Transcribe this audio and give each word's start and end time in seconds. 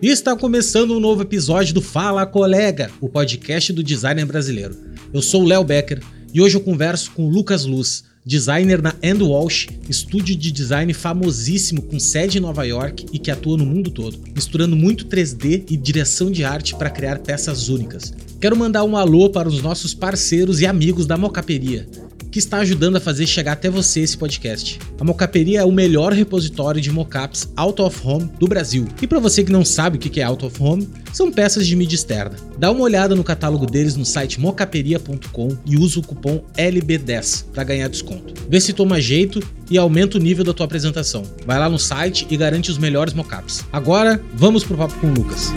Está 0.00 0.36
começando 0.36 0.96
um 0.96 1.00
novo 1.00 1.22
episódio 1.22 1.72
do 1.72 1.80
Fala 1.80 2.26
Colega, 2.26 2.90
o 3.00 3.08
podcast 3.08 3.72
do 3.72 3.82
designer 3.82 4.26
brasileiro. 4.26 4.76
Eu 5.12 5.22
sou 5.22 5.42
o 5.42 5.46
Léo 5.46 5.64
Becker 5.64 6.02
e 6.34 6.40
hoje 6.40 6.56
eu 6.56 6.60
converso 6.60 7.12
com 7.12 7.26
o 7.26 7.30
Lucas 7.30 7.64
Luz, 7.64 8.04
designer 8.26 8.82
na 8.82 8.94
End 9.02 9.22
Walsh, 9.22 9.68
estúdio 9.88 10.36
de 10.36 10.52
design 10.52 10.92
famosíssimo 10.92 11.80
com 11.80 11.98
sede 11.98 12.38
em 12.38 12.40
Nova 12.40 12.64
York 12.64 13.06
e 13.12 13.18
que 13.18 13.30
atua 13.30 13.56
no 13.56 13.64
mundo 13.64 13.90
todo, 13.90 14.18
misturando 14.34 14.76
muito 14.76 15.06
3D 15.06 15.64
e 15.70 15.76
direção 15.76 16.30
de 16.30 16.44
arte 16.44 16.74
para 16.74 16.90
criar 16.90 17.20
peças 17.20 17.68
únicas. 17.68 18.12
Quero 18.40 18.56
mandar 18.56 18.84
um 18.84 18.96
alô 18.96 19.30
para 19.30 19.48
os 19.48 19.62
nossos 19.62 19.94
parceiros 19.94 20.60
e 20.60 20.66
amigos 20.66 21.06
da 21.06 21.16
Mocaperia 21.16 21.88
que 22.30 22.38
está 22.38 22.58
ajudando 22.58 22.96
a 22.96 23.00
fazer 23.00 23.26
chegar 23.26 23.52
até 23.52 23.70
você 23.70 24.00
esse 24.00 24.16
podcast. 24.16 24.78
A 25.00 25.04
Mocaperia 25.04 25.60
é 25.60 25.64
o 25.64 25.72
melhor 25.72 26.12
repositório 26.12 26.80
de 26.80 26.90
mockups 26.90 27.48
out 27.56 27.80
of 27.80 28.00
home 28.04 28.30
do 28.38 28.46
Brasil. 28.46 28.86
E 29.00 29.06
para 29.06 29.18
você 29.18 29.42
que 29.44 29.52
não 29.52 29.64
sabe 29.64 29.96
o 29.96 30.00
que 30.00 30.20
é 30.20 30.24
out 30.24 30.44
of 30.44 30.62
home, 30.62 30.88
são 31.12 31.30
peças 31.30 31.66
de 31.66 31.74
mídia 31.74 31.96
externa. 31.96 32.36
Dá 32.58 32.70
uma 32.70 32.82
olhada 32.82 33.14
no 33.14 33.24
catálogo 33.24 33.66
deles 33.66 33.96
no 33.96 34.04
site 34.04 34.40
mocaperia.com 34.40 35.56
e 35.64 35.76
usa 35.76 36.00
o 36.00 36.02
cupom 36.02 36.42
LB10 36.56 37.46
para 37.52 37.64
ganhar 37.64 37.88
desconto. 37.88 38.34
Vê 38.48 38.60
se 38.60 38.72
toma 38.72 39.00
jeito 39.00 39.42
e 39.70 39.78
aumenta 39.78 40.18
o 40.18 40.20
nível 40.20 40.44
da 40.44 40.52
tua 40.52 40.66
apresentação. 40.66 41.22
Vai 41.46 41.58
lá 41.58 41.68
no 41.68 41.78
site 41.78 42.26
e 42.30 42.36
garante 42.36 42.70
os 42.70 42.78
melhores 42.78 43.14
mockups. 43.14 43.64
Agora, 43.72 44.22
vamos 44.34 44.64
pro 44.64 44.76
papo 44.76 44.94
com 45.00 45.08
o 45.08 45.14
Lucas. 45.14 45.52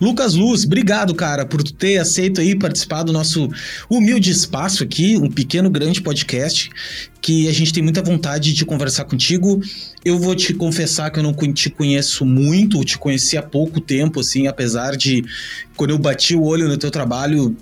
Lucas 0.00 0.34
Luz, 0.34 0.64
obrigado, 0.64 1.14
cara, 1.14 1.46
por 1.46 1.62
ter 1.62 1.98
aceito 1.98 2.40
aí 2.40 2.54
participar 2.54 3.02
do 3.02 3.12
nosso 3.12 3.48
humilde 3.88 4.30
espaço 4.30 4.82
aqui, 4.82 5.16
um 5.16 5.30
pequeno 5.30 5.70
grande 5.70 6.02
podcast 6.02 6.70
que 7.20 7.48
a 7.48 7.52
gente 7.52 7.72
tem 7.72 7.82
muita 7.82 8.02
vontade 8.02 8.52
de 8.52 8.64
conversar 8.64 9.04
contigo. 9.04 9.60
Eu 10.04 10.18
vou 10.18 10.34
te 10.34 10.54
confessar 10.54 11.10
que 11.10 11.18
eu 11.18 11.22
não 11.22 11.34
te 11.52 11.70
conheço 11.70 12.24
muito, 12.24 12.84
te 12.84 12.98
conheci 12.98 13.36
há 13.36 13.42
pouco 13.42 13.80
tempo, 13.80 14.20
assim, 14.20 14.46
apesar 14.46 14.96
de 14.96 15.24
quando 15.76 15.90
eu 15.90 15.98
bati 15.98 16.36
o 16.36 16.44
olho 16.44 16.68
no 16.68 16.76
teu 16.76 16.90
trabalho, 16.90 17.56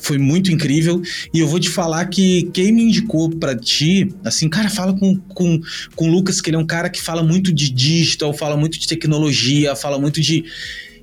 foi 0.00 0.18
muito 0.18 0.52
incrível. 0.52 1.00
E 1.32 1.38
eu 1.38 1.48
vou 1.48 1.58
te 1.58 1.68
falar 1.68 2.04
que 2.06 2.50
quem 2.52 2.72
me 2.72 2.82
indicou 2.82 3.30
para 3.30 3.56
ti, 3.56 4.12
assim, 4.24 4.48
cara, 4.48 4.68
fala 4.68 4.92
com, 4.92 5.16
com, 5.16 5.60
com 5.94 6.08
o 6.08 6.10
Lucas, 6.10 6.40
que 6.40 6.50
ele 6.50 6.56
é 6.56 6.60
um 6.60 6.66
cara 6.66 6.90
que 6.90 7.00
fala 7.00 7.22
muito 7.22 7.52
de 7.52 7.70
digital, 7.70 8.32
fala 8.32 8.56
muito 8.56 8.78
de 8.78 8.86
tecnologia, 8.86 9.74
fala 9.74 9.98
muito 9.98 10.20
de 10.20 10.44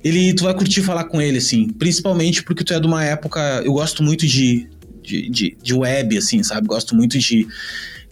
ele 0.06 0.32
tu 0.34 0.44
vai 0.44 0.54
curtir 0.54 0.82
falar 0.82 1.04
com 1.04 1.20
ele, 1.20 1.38
assim. 1.38 1.68
Principalmente 1.70 2.42
porque 2.42 2.62
tu 2.62 2.72
é 2.72 2.78
de 2.78 2.86
uma 2.86 3.04
época. 3.04 3.40
Eu 3.64 3.72
gosto 3.72 4.02
muito 4.02 4.26
de, 4.26 4.68
de, 5.02 5.28
de, 5.28 5.56
de 5.60 5.74
web, 5.74 6.16
assim, 6.16 6.42
sabe? 6.44 6.68
Gosto 6.68 6.94
muito 6.94 7.18
de, 7.18 7.46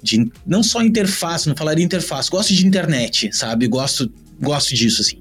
de. 0.03 0.31
Não 0.45 0.63
só 0.63 0.83
interface, 0.83 1.49
não 1.49 1.57
falaria 1.57 1.85
interface, 1.85 2.29
gosto 2.29 2.53
de 2.53 2.67
internet, 2.67 3.31
sabe? 3.33 3.69
Gosto 3.69 4.11
gosto 4.41 4.75
disso, 4.75 5.01
assim. 5.01 5.19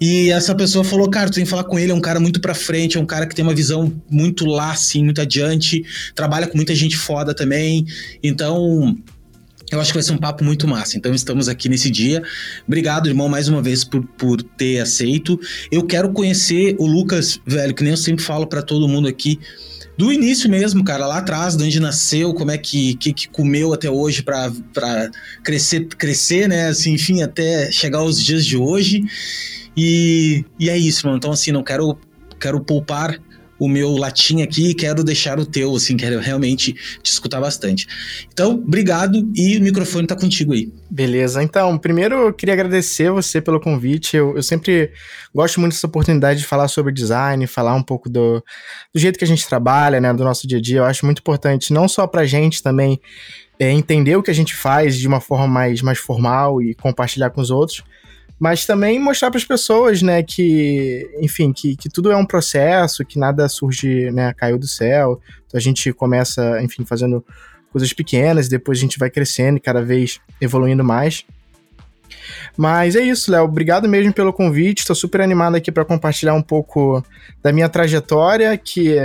E 0.00 0.30
essa 0.30 0.54
pessoa 0.54 0.84
falou, 0.84 1.10
cara, 1.10 1.28
tu 1.28 1.34
tem 1.34 1.44
que 1.44 1.50
falar 1.50 1.64
com 1.64 1.76
ele, 1.76 1.90
é 1.90 1.94
um 1.94 2.00
cara 2.00 2.20
muito 2.20 2.40
pra 2.40 2.54
frente, 2.54 2.96
é 2.96 3.00
um 3.00 3.04
cara 3.04 3.26
que 3.26 3.34
tem 3.34 3.44
uma 3.44 3.54
visão 3.54 3.92
muito 4.08 4.46
lá, 4.46 4.70
assim, 4.70 5.02
muito 5.02 5.20
adiante, 5.20 5.84
trabalha 6.14 6.46
com 6.46 6.56
muita 6.56 6.72
gente 6.72 6.96
foda 6.96 7.34
também. 7.34 7.84
Então, 8.22 8.96
eu 9.70 9.80
acho 9.80 9.90
que 9.90 9.96
vai 9.96 10.02
ser 10.02 10.12
um 10.12 10.18
papo 10.18 10.44
muito 10.44 10.68
massa. 10.68 10.96
Então 10.96 11.12
estamos 11.12 11.48
aqui 11.48 11.68
nesse 11.68 11.90
dia. 11.90 12.22
Obrigado, 12.66 13.08
irmão, 13.08 13.28
mais 13.28 13.48
uma 13.48 13.60
vez 13.60 13.84
por, 13.84 14.04
por 14.16 14.42
ter 14.42 14.80
aceito. 14.80 15.38
Eu 15.70 15.84
quero 15.84 16.12
conhecer 16.12 16.76
o 16.78 16.86
Lucas, 16.86 17.40
velho, 17.44 17.74
que 17.74 17.82
nem 17.82 17.92
eu 17.92 17.96
sempre 17.96 18.24
falo 18.24 18.46
para 18.46 18.62
todo 18.62 18.88
mundo 18.88 19.08
aqui. 19.08 19.40
Do 19.98 20.12
início 20.12 20.48
mesmo, 20.48 20.84
cara, 20.84 21.06
lá 21.06 21.18
atrás, 21.18 21.56
de 21.56 21.64
onde 21.64 21.80
nasceu, 21.80 22.34
como 22.34 22.50
é 22.50 22.58
que, 22.58 22.94
que, 22.96 23.14
que 23.14 23.28
comeu 23.28 23.72
até 23.72 23.90
hoje 23.90 24.22
para 24.22 24.52
crescer, 25.42 25.86
crescer, 25.86 26.48
né? 26.48 26.68
Assim, 26.68 26.92
enfim, 26.92 27.22
até 27.22 27.72
chegar 27.72 27.98
aos 27.98 28.22
dias 28.22 28.44
de 28.44 28.58
hoje. 28.58 29.02
E, 29.74 30.44
e 30.60 30.68
é 30.68 30.76
isso, 30.76 31.06
mano. 31.06 31.16
Então, 31.16 31.32
assim, 31.32 31.50
não 31.50 31.62
quero, 31.62 31.98
quero 32.38 32.60
poupar 32.60 33.18
o 33.58 33.68
meu 33.68 33.92
latim 33.92 34.42
aqui 34.42 34.70
e 34.70 34.74
quero 34.74 35.02
deixar 35.02 35.38
o 35.38 35.46
teu, 35.46 35.74
assim, 35.74 35.96
quero 35.96 36.18
realmente 36.18 36.72
te 37.02 37.10
escutar 37.10 37.40
bastante. 37.40 37.86
Então, 38.32 38.52
obrigado 38.52 39.28
e 39.34 39.56
o 39.56 39.62
microfone 39.62 40.06
tá 40.06 40.14
contigo 40.14 40.52
aí. 40.52 40.72
Beleza, 40.90 41.42
então, 41.42 41.76
primeiro 41.78 42.14
eu 42.14 42.32
queria 42.32 42.54
agradecer 42.54 43.10
você 43.10 43.40
pelo 43.40 43.60
convite. 43.60 44.16
Eu, 44.16 44.36
eu 44.36 44.42
sempre 44.42 44.92
gosto 45.34 45.60
muito 45.60 45.72
dessa 45.72 45.86
oportunidade 45.86 46.40
de 46.40 46.46
falar 46.46 46.68
sobre 46.68 46.92
design, 46.92 47.46
falar 47.46 47.74
um 47.74 47.82
pouco 47.82 48.08
do, 48.08 48.42
do 48.94 49.00
jeito 49.00 49.18
que 49.18 49.24
a 49.24 49.28
gente 49.28 49.46
trabalha, 49.48 50.00
né, 50.00 50.12
do 50.12 50.24
nosso 50.24 50.46
dia 50.46 50.58
a 50.58 50.60
dia. 50.60 50.78
Eu 50.78 50.84
acho 50.84 51.04
muito 51.04 51.20
importante, 51.20 51.72
não 51.72 51.88
só 51.88 52.06
pra 52.06 52.24
gente 52.24 52.62
também 52.62 53.00
é, 53.58 53.70
entender 53.70 54.16
o 54.16 54.22
que 54.22 54.30
a 54.30 54.34
gente 54.34 54.54
faz 54.54 54.96
de 54.96 55.08
uma 55.08 55.20
forma 55.20 55.46
mais, 55.46 55.82
mais 55.82 55.98
formal 55.98 56.60
e 56.60 56.74
compartilhar 56.74 57.30
com 57.30 57.40
os 57.40 57.50
outros, 57.50 57.82
mas 58.38 58.66
também 58.66 58.98
mostrar 58.98 59.30
para 59.30 59.38
as 59.38 59.44
pessoas, 59.44 60.02
né, 60.02 60.22
que, 60.22 61.08
enfim, 61.20 61.52
que, 61.52 61.74
que 61.74 61.88
tudo 61.88 62.10
é 62.10 62.16
um 62.16 62.26
processo, 62.26 63.04
que 63.04 63.18
nada 63.18 63.48
surge, 63.48 64.10
né, 64.10 64.34
caiu 64.34 64.58
do 64.58 64.66
céu. 64.66 65.20
Então 65.46 65.58
a 65.58 65.60
gente 65.60 65.92
começa, 65.92 66.62
enfim, 66.62 66.84
fazendo 66.84 67.24
coisas 67.72 67.92
pequenas, 67.92 68.48
depois 68.48 68.78
a 68.78 68.80
gente 68.80 68.98
vai 68.98 69.10
crescendo 69.10 69.56
e 69.56 69.60
cada 69.60 69.82
vez 69.82 70.20
evoluindo 70.40 70.84
mais. 70.84 71.24
Mas 72.56 72.96
é 72.96 73.02
isso, 73.02 73.30
Léo. 73.30 73.44
Obrigado 73.44 73.88
mesmo 73.88 74.12
pelo 74.12 74.32
convite. 74.32 74.80
Estou 74.80 74.96
super 74.96 75.20
animado 75.20 75.56
aqui 75.56 75.72
para 75.72 75.84
compartilhar 75.84 76.34
um 76.34 76.42
pouco 76.42 77.04
da 77.42 77.52
minha 77.52 77.68
trajetória, 77.68 78.56
que 78.56 78.96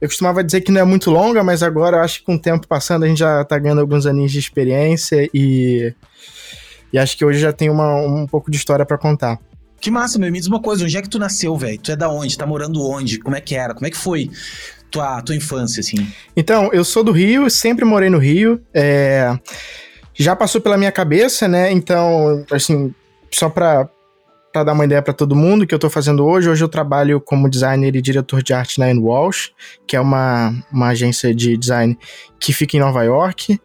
eu 0.00 0.08
costumava 0.08 0.42
dizer 0.42 0.62
que 0.62 0.72
não 0.72 0.80
é 0.80 0.84
muito 0.84 1.10
longa, 1.10 1.44
mas 1.44 1.62
agora 1.62 1.98
eu 1.98 2.02
acho 2.02 2.20
que 2.20 2.24
com 2.24 2.34
o 2.34 2.38
tempo 2.38 2.66
passando 2.66 3.04
a 3.04 3.08
gente 3.08 3.18
já 3.18 3.42
está 3.42 3.58
ganhando 3.58 3.80
alguns 3.80 4.06
aninhos 4.06 4.32
de 4.32 4.38
experiência 4.38 5.28
e 5.34 5.94
e 6.92 6.98
acho 6.98 7.16
que 7.16 7.24
hoje 7.24 7.38
já 7.38 7.52
tem 7.52 7.70
uma, 7.70 7.94
um 7.96 8.26
pouco 8.26 8.50
de 8.50 8.56
história 8.56 8.84
para 8.84 8.98
contar. 8.98 9.38
Que 9.80 9.90
massa, 9.90 10.18
meu. 10.18 10.30
Me 10.30 10.38
diz 10.38 10.46
uma 10.46 10.60
coisa, 10.60 10.84
onde 10.84 10.96
é 10.96 11.02
que 11.02 11.08
tu 11.08 11.18
nasceu, 11.18 11.56
velho? 11.56 11.78
Tu 11.78 11.92
é 11.92 11.96
da 11.96 12.10
onde? 12.10 12.36
Tá 12.36 12.46
morando 12.46 12.86
onde? 12.86 13.18
Como 13.18 13.34
é 13.34 13.40
que 13.40 13.54
era? 13.54 13.72
Como 13.72 13.86
é 13.86 13.90
que 13.90 13.96
foi 13.96 14.30
tua, 14.90 15.22
tua 15.22 15.34
infância, 15.34 15.80
assim? 15.80 16.06
Então, 16.36 16.70
eu 16.72 16.84
sou 16.84 17.02
do 17.02 17.12
Rio, 17.12 17.48
sempre 17.48 17.84
morei 17.84 18.10
no 18.10 18.18
Rio. 18.18 18.60
É... 18.74 19.34
Já 20.14 20.36
passou 20.36 20.60
pela 20.60 20.76
minha 20.76 20.92
cabeça, 20.92 21.48
né? 21.48 21.72
Então, 21.72 22.44
assim, 22.50 22.94
só 23.32 23.48
pra, 23.48 23.88
pra 24.52 24.64
dar 24.64 24.74
uma 24.74 24.84
ideia 24.84 25.00
para 25.00 25.14
todo 25.14 25.34
mundo, 25.34 25.62
o 25.62 25.66
que 25.66 25.74
eu 25.74 25.78
tô 25.78 25.88
fazendo 25.88 26.26
hoje, 26.26 26.50
hoje 26.50 26.62
eu 26.62 26.68
trabalho 26.68 27.18
como 27.18 27.48
designer 27.48 27.96
e 27.96 28.02
diretor 28.02 28.42
de 28.42 28.52
arte 28.52 28.78
na 28.78 28.86
Walsh, 29.00 29.52
que 29.86 29.96
é 29.96 30.00
uma, 30.00 30.52
uma 30.70 30.88
agência 30.88 31.34
de 31.34 31.56
design 31.56 31.98
que 32.38 32.52
fica 32.52 32.76
em 32.76 32.80
Nova 32.80 33.02
York. 33.02 33.58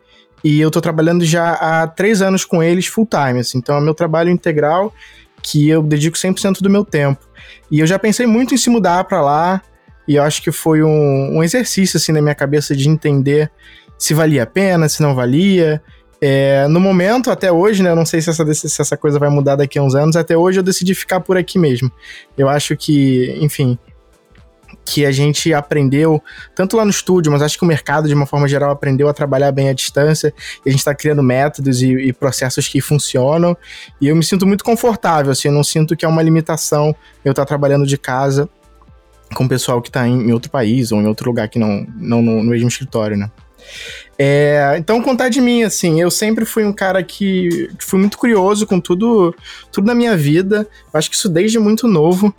E 0.45 0.61
eu 0.61 0.69
tô 0.69 0.79
trabalhando 0.79 1.25
já 1.25 1.53
há 1.53 1.88
três 1.88 2.22
anos 2.22 2.45
com 2.45 2.61
eles 2.61 2.85
full 2.85 3.07
time, 3.07 3.39
assim. 3.39 3.57
Então 3.57 3.75
é 3.75 3.81
meu 3.81 3.95
trabalho 3.95 4.29
integral 4.29 4.94
que 5.41 5.67
eu 5.67 5.81
dedico 5.81 6.16
100% 6.16 6.61
do 6.61 6.69
meu 6.69 6.85
tempo. 6.85 7.28
E 7.72 7.79
eu 7.79 7.88
já 7.88 7.97
pensei 7.97 8.28
muito 8.28 8.53
em 8.53 8.57
se 8.57 8.69
mudar 8.69 9.03
para 9.05 9.22
lá, 9.22 9.61
e 10.07 10.16
eu 10.16 10.23
acho 10.23 10.44
que 10.44 10.51
foi 10.51 10.84
um, 10.84 11.38
um, 11.38 11.44
exercício, 11.44 11.97
assim, 11.97 12.11
na 12.11 12.22
minha 12.22 12.35
cabeça 12.35 12.75
de 12.75 12.88
entender 12.88 13.51
se 13.97 14.13
valia 14.13 14.44
a 14.44 14.45
pena, 14.45 14.88
se 14.88 15.01
não 15.01 15.16
valia. 15.16 15.81
É, 16.22 16.67
no 16.67 16.79
momento, 16.79 17.31
até 17.31 17.51
hoje, 17.51 17.81
né, 17.81 17.89
eu 17.89 17.95
não 17.95 18.05
sei 18.05 18.22
se 18.22 18.29
essa, 18.29 18.53
se 18.53 18.81
essa 18.81 18.95
coisa 18.95 19.17
vai 19.17 19.29
mudar 19.29 19.55
daqui 19.55 19.79
a 19.79 19.81
uns 19.81 19.95
anos, 19.95 20.16
até 20.16 20.38
hoje 20.38 20.59
eu 20.59 20.63
decidi 20.63 20.94
ficar 20.94 21.22
por 21.22 21.38
aqui 21.38 21.57
mesmo. 21.57 21.91
Eu 22.38 22.47
acho 22.47 22.78
que, 22.78 23.35
enfim, 23.41 23.79
que 24.84 25.06
a 25.06 25.12
gente 25.12 25.53
aprendeu, 25.53 26.22
tanto 26.53 26.75
lá 26.75 26.84
no 26.84 26.91
estúdio, 26.91 27.31
mas 27.31 27.41
acho 27.41 27.58
que 27.58 27.63
o 27.63 27.68
mercado, 27.68 28.08
de 28.08 28.13
uma 28.13 28.25
forma 28.25 28.47
geral, 28.47 28.72
aprendeu 28.72 29.08
a 29.08 29.13
trabalhar 29.13 29.52
bem 29.52 29.69
à 29.69 29.74
distância, 29.74 30.34
a 30.66 30.69
gente 30.69 30.80
está 30.80 30.94
criando 30.94 31.24
métodos 31.24 31.81
e, 31.81 31.91
e, 31.94 32.13
processos 32.13 32.68
que 32.68 32.81
funcionam, 32.81 33.56
e 34.02 34.08
eu 34.08 34.16
me 34.16 34.24
sinto 34.24 34.46
muito 34.46 34.64
confortável, 34.64 35.31
assim, 35.31 35.47
eu 35.47 35.53
não 35.53 35.64
sinto 35.64 35.96
que 35.96 36.06
é 36.06 36.08
uma 36.08 36.22
limitação 36.22 36.96
eu 37.24 37.31
estar 37.31 37.44
tá 37.44 37.47
trabalhando 37.47 37.85
de 37.85 37.97
casa 37.97 38.49
com 39.34 39.46
o 39.46 39.49
pessoal 39.49 39.82
que 39.82 39.90
está 39.90 40.08
em, 40.08 40.29
em, 40.29 40.32
outro 40.32 40.52
país 40.52 40.91
ou 40.91 41.02
em 41.02 41.08
outro 41.08 41.28
lugar 41.28 41.49
que 41.49 41.59
não, 41.59 41.85
não 41.96 42.22
no, 42.22 42.44
no 42.44 42.49
mesmo 42.49 42.67
escritório, 42.67 43.17
né? 43.17 43.32
É, 44.17 44.76
então, 44.78 45.02
contar 45.02 45.29
de 45.29 45.41
mim, 45.41 45.64
assim, 45.64 45.99
eu 45.99 46.09
sempre 46.09 46.46
fui 46.46 46.64
um 46.64 46.72
cara 46.72 47.03
que, 47.03 47.70
que 47.78 47.84
fui 47.84 47.99
muito 47.99 48.17
curioso 48.17 48.66
com 48.66 48.79
tudo, 48.79 49.35
tudo 49.72 49.88
na 49.88 49.96
minha 49.96 50.16
vida, 50.16 50.67
eu 50.94 50.97
acho 50.97 51.09
que 51.09 51.16
isso 51.16 51.28
desde 51.28 51.59
muito 51.59 51.88
novo, 51.88 52.34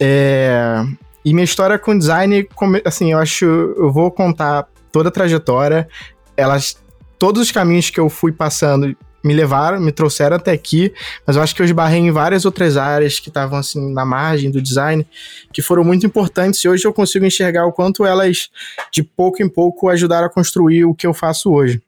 é, 0.00 0.84
e 1.24 1.32
minha 1.32 1.44
história 1.44 1.78
com 1.78 1.96
design, 1.96 2.48
assim, 2.84 3.12
eu 3.12 3.18
acho. 3.18 3.44
Eu 3.44 3.92
vou 3.92 4.10
contar 4.10 4.68
toda 4.92 5.08
a 5.08 5.12
trajetória. 5.12 5.88
Elas. 6.36 6.76
Todos 7.18 7.42
os 7.42 7.50
caminhos 7.50 7.90
que 7.90 7.98
eu 7.98 8.08
fui 8.08 8.30
passando 8.30 8.96
me 9.24 9.34
levaram, 9.34 9.80
me 9.80 9.90
trouxeram 9.90 10.36
até 10.36 10.52
aqui, 10.52 10.92
mas 11.26 11.36
eu 11.36 11.42
acho 11.42 11.54
que 11.54 11.60
eu 11.60 11.66
esbarrei 11.66 11.98
em 11.98 12.10
várias 12.10 12.44
outras 12.44 12.76
áreas 12.76 13.18
que 13.18 13.28
estavam 13.28 13.58
assim 13.58 13.92
na 13.92 14.04
margem 14.04 14.50
do 14.50 14.62
design, 14.62 15.06
que 15.52 15.60
foram 15.60 15.82
muito 15.82 16.06
importantes 16.06 16.60
e 16.60 16.68
hoje 16.68 16.86
eu 16.86 16.92
consigo 16.92 17.26
enxergar 17.26 17.66
o 17.66 17.72
quanto 17.72 18.06
elas 18.06 18.48
de 18.92 19.02
pouco 19.02 19.42
em 19.42 19.48
pouco 19.48 19.88
ajudaram 19.88 20.26
a 20.26 20.30
construir 20.30 20.84
o 20.84 20.94
que 20.94 21.06
eu 21.06 21.12
faço 21.12 21.52
hoje. 21.52 21.82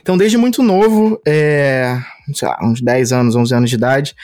Então, 0.00 0.16
desde 0.16 0.36
muito 0.36 0.62
novo, 0.62 1.20
é, 1.26 1.98
sei 2.34 2.48
lá, 2.48 2.58
uns 2.62 2.80
10 2.80 3.12
anos, 3.12 3.36
11 3.36 3.54
anos 3.54 3.70
de 3.70 3.76
idade, 3.76 4.14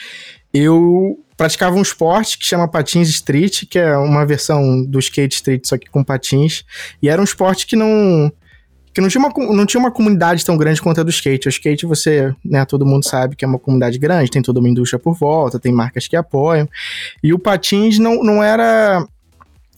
eu 0.53 1.17
praticava 1.37 1.75
um 1.75 1.81
esporte 1.81 2.37
que 2.37 2.45
chama 2.45 2.67
patins 2.67 3.09
street, 3.09 3.63
que 3.69 3.79
é 3.79 3.97
uma 3.97 4.25
versão 4.25 4.83
do 4.83 4.99
skate 4.99 5.35
street, 5.35 5.65
só 5.65 5.77
que 5.77 5.89
com 5.89 6.03
patins. 6.03 6.63
E 7.01 7.09
era 7.09 7.21
um 7.21 7.23
esporte 7.23 7.65
que 7.65 7.75
não 7.75 8.31
que 8.93 9.01
não 9.01 9.09
tinha, 9.09 9.25
uma, 9.25 9.53
não 9.55 9.65
tinha 9.65 9.81
uma 9.81 9.91
comunidade 9.91 10.45
tão 10.45 10.55
grande 10.55 10.79
quanto 10.79 11.01
a 11.01 11.03
do 11.03 11.09
skate. 11.09 11.47
O 11.47 11.49
skate, 11.49 11.85
você, 11.87 12.33
né, 12.45 12.63
todo 12.63 12.85
mundo 12.85 13.03
sabe 13.03 13.35
que 13.35 13.43
é 13.43 13.47
uma 13.47 13.57
comunidade 13.57 13.97
grande, 13.97 14.29
tem 14.29 14.41
toda 14.41 14.59
uma 14.59 14.69
indústria 14.69 14.99
por 14.99 15.15
volta, 15.15 15.59
tem 15.59 15.71
marcas 15.71 16.07
que 16.07 16.15
apoiam. 16.15 16.69
E 17.23 17.33
o 17.33 17.39
patins 17.39 17.97
não, 17.97 18.23
não 18.23 18.43
era 18.43 19.03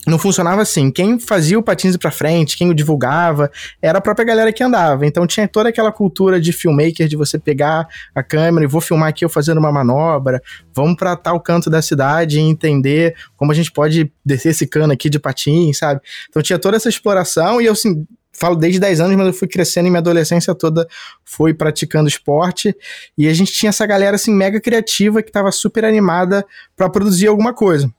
não 0.06 0.18
funcionava 0.18 0.62
assim. 0.62 0.90
Quem 0.90 1.18
fazia 1.18 1.58
o 1.58 1.62
patins 1.62 1.96
para 1.96 2.10
frente, 2.10 2.56
quem 2.56 2.70
o 2.70 2.74
divulgava, 2.74 3.50
era 3.82 3.98
a 3.98 4.00
própria 4.00 4.24
galera 4.24 4.52
que 4.52 4.62
andava. 4.62 5.04
Então 5.04 5.26
tinha 5.26 5.48
toda 5.48 5.68
aquela 5.68 5.90
cultura 5.90 6.40
de 6.40 6.52
filmmaker 6.52 7.08
de 7.08 7.16
você 7.16 7.38
pegar 7.38 7.88
a 8.14 8.22
câmera 8.22 8.64
e 8.64 8.68
vou 8.68 8.80
filmar 8.80 9.08
aqui 9.08 9.24
eu 9.24 9.28
fazendo 9.28 9.58
uma 9.58 9.72
manobra, 9.72 10.40
vamos 10.72 10.96
para 10.96 11.16
tal 11.16 11.40
canto 11.40 11.68
da 11.68 11.82
cidade 11.82 12.38
e 12.38 12.42
entender 12.42 13.16
como 13.36 13.50
a 13.50 13.54
gente 13.54 13.72
pode 13.72 14.12
descer 14.24 14.50
esse 14.50 14.66
cano 14.66 14.92
aqui 14.92 15.10
de 15.10 15.18
patins, 15.18 15.78
sabe? 15.78 16.00
Então 16.28 16.40
tinha 16.40 16.58
toda 16.58 16.76
essa 16.76 16.88
exploração 16.88 17.60
e 17.60 17.66
eu 17.66 17.72
assim, 17.72 18.06
falo 18.32 18.54
desde 18.54 18.78
10 18.78 19.00
anos, 19.00 19.16
mas 19.16 19.26
eu 19.26 19.32
fui 19.32 19.48
crescendo 19.48 19.86
e 19.86 19.90
minha 19.90 20.00
adolescência 20.00 20.54
toda 20.54 20.86
foi 21.24 21.52
praticando 21.52 22.08
esporte. 22.08 22.76
E 23.16 23.26
a 23.26 23.32
gente 23.32 23.52
tinha 23.52 23.70
essa 23.70 23.86
galera 23.86 24.16
assim 24.16 24.32
mega 24.32 24.60
criativa 24.60 25.22
que 25.22 25.30
estava 25.30 25.50
super 25.50 25.84
animada 25.84 26.44
para 26.76 26.88
produzir 26.88 27.26
alguma 27.26 27.52
coisa. 27.52 27.90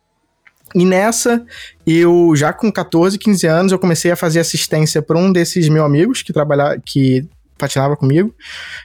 E 0.76 0.86
nessa, 0.86 1.44
eu 1.86 2.34
já 2.36 2.52
com 2.52 2.72
14, 2.72 3.18
15 3.18 3.48
anos, 3.48 3.72
eu 3.72 3.80
comecei 3.80 4.12
a 4.12 4.16
fazer 4.16 4.40
assistência 4.40 5.02
para 5.02 5.18
um 5.18 5.32
desses 5.32 5.70
meus 5.70 5.86
amigos 5.86 6.22
que 6.22 6.34
trabalhava, 6.34 6.78
que 6.86 7.26
patinava 7.58 7.98
comigo. 7.98 8.34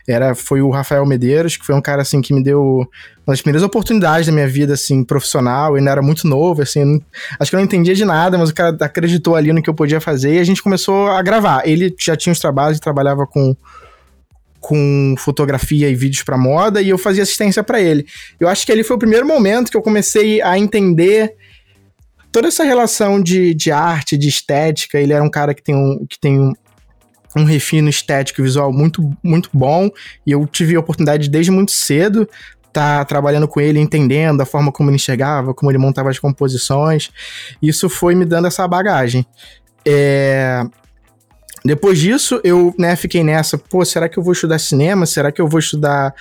Era, 0.08 0.34
foi 0.34 0.62
o 0.62 0.70
Rafael 0.70 1.04
Medeiros, 1.04 1.56
que 1.56 1.64
foi 1.64 1.74
um 1.74 1.80
cara 1.80 2.02
assim 2.02 2.20
que 2.20 2.32
me 2.32 2.42
deu 2.42 2.88
uma 3.26 3.32
das 3.32 3.40
primeiras 3.40 3.62
oportunidades 3.62 4.26
da 4.26 4.32
minha 4.32 4.48
vida 4.48 4.74
assim 4.74 5.04
profissional. 5.04 5.72
Eu 5.72 5.76
ainda 5.76 5.90
era 5.90 6.02
muito 6.02 6.26
novo, 6.26 6.62
assim, 6.62 6.84
não, 6.84 7.00
acho 7.38 7.50
que 7.50 7.56
eu 7.56 7.58
não 7.58 7.64
entendia 7.64 7.94
de 7.94 8.04
nada, 8.04 8.38
mas 8.38 8.50
o 8.50 8.54
cara 8.54 8.76
acreditou 8.80 9.36
ali 9.36 9.52
no 9.52 9.62
que 9.62 9.68
eu 9.68 9.74
podia 9.74 10.00
fazer 10.00 10.34
e 10.34 10.38
a 10.38 10.44
gente 10.44 10.62
começou 10.62 11.08
a 11.08 11.22
gravar. 11.22 11.66
Ele 11.68 11.94
já 11.98 12.16
tinha 12.16 12.32
os 12.32 12.38
trabalhos, 12.38 12.80
trabalhava 12.80 13.26
com 13.26 13.54
com 14.62 15.16
fotografia 15.18 15.90
e 15.90 15.94
vídeos 15.96 16.22
para 16.22 16.38
moda 16.38 16.80
e 16.80 16.88
eu 16.88 16.96
fazia 16.96 17.24
assistência 17.24 17.64
para 17.64 17.80
ele. 17.80 18.06
Eu 18.38 18.48
acho 18.48 18.64
que 18.64 18.70
ali 18.70 18.84
foi 18.84 18.94
o 18.94 18.98
primeiro 18.98 19.26
momento 19.26 19.72
que 19.72 19.76
eu 19.76 19.82
comecei 19.82 20.40
a 20.40 20.56
entender 20.56 21.34
toda 22.32 22.48
essa 22.48 22.64
relação 22.64 23.22
de, 23.22 23.54
de 23.54 23.70
arte, 23.70 24.16
de 24.16 24.28
estética, 24.28 24.98
ele 24.98 25.12
era 25.12 25.22
um 25.22 25.30
cara 25.30 25.54
que 25.54 25.62
tem 25.62 25.76
um, 25.76 26.06
que 26.08 26.18
tem 26.18 26.40
um, 26.40 26.52
um 27.36 27.44
refino 27.44 27.88
estético 27.88 28.40
e 28.40 28.44
visual 28.44 28.72
muito, 28.72 29.08
muito 29.22 29.50
bom, 29.52 29.90
e 30.26 30.32
eu 30.32 30.46
tive 30.46 30.74
a 30.74 30.80
oportunidade 30.80 31.28
desde 31.28 31.50
muito 31.50 31.70
cedo 31.70 32.28
tá 32.72 33.04
trabalhando 33.04 33.46
com 33.46 33.60
ele, 33.60 33.78
entendendo 33.78 34.40
a 34.40 34.46
forma 34.46 34.72
como 34.72 34.88
ele 34.88 34.96
enxergava, 34.96 35.52
como 35.52 35.70
ele 35.70 35.78
montava 35.78 36.08
as 36.08 36.18
composições. 36.18 37.10
Isso 37.60 37.88
foi 37.88 38.14
me 38.14 38.24
dando 38.24 38.46
essa 38.46 38.66
bagagem. 38.66 39.26
É... 39.86 40.64
Depois 41.64 41.98
disso, 41.98 42.40
eu 42.42 42.74
né, 42.78 42.96
fiquei 42.96 43.22
nessa, 43.22 43.56
pô, 43.56 43.84
será 43.84 44.08
que 44.08 44.18
eu 44.18 44.22
vou 44.22 44.32
estudar 44.32 44.58
cinema? 44.58 45.06
Será 45.06 45.30
que 45.30 45.40
eu 45.40 45.46
vou 45.46 45.60
estudar 45.60 46.14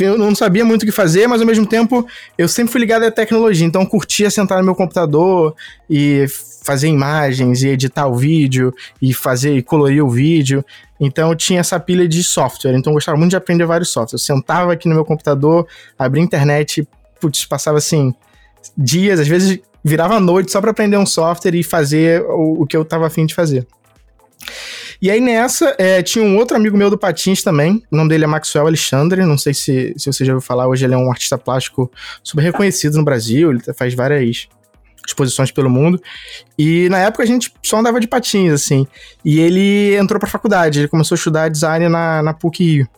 eu 0.00 0.18
não 0.18 0.34
sabia 0.34 0.64
muito 0.64 0.82
o 0.82 0.86
que 0.86 0.92
fazer, 0.92 1.26
mas 1.26 1.40
ao 1.40 1.46
mesmo 1.46 1.66
tempo 1.66 2.06
eu 2.36 2.48
sempre 2.48 2.72
fui 2.72 2.80
ligado 2.80 3.04
à 3.04 3.10
tecnologia, 3.10 3.66
então 3.66 3.84
curtia 3.84 4.30
sentar 4.30 4.58
no 4.58 4.64
meu 4.64 4.74
computador 4.74 5.54
e 5.88 6.26
fazer 6.64 6.88
imagens 6.88 7.62
e 7.62 7.68
editar 7.68 8.06
o 8.06 8.14
vídeo 8.14 8.72
e 9.00 9.12
fazer 9.12 9.56
e 9.56 9.62
colorir 9.62 10.04
o 10.04 10.08
vídeo. 10.08 10.64
Então 10.98 11.30
eu 11.30 11.36
tinha 11.36 11.60
essa 11.60 11.78
pilha 11.78 12.08
de 12.08 12.22
software, 12.24 12.74
então 12.74 12.92
eu 12.92 12.94
gostava 12.94 13.18
muito 13.18 13.30
de 13.30 13.36
aprender 13.36 13.66
vários 13.66 13.90
softwares. 13.90 14.12
Eu 14.12 14.34
sentava 14.36 14.72
aqui 14.72 14.88
no 14.88 14.94
meu 14.94 15.04
computador, 15.04 15.66
abria 15.98 16.22
a 16.22 16.24
internet, 16.24 16.88
putz, 17.20 17.44
passava 17.44 17.78
assim 17.78 18.14
dias, 18.76 19.20
às 19.20 19.28
vezes 19.28 19.60
virava 19.84 20.18
noite 20.18 20.50
só 20.50 20.60
para 20.60 20.70
aprender 20.70 20.96
um 20.96 21.04
software 21.04 21.54
e 21.54 21.62
fazer 21.62 22.22
o, 22.22 22.62
o 22.62 22.66
que 22.66 22.76
eu 22.76 22.82
estava 22.82 23.06
afim 23.06 23.26
de 23.26 23.34
fazer. 23.34 23.66
E 25.00 25.10
aí 25.10 25.20
nessa, 25.20 25.74
é, 25.78 26.02
tinha 26.02 26.24
um 26.24 26.36
outro 26.36 26.56
amigo 26.56 26.76
meu 26.76 26.90
do 26.90 26.98
Patins 26.98 27.42
também, 27.42 27.82
o 27.90 27.96
nome 27.96 28.08
dele 28.08 28.24
é 28.24 28.26
Maxwell 28.26 28.66
Alexandre, 28.66 29.24
não 29.24 29.38
sei 29.38 29.54
se, 29.54 29.94
se 29.96 30.12
você 30.12 30.24
já 30.24 30.32
ouviu 30.32 30.46
falar, 30.46 30.66
hoje 30.68 30.84
ele 30.84 30.94
é 30.94 30.96
um 30.96 31.10
artista 31.10 31.36
plástico 31.36 31.90
super 32.22 32.42
reconhecido 32.42 32.96
no 32.96 33.04
Brasil, 33.04 33.50
ele 33.50 33.60
faz 33.74 33.94
várias 33.94 34.48
exposições 35.06 35.50
pelo 35.50 35.68
mundo. 35.68 36.00
E 36.58 36.88
na 36.88 36.98
época 36.98 37.22
a 37.22 37.26
gente 37.26 37.52
só 37.62 37.78
andava 37.78 38.00
de 38.00 38.08
patins, 38.08 38.52
assim. 38.52 38.86
E 39.24 39.38
ele 39.40 39.94
entrou 39.96 40.18
pra 40.18 40.28
faculdade, 40.28 40.80
ele 40.80 40.88
começou 40.88 41.14
a 41.14 41.18
estudar 41.18 41.48
design 41.48 41.88
na, 41.88 42.22
na 42.22 42.32
PUC 42.32 42.64
Rio. 42.64 42.88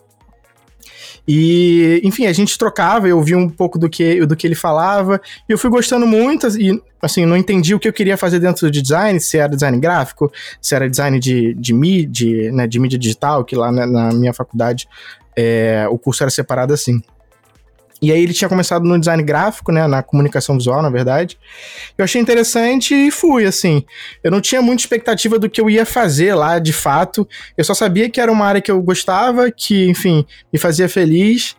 E, 1.27 1.99
enfim, 2.03 2.25
a 2.25 2.33
gente 2.33 2.57
trocava, 2.57 3.07
eu 3.07 3.17
ouvia 3.17 3.37
um 3.37 3.49
pouco 3.49 3.77
do 3.77 3.89
que, 3.89 4.25
do 4.25 4.35
que 4.35 4.47
ele 4.47 4.55
falava, 4.55 5.19
e 5.47 5.51
eu 5.51 5.57
fui 5.57 5.69
gostando 5.69 6.07
muito, 6.07 6.47
e, 6.57 6.81
assim, 7.01 7.25
não 7.25 7.35
entendi 7.35 7.75
o 7.75 7.79
que 7.79 7.87
eu 7.87 7.93
queria 7.93 8.15
fazer 8.15 8.39
dentro 8.39 8.71
de 8.71 8.81
design, 8.81 9.19
se 9.19 9.37
era 9.37 9.53
design 9.53 9.77
gráfico, 9.77 10.31
se 10.61 10.73
era 10.73 10.89
design 10.89 11.19
de, 11.19 11.53
de 11.55 11.73
mídia, 11.73 12.51
né, 12.53 12.65
de 12.65 12.79
mídia 12.79 12.97
digital, 12.97 13.43
que 13.43 13.55
lá 13.55 13.71
né, 13.71 13.85
na 13.85 14.13
minha 14.13 14.33
faculdade 14.33 14.87
é, 15.35 15.85
o 15.89 15.97
curso 15.97 16.23
era 16.23 16.31
separado 16.31 16.73
assim. 16.73 17.01
E 18.01 18.11
aí 18.11 18.21
ele 18.21 18.33
tinha 18.33 18.47
começado 18.47 18.85
no 18.85 18.99
design 18.99 19.23
gráfico, 19.23 19.71
né, 19.71 19.87
na 19.87 20.03
comunicação 20.03 20.55
visual, 20.55 20.81
na 20.81 20.89
verdade. 20.89 21.37
Eu 21.97 22.03
achei 22.05 22.21
interessante 22.21 22.93
e 22.93 23.09
fui, 23.09 23.45
assim. 23.45 23.83
Eu 24.23 24.29
não 24.29 24.39
tinha 24.39 24.61
muita 24.61 24.83
expectativa 24.83 25.39
do 25.39 25.49
que 25.49 25.59
eu 25.59 25.69
ia 25.69 25.85
fazer 25.85 26.35
lá, 26.35 26.59
de 26.59 26.73
fato. 26.73 27.27
Eu 27.57 27.63
só 27.63 27.73
sabia 27.73 28.09
que 28.09 28.21
era 28.21 28.31
uma 28.31 28.45
área 28.45 28.61
que 28.61 28.69
eu 28.69 28.81
gostava, 28.81 29.49
que, 29.49 29.89
enfim, 29.89 30.25
me 30.53 30.59
fazia 30.59 30.87
feliz. 30.87 31.55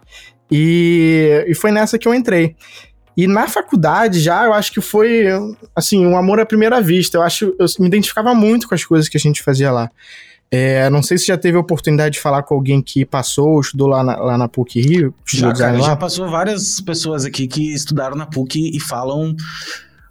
E, 0.50 1.44
e 1.48 1.54
foi 1.54 1.72
nessa 1.72 1.98
que 1.98 2.06
eu 2.06 2.14
entrei. 2.14 2.54
E 3.16 3.26
na 3.26 3.48
faculdade 3.48 4.20
já, 4.20 4.44
eu 4.44 4.52
acho 4.52 4.72
que 4.72 4.80
foi, 4.80 5.26
assim, 5.74 6.06
um 6.06 6.16
amor 6.16 6.38
à 6.38 6.46
primeira 6.46 6.80
vista. 6.80 7.18
Eu 7.18 7.22
acho, 7.22 7.52
eu 7.58 7.66
me 7.80 7.88
identificava 7.88 8.32
muito 8.32 8.68
com 8.68 8.76
as 8.76 8.84
coisas 8.84 9.08
que 9.08 9.16
a 9.16 9.20
gente 9.20 9.42
fazia 9.42 9.72
lá. 9.72 9.90
É, 10.50 10.88
não 10.88 11.02
sei 11.02 11.18
se 11.18 11.26
já 11.26 11.36
teve 11.36 11.56
a 11.56 11.60
oportunidade 11.60 12.14
de 12.14 12.20
falar 12.20 12.42
com 12.42 12.54
alguém 12.54 12.80
que 12.80 13.04
passou, 13.04 13.60
estudou 13.60 13.86
lá 13.86 14.02
na, 14.02 14.16
lá 14.16 14.38
na 14.38 14.48
PUC 14.48 14.80
Rio. 14.80 15.14
Já, 15.26 15.52
cara, 15.52 15.78
já 15.78 15.96
passou 15.96 16.28
várias 16.28 16.80
pessoas 16.80 17.24
aqui 17.24 17.46
que 17.46 17.72
estudaram 17.72 18.16
na 18.16 18.24
PUC 18.24 18.70
e 18.74 18.80
falam 18.80 19.34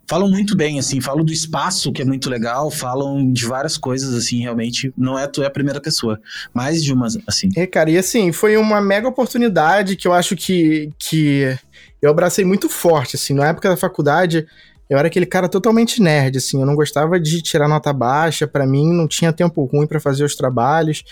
falam 0.07 0.29
muito 0.29 0.55
bem, 0.55 0.79
assim, 0.79 1.01
falam 1.01 1.25
do 1.25 1.33
espaço, 1.33 1.91
que 1.91 2.01
é 2.01 2.05
muito 2.05 2.29
legal, 2.29 2.71
falam 2.71 3.29
de 3.31 3.45
várias 3.45 3.77
coisas, 3.77 4.15
assim, 4.15 4.39
realmente, 4.39 4.93
não 4.97 5.19
é 5.19 5.27
tu 5.27 5.43
é 5.43 5.47
a 5.47 5.51
primeira 5.51 5.81
pessoa, 5.81 6.17
mais 6.53 6.81
de 6.81 6.93
uma, 6.93 7.07
assim. 7.27 7.49
É, 7.57 7.67
cara, 7.67 7.91
e 7.91 7.97
assim, 7.97 8.31
foi 8.31 8.55
uma 8.55 8.79
mega 8.79 9.07
oportunidade 9.07 9.97
que 9.97 10.07
eu 10.07 10.13
acho 10.13 10.33
que, 10.35 10.89
que 10.97 11.57
eu 12.01 12.09
abracei 12.09 12.45
muito 12.45 12.69
forte, 12.69 13.17
assim, 13.17 13.33
na 13.33 13.47
época 13.47 13.69
da 13.69 13.75
faculdade, 13.75 14.47
eu 14.89 14.97
era 14.97 15.07
aquele 15.07 15.25
cara 15.25 15.49
totalmente 15.49 16.01
nerd, 16.01 16.37
assim, 16.37 16.59
eu 16.59 16.65
não 16.65 16.75
gostava 16.75 17.19
de 17.19 17.41
tirar 17.41 17.67
nota 17.67 17.91
baixa, 17.91 18.47
para 18.47 18.65
mim 18.65 18.93
não 18.93 19.07
tinha 19.07 19.33
tempo 19.33 19.65
ruim 19.65 19.85
para 19.85 19.99
fazer 19.99 20.23
os 20.23 20.35
trabalhos. 20.35 21.03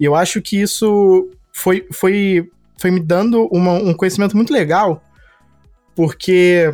E 0.00 0.04
eu 0.04 0.14
acho 0.14 0.40
que 0.40 0.60
isso 0.60 1.28
foi, 1.52 1.86
foi, 1.92 2.48
foi 2.78 2.90
me 2.90 3.00
dando 3.00 3.46
uma, 3.52 3.72
um 3.72 3.92
conhecimento 3.92 4.34
muito 4.34 4.52
legal, 4.52 5.02
porque 5.94 6.72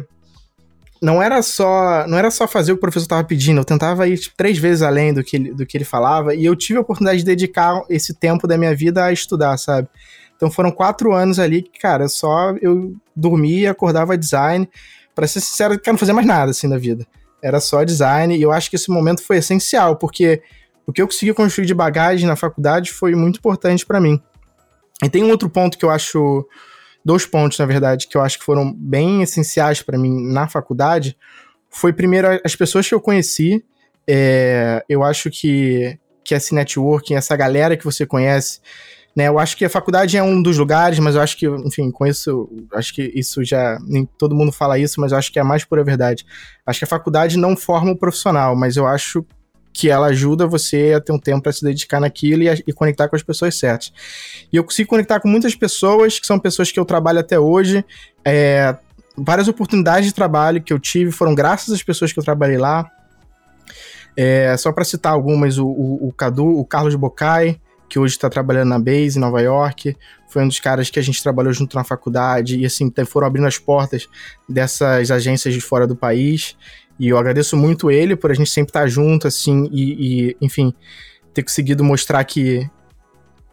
não 1.02 1.22
era 1.22 1.42
só 1.42 2.06
não 2.06 2.16
era 2.16 2.30
só 2.30 2.46
fazer 2.46 2.72
o 2.72 2.76
que 2.76 2.78
o 2.78 2.80
professor 2.80 3.04
estava 3.04 3.24
pedindo, 3.24 3.60
eu 3.60 3.64
tentava 3.64 4.06
ir 4.08 4.16
tipo, 4.16 4.36
três 4.36 4.56
vezes 4.56 4.82
além 4.82 5.12
do 5.12 5.24
que, 5.24 5.38
do 5.38 5.66
que 5.66 5.76
ele 5.76 5.84
falava, 5.84 6.34
e 6.34 6.44
eu 6.44 6.54
tive 6.54 6.78
a 6.78 6.82
oportunidade 6.82 7.18
de 7.18 7.24
dedicar 7.24 7.82
esse 7.90 8.14
tempo 8.14 8.46
da 8.46 8.56
minha 8.56 8.74
vida 8.74 9.04
a 9.04 9.12
estudar, 9.12 9.56
sabe? 9.58 9.88
Então 10.36 10.50
foram 10.50 10.70
quatro 10.70 11.12
anos 11.12 11.38
ali 11.38 11.62
que, 11.62 11.78
cara, 11.78 12.08
só 12.08 12.54
eu 12.60 12.94
dormia, 13.14 13.70
acordava 13.70 14.16
design, 14.16 14.68
para 15.14 15.26
ser 15.26 15.40
sincero, 15.40 15.74
eu 15.74 15.78
quero 15.78 15.94
não 15.94 15.98
fazer 15.98 16.12
mais 16.12 16.26
nada 16.26 16.50
assim 16.50 16.66
na 16.66 16.78
vida. 16.78 17.06
Era 17.42 17.60
só 17.60 17.84
design 17.84 18.36
e 18.36 18.42
eu 18.42 18.52
acho 18.52 18.70
que 18.70 18.76
esse 18.76 18.90
momento 18.90 19.22
foi 19.22 19.36
essencial, 19.36 19.96
porque 19.96 20.42
o 20.86 20.92
que 20.92 21.00
eu 21.00 21.06
consegui 21.06 21.32
construir 21.32 21.66
de 21.66 21.74
bagagem 21.74 22.26
na 22.26 22.36
faculdade 22.36 22.92
foi 22.92 23.14
muito 23.14 23.38
importante 23.38 23.84
para 23.84 24.00
mim. 24.00 24.20
E 25.02 25.08
tem 25.08 25.24
um 25.24 25.30
outro 25.30 25.48
ponto 25.48 25.76
que 25.76 25.84
eu 25.84 25.90
acho 25.90 26.46
dois 27.04 27.26
pontos, 27.26 27.58
na 27.58 27.66
verdade, 27.66 28.06
que 28.08 28.16
eu 28.16 28.22
acho 28.22 28.38
que 28.38 28.44
foram 28.44 28.72
bem 28.72 29.22
essenciais 29.22 29.82
para 29.82 29.98
mim 29.98 30.32
na 30.32 30.48
faculdade. 30.48 31.16
Foi 31.68 31.92
primeiro 31.92 32.28
as 32.44 32.56
pessoas 32.56 32.88
que 32.88 32.94
eu 32.94 33.00
conheci. 33.00 33.64
É, 34.06 34.84
eu 34.88 35.02
acho 35.02 35.30
que, 35.30 35.98
que 36.24 36.34
esse 36.34 36.54
networking, 36.54 37.14
essa 37.14 37.36
galera 37.36 37.76
que 37.76 37.84
você 37.84 38.06
conhece, 38.06 38.60
né, 39.16 39.28
eu 39.28 39.38
acho 39.38 39.56
que 39.56 39.64
a 39.64 39.70
faculdade 39.70 40.16
é 40.16 40.22
um 40.22 40.42
dos 40.42 40.58
lugares, 40.58 40.98
mas 40.98 41.14
eu 41.14 41.20
acho 41.20 41.36
que, 41.36 41.46
enfim, 41.46 41.90
com 41.90 42.04
isso, 42.04 42.50
acho 42.72 42.92
que 42.92 43.12
isso 43.14 43.44
já. 43.44 43.78
Nem 43.86 44.04
todo 44.18 44.34
mundo 44.34 44.50
fala 44.50 44.78
isso, 44.78 45.00
mas 45.00 45.12
eu 45.12 45.18
acho 45.18 45.32
que 45.32 45.38
é 45.38 45.42
a 45.42 45.44
mais 45.44 45.64
pura 45.64 45.84
verdade. 45.84 46.26
Acho 46.66 46.80
que 46.80 46.84
a 46.84 46.88
faculdade 46.88 47.38
não 47.38 47.56
forma 47.56 47.92
o 47.92 47.96
profissional, 47.96 48.56
mas 48.56 48.76
eu 48.76 48.86
acho 48.86 49.24
que 49.72 49.88
ela 49.88 50.06
ajuda 50.06 50.46
você 50.46 50.94
a 50.96 51.00
ter 51.00 51.12
um 51.12 51.18
tempo 51.18 51.42
para 51.42 51.52
se 51.52 51.64
dedicar 51.64 52.00
naquilo 52.00 52.42
e, 52.44 52.48
a, 52.48 52.54
e, 52.54 52.72
conectar 52.72 53.08
com 53.08 53.16
as 53.16 53.22
pessoas 53.22 53.56
certas. 53.58 53.92
E 54.52 54.56
eu 54.56 54.64
consigo 54.64 54.88
conectar 54.88 55.20
com 55.20 55.28
muitas 55.28 55.54
pessoas, 55.54 56.18
que 56.18 56.26
são 56.26 56.38
pessoas 56.38 56.70
que 56.70 56.78
eu 56.78 56.84
trabalho 56.84 57.18
até 57.18 57.38
hoje. 57.38 57.84
É, 58.24 58.76
várias 59.16 59.46
oportunidades 59.46 60.08
de 60.08 60.14
trabalho 60.14 60.62
que 60.62 60.72
eu 60.72 60.78
tive 60.78 61.10
foram 61.10 61.34
graças 61.34 61.72
às 61.72 61.82
pessoas 61.82 62.12
que 62.12 62.18
eu 62.18 62.24
trabalhei 62.24 62.58
lá. 62.58 62.88
É, 64.16 64.56
só 64.56 64.72
para 64.72 64.84
citar 64.84 65.12
algumas, 65.12 65.58
o, 65.58 65.66
o, 65.66 66.08
o 66.08 66.12
Cadu, 66.12 66.46
o 66.46 66.64
Carlos 66.64 66.94
Bocai, 66.94 67.60
que 67.94 67.98
hoje 68.00 68.14
está 68.14 68.28
trabalhando 68.28 68.70
na 68.70 68.78
Base 68.80 69.16
em 69.16 69.20
Nova 69.20 69.40
York. 69.40 69.96
foi 70.26 70.42
um 70.42 70.48
dos 70.48 70.58
caras 70.58 70.90
que 70.90 70.98
a 70.98 71.02
gente 71.02 71.22
trabalhou 71.22 71.52
junto 71.52 71.76
na 71.76 71.84
faculdade 71.84 72.58
e 72.58 72.66
assim 72.66 72.92
foram 73.06 73.28
abrindo 73.28 73.46
as 73.46 73.56
portas 73.56 74.08
dessas 74.48 75.12
agências 75.12 75.54
de 75.54 75.60
fora 75.60 75.86
do 75.86 75.94
país. 75.94 76.56
E 76.98 77.10
eu 77.10 77.16
agradeço 77.16 77.56
muito 77.56 77.92
ele 77.92 78.16
por 78.16 78.32
a 78.32 78.34
gente 78.34 78.50
sempre 78.50 78.70
estar 78.70 78.88
junto, 78.88 79.28
assim, 79.28 79.68
e, 79.70 80.30
e 80.30 80.36
enfim, 80.40 80.74
ter 81.32 81.44
conseguido 81.44 81.84
mostrar 81.84 82.24
que, 82.24 82.68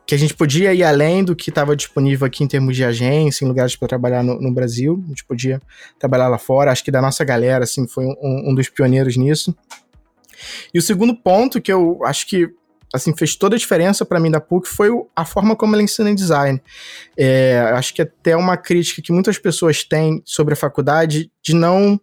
que 0.07 0.15
a 0.15 0.17
gente 0.17 0.33
podia 0.33 0.74
ir 0.74 0.83
além 0.83 1.24
do 1.24 1.36
que 1.36 1.51
estava 1.51 1.75
disponível 1.75 2.25
aqui 2.25 2.43
em 2.43 2.48
termos 2.48 2.75
de 2.75 2.83
agência, 2.83 3.45
em 3.45 3.48
lugares 3.48 3.75
para 3.75 3.89
trabalhar 3.89 4.24
no, 4.24 4.41
no, 4.41 4.51
Brasil. 4.51 5.03
A 5.05 5.10
gente 5.10 5.24
podia 5.24 5.62
trabalhar 6.00 6.29
lá 6.29 6.39
fora. 6.39 6.71
Acho 6.71 6.83
que 6.83 6.89
da 6.89 7.00
nossa 7.00 7.24
galera, 7.24 7.63
assim, 7.63 7.88
foi 7.88 8.05
um, 8.05 8.50
um 8.50 8.55
dos 8.55 8.69
pioneiros 8.69 9.15
nisso. 9.17 9.55
E 10.74 10.79
o 10.79 10.81
segundo 10.81 11.15
ponto 11.15 11.62
que 11.62 11.71
eu 11.71 12.03
acho 12.03 12.27
que 12.27 12.51
assim, 12.93 13.15
fez 13.15 13.36
toda 13.36 13.55
a 13.55 13.60
diferença 13.60 14.05
para 14.05 14.19
mim 14.19 14.29
da 14.29 14.41
PUC 14.41 14.67
foi 14.67 14.89
a 15.15 15.24
forma 15.24 15.55
como 15.55 15.75
ela 15.75 15.83
ensina 15.83 16.13
design. 16.13 16.62
É, 17.17 17.60
acho 17.74 17.93
que 17.93 18.01
até 18.01 18.36
uma 18.36 18.57
crítica 18.57 19.01
que 19.01 19.12
muitas 19.12 19.38
pessoas 19.38 19.83
têm 19.83 20.21
sobre 20.25 20.53
a 20.53 20.57
faculdade 20.57 21.31
de 21.41 21.55
não 21.55 22.00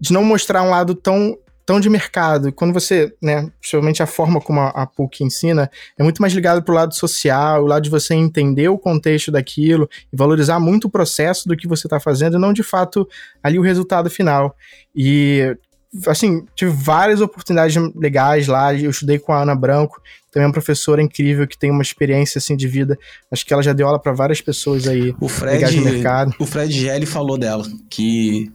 de 0.00 0.12
não 0.12 0.24
mostrar 0.24 0.62
um 0.62 0.70
lado 0.70 0.94
tão 0.94 1.36
tão 1.70 1.78
de 1.78 1.88
mercado. 1.88 2.52
Quando 2.52 2.72
você, 2.72 3.14
né, 3.22 3.48
principalmente 3.60 4.02
a 4.02 4.06
forma 4.06 4.40
como 4.40 4.58
a, 4.58 4.70
a 4.70 4.86
PUC 4.86 5.22
ensina, 5.22 5.70
é 5.96 6.02
muito 6.02 6.20
mais 6.20 6.32
ligado 6.32 6.64
para 6.64 6.72
o 6.72 6.74
lado 6.74 6.92
social, 6.96 7.62
o 7.62 7.66
lado 7.66 7.84
de 7.84 7.90
você 7.90 8.12
entender 8.12 8.68
o 8.68 8.76
contexto 8.76 9.30
daquilo 9.30 9.88
e 10.12 10.16
valorizar 10.16 10.58
muito 10.58 10.86
o 10.86 10.90
processo 10.90 11.46
do 11.46 11.56
que 11.56 11.68
você 11.68 11.86
está 11.86 12.00
fazendo 12.00 12.36
e 12.36 12.40
não 12.40 12.52
de 12.52 12.64
fato 12.64 13.08
ali 13.40 13.56
o 13.56 13.62
resultado 13.62 14.10
final. 14.10 14.56
E 14.96 15.56
assim, 16.06 16.44
tive 16.54 16.70
várias 16.70 17.20
oportunidades 17.20 17.76
legais 17.94 18.46
lá. 18.46 18.74
Eu 18.74 18.90
estudei 18.90 19.18
com 19.18 19.32
a 19.32 19.42
Ana 19.42 19.54
Branco, 19.54 20.00
também 20.30 20.44
é 20.44 20.46
uma 20.46 20.52
professora 20.52 21.02
incrível 21.02 21.46
que 21.46 21.58
tem 21.58 21.70
uma 21.70 21.82
experiência 21.82 22.38
assim 22.38 22.56
de 22.56 22.68
vida. 22.68 22.96
Acho 23.30 23.44
que 23.44 23.52
ela 23.52 23.62
já 23.62 23.72
deu 23.72 23.86
aula 23.86 23.98
para 23.98 24.12
várias 24.12 24.40
pessoas 24.40 24.86
aí 24.86 25.14
o 25.20 25.28
Fred, 25.28 25.76
no 25.76 25.82
mercado. 25.82 26.34
O 26.38 26.46
Fred 26.46 26.72
Gelli 26.72 27.06
falou 27.06 27.36
dela 27.36 27.66
que 27.88 28.50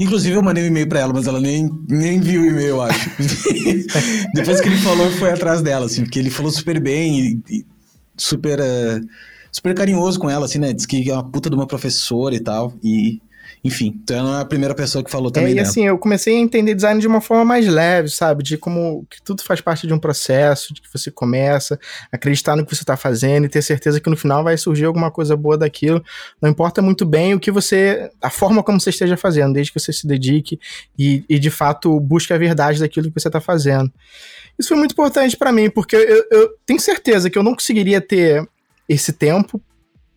inclusive 0.00 0.36
eu 0.36 0.42
mandei 0.42 0.64
um 0.64 0.68
e-mail 0.68 0.88
para 0.88 1.00
ela, 1.00 1.12
mas 1.12 1.26
ela 1.26 1.40
nem, 1.40 1.68
nem 1.88 2.18
viu 2.18 2.42
o 2.42 2.46
e-mail, 2.46 2.68
eu 2.68 2.82
acho. 2.82 3.10
Depois 4.34 4.60
que 4.60 4.68
ele 4.68 4.78
falou, 4.78 5.10
foi 5.12 5.30
atrás 5.30 5.60
dela 5.60 5.86
assim, 5.86 6.04
porque 6.04 6.18
ele 6.18 6.30
falou 6.30 6.50
super 6.50 6.80
bem 6.80 7.20
e, 7.20 7.58
e 7.58 7.66
super 8.16 8.58
uh, 8.58 9.06
super 9.52 9.74
carinhoso 9.74 10.18
com 10.18 10.30
ela 10.30 10.46
assim, 10.46 10.58
né? 10.58 10.72
Diz 10.72 10.86
que 10.86 11.10
é 11.10 11.12
uma 11.12 11.30
puta 11.30 11.50
de 11.50 11.56
uma 11.56 11.66
professora 11.66 12.34
e 12.34 12.40
tal 12.40 12.72
e 12.82 13.20
enfim, 13.64 13.98
então 14.02 14.36
é 14.36 14.40
a 14.40 14.44
primeira 14.44 14.74
pessoa 14.74 15.02
que 15.02 15.10
falou 15.10 15.30
também. 15.30 15.52
É, 15.52 15.56
e 15.56 15.60
assim, 15.60 15.84
eu 15.84 15.98
comecei 15.98 16.36
a 16.36 16.38
entender 16.38 16.74
design 16.74 17.00
de 17.00 17.06
uma 17.06 17.20
forma 17.20 17.44
mais 17.44 17.66
leve, 17.66 18.08
sabe? 18.08 18.42
De 18.42 18.56
como 18.56 19.04
que 19.10 19.20
tudo 19.22 19.42
faz 19.42 19.60
parte 19.60 19.86
de 19.86 19.92
um 19.92 19.98
processo, 19.98 20.72
de 20.72 20.80
que 20.80 20.88
você 20.92 21.10
começa, 21.10 21.78
acreditar 22.12 22.56
no 22.56 22.64
que 22.64 22.74
você 22.74 22.82
está 22.82 22.96
fazendo 22.96 23.46
e 23.46 23.48
ter 23.48 23.62
certeza 23.62 24.00
que 24.00 24.08
no 24.08 24.16
final 24.16 24.44
vai 24.44 24.56
surgir 24.56 24.84
alguma 24.84 25.10
coisa 25.10 25.36
boa 25.36 25.58
daquilo. 25.58 26.02
Não 26.40 26.48
importa 26.48 26.80
muito 26.80 27.04
bem 27.04 27.34
o 27.34 27.40
que 27.40 27.50
você. 27.50 28.10
a 28.22 28.30
forma 28.30 28.62
como 28.62 28.80
você 28.80 28.90
esteja 28.90 29.16
fazendo, 29.16 29.54
desde 29.54 29.72
que 29.72 29.80
você 29.80 29.92
se 29.92 30.06
dedique 30.06 30.58
e, 30.98 31.24
e 31.28 31.38
de 31.38 31.50
fato 31.50 31.98
busque 32.00 32.32
a 32.32 32.38
verdade 32.38 32.78
daquilo 32.78 33.08
que 33.08 33.20
você 33.20 33.28
está 33.28 33.40
fazendo. 33.40 33.92
Isso 34.58 34.68
foi 34.68 34.76
muito 34.76 34.92
importante 34.92 35.36
para 35.36 35.52
mim, 35.52 35.70
porque 35.70 35.96
eu, 35.96 36.24
eu 36.30 36.50
tenho 36.64 36.80
certeza 36.80 37.28
que 37.30 37.38
eu 37.38 37.42
não 37.42 37.54
conseguiria 37.54 38.00
ter 38.00 38.48
esse 38.88 39.12
tempo 39.12 39.60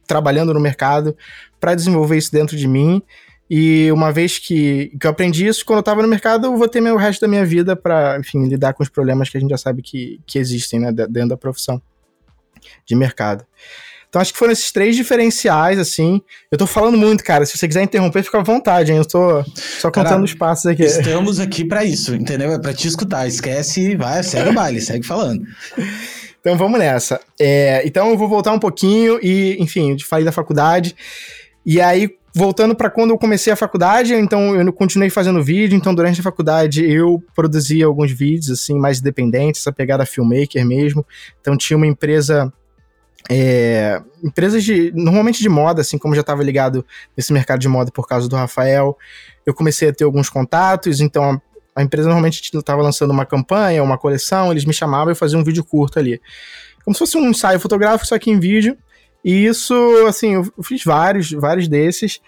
trabalhando 0.08 0.54
no 0.54 0.60
mercado 0.60 1.16
para 1.60 1.76
desenvolver 1.76 2.18
isso 2.18 2.32
dentro 2.32 2.58
de 2.58 2.68
mim 2.68 3.02
e 3.54 3.92
uma 3.92 4.14
vez 4.14 4.40
que, 4.40 4.94
que 4.98 5.06
eu 5.06 5.12
aprendi 5.12 5.46
isso, 5.46 5.66
quando 5.66 5.80
eu 5.80 5.82
estava 5.82 6.02
no 6.02 6.08
mercado, 6.08 6.48
eu 6.48 6.56
vou 6.56 6.70
ter 6.70 6.80
meu 6.80 6.96
resto 6.96 7.20
da 7.20 7.28
minha 7.28 7.46
vida 7.46 7.76
para, 7.76 8.18
enfim, 8.18 8.48
lidar 8.48 8.74
com 8.74 8.82
os 8.82 8.88
problemas 8.88 9.30
que 9.30 9.36
a 9.36 9.42
gente 9.42 9.50
já 9.50 9.58
sabe 9.58 9.82
que, 9.82 10.22
que 10.26 10.40
existem, 10.40 10.80
né, 10.80 10.90
dentro 10.94 11.28
da 11.28 11.36
profissão 11.36 11.82
de 12.86 12.96
mercado. 12.96 13.46
Então 14.08 14.22
acho 14.22 14.32
que 14.32 14.40
foram 14.40 14.54
esses 14.54 14.72
três 14.72 14.96
diferenciais, 14.96 15.78
assim. 15.78 16.22
Eu 16.50 16.58
tô 16.58 16.66
falando 16.66 16.98
muito, 16.98 17.26
cara. 17.26 17.46
Se 17.46 17.58
você 17.58 17.68
quiser 17.68 17.84
interromper, 17.84 18.24
fica 18.24 18.40
à 18.40 18.44
vontade, 18.44 18.94
hein? 18.94 19.00
Eu 19.00 19.06
tô 19.06 19.44
só 19.54 19.92
contando 19.92 20.24
os 20.24 20.34
passos 20.34 20.68
aqui. 20.68 20.84
Estamos 20.84 21.38
aqui 21.38 21.66
para 21.66 21.84
isso, 21.84 22.16
entendeu? 22.16 22.54
É 22.54 22.60
pra 22.60 22.74
te 22.74 22.88
escutar. 22.88 23.28
Esquece, 23.28 23.98
vai, 23.98 24.24
segue 24.24 24.50
o 24.50 24.54
baile, 24.54 24.80
segue 24.80 25.06
falando. 25.06 25.46
Então 26.40 26.58
vamos 26.58 26.80
nessa. 26.80 27.20
É, 27.38 27.82
então 27.86 28.12
eu 28.12 28.18
vou 28.18 28.30
voltar 28.30 28.54
um 28.54 28.60
pouquinho 28.60 29.20
e, 29.22 29.58
enfim, 29.60 29.94
de 29.94 30.06
falei 30.06 30.24
da 30.24 30.32
faculdade. 30.32 30.96
E 31.66 31.80
aí, 31.80 32.10
voltando 32.34 32.76
para 32.76 32.90
quando 32.90 33.12
eu 33.12 33.18
comecei 33.18 33.52
a 33.52 33.56
faculdade, 33.56 34.14
então 34.14 34.56
eu 34.56 34.74
continuei 34.74 35.10
fazendo 35.10 35.44
vídeo, 35.44 35.76
então 35.76 35.94
durante 35.94 36.20
a 36.20 36.24
faculdade 36.24 36.90
eu 36.90 37.22
produzia 37.36 37.86
alguns 37.86 38.12
vídeos 38.12 38.50
assim 38.52 38.78
mais 38.80 39.00
independentes, 39.00 39.62
essa 39.62 39.72
pegada 39.72 40.06
filmmaker 40.06 40.66
mesmo. 40.66 41.06
Então 41.40 41.58
tinha 41.58 41.78
uma 41.78 41.88
empresa 41.88 42.52
é, 43.30 44.02
empresas 44.24 44.64
de 44.64 44.92
normalmente 44.96 45.42
de 45.42 45.50
moda, 45.50 45.82
assim 45.82 45.98
como 45.98 46.16
já 46.16 46.22
estava 46.22 46.44
ligado 46.44 46.86
nesse 47.16 47.32
mercado 47.32 47.60
de 47.60 47.68
moda 47.68 47.92
por 47.92 48.08
causa 48.08 48.28
do 48.28 48.36
Rafael, 48.36 48.98
eu 49.46 49.54
comecei 49.54 49.90
a 49.90 49.94
ter 49.94 50.04
alguns 50.04 50.30
contatos, 50.30 51.02
então 51.02 51.24
a, 51.24 51.42
a 51.76 51.84
empresa 51.84 52.08
normalmente 52.08 52.42
estava 52.54 52.82
lançando 52.82 53.12
uma 53.12 53.26
campanha, 53.26 53.84
uma 53.84 53.98
coleção, 53.98 54.52
eles 54.52 54.66
me 54.66 54.74
chamavam 54.74 55.10
e 55.10 55.12
eu 55.12 55.16
fazia 55.16 55.38
um 55.38 55.44
vídeo 55.44 55.64
curto 55.64 56.00
ali. 56.00 56.22
Como 56.84 56.96
se 56.96 57.00
fosse 57.00 57.18
um 57.18 57.30
ensaio 57.30 57.60
fotográfico, 57.60 58.08
só 58.08 58.18
que 58.18 58.32
em 58.32 58.40
vídeo. 58.40 58.78
E 59.24 59.46
isso, 59.46 59.74
assim, 60.08 60.34
eu 60.36 60.64
fiz 60.64 60.84
vários, 60.84 61.32
vários 61.32 61.68
desses. 61.68 62.20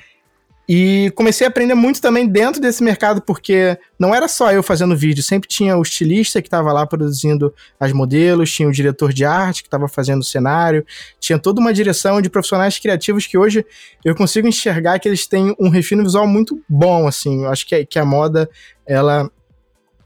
E 0.68 1.12
comecei 1.16 1.46
a 1.46 1.50
aprender 1.50 1.74
muito 1.74 2.02
também 2.02 2.26
dentro 2.26 2.62
desse 2.62 2.82
mercado, 2.82 3.22
porque 3.22 3.78
não 4.00 4.16
era 4.16 4.30
só 4.30 4.50
eu 4.50 4.64
fazendo 4.64 4.96
vídeo, 4.96 5.22
sempre 5.22 5.48
tinha 5.48 5.76
o 5.76 5.82
estilista 5.82 6.42
que 6.42 6.48
estava 6.48 6.72
lá 6.72 6.88
produzindo 6.88 7.54
as 7.78 7.92
modelos, 7.92 8.52
tinha 8.52 8.70
o 8.70 8.72
diretor 8.72 9.12
de 9.12 9.26
arte 9.26 9.62
que 9.62 9.68
estava 9.68 9.90
fazendo 9.90 10.22
o 10.22 10.26
cenário, 10.26 10.86
tinha 11.20 11.38
toda 11.38 11.60
uma 11.60 11.74
direção 11.74 12.22
de 12.22 12.30
profissionais 12.30 12.80
criativos 12.80 13.28
que 13.28 13.38
hoje 13.38 13.66
eu 14.06 14.16
consigo 14.16 14.48
enxergar 14.48 15.00
que 15.00 15.10
eles 15.10 15.28
têm 15.28 15.54
um 15.60 15.68
refino 15.68 16.02
visual 16.02 16.26
muito 16.26 16.62
bom, 16.70 17.08
assim. 17.08 17.44
Eu 17.44 17.50
acho 17.50 17.68
que, 17.68 17.86
que 17.86 18.00
a 18.00 18.06
moda, 18.06 18.50
ela 18.88 19.30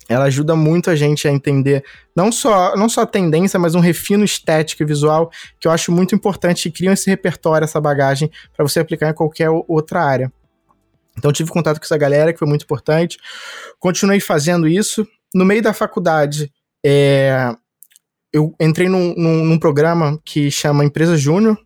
ela 0.10 0.26
ajuda 0.26 0.56
muito 0.56 0.90
a 0.90 0.96
gente 0.96 1.28
a 1.28 1.32
entender 1.32 1.84
não 2.16 2.32
só, 2.32 2.76
não 2.76 2.88
só 2.88 3.02
a 3.02 3.06
tendência, 3.06 3.60
mas 3.60 3.76
um 3.76 3.80
refino 3.80 4.24
estético 4.24 4.84
e 4.84 4.86
visual 4.86 5.32
que 5.60 5.68
eu 5.68 5.72
acho 5.72 5.92
muito 5.92 6.16
importante 6.16 6.68
e 6.68 6.72
criam 6.72 6.94
esse 6.94 7.10
repertório, 7.10 7.66
essa 7.66 7.82
bagagem 7.82 8.32
para 8.56 8.66
você 8.66 8.80
aplicar 8.80 9.10
em 9.10 9.14
qualquer 9.14 9.50
outra 9.50 10.02
área. 10.02 10.32
Então 11.18 11.32
tive 11.32 11.50
contato 11.50 11.80
com 11.80 11.86
essa 11.86 11.98
galera 11.98 12.32
que 12.32 12.40
foi 12.40 12.48
muito 12.48 12.64
importante. 12.64 13.18
Continuei 13.80 14.20
fazendo 14.20 14.68
isso. 14.68 15.08
No 15.34 15.44
meio 15.44 15.62
da 15.62 15.74
faculdade, 15.74 16.52
é, 16.86 17.54
eu 18.32 18.54
entrei 18.60 18.88
num, 18.88 19.14
num, 19.18 19.44
num 19.44 19.60
programa 19.60 20.20
que 20.24 20.52
chama 20.52 20.86
Empresa 20.86 21.18
Júnior, 21.18 21.58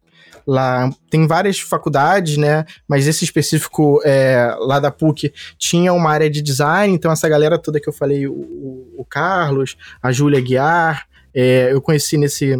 lá 0.45 0.89
tem 1.09 1.27
várias 1.27 1.59
faculdades, 1.59 2.37
né? 2.37 2.65
Mas 2.87 3.07
esse 3.07 3.23
específico 3.23 4.01
é, 4.03 4.55
lá 4.59 4.79
da 4.79 4.91
PUC 4.91 5.33
tinha 5.57 5.93
uma 5.93 6.09
área 6.09 6.29
de 6.29 6.41
design, 6.41 6.93
então 6.93 7.11
essa 7.11 7.27
galera 7.27 7.57
toda 7.57 7.79
que 7.79 7.89
eu 7.89 7.93
falei, 7.93 8.27
o, 8.27 8.93
o 8.97 9.05
Carlos, 9.09 9.77
a 10.01 10.11
Júlia 10.11 10.41
Guiar, 10.41 11.07
é, 11.33 11.69
eu 11.71 11.81
conheci 11.81 12.17
nesse 12.17 12.57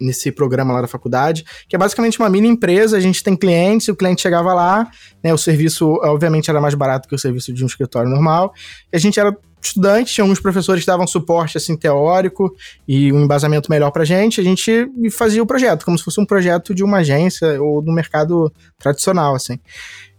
nesse 0.00 0.30
programa 0.30 0.72
lá 0.72 0.80
da 0.80 0.86
faculdade, 0.86 1.44
que 1.68 1.74
é 1.74 1.78
basicamente 1.78 2.20
uma 2.20 2.28
mini 2.28 2.46
empresa, 2.46 2.96
a 2.96 3.00
gente 3.00 3.20
tem 3.20 3.36
clientes, 3.36 3.88
o 3.88 3.96
cliente 3.96 4.22
chegava 4.22 4.54
lá, 4.54 4.88
né, 5.24 5.34
o 5.34 5.38
serviço 5.38 5.88
obviamente 6.04 6.48
era 6.48 6.60
mais 6.60 6.74
barato 6.74 7.08
que 7.08 7.14
o 7.16 7.18
serviço 7.18 7.52
de 7.52 7.64
um 7.64 7.66
escritório 7.66 8.08
normal, 8.08 8.52
e 8.92 8.96
a 8.96 9.00
gente 9.00 9.18
era 9.18 9.36
estudantes, 9.68 10.12
tinha 10.12 10.24
alguns 10.24 10.40
professores 10.40 10.82
que 10.82 10.86
davam 10.86 11.06
suporte 11.06 11.56
assim 11.56 11.76
teórico 11.76 12.54
e 12.86 13.12
um 13.12 13.22
embasamento 13.22 13.70
melhor 13.70 13.90
pra 13.90 14.04
gente, 14.04 14.40
a 14.40 14.44
gente 14.44 14.88
fazia 15.10 15.42
o 15.42 15.46
projeto, 15.46 15.84
como 15.84 15.96
se 15.96 16.04
fosse 16.04 16.20
um 16.20 16.26
projeto 16.26 16.74
de 16.74 16.84
uma 16.84 16.98
agência 16.98 17.62
ou 17.62 17.80
do 17.80 17.92
mercado 17.92 18.52
tradicional, 18.78 19.34
assim. 19.34 19.58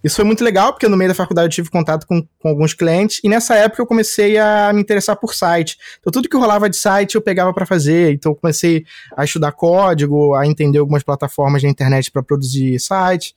Isso 0.04 0.16
foi 0.16 0.24
muito 0.24 0.44
legal, 0.44 0.72
porque 0.72 0.88
no 0.88 0.96
meio 0.96 1.10
da 1.10 1.16
faculdade 1.16 1.48
eu 1.48 1.56
tive 1.56 1.70
contato 1.70 2.08
com, 2.08 2.26
com 2.40 2.50
alguns 2.50 2.74
clientes, 2.74 3.20
e 3.24 3.28
nessa 3.28 3.56
época 3.56 3.82
eu 3.82 3.86
comecei 3.86 4.38
a 4.38 4.72
me 4.74 4.80
interessar 4.80 5.16
por 5.18 5.34
site. 5.34 5.78
Então, 6.00 6.10
tudo 6.12 6.30
que 6.30 6.38
rolava 6.38 6.70
de 6.70 6.78
site 6.78 7.16
eu 7.16 7.22
pegava 7.22 7.54
para 7.54 7.66
fazer. 7.66 8.14
Então, 8.14 8.32
eu 8.32 8.36
comecei 8.36 8.86
a 9.16 9.26
estudar 9.26 9.52
código, 9.52 10.34
a 10.36 10.48
entender 10.48 10.80
algumas 10.80 11.04
plataformas 11.04 11.64
na 11.64 11.70
internet 11.70 12.10
para 12.12 12.24
produzir 12.24 12.80
site. 12.80 13.36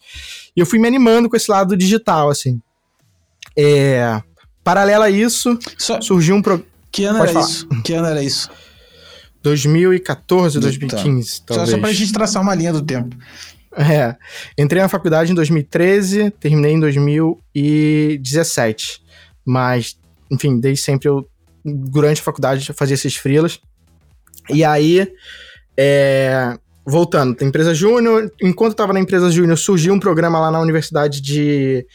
E 0.57 0.61
eu 0.61 0.67
fui 0.67 0.79
me 0.79 0.87
animando 0.87 1.29
com 1.29 1.37
esse 1.37 1.51
lado 1.51 1.77
digital, 1.77 2.31
assim. 2.31 2.61
É, 3.59 4.23
Paralelo 4.65 5.05
a 5.05 5.11
isso, 5.11 5.59
Só... 5.77 6.01
surgiu 6.01 6.37
um 6.37 6.43
pro... 6.43 6.65
Que 6.91 7.05
ano 7.05 7.19
Pode 7.19 7.31
era 7.31 7.41
falar. 7.41 7.51
isso? 7.51 7.69
Que 7.83 7.93
ano 7.95 8.07
era 8.07 8.23
isso? 8.23 8.51
2014, 9.43 10.61
2015, 10.61 11.41
tá. 11.41 11.47
talvez. 11.47 11.71
Só, 11.71 11.77
só 11.77 11.81
pra 11.81 11.93
gente 11.93 12.13
traçar 12.13 12.43
uma 12.43 12.55
linha 12.55 12.73
do 12.73 12.83
tempo. 12.83 13.17
É. 13.77 14.15
Entrei 14.57 14.83
na 14.83 14.89
faculdade 14.89 15.33
em 15.33 15.35
2013, 15.35 16.31
terminei 16.39 16.73
em 16.73 16.81
2017. 16.81 19.03
Mas, 19.45 19.99
enfim, 20.31 20.61
desde 20.61 20.85
sempre 20.85 21.09
eu, 21.09 21.29
durante 21.65 22.21
a 22.21 22.25
faculdade, 22.25 22.69
eu 22.69 22.75
fazia 22.75 22.95
esses 22.95 23.17
freelas. 23.17 23.59
E 24.51 24.65
aí, 24.65 25.09
é, 25.77 26.57
voltando, 26.87 27.35
tem 27.35 27.49
empresa 27.49 27.75
júnior. 27.75 28.33
Enquanto 28.41 28.73
eu 28.73 28.77
tava 28.77 28.93
na 28.93 29.01
empresa 29.01 29.31
júnior, 29.31 29.59
surgiu 29.59 29.95
um 29.95 30.01
programa 30.01 30.39
lá 30.39 30.51
na 30.51 30.61
Universidade 30.61 31.21
de 31.21 31.87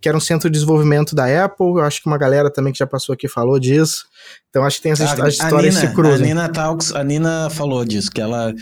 que 0.00 0.08
era 0.08 0.16
um 0.16 0.20
centro 0.20 0.48
de 0.48 0.54
desenvolvimento 0.54 1.14
da 1.14 1.44
Apple. 1.44 1.66
Eu 1.66 1.82
acho 1.82 2.02
que 2.02 2.06
uma 2.08 2.18
galera 2.18 2.50
também 2.52 2.72
que 2.72 2.78
já 2.78 2.86
passou 2.86 3.12
aqui 3.12 3.28
falou 3.28 3.58
disso. 3.58 4.04
Então 4.48 4.64
acho 4.64 4.76
que 4.76 4.82
tem 4.82 4.92
essa 4.92 5.24
a, 5.24 5.28
história 5.28 5.72
se 5.72 5.92
cruzam. 5.92 6.24
A 6.24 6.28
Nina 6.28 6.48
Talks, 6.48 6.94
a 6.94 7.02
Nina 7.04 7.50
falou 7.50 7.84
disso, 7.84 8.10
que 8.10 8.20
ela 8.20 8.54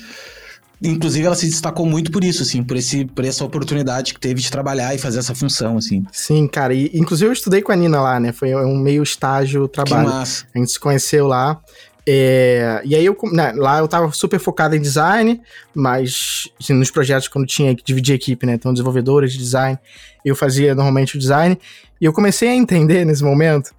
inclusive 0.83 1.27
ela 1.27 1.35
se 1.35 1.47
destacou 1.47 1.87
muito 1.87 2.11
por 2.11 2.23
isso, 2.23 2.43
assim, 2.43 2.63
por, 2.63 2.77
esse, 2.77 3.05
por 3.07 3.25
essa 3.25 3.45
oportunidade 3.45 4.13
que 4.13 4.21
teve 4.21 4.41
de 4.41 4.51
trabalhar 4.51 4.95
e 4.95 4.99
fazer 4.99 5.19
essa 5.19 5.35
função, 5.35 5.79
assim. 5.79 6.05
Sim, 6.13 6.47
cara, 6.47 6.75
e 6.75 6.91
inclusive 6.95 7.29
eu 7.29 7.33
estudei 7.33 7.63
com 7.63 7.73
a 7.73 7.77
Nina 7.77 8.01
lá, 8.01 8.21
né? 8.21 8.33
Foi 8.33 8.55
um 8.55 8.77
meio 8.77 9.03
estágio 9.03 9.69
trabalho. 9.69 10.07
Que 10.07 10.15
massa. 10.15 10.47
A 10.55 10.59
gente 10.59 10.73
se 10.73 10.81
conheceu 10.81 11.27
lá. 11.27 11.61
É, 12.09 12.81
e 12.85 12.95
aí 12.95 13.05
eu 13.05 13.17
né, 13.33 13.53
lá 13.57 13.79
eu 13.81 13.89
tava 13.89 14.13
super 14.13 14.39
focado 14.39 14.77
em 14.77 14.81
design, 14.81 15.41
mas 15.75 16.49
assim, 16.61 16.73
nos 16.73 16.91
projetos 16.91 17.27
quando 17.27 17.47
tinha 17.47 17.75
que 17.75 17.83
dividir 17.85 18.15
equipe, 18.15 18.47
né? 18.47 18.55
Então, 18.55 18.73
desenvolvedores 18.73 19.33
de 19.33 19.39
design, 19.39 19.77
eu 20.25 20.37
fazia 20.37 20.75
normalmente 20.75 21.17
o 21.17 21.19
design. 21.19 21.59
E 22.01 22.05
eu 22.05 22.13
comecei 22.13 22.49
a 22.49 22.55
entender 22.55 23.05
nesse 23.05 23.25
momento. 23.25 23.75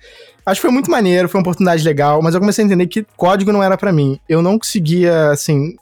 Acho 0.46 0.60
que 0.60 0.67
foi 0.67 0.72
muito 0.72 0.89
maneiro, 0.89 1.29
foi 1.29 1.39
uma 1.39 1.43
oportunidade 1.43 1.84
legal, 1.84 2.22
mas 2.22 2.34
eu 2.34 2.39
comecei 2.39 2.63
a 2.63 2.65
entender 2.65 2.88
que 2.88 3.05
código 3.15 3.51
não 3.51 3.62
era 3.62 3.77
para 3.77 3.91
mim. 3.91 4.19
Eu 4.27 4.41
não 4.41 4.57
conseguia, 4.57 5.29
assim, 5.29 5.75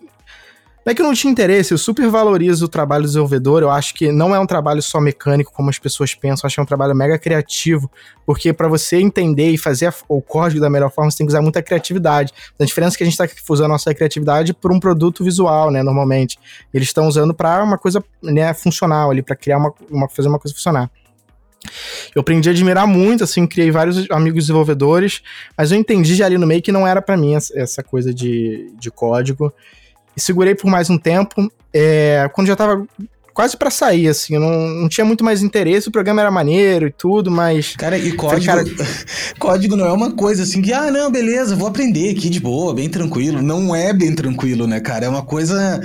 não 0.86 0.92
é 0.92 0.94
que 0.94 1.01
eu 1.01 1.06
não 1.08 1.15
tinha 1.15 1.32
interesse, 1.32 1.74
eu 1.74 1.80
super 1.80 2.08
valorizo 2.10 2.65
o 2.65 2.68
trabalho 2.68 3.01
do 3.01 3.08
desenvolvedor. 3.08 3.63
Eu 3.63 3.72
acho 3.72 3.92
que 3.96 4.12
não 4.12 4.36
é 4.36 4.39
um 4.39 4.46
trabalho 4.46 4.84
só 4.84 5.01
mecânico, 5.01 5.51
como 5.51 5.68
as 5.68 5.80
pessoas 5.80 6.13
pensam. 6.13 6.46
Acho 6.46 6.58
que 6.58 6.60
é 6.60 6.63
um 6.63 6.65
trabalho 6.65 6.96
mega 6.96 7.18
criativo, 7.18 7.89
porque 8.24 8.54
para 8.54 8.68
você 8.68 8.98
entender 8.98 9.50
e 9.50 9.58
fazer 9.58 9.92
o 10.08 10.22
código 10.22 10.62
da 10.62 10.70
melhor 10.70 10.92
forma, 10.92 11.10
você 11.10 11.18
tem 11.18 11.25
que 11.25 11.32
usar 11.32 11.42
muita 11.42 11.63
criatividade. 11.63 12.32
A 12.60 12.63
diferença 12.63 12.96
é 12.96 12.98
que 12.98 13.04
a 13.04 13.08
gente 13.08 13.20
está 13.20 13.27
usando 13.50 13.65
a 13.65 13.70
nossa 13.70 13.92
criatividade 13.96 14.54
por 14.54 14.72
um 14.72 14.80
produto 14.80 15.24
visual, 15.24 15.72
né, 15.72 15.82
normalmente. 15.82 16.38
Eles 16.72 16.89
estão 16.89 17.08
usando 17.08 17.34
para 17.34 17.63
uma 17.63 17.80
coisa 17.80 18.04
né, 18.22 18.54
funcional 18.54 19.10
ali, 19.10 19.24
para 19.24 19.36
criar 19.36 19.58
uma, 19.58 19.74
uma, 19.89 20.08
fazer 20.08 20.30
uma 20.30 20.38
coisa 20.38 20.54
funcionar. 20.54 20.92
Eu 22.15 22.20
aprendi 22.20 22.48
a 22.48 22.51
admirar 22.51 22.86
muito, 22.86 23.24
assim, 23.24 23.48
criei 23.48 23.72
vários 23.72 24.06
amigos 24.12 24.44
desenvolvedores, 24.44 25.24
mas 25.58 25.72
eu 25.72 25.80
entendi 25.80 26.13
já 26.13 26.27
ali 26.27 26.38
no 26.38 26.46
meio 26.46 26.62
que 26.62 26.72
não 26.72 26.86
era 26.86 27.01
para 27.01 27.18
mim 27.18 27.34
essa 27.34 27.82
coisa 27.82 28.13
de, 28.13 28.72
de 28.80 28.92
código 28.92 29.51
e 30.16 30.22
segurei 30.22 30.56
por 30.56 30.70
mais 30.70 30.90
um 30.90 30.98
tempo. 30.98 31.52
É, 31.74 32.30
quando 32.34 32.48
já 32.48 32.56
tava 32.56 32.88
quase 33.36 33.58
para 33.58 33.70
sair, 33.70 34.08
assim, 34.08 34.40
não, 34.40 34.50
não 34.50 34.88
tinha 34.88 35.04
muito 35.04 35.22
mais 35.22 35.44
interesse, 35.44 35.90
o 35.90 35.92
programa 35.92 36.22
era 36.22 36.32
maneiro 36.32 36.88
e 36.88 36.92
tudo, 36.92 37.30
mas... 37.30 37.76
Cara, 37.76 37.98
e 37.98 38.14
código, 38.14 38.46
cara... 38.46 38.64
código 39.38 39.76
não 39.76 39.86
é 39.86 39.92
uma 39.92 40.12
coisa 40.12 40.44
assim 40.44 40.62
que, 40.62 40.72
ah, 40.72 40.90
não, 40.90 41.12
beleza, 41.12 41.54
vou 41.54 41.68
aprender 41.68 42.12
aqui 42.12 42.30
de 42.30 42.40
boa, 42.40 42.74
bem 42.74 42.90
tranquilo. 42.90 43.42
Não 43.42 43.76
é 43.76 43.92
bem 43.92 44.16
tranquilo, 44.16 44.66
né, 44.66 44.80
cara? 44.80 45.06
É 45.06 45.10
uma 45.10 45.22
coisa 45.22 45.82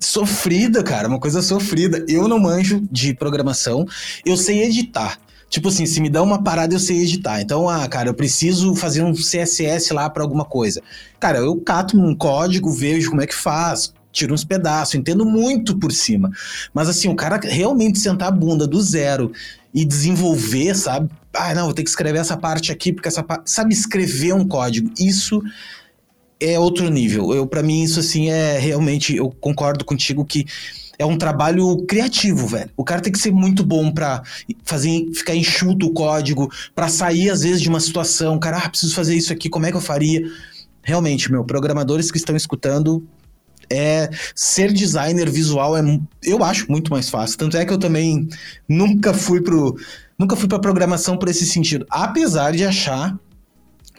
sofrida, 0.00 0.82
cara, 0.82 1.08
uma 1.08 1.20
coisa 1.20 1.42
sofrida. 1.42 2.02
Eu 2.08 2.26
não 2.26 2.38
manjo 2.38 2.82
de 2.90 3.12
programação, 3.12 3.84
eu 4.24 4.36
sei 4.36 4.62
editar. 4.62 5.18
Tipo 5.48 5.68
assim, 5.68 5.86
se 5.86 6.00
me 6.00 6.10
dá 6.10 6.22
uma 6.22 6.42
parada, 6.42 6.74
eu 6.74 6.78
sei 6.78 7.02
editar. 7.02 7.40
Então, 7.40 7.68
ah, 7.68 7.86
cara, 7.88 8.08
eu 8.08 8.14
preciso 8.14 8.74
fazer 8.74 9.02
um 9.02 9.12
CSS 9.12 9.92
lá 9.94 10.08
para 10.10 10.22
alguma 10.22 10.44
coisa. 10.44 10.82
Cara, 11.18 11.38
eu 11.38 11.56
cato 11.56 11.98
um 11.98 12.14
código, 12.14 12.70
vejo 12.70 13.08
como 13.10 13.22
é 13.22 13.26
que 13.26 13.34
faz, 13.34 13.92
tiro 14.12 14.34
uns 14.34 14.44
pedaços, 14.44 14.94
entendo 14.94 15.24
muito 15.24 15.76
por 15.78 15.92
cima. 15.92 16.30
Mas 16.74 16.88
assim, 16.88 17.08
o 17.08 17.16
cara 17.16 17.40
realmente 17.42 17.98
sentar 17.98 18.28
a 18.28 18.32
bunda 18.32 18.66
do 18.66 18.80
zero 18.80 19.32
e 19.72 19.84
desenvolver, 19.84 20.74
sabe? 20.74 21.10
Ah, 21.32 21.54
não, 21.54 21.64
vou 21.64 21.74
ter 21.74 21.82
que 21.82 21.90
escrever 21.90 22.18
essa 22.18 22.36
parte 22.36 22.72
aqui, 22.72 22.92
porque 22.92 23.08
essa 23.08 23.22
parte. 23.22 23.50
Sabe, 23.50 23.72
escrever 23.72 24.34
um 24.34 24.46
código. 24.46 24.90
Isso 24.98 25.42
é 26.40 26.58
outro 26.58 26.88
nível. 26.90 27.34
Eu, 27.34 27.46
para 27.46 27.62
mim, 27.62 27.82
isso 27.82 28.00
assim 28.00 28.28
é 28.28 28.58
realmente. 28.58 29.16
Eu 29.16 29.30
concordo 29.30 29.84
contigo 29.84 30.24
que 30.24 30.44
é 30.98 31.06
um 31.06 31.16
trabalho 31.16 31.84
criativo, 31.86 32.46
velho. 32.46 32.70
O 32.76 32.84
cara 32.84 33.00
tem 33.00 33.12
que 33.12 33.18
ser 33.18 33.30
muito 33.30 33.64
bom 33.64 33.90
para 33.90 34.22
fazer 34.64 35.06
ficar 35.14 35.34
enxuto 35.34 35.86
o 35.86 35.92
código, 35.92 36.50
para 36.74 36.88
sair 36.88 37.30
às 37.30 37.42
vezes 37.42 37.62
de 37.62 37.68
uma 37.68 37.80
situação, 37.80 38.38
cara, 38.38 38.58
ah, 38.58 38.68
preciso 38.68 38.94
fazer 38.94 39.14
isso 39.14 39.32
aqui, 39.32 39.48
como 39.48 39.66
é 39.66 39.70
que 39.70 39.76
eu 39.76 39.80
faria? 39.80 40.22
Realmente, 40.82 41.30
meu, 41.30 41.44
programadores 41.44 42.10
que 42.10 42.18
estão 42.18 42.34
escutando, 42.34 43.06
é 43.70 44.10
ser 44.34 44.72
designer 44.72 45.30
visual 45.30 45.76
é 45.76 45.82
eu 46.22 46.42
acho 46.42 46.70
muito 46.70 46.90
mais 46.90 47.08
fácil. 47.10 47.38
Tanto 47.38 47.56
é 47.56 47.64
que 47.64 47.72
eu 47.72 47.78
também 47.78 48.26
nunca 48.68 49.12
fui 49.12 49.40
pro 49.42 49.76
nunca 50.18 50.34
fui 50.34 50.48
para 50.48 50.58
programação 50.58 51.16
por 51.16 51.28
esse 51.28 51.46
sentido, 51.46 51.86
apesar 51.90 52.52
de 52.52 52.64
achar 52.64 53.16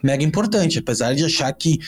mega 0.04 0.24
importante, 0.24 0.80
apesar 0.80 1.14
de 1.14 1.24
achar 1.24 1.52
que 1.54 1.80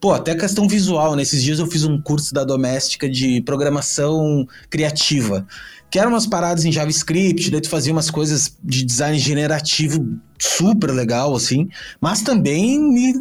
Pô, 0.00 0.12
até 0.12 0.34
questão 0.34 0.68
visual, 0.68 1.16
nesses 1.16 1.40
né? 1.40 1.46
dias 1.46 1.58
eu 1.58 1.66
fiz 1.66 1.84
um 1.84 2.00
curso 2.00 2.32
da 2.32 2.44
doméstica 2.44 3.08
de 3.08 3.42
programação 3.42 4.46
criativa, 4.70 5.44
que 5.90 5.98
eram 5.98 6.10
umas 6.10 6.26
paradas 6.26 6.64
em 6.64 6.70
JavaScript, 6.70 7.50
daí 7.50 7.60
tu 7.60 7.68
fazia 7.68 7.92
umas 7.92 8.10
coisas 8.10 8.56
de 8.62 8.84
design 8.84 9.18
generativo 9.18 10.06
super 10.38 10.92
legal, 10.92 11.34
assim, 11.34 11.68
mas 12.00 12.22
também 12.22 12.78
me 12.78 13.12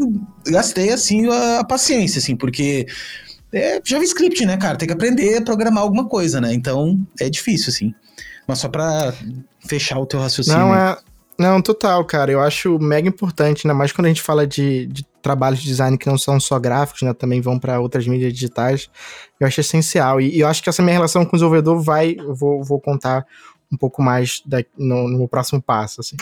gastei, 0.46 0.92
assim, 0.92 1.28
a, 1.28 1.62
a 1.62 1.64
paciência, 1.64 2.20
assim, 2.20 2.36
porque 2.36 2.86
é 3.52 3.82
JavaScript, 3.84 4.46
né, 4.46 4.58
cara? 4.58 4.78
Tem 4.78 4.88
que 4.88 4.94
aprender 4.94 5.38
a 5.38 5.42
programar 5.42 5.82
alguma 5.82 6.08
coisa, 6.08 6.40
né? 6.40 6.54
Então, 6.54 7.00
é 7.20 7.30
difícil, 7.30 7.70
assim. 7.70 7.94
Mas 8.48 8.60
só 8.60 8.70
pra 8.70 9.14
fechar 9.68 10.00
o 10.00 10.06
teu 10.06 10.20
raciocínio. 10.20 10.60
Não, 10.60 10.76
é... 10.76 10.98
Não, 11.40 11.62
total, 11.62 12.04
cara. 12.04 12.32
Eu 12.32 12.42
acho 12.42 12.80
mega 12.80 13.08
importante, 13.08 13.66
ainda 13.66 13.78
mais 13.78 13.92
quando 13.92 14.06
a 14.06 14.10
gente 14.10 14.22
fala 14.22 14.48
de, 14.48 14.88
de 14.88 15.06
trabalhos 15.22 15.60
de 15.60 15.68
design 15.68 15.98
que 15.98 16.08
não 16.08 16.18
são 16.18 16.40
só 16.40 16.58
gráficos, 16.58 17.04
né? 17.04 17.14
Também 17.14 17.42
vão 17.42 17.60
para 17.60 17.80
outras 17.80 18.08
mídias 18.08 18.34
digitais. 18.34 18.90
Eu 19.40 19.46
acho 19.46 19.62
essencial. 19.62 20.20
E, 20.20 20.36
e, 20.36 20.40
eu 20.40 20.48
acho 20.48 20.64
que 20.64 20.70
essa 20.70 20.82
minha 20.82 20.94
relação 20.94 21.24
com 21.24 21.36
o 21.36 21.38
desenvolvedor 21.38 21.80
vai. 21.80 22.16
Eu 22.18 22.34
vou, 22.34 22.64
vou 22.64 22.82
contar 22.82 23.26
um 23.72 23.78
pouco 23.78 24.02
mais 24.02 24.42
da, 24.46 24.64
no, 24.78 25.08
no 25.08 25.28
próximo 25.28 25.62
passo, 25.62 26.02
assim. 26.02 26.16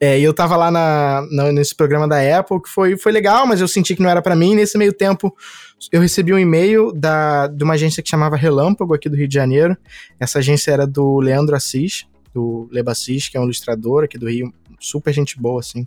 É, 0.00 0.18
eu 0.20 0.32
tava 0.32 0.56
lá 0.56 0.70
na, 0.70 1.26
na, 1.30 1.52
nesse 1.52 1.74
programa 1.74 2.06
da 2.06 2.38
Apple, 2.38 2.62
que 2.62 2.68
foi, 2.68 2.96
foi 2.96 3.12
legal, 3.12 3.46
mas 3.46 3.60
eu 3.60 3.68
senti 3.68 3.96
que 3.96 4.02
não 4.02 4.08
era 4.08 4.22
para 4.22 4.36
mim. 4.36 4.54
Nesse 4.54 4.78
meio 4.78 4.92
tempo, 4.92 5.36
eu 5.90 6.00
recebi 6.00 6.32
um 6.32 6.38
e-mail 6.38 6.92
da, 6.92 7.48
de 7.48 7.64
uma 7.64 7.74
agência 7.74 8.02
que 8.02 8.08
chamava 8.08 8.36
Relâmpago, 8.36 8.94
aqui 8.94 9.08
do 9.08 9.16
Rio 9.16 9.28
de 9.28 9.34
Janeiro. 9.34 9.76
Essa 10.18 10.38
agência 10.38 10.70
era 10.70 10.86
do 10.86 11.18
Leandro 11.18 11.56
Assis, 11.56 12.06
do 12.32 12.68
Lebassis, 12.70 13.28
que 13.28 13.36
é 13.36 13.40
um 13.40 13.44
ilustrador 13.44 14.04
aqui 14.04 14.16
do 14.16 14.28
Rio, 14.28 14.52
super 14.82 15.12
gente 15.12 15.40
boa, 15.40 15.60
assim. 15.60 15.86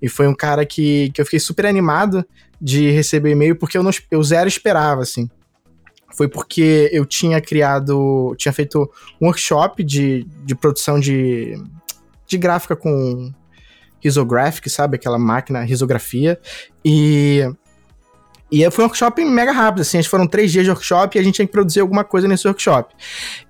E 0.00 0.08
foi 0.08 0.26
um 0.26 0.34
cara 0.34 0.64
que, 0.64 1.10
que 1.10 1.20
eu 1.20 1.24
fiquei 1.24 1.40
super 1.40 1.66
animado 1.66 2.24
de 2.60 2.90
receber 2.90 3.30
e-mail, 3.32 3.56
porque 3.56 3.76
eu, 3.76 3.82
não, 3.82 3.90
eu 4.10 4.22
zero 4.22 4.48
esperava, 4.48 5.02
assim. 5.02 5.28
Foi 6.16 6.26
porque 6.26 6.88
eu 6.92 7.04
tinha 7.04 7.40
criado, 7.40 8.34
tinha 8.36 8.52
feito 8.52 8.90
um 9.20 9.26
workshop 9.26 9.84
de, 9.84 10.24
de 10.44 10.54
produção 10.54 10.98
de, 10.98 11.54
de 12.26 12.38
gráfica 12.38 12.74
com 12.74 13.32
risographic, 14.00 14.68
sabe? 14.70 14.96
Aquela 14.96 15.18
máquina, 15.18 15.62
risografia. 15.62 16.38
E 16.84 17.42
e 18.50 18.68
foi 18.70 18.84
um 18.84 18.86
workshop 18.86 19.22
mega 19.24 19.52
rápido, 19.52 19.82
assim, 19.82 20.02
foram 20.04 20.26
três 20.26 20.50
dias 20.50 20.64
de 20.64 20.70
workshop 20.70 21.16
e 21.16 21.20
a 21.20 21.22
gente 21.22 21.34
tinha 21.34 21.46
que 21.46 21.52
produzir 21.52 21.80
alguma 21.80 22.02
coisa 22.02 22.26
nesse 22.26 22.46
workshop. 22.46 22.94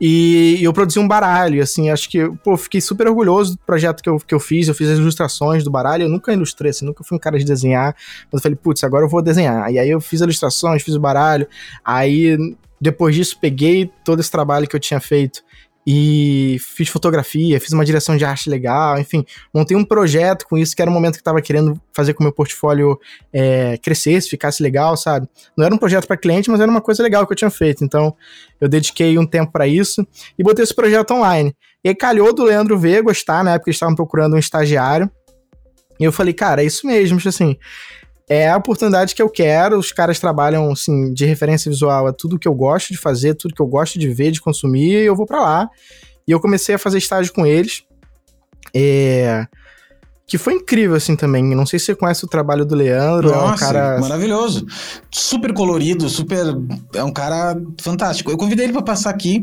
E 0.01 0.59
eu 0.61 0.73
produzi 0.73 0.99
um 0.99 1.07
baralho, 1.07 1.63
assim, 1.63 1.89
acho 1.91 2.09
que, 2.09 2.29
pô, 2.43 2.57
fiquei 2.57 2.81
super 2.81 3.07
orgulhoso 3.07 3.53
do 3.53 3.59
projeto 3.59 4.03
que 4.03 4.09
eu, 4.09 4.19
que 4.19 4.35
eu 4.35 4.41
fiz, 4.41 4.67
eu 4.67 4.75
fiz 4.75 4.89
as 4.89 4.99
ilustrações 4.99 5.63
do 5.63 5.71
baralho, 5.71 6.05
eu 6.05 6.09
nunca 6.09 6.33
ilustrei, 6.33 6.71
assim, 6.71 6.85
nunca 6.85 7.05
fui 7.05 7.17
um 7.17 7.21
cara 7.21 7.39
de 7.39 7.45
desenhar, 7.45 7.95
mas 8.31 8.41
eu 8.41 8.43
falei, 8.43 8.57
putz, 8.57 8.83
agora 8.83 9.05
eu 9.05 9.09
vou 9.09 9.23
desenhar. 9.23 9.71
E 9.73 9.79
aí 9.79 9.89
eu 9.89 10.01
fiz 10.01 10.21
ilustrações, 10.21 10.83
fiz 10.83 10.95
o 10.95 11.01
baralho, 11.01 11.47
aí 11.85 12.37
depois 12.81 13.15
disso 13.15 13.39
peguei 13.41 13.91
todo 14.05 14.21
esse 14.21 14.31
trabalho 14.31 14.67
que 14.67 14.75
eu 14.75 14.81
tinha 14.81 15.01
feito 15.01 15.43
e 15.91 16.59
fiz 16.61 16.91
fotografia, 16.91 17.59
fiz 17.59 17.73
uma 17.73 17.83
direção 17.83 18.15
de 18.15 18.23
arte 18.23 18.51
legal, 18.51 18.99
enfim, 18.99 19.25
montei 19.55 19.75
um 19.75 19.83
projeto 19.83 20.47
com 20.47 20.59
isso 20.59 20.77
que 20.77 20.83
era 20.83 20.91
um 20.91 20.93
momento 20.93 21.15
que 21.15 21.21
eu 21.21 21.25
tava 21.25 21.41
querendo 21.41 21.81
fazer 21.95 22.13
com 22.13 22.23
o 22.23 22.25
meu 22.25 22.33
portfólio 22.33 23.01
é, 23.33 23.79
crescesse, 23.79 24.29
ficasse 24.29 24.63
legal, 24.63 24.99
sabe? 24.99 25.27
Não 25.57 25.65
era 25.65 25.75
um 25.75 25.79
projeto 25.79 26.07
para 26.07 26.19
cliente, 26.19 26.51
mas 26.51 26.61
era 26.61 26.71
uma 26.71 26.83
coisa 26.83 27.03
legal 27.03 27.27
que 27.27 27.33
eu 27.33 27.37
tinha 27.37 27.49
feito. 27.49 27.83
Então, 27.83 28.15
eu 28.61 28.69
dediquei 28.69 29.19
um 29.19 29.25
tempo 29.25 29.51
para 29.51 29.67
isso 29.67 30.07
e 30.39 30.43
botei 30.43 30.63
esse 30.63 30.75
projeto 30.75 31.15
online. 31.15 31.57
E 31.83 31.89
aí 31.89 31.95
calhou 31.95 32.35
do 32.35 32.45
Leandro 32.45 32.79
ver, 32.79 33.03
gostar, 33.03 33.43
na 33.43 33.55
época 33.55 33.71
eles 33.71 33.77
estavam 33.77 33.95
procurando 33.95 34.35
um 34.35 34.39
estagiário. 34.39 35.11
E 35.99 36.05
eu 36.05 36.13
falei, 36.13 36.35
cara, 36.35 36.63
é 36.63 36.67
isso 36.67 36.87
mesmo, 36.87 37.19
assim, 37.27 37.57
é 38.29 38.49
a 38.49 38.57
oportunidade 38.57 39.15
que 39.15 39.23
eu 39.23 39.31
quero. 39.31 39.79
Os 39.79 39.93
caras 39.93 40.21
trabalham, 40.21 40.71
assim, 40.71 41.13
de 41.13 41.25
referência 41.25 41.71
visual, 41.71 42.09
é 42.09 42.13
tudo 42.13 42.39
que 42.39 42.47
eu 42.47 42.55
gosto 42.55 42.93
de 42.93 42.99
fazer, 42.99 43.35
tudo 43.35 43.55
que 43.55 43.63
eu 43.63 43.67
gosto 43.67 43.99
de 43.99 44.09
ver, 44.09 44.31
de 44.31 44.41
consumir, 44.41 45.03
e 45.03 45.07
eu 45.07 45.17
vou 45.17 45.27
para 45.27 45.41
lá. 45.41 45.71
E 46.27 46.31
eu 46.31 46.41
comecei 46.41 46.75
a 46.75 46.79
fazer 46.79 46.99
estágio 46.99 47.33
com 47.33 47.47
eles. 47.47 47.85
É... 48.75 49.47
Que 50.27 50.37
foi 50.37 50.53
incrível, 50.53 50.95
assim, 50.95 51.17
também. 51.17 51.43
Não 51.43 51.65
sei 51.65 51.79
se 51.79 51.87
você 51.87 51.95
conhece 51.95 52.23
o 52.23 52.29
trabalho 52.29 52.67
do 52.67 52.75
Leandro. 52.75 53.31
Nossa, 53.31 53.47
é 53.49 53.55
um 53.55 53.57
cara... 53.57 53.99
maravilhoso. 53.99 54.67
Super 55.11 55.55
colorido, 55.55 56.07
super... 56.11 56.55
É 56.95 57.03
um 57.03 57.11
cara 57.11 57.59
fantástico. 57.81 58.31
Eu 58.31 58.37
convidei 58.37 58.67
ele 58.67 58.75
para 58.75 58.83
passar 58.83 59.09
aqui, 59.09 59.43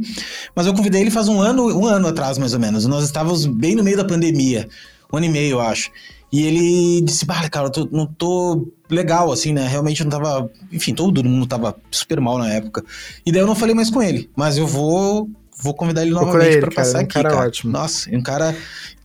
mas 0.55 0.67
eu 0.67 0.75
convidei 0.75 1.01
ele 1.01 1.09
faz 1.09 1.27
um 1.27 1.41
ano, 1.41 1.75
um 1.75 1.87
ano 1.87 2.07
atrás, 2.07 2.37
mais 2.37 2.53
ou 2.53 2.59
menos. 2.59 2.85
Nós 2.85 3.03
estávamos 3.03 3.47
bem 3.47 3.73
no 3.73 3.83
meio 3.83 3.97
da 3.97 4.05
pandemia. 4.05 4.69
Um 5.11 5.17
ano 5.17 5.25
e 5.25 5.29
meio, 5.29 5.53
eu 5.53 5.59
acho. 5.59 5.89
E 6.35 6.45
ele 6.45 7.01
disse, 7.01 7.25
bah, 7.25 7.49
cara, 7.49 7.67
eu 7.67 7.71
tô, 7.71 7.87
não 7.89 8.05
tô 8.05 8.67
legal, 8.89 9.31
assim, 9.31 9.53
né? 9.53 9.65
Realmente 9.65 10.01
eu 10.01 10.03
não 10.03 10.11
tava. 10.11 10.51
Enfim, 10.69 10.93
todo 10.93 11.23
mundo 11.23 11.47
tava 11.47 11.73
super 11.89 12.19
mal 12.19 12.37
na 12.37 12.51
época. 12.51 12.83
E 13.25 13.31
daí 13.31 13.41
eu 13.41 13.47
não 13.47 13.55
falei 13.55 13.73
mais 13.73 13.89
com 13.89 14.03
ele. 14.03 14.29
Mas 14.35 14.57
eu 14.57 14.67
vou 14.67 15.29
vou 15.57 15.73
convidar 15.73 16.01
ele 16.01 16.11
novamente 16.11 16.59
para 16.59 16.71
passar 16.71 16.99
aqui, 16.99 17.13
cara. 17.13 17.29
cara. 17.29 17.47
Ótimo. 17.47 17.71
Nossa, 17.71 18.13
um 18.13 18.21
cara 18.21 18.53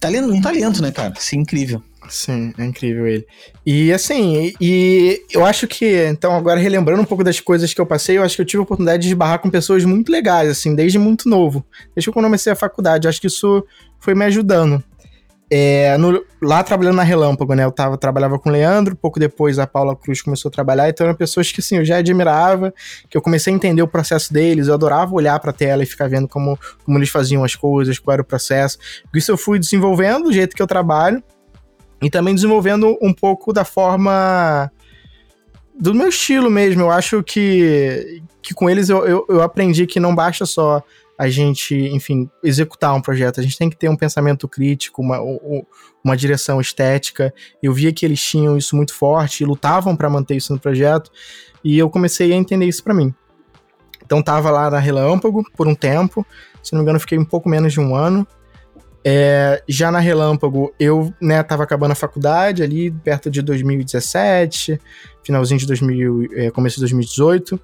talento, 0.00 0.28
um 0.28 0.40
talento, 0.40 0.82
né, 0.82 0.90
cara? 0.90 1.14
Sim, 1.20 1.38
incrível. 1.38 1.80
Sim, 2.08 2.52
é 2.58 2.64
incrível 2.64 3.06
ele. 3.06 3.24
E 3.64 3.92
assim, 3.92 4.52
e 4.60 5.22
eu 5.30 5.46
acho 5.46 5.68
que, 5.68 6.08
então, 6.08 6.34
agora 6.34 6.58
relembrando 6.58 7.00
um 7.00 7.04
pouco 7.04 7.22
das 7.22 7.38
coisas 7.38 7.72
que 7.72 7.80
eu 7.80 7.86
passei, 7.86 8.18
eu 8.18 8.24
acho 8.24 8.34
que 8.34 8.42
eu 8.42 8.46
tive 8.46 8.58
a 8.58 8.64
oportunidade 8.64 9.06
de 9.06 9.14
barrar 9.14 9.38
com 9.38 9.48
pessoas 9.48 9.84
muito 9.84 10.10
legais, 10.10 10.50
assim, 10.50 10.74
desde 10.74 10.98
muito 10.98 11.28
novo. 11.28 11.64
Desde 11.94 12.10
que 12.10 12.18
eu 12.18 12.22
comecei 12.22 12.52
a 12.52 12.56
faculdade. 12.56 13.06
Eu 13.06 13.08
acho 13.08 13.20
que 13.20 13.28
isso 13.28 13.64
foi 14.00 14.16
me 14.16 14.24
ajudando. 14.24 14.82
É, 15.52 15.98
no, 15.98 16.24
lá 16.40 16.62
trabalhando 16.62 16.94
na 16.94 17.02
Relâmpago, 17.02 17.54
né? 17.54 17.64
Eu 17.64 17.72
tava, 17.72 17.98
trabalhava 17.98 18.38
com 18.38 18.48
o 18.48 18.52
Leandro, 18.52 18.94
pouco 18.94 19.18
depois 19.18 19.58
a 19.58 19.66
Paula 19.66 19.96
Cruz 19.96 20.22
começou 20.22 20.48
a 20.48 20.52
trabalhar, 20.52 20.88
então 20.88 21.04
eram 21.04 21.16
pessoas 21.16 21.50
que 21.50 21.60
assim, 21.60 21.78
eu 21.78 21.84
já 21.84 21.96
admirava, 21.96 22.72
que 23.08 23.16
eu 23.16 23.20
comecei 23.20 23.52
a 23.52 23.56
entender 23.56 23.82
o 23.82 23.88
processo 23.88 24.32
deles, 24.32 24.68
eu 24.68 24.74
adorava 24.74 25.12
olhar 25.12 25.38
pra 25.40 25.52
tela 25.52 25.82
e 25.82 25.86
ficar 25.86 26.08
vendo 26.08 26.28
como, 26.28 26.56
como 26.84 26.96
eles 26.96 27.08
faziam 27.08 27.42
as 27.42 27.56
coisas, 27.56 27.98
qual 27.98 28.12
era 28.12 28.22
o 28.22 28.24
processo. 28.24 28.78
Isso 29.12 29.32
eu 29.32 29.36
fui 29.36 29.58
desenvolvendo 29.58 30.24
do 30.24 30.32
jeito 30.32 30.54
que 30.54 30.62
eu 30.62 30.68
trabalho 30.68 31.20
e 32.00 32.08
também 32.08 32.32
desenvolvendo 32.32 32.96
um 33.02 33.12
pouco 33.12 33.52
da 33.52 33.64
forma 33.64 34.70
do 35.80 35.92
meu 35.94 36.08
estilo 36.08 36.48
mesmo. 36.48 36.82
Eu 36.82 36.90
acho 36.90 37.24
que, 37.24 38.22
que 38.40 38.54
com 38.54 38.70
eles 38.70 38.88
eu, 38.88 39.04
eu, 39.04 39.26
eu 39.28 39.42
aprendi 39.42 39.84
que 39.84 39.98
não 39.98 40.14
basta 40.14 40.46
só 40.46 40.80
a 41.20 41.28
gente, 41.28 41.74
enfim, 41.74 42.30
executar 42.42 42.94
um 42.94 43.02
projeto. 43.02 43.40
A 43.40 43.42
gente 43.42 43.58
tem 43.58 43.68
que 43.68 43.76
ter 43.76 43.90
um 43.90 43.96
pensamento 43.96 44.48
crítico, 44.48 45.02
uma, 45.02 45.18
uma 46.02 46.16
direção 46.16 46.58
estética. 46.62 47.30
Eu 47.62 47.74
via 47.74 47.92
que 47.92 48.06
eles 48.06 48.18
tinham 48.22 48.56
isso 48.56 48.74
muito 48.74 48.94
forte 48.94 49.42
e 49.42 49.46
lutavam 49.46 49.94
para 49.94 50.08
manter 50.08 50.36
isso 50.36 50.50
no 50.50 50.58
projeto, 50.58 51.10
e 51.62 51.78
eu 51.78 51.90
comecei 51.90 52.32
a 52.32 52.36
entender 52.36 52.64
isso 52.64 52.82
para 52.82 52.94
mim. 52.94 53.14
Então 54.02 54.22
tava 54.22 54.50
lá 54.50 54.70
na 54.70 54.78
Relâmpago 54.78 55.44
por 55.54 55.68
um 55.68 55.74
tempo, 55.74 56.26
se 56.62 56.72
não 56.72 56.78
me 56.78 56.84
engano 56.84 56.98
fiquei 56.98 57.18
um 57.18 57.24
pouco 57.26 57.50
menos 57.50 57.74
de 57.74 57.80
um 57.80 57.94
ano. 57.94 58.26
É, 59.04 59.62
já 59.68 59.90
na 59.90 59.98
Relâmpago, 59.98 60.72
eu 60.80 61.12
né, 61.20 61.42
tava 61.42 61.64
acabando 61.64 61.92
a 61.92 61.96
faculdade 61.96 62.62
ali, 62.62 62.90
perto 62.90 63.30
de 63.30 63.42
2017, 63.42 64.80
finalzinho 65.22 65.60
de 65.60 65.66
2000, 65.66 66.28
é, 66.32 66.50
começo 66.50 66.76
de 66.76 66.80
2018. 66.80 67.60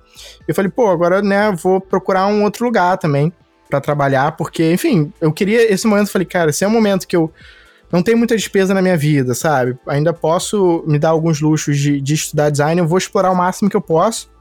Eu 0.47 0.55
falei, 0.55 0.71
pô, 0.71 0.89
agora 0.89 1.23
né, 1.23 1.51
vou 1.53 1.81
procurar 1.81 2.27
um 2.27 2.43
outro 2.45 2.67
lugar 2.67 2.99
também 2.99 3.33
para 3.69 3.81
trabalhar, 3.81 4.33
porque, 4.33 4.73
enfim, 4.73 5.13
eu 5.21 5.33
queria 5.33 5.73
esse 5.73 5.87
momento, 5.87 6.11
falei, 6.11 6.27
cara, 6.27 6.51
esse 6.51 6.65
é 6.65 6.69
um 6.69 6.71
momento 6.71 7.07
que 7.07 7.17
eu 7.17 7.33
não 7.91 8.03
tenho 8.03 8.19
muita 8.19 8.37
despesa 8.37 8.75
na 8.75 8.83
minha 8.83 8.97
vida, 8.97 9.35
sabe? 9.35 9.79
Ainda 9.87 10.13
posso 10.13 10.85
me 10.87 10.99
dar 10.99 11.11
alguns 11.11 11.41
luxos 11.41 11.79
de, 11.79 12.01
de 12.01 12.15
estudar 12.15 12.51
design, 12.51 12.81
eu 12.81 12.87
vou 12.87 12.99
explorar 12.99 13.31
o 13.31 13.37
máximo 13.37 13.71
que 13.71 13.77
eu 13.77 13.81
posso. 13.81 14.35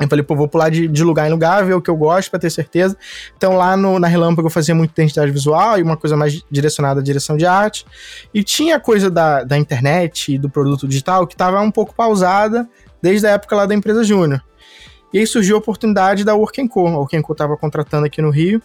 Eu 0.00 0.08
falei, 0.08 0.24
pô, 0.24 0.34
vou 0.34 0.48
pular 0.48 0.68
de, 0.68 0.88
de 0.88 1.04
lugar 1.04 1.28
em 1.28 1.30
lugar, 1.30 1.64
ver 1.64 1.74
o 1.74 1.80
que 1.80 1.88
eu 1.88 1.96
gosto 1.96 2.30
para 2.30 2.40
ter 2.40 2.50
certeza. 2.50 2.96
Então 3.36 3.56
lá 3.56 3.76
no, 3.76 4.00
na 4.00 4.08
Relâmpago 4.08 4.48
eu 4.48 4.50
fazia 4.50 4.74
muito 4.74 4.90
identidade 4.90 5.30
visual 5.30 5.78
e 5.78 5.82
uma 5.82 5.96
coisa 5.96 6.16
mais 6.16 6.42
direcionada 6.50 7.00
à 7.00 7.02
direção 7.02 7.36
de 7.36 7.46
arte. 7.46 7.86
E 8.34 8.42
tinha 8.42 8.80
coisa 8.80 9.08
da, 9.08 9.44
da 9.44 9.56
internet 9.56 10.34
e 10.34 10.38
do 10.38 10.50
produto 10.50 10.88
digital 10.88 11.26
que 11.26 11.34
estava 11.34 11.60
um 11.60 11.70
pouco 11.70 11.94
pausada 11.94 12.68
desde 13.00 13.26
a 13.26 13.30
época 13.30 13.54
lá 13.54 13.66
da 13.66 13.74
empresa 13.74 14.02
Júnior. 14.02 14.42
E 15.12 15.18
aí 15.18 15.26
surgiu 15.26 15.56
a 15.56 15.58
oportunidade 15.58 16.24
da 16.24 16.34
Work 16.34 16.68
Co. 16.68 16.86
A 16.88 16.98
Work 16.98 17.20
Co 17.22 17.32
estava 17.32 17.56
contratando 17.56 18.06
aqui 18.06 18.22
no 18.22 18.30
Rio, 18.30 18.62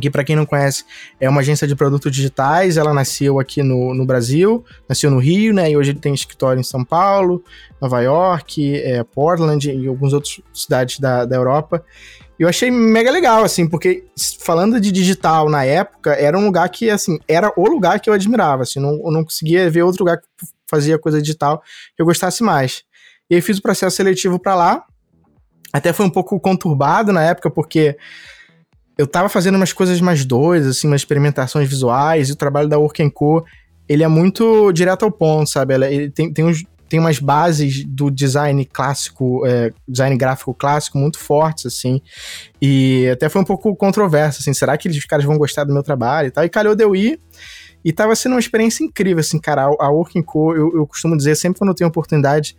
que 0.00 0.10
para 0.10 0.24
quem 0.24 0.36
não 0.36 0.44
conhece 0.44 0.84
é 1.20 1.28
uma 1.28 1.40
agência 1.40 1.66
de 1.66 1.74
produtos 1.76 2.10
digitais. 2.10 2.76
Ela 2.76 2.92
nasceu 2.92 3.38
aqui 3.38 3.62
no, 3.62 3.94
no 3.94 4.04
Brasil, 4.04 4.64
nasceu 4.88 5.10
no 5.10 5.18
Rio, 5.18 5.54
né? 5.54 5.70
E 5.70 5.76
hoje 5.76 5.92
ele 5.92 6.00
tem 6.00 6.12
escritório 6.12 6.60
em 6.60 6.64
São 6.64 6.84
Paulo, 6.84 7.44
Nova 7.80 8.00
York, 8.00 8.76
é, 8.76 9.04
Portland 9.04 9.70
e 9.70 9.86
algumas 9.86 10.12
outras 10.12 10.40
cidades 10.52 10.98
da, 10.98 11.24
da 11.24 11.36
Europa. 11.36 11.84
E 12.38 12.42
eu 12.42 12.48
achei 12.48 12.70
mega 12.70 13.10
legal, 13.10 13.44
assim, 13.44 13.66
porque 13.66 14.04
falando 14.40 14.78
de 14.78 14.92
digital 14.92 15.48
na 15.48 15.64
época, 15.64 16.12
era 16.12 16.36
um 16.36 16.44
lugar 16.44 16.68
que, 16.68 16.90
assim, 16.90 17.18
era 17.26 17.50
o 17.56 17.66
lugar 17.66 17.98
que 17.98 18.10
eu 18.10 18.14
admirava, 18.14 18.62
assim, 18.62 18.78
não, 18.78 19.00
eu 19.02 19.10
não 19.10 19.24
conseguia 19.24 19.70
ver 19.70 19.82
outro 19.82 20.04
lugar 20.04 20.18
que 20.18 20.26
fazia 20.68 20.98
coisa 20.98 21.20
digital 21.22 21.62
que 21.96 22.02
eu 22.02 22.04
gostasse 22.04 22.42
mais. 22.42 22.82
E 23.30 23.34
aí 23.34 23.40
fiz 23.40 23.56
o 23.56 23.62
processo 23.62 23.96
seletivo 23.96 24.38
para 24.38 24.54
lá, 24.54 24.84
até 25.76 25.92
foi 25.92 26.06
um 26.06 26.10
pouco 26.10 26.38
conturbado 26.40 27.12
na 27.12 27.22
época, 27.22 27.50
porque 27.50 27.96
eu 28.96 29.06
tava 29.06 29.28
fazendo 29.28 29.56
umas 29.56 29.72
coisas 29.72 30.00
mais 30.00 30.24
doidas, 30.24 30.68
assim, 30.68 30.86
umas 30.86 31.02
experimentações 31.02 31.68
visuais, 31.68 32.28
e 32.28 32.32
o 32.32 32.36
trabalho 32.36 32.68
da 32.68 32.78
Work 32.78 33.10
Co, 33.10 33.44
ele 33.88 34.02
é 34.02 34.08
muito 34.08 34.72
direto 34.72 35.04
ao 35.04 35.12
ponto, 35.12 35.50
sabe? 35.50 35.74
Ele 35.74 36.10
tem, 36.10 36.32
tem, 36.32 36.44
uns, 36.44 36.64
tem 36.88 36.98
umas 36.98 37.18
bases 37.18 37.84
do 37.84 38.10
design 38.10 38.64
clássico, 38.64 39.46
é, 39.46 39.70
design 39.86 40.16
gráfico 40.16 40.54
clássico 40.54 40.96
muito 40.96 41.18
fortes, 41.18 41.66
assim, 41.66 42.00
e 42.60 43.08
até 43.12 43.28
foi 43.28 43.42
um 43.42 43.44
pouco 43.44 43.76
controverso, 43.76 44.40
assim, 44.40 44.54
será 44.54 44.76
que 44.78 44.88
os 44.88 45.04
caras 45.04 45.26
vão 45.26 45.36
gostar 45.36 45.64
do 45.64 45.74
meu 45.74 45.82
trabalho 45.82 46.28
e 46.28 46.30
tal? 46.30 46.44
E 46.44 46.48
calhou 46.48 46.74
de 46.74 46.82
eu 46.82 46.96
ir, 46.96 47.20
e 47.84 47.92
tava 47.92 48.16
sendo 48.16 48.32
uma 48.32 48.40
experiência 48.40 48.82
incrível, 48.82 49.20
assim, 49.20 49.38
cara, 49.38 49.66
a, 49.66 49.84
a 49.84 49.90
Working 49.90 50.22
Co, 50.22 50.56
eu, 50.56 50.74
eu 50.74 50.86
costumo 50.86 51.16
dizer, 51.16 51.36
sempre 51.36 51.58
quando 51.58 51.68
eu 51.68 51.74
tenho 51.74 51.88
oportunidade, 51.88 52.56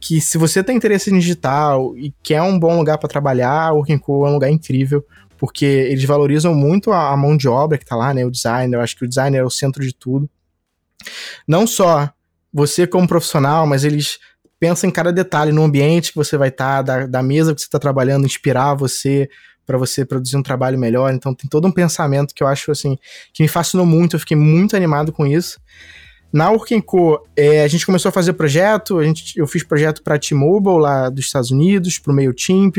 que 0.00 0.20
se 0.20 0.38
você 0.38 0.62
tem 0.62 0.76
interesse 0.76 1.12
em 1.12 1.18
digital 1.18 1.96
e 1.96 2.12
quer 2.22 2.42
um 2.42 2.58
bom 2.58 2.76
lugar 2.76 2.98
para 2.98 3.08
trabalhar, 3.08 3.72
o 3.72 3.84
Co 3.98 4.26
é 4.26 4.30
um 4.30 4.34
lugar 4.34 4.50
incrível, 4.50 5.04
porque 5.36 5.64
eles 5.64 6.04
valorizam 6.04 6.54
muito 6.54 6.92
a, 6.92 7.12
a 7.12 7.16
mão 7.16 7.36
de 7.36 7.48
obra 7.48 7.78
que 7.78 7.84
está 7.84 7.96
lá, 7.96 8.12
né, 8.12 8.24
o 8.24 8.30
designer, 8.30 8.76
eu 8.76 8.80
acho 8.80 8.96
que 8.96 9.04
o 9.04 9.08
designer 9.08 9.40
é 9.40 9.44
o 9.44 9.50
centro 9.50 9.82
de 9.82 9.94
tudo. 9.94 10.28
Não 11.46 11.66
só 11.66 12.10
você 12.52 12.86
como 12.86 13.06
profissional, 13.06 13.66
mas 13.66 13.84
eles 13.84 14.18
pensam 14.58 14.88
em 14.88 14.92
cada 14.92 15.12
detalhe 15.12 15.52
no 15.52 15.62
ambiente 15.62 16.10
que 16.10 16.16
você 16.16 16.36
vai 16.36 16.48
estar, 16.48 16.82
tá, 16.82 17.00
da, 17.00 17.06
da 17.06 17.22
mesa 17.22 17.54
que 17.54 17.60
você 17.60 17.66
está 17.66 17.78
trabalhando, 17.78 18.26
inspirar 18.26 18.74
você 18.74 19.28
para 19.64 19.76
você 19.76 20.04
produzir 20.04 20.36
um 20.36 20.42
trabalho 20.42 20.78
melhor. 20.78 21.12
Então 21.12 21.34
tem 21.34 21.48
todo 21.48 21.68
um 21.68 21.72
pensamento 21.72 22.34
que 22.34 22.42
eu 22.42 22.46
acho 22.46 22.70
assim 22.70 22.98
que 23.32 23.42
me 23.42 23.48
fascinou 23.48 23.84
muito, 23.84 24.16
eu 24.16 24.20
fiquei 24.20 24.36
muito 24.36 24.74
animado 24.74 25.12
com 25.12 25.26
isso. 25.26 25.60
Na 26.30 26.50
Urkenco, 26.50 27.26
é, 27.34 27.62
a 27.62 27.68
gente 27.68 27.86
começou 27.86 28.10
a 28.10 28.12
fazer 28.12 28.34
projeto, 28.34 28.98
a 28.98 29.04
gente, 29.04 29.38
eu 29.38 29.46
fiz 29.46 29.62
projeto 29.62 30.02
para 30.02 30.18
T-Mobile 30.18 30.78
lá 30.78 31.08
dos 31.08 31.24
Estados 31.24 31.50
Unidos, 31.50 31.98
para 31.98 32.12
o 32.12 32.14
MailChimp, 32.14 32.76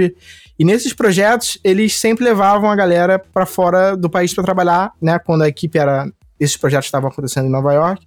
e 0.59 0.63
nesses 0.63 0.93
projetos 0.93 1.57
eles 1.63 1.97
sempre 1.97 2.23
levavam 2.23 2.69
a 2.69 2.75
galera 2.75 3.17
para 3.17 3.47
fora 3.47 3.97
do 3.97 4.09
país 4.09 4.33
para 4.33 4.43
trabalhar, 4.43 4.91
né, 5.01 5.17
quando 5.17 5.41
a 5.41 5.47
equipe 5.47 5.79
era 5.79 6.07
esses 6.39 6.55
projetos 6.55 6.85
estavam 6.85 7.09
acontecendo 7.09 7.47
em 7.47 7.51
Nova 7.51 7.73
York, 7.73 8.05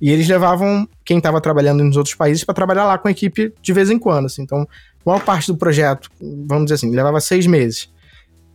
e 0.00 0.10
eles 0.10 0.28
levavam 0.28 0.86
quem 1.04 1.16
estava 1.16 1.40
trabalhando 1.40 1.82
nos 1.82 1.96
outros 1.96 2.14
países 2.14 2.44
para 2.44 2.54
trabalhar 2.54 2.84
lá 2.84 2.98
com 2.98 3.08
a 3.08 3.10
equipe 3.10 3.52
de 3.62 3.72
vez 3.72 3.90
em 3.90 3.98
quando, 3.98 4.26
assim. 4.26 4.42
Então, 4.42 4.68
maior 5.04 5.24
parte 5.24 5.46
do 5.46 5.56
projeto, 5.56 6.10
vamos 6.20 6.66
dizer 6.66 6.74
assim, 6.74 6.94
levava 6.94 7.20
seis 7.20 7.46
meses. 7.46 7.90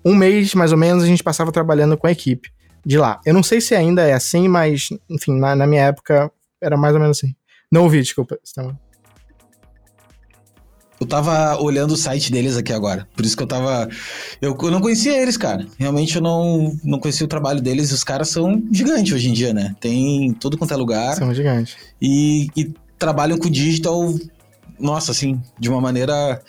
Um 0.05 0.15
mês, 0.15 0.53
mais 0.53 0.71
ou 0.71 0.77
menos, 0.77 1.03
a 1.03 1.07
gente 1.07 1.23
passava 1.23 1.51
trabalhando 1.51 1.97
com 1.97 2.07
a 2.07 2.11
equipe 2.11 2.49
de 2.89 2.97
lá. 2.97 3.21
Eu 3.23 3.35
não 3.35 3.43
sei 3.43 3.61
se 3.61 3.75
ainda 3.75 4.01
é 4.01 4.13
assim, 4.13 4.47
mas, 4.47 4.89
enfim, 5.07 5.39
na, 5.39 5.55
na 5.55 5.67
minha 5.67 5.83
época 5.83 6.31
era 6.59 6.75
mais 6.75 6.95
ou 6.95 6.99
menos 6.99 7.19
assim. 7.19 7.35
Não 7.71 7.83
ouvi, 7.83 8.01
desculpa. 8.01 8.39
Eu 10.99 11.05
tava 11.05 11.61
olhando 11.61 11.91
o 11.91 11.95
site 11.95 12.31
deles 12.31 12.57
aqui 12.57 12.73
agora. 12.73 13.07
Por 13.15 13.23
isso 13.23 13.37
que 13.37 13.43
eu 13.43 13.47
tava. 13.47 13.87
Eu, 14.41 14.57
eu 14.59 14.71
não 14.71 14.81
conhecia 14.81 15.21
eles, 15.21 15.37
cara. 15.37 15.67
Realmente 15.77 16.15
eu 16.15 16.21
não, 16.21 16.75
não 16.83 16.99
conhecia 16.99 17.23
o 17.23 17.29
trabalho 17.29 17.61
deles. 17.61 17.91
Os 17.91 18.03
caras 18.03 18.29
são 18.29 18.59
gigantes 18.71 19.13
hoje 19.13 19.29
em 19.29 19.33
dia, 19.33 19.53
né? 19.53 19.75
Tem 19.79 20.33
tudo 20.33 20.57
quanto 20.57 20.73
é 20.73 20.75
lugar. 20.75 21.15
São 21.15 21.31
gigantes. 21.31 21.77
E, 22.01 22.47
e 22.57 22.73
trabalham 22.97 23.37
com 23.37 23.51
digital, 23.51 24.15
nossa, 24.79 25.11
assim, 25.11 25.39
de 25.59 25.69
uma 25.69 25.79
maneira 25.79 26.41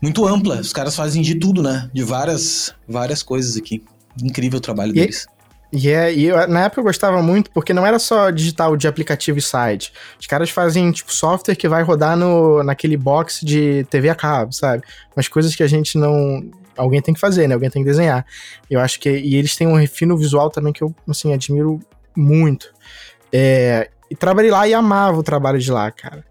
muito 0.00 0.26
ampla. 0.26 0.60
Os 0.60 0.74
caras 0.74 0.94
fazem 0.94 1.22
de 1.22 1.36
tudo, 1.36 1.62
né? 1.62 1.88
De 1.90 2.04
várias, 2.04 2.74
várias 2.86 3.22
coisas 3.22 3.56
aqui. 3.56 3.82
Incrível 4.22 4.58
o 4.58 4.60
trabalho 4.60 4.90
e, 4.90 5.00
deles. 5.00 5.26
E, 5.72 5.88
é, 5.88 6.12
e 6.12 6.24
eu, 6.24 6.48
na 6.48 6.64
época 6.64 6.80
eu 6.80 6.84
gostava 6.84 7.22
muito, 7.22 7.50
porque 7.50 7.72
não 7.72 7.86
era 7.86 7.98
só 7.98 8.30
digital 8.30 8.76
de 8.76 8.88
aplicativo 8.88 9.38
e 9.38 9.42
site. 9.42 9.92
Os 10.18 10.26
caras 10.26 10.50
fazem, 10.50 10.90
tipo, 10.90 11.14
software 11.14 11.54
que 11.54 11.68
vai 11.68 11.82
rodar 11.82 12.16
no, 12.16 12.62
naquele 12.62 12.96
box 12.96 13.40
de 13.44 13.84
TV 13.88 14.08
a 14.08 14.14
cabo, 14.14 14.52
sabe? 14.52 14.82
Umas 15.16 15.28
coisas 15.28 15.54
que 15.54 15.62
a 15.62 15.68
gente 15.68 15.96
não. 15.96 16.44
Alguém 16.76 17.00
tem 17.00 17.14
que 17.14 17.20
fazer, 17.20 17.46
né? 17.46 17.54
Alguém 17.54 17.70
tem 17.70 17.82
que 17.82 17.88
desenhar. 17.88 18.26
Eu 18.68 18.80
acho 18.80 18.98
que. 18.98 19.10
E 19.10 19.36
eles 19.36 19.54
têm 19.56 19.66
um 19.66 19.76
refino 19.76 20.16
visual 20.16 20.50
também 20.50 20.72
que 20.72 20.82
eu, 20.82 20.94
assim, 21.08 21.32
admiro 21.32 21.78
muito. 22.16 22.72
É, 23.32 23.90
e 24.10 24.16
trabalhei 24.16 24.50
lá 24.50 24.66
e 24.66 24.74
amava 24.74 25.18
o 25.18 25.22
trabalho 25.22 25.58
de 25.58 25.70
lá, 25.70 25.90
cara. 25.90 26.24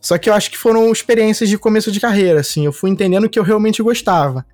Só 0.00 0.16
que 0.16 0.30
eu 0.30 0.34
acho 0.34 0.50
que 0.50 0.56
foram 0.56 0.92
experiências 0.92 1.48
de 1.48 1.58
começo 1.58 1.90
de 1.90 1.98
carreira, 1.98 2.40
assim. 2.40 2.64
Eu 2.64 2.72
fui 2.72 2.90
entendendo 2.90 3.28
que 3.28 3.38
eu 3.38 3.42
realmente 3.42 3.82
gostava. 3.82 4.46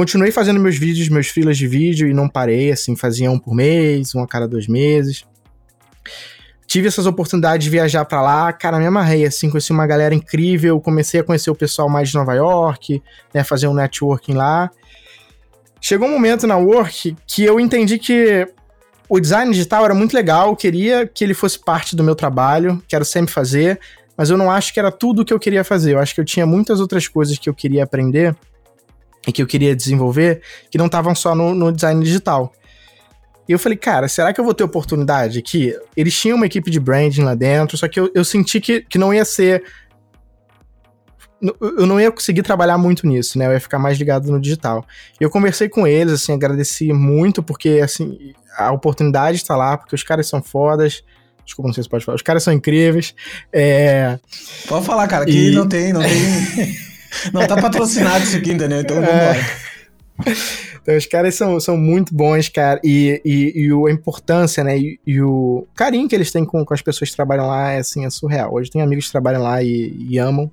Continuei 0.00 0.32
fazendo 0.32 0.58
meus 0.58 0.78
vídeos, 0.78 1.10
meus 1.10 1.26
filas 1.26 1.58
de 1.58 1.66
vídeo 1.66 2.08
e 2.08 2.14
não 2.14 2.26
parei, 2.26 2.72
assim, 2.72 2.96
fazia 2.96 3.30
um 3.30 3.38
por 3.38 3.54
mês, 3.54 4.14
um 4.14 4.22
a 4.22 4.26
cada 4.26 4.48
dois 4.48 4.66
meses. 4.66 5.26
Tive 6.66 6.88
essas 6.88 7.04
oportunidades 7.04 7.62
de 7.62 7.68
viajar 7.68 8.06
para 8.06 8.22
lá, 8.22 8.50
cara, 8.50 8.78
me 8.78 8.86
amarrei, 8.86 9.26
assim, 9.26 9.50
conheci 9.50 9.70
uma 9.72 9.86
galera 9.86 10.14
incrível, 10.14 10.80
comecei 10.80 11.20
a 11.20 11.22
conhecer 11.22 11.50
o 11.50 11.54
pessoal 11.54 11.86
mais 11.86 12.08
de 12.08 12.14
Nova 12.14 12.32
York, 12.32 13.02
né, 13.34 13.44
fazer 13.44 13.68
um 13.68 13.74
networking 13.74 14.32
lá. 14.32 14.70
Chegou 15.82 16.08
um 16.08 16.12
momento 16.12 16.46
na 16.46 16.56
Work 16.56 17.14
que 17.26 17.44
eu 17.44 17.60
entendi 17.60 17.98
que 17.98 18.48
o 19.06 19.20
design 19.20 19.52
digital 19.52 19.84
era 19.84 19.92
muito 19.92 20.14
legal, 20.14 20.56
queria 20.56 21.06
que 21.06 21.22
ele 21.22 21.34
fosse 21.34 21.58
parte 21.58 21.94
do 21.94 22.02
meu 22.02 22.14
trabalho, 22.14 22.82
quero 22.88 23.04
sempre 23.04 23.34
fazer, 23.34 23.78
mas 24.16 24.30
eu 24.30 24.38
não 24.38 24.50
acho 24.50 24.72
que 24.72 24.80
era 24.80 24.90
tudo 24.90 25.20
o 25.20 25.24
que 25.26 25.34
eu 25.34 25.38
queria 25.38 25.62
fazer. 25.62 25.92
Eu 25.92 25.98
acho 25.98 26.14
que 26.14 26.22
eu 26.22 26.24
tinha 26.24 26.46
muitas 26.46 26.80
outras 26.80 27.06
coisas 27.06 27.36
que 27.36 27.50
eu 27.50 27.54
queria 27.54 27.84
aprender 27.84 28.34
e 29.26 29.32
que 29.32 29.42
eu 29.42 29.46
queria 29.46 29.76
desenvolver 29.76 30.42
que 30.70 30.78
não 30.78 30.86
estavam 30.86 31.14
só 31.14 31.34
no, 31.34 31.54
no 31.54 31.72
design 31.72 32.02
digital. 32.02 32.52
E 33.48 33.52
eu 33.52 33.58
falei, 33.58 33.76
cara, 33.76 34.06
será 34.06 34.32
que 34.32 34.40
eu 34.40 34.44
vou 34.44 34.54
ter 34.54 34.62
oportunidade 34.62 35.38
aqui? 35.38 35.76
Eles 35.96 36.16
tinham 36.18 36.36
uma 36.36 36.46
equipe 36.46 36.70
de 36.70 36.78
branding 36.78 37.22
lá 37.22 37.34
dentro, 37.34 37.76
só 37.76 37.88
que 37.88 37.98
eu, 37.98 38.08
eu 38.14 38.24
senti 38.24 38.60
que, 38.60 38.82
que 38.82 38.96
não 38.96 39.12
ia 39.12 39.24
ser. 39.24 39.64
Eu 41.60 41.86
não 41.86 41.98
ia 41.98 42.12
conseguir 42.12 42.42
trabalhar 42.42 42.78
muito 42.78 43.06
nisso, 43.08 43.38
né? 43.38 43.46
Eu 43.46 43.52
ia 43.52 43.60
ficar 43.60 43.78
mais 43.78 43.98
ligado 43.98 44.30
no 44.30 44.40
digital. 44.40 44.86
E 45.20 45.24
eu 45.24 45.30
conversei 45.30 45.68
com 45.68 45.84
eles, 45.86 46.12
assim, 46.12 46.32
agradeci 46.32 46.92
muito, 46.92 47.42
porque, 47.42 47.80
assim, 47.82 48.34
a 48.56 48.70
oportunidade 48.70 49.38
está 49.38 49.56
lá, 49.56 49.76
porque 49.76 49.96
os 49.96 50.02
caras 50.04 50.28
são 50.28 50.40
fodas. 50.40 51.02
Desculpa, 51.44 51.68
não 51.68 51.74
sei 51.74 51.82
se 51.82 51.88
pode 51.88 52.04
falar. 52.04 52.16
Os 52.16 52.22
caras 52.22 52.44
são 52.44 52.52
incríveis. 52.52 53.14
É... 53.52 54.16
Pode 54.68 54.86
falar, 54.86 55.08
cara, 55.08 55.24
aqui 55.24 55.48
e... 55.48 55.54
não 55.56 55.66
tem, 55.66 55.92
não 55.92 56.02
tem. 56.02 56.10
não 57.32 57.46
tá 57.46 57.60
patrocinado 57.60 58.24
isso 58.24 58.36
aqui, 58.36 58.52
entendeu? 58.52 58.80
Então 58.80 58.96
vamos 58.96 59.10
é... 59.10 60.60
Então, 60.82 60.96
os 60.96 61.06
caras 61.06 61.34
são, 61.34 61.60
são 61.60 61.76
muito 61.76 62.14
bons, 62.14 62.48
cara. 62.48 62.80
E, 62.82 63.20
e, 63.24 63.66
e 63.66 63.88
a 63.88 63.92
importância, 63.92 64.64
né? 64.64 64.78
E, 64.78 64.98
e, 65.06 65.20
o 65.20 65.66
carinho 65.74 66.08
que 66.08 66.14
eles 66.14 66.32
têm 66.32 66.44
com, 66.44 66.64
com 66.64 66.74
as 66.74 66.80
pessoas 66.80 67.10
que 67.10 67.16
trabalham 67.16 67.46
lá 67.46 67.72
é, 67.72 67.78
assim, 67.78 68.06
é 68.06 68.10
surreal. 68.10 68.54
Hoje 68.54 68.70
tem 68.70 68.80
amigos 68.80 69.06
que 69.06 69.12
trabalham 69.12 69.42
lá 69.42 69.62
e, 69.62 69.94
e 70.08 70.18
amam. 70.18 70.50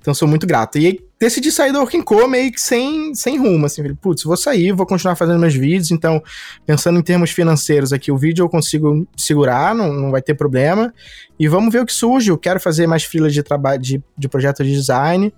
Então 0.00 0.12
sou 0.12 0.26
muito 0.26 0.46
grato. 0.46 0.78
E 0.78 1.00
decidi 1.22 1.52
sair 1.52 1.70
do 1.70 1.78
Working 1.78 2.02
Co 2.02 2.26
meio 2.26 2.50
que 2.50 2.60
sem, 2.60 3.14
sem 3.14 3.38
rumo, 3.38 3.66
assim, 3.66 3.80
falei, 3.80 3.96
putz, 4.00 4.24
vou 4.24 4.36
sair, 4.36 4.72
vou 4.72 4.84
continuar 4.84 5.14
fazendo 5.14 5.38
meus 5.38 5.54
vídeos, 5.54 5.92
então, 5.92 6.20
pensando 6.66 6.98
em 6.98 7.02
termos 7.02 7.30
financeiros 7.30 7.92
aqui, 7.92 8.10
o 8.10 8.18
vídeo 8.18 8.42
eu 8.42 8.48
consigo 8.48 9.06
segurar, 9.16 9.72
não, 9.72 9.92
não 9.92 10.10
vai 10.10 10.20
ter 10.20 10.34
problema, 10.34 10.92
e 11.38 11.46
vamos 11.46 11.72
ver 11.72 11.80
o 11.80 11.86
que 11.86 11.92
surge, 11.92 12.28
eu 12.28 12.36
quero 12.36 12.58
fazer 12.58 12.88
mais 12.88 13.04
filas 13.04 13.32
de 13.32 13.40
trabalho, 13.40 13.80
de, 13.80 14.02
de 14.18 14.28
projeto 14.28 14.64
de 14.64 14.72
design, 14.72 15.32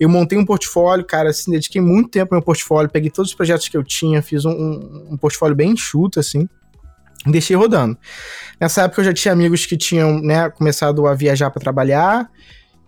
eu 0.00 0.08
montei 0.08 0.36
um 0.36 0.44
portfólio, 0.44 1.04
cara, 1.04 1.30
assim, 1.30 1.52
dediquei 1.52 1.80
muito 1.80 2.10
tempo 2.10 2.34
no 2.34 2.38
meu 2.38 2.44
portfólio, 2.44 2.90
peguei 2.90 3.08
todos 3.08 3.30
os 3.30 3.36
projetos 3.36 3.68
que 3.68 3.76
eu 3.76 3.84
tinha, 3.84 4.20
fiz 4.20 4.44
um, 4.44 4.50
um, 4.50 5.08
um 5.12 5.16
portfólio 5.16 5.54
bem 5.54 5.70
enxuto, 5.70 6.18
assim, 6.18 6.48
deixei 7.24 7.54
rodando. 7.54 7.96
Nessa 8.60 8.82
época 8.82 9.02
eu 9.02 9.04
já 9.04 9.12
tinha 9.12 9.32
amigos 9.32 9.66
que 9.66 9.76
tinham, 9.76 10.20
né, 10.20 10.50
começado 10.50 11.06
a 11.06 11.14
viajar 11.14 11.48
para 11.50 11.60
trabalhar, 11.60 12.28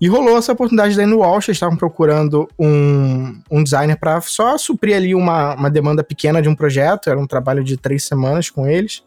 e 0.00 0.08
rolou 0.08 0.38
essa 0.38 0.52
oportunidade 0.52 0.96
daí 0.96 1.04
no 1.04 1.18
Walsh, 1.18 1.48
eles 1.48 1.56
estavam 1.56 1.76
procurando 1.76 2.48
um, 2.58 3.38
um 3.50 3.62
designer 3.62 3.98
para 3.98 4.20
só 4.22 4.56
suprir 4.56 4.96
ali 4.96 5.14
uma, 5.14 5.54
uma 5.54 5.70
demanda 5.70 6.02
pequena 6.02 6.40
de 6.40 6.48
um 6.48 6.54
projeto, 6.54 7.10
era 7.10 7.18
um 7.18 7.26
trabalho 7.26 7.62
de 7.62 7.76
três 7.76 8.04
semanas 8.04 8.48
com 8.48 8.66
eles. 8.66 9.02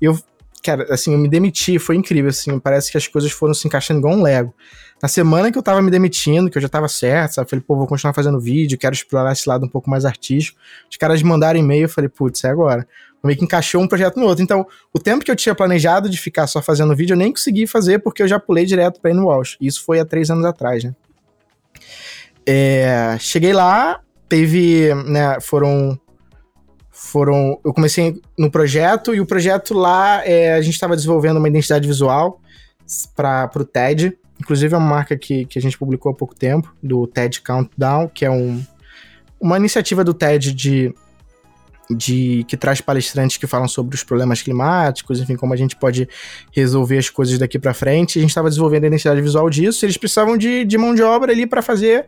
E 0.00 0.04
eu, 0.04 0.16
cara, 0.62 0.86
assim, 0.94 1.12
eu 1.12 1.18
me 1.18 1.28
demiti, 1.28 1.76
foi 1.78 1.96
incrível, 1.96 2.30
assim, 2.30 2.56
parece 2.60 2.92
que 2.92 2.96
as 2.96 3.08
coisas 3.08 3.32
foram 3.32 3.52
se 3.52 3.66
encaixando 3.66 3.98
igual 3.98 4.14
um 4.14 4.22
Lego. 4.22 4.54
Na 5.02 5.08
semana 5.08 5.50
que 5.50 5.58
eu 5.58 5.62
tava 5.62 5.82
me 5.82 5.90
demitindo, 5.90 6.48
que 6.48 6.56
eu 6.56 6.62
já 6.62 6.68
tava 6.68 6.86
certo, 6.86 7.32
sabe? 7.34 7.50
Falei, 7.50 7.64
pô, 7.66 7.74
vou 7.74 7.88
continuar 7.88 8.14
fazendo 8.14 8.38
vídeo, 8.38 8.78
quero 8.78 8.94
explorar 8.94 9.32
esse 9.32 9.48
lado 9.48 9.66
um 9.66 9.68
pouco 9.68 9.90
mais 9.90 10.04
artístico. 10.04 10.56
Os 10.88 10.96
caras 10.96 11.20
mandaram 11.24 11.58
e-mail, 11.58 11.82
eu 11.82 11.88
falei, 11.88 12.08
putz, 12.08 12.44
é 12.44 12.50
agora 12.50 12.86
meio 13.22 13.38
que 13.38 13.44
encaixou 13.44 13.80
um 13.80 13.88
projeto 13.88 14.18
no 14.18 14.26
outro. 14.26 14.42
Então, 14.42 14.66
o 14.92 14.98
tempo 14.98 15.24
que 15.24 15.30
eu 15.30 15.36
tinha 15.36 15.54
planejado 15.54 16.08
de 16.08 16.18
ficar 16.18 16.46
só 16.46 16.60
fazendo 16.60 16.94
vídeo, 16.96 17.14
eu 17.14 17.18
nem 17.18 17.32
consegui 17.32 17.66
fazer 17.66 18.00
porque 18.00 18.22
eu 18.22 18.28
já 18.28 18.38
pulei 18.38 18.64
direto 18.64 19.00
para 19.00 19.10
ir 19.10 19.14
no 19.14 19.26
Walsh. 19.26 19.56
Isso 19.60 19.84
foi 19.84 20.00
há 20.00 20.04
três 20.04 20.30
anos 20.30 20.44
atrás, 20.44 20.84
né? 20.84 20.94
É, 22.46 23.16
cheguei 23.20 23.52
lá, 23.52 24.00
teve, 24.28 24.92
né, 25.06 25.38
foram 25.40 25.98
foram, 26.90 27.58
eu 27.64 27.72
comecei 27.74 28.20
no 28.38 28.50
projeto 28.50 29.14
e 29.14 29.20
o 29.20 29.26
projeto 29.26 29.74
lá 29.74 30.24
é, 30.24 30.54
a 30.54 30.60
gente 30.60 30.74
estava 30.74 30.94
desenvolvendo 30.94 31.36
uma 31.38 31.48
identidade 31.48 31.86
visual 31.86 32.40
para 33.16 33.50
o 33.56 33.64
TED, 33.64 34.16
inclusive 34.40 34.72
é 34.74 34.78
uma 34.78 34.88
marca 34.88 35.16
que, 35.16 35.44
que 35.46 35.58
a 35.58 35.62
gente 35.62 35.76
publicou 35.76 36.12
há 36.12 36.14
pouco 36.14 36.34
tempo, 36.34 36.74
do 36.82 37.06
TED 37.06 37.42
Countdown, 37.42 38.08
que 38.08 38.24
é 38.24 38.30
um, 38.30 38.62
uma 39.40 39.56
iniciativa 39.56 40.04
do 40.04 40.14
TED 40.14 40.52
de 40.52 40.94
de 41.90 42.44
que 42.48 42.56
traz 42.56 42.80
palestrantes 42.80 43.36
que 43.36 43.46
falam 43.46 43.68
sobre 43.68 43.94
os 43.94 44.02
problemas 44.02 44.42
climáticos, 44.42 45.20
enfim, 45.20 45.36
como 45.36 45.52
a 45.52 45.56
gente 45.56 45.76
pode 45.76 46.08
resolver 46.52 46.98
as 46.98 47.10
coisas 47.10 47.38
daqui 47.38 47.58
para 47.58 47.74
frente. 47.74 48.18
A 48.18 48.22
gente 48.22 48.30
estava 48.30 48.48
desenvolvendo 48.48 48.84
a 48.84 48.86
identidade 48.86 49.20
visual 49.20 49.48
disso, 49.50 49.84
eles 49.84 49.96
precisavam 49.96 50.36
de, 50.36 50.64
de 50.64 50.78
mão 50.78 50.94
de 50.94 51.02
obra 51.02 51.32
ali 51.32 51.46
para 51.46 51.62
fazer 51.62 52.06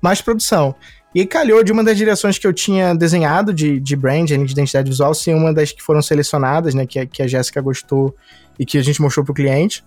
mais 0.00 0.20
produção. 0.20 0.74
E 1.14 1.26
calhou 1.26 1.62
de 1.62 1.70
uma 1.70 1.84
das 1.84 1.96
direções 1.96 2.38
que 2.38 2.46
eu 2.46 2.52
tinha 2.52 2.94
desenhado 2.94 3.52
de, 3.52 3.78
de 3.78 3.94
brand, 3.94 4.28
de 4.28 4.34
identidade 4.34 4.88
visual, 4.88 5.12
ser 5.12 5.34
uma 5.34 5.52
das 5.52 5.70
que 5.70 5.82
foram 5.82 6.00
selecionadas, 6.00 6.74
né, 6.74 6.86
que, 6.86 7.04
que 7.06 7.22
a 7.22 7.26
Jéssica 7.26 7.60
gostou 7.60 8.16
e 8.58 8.64
que 8.64 8.78
a 8.78 8.82
gente 8.82 9.00
mostrou 9.00 9.24
pro 9.24 9.34
cliente. 9.34 9.84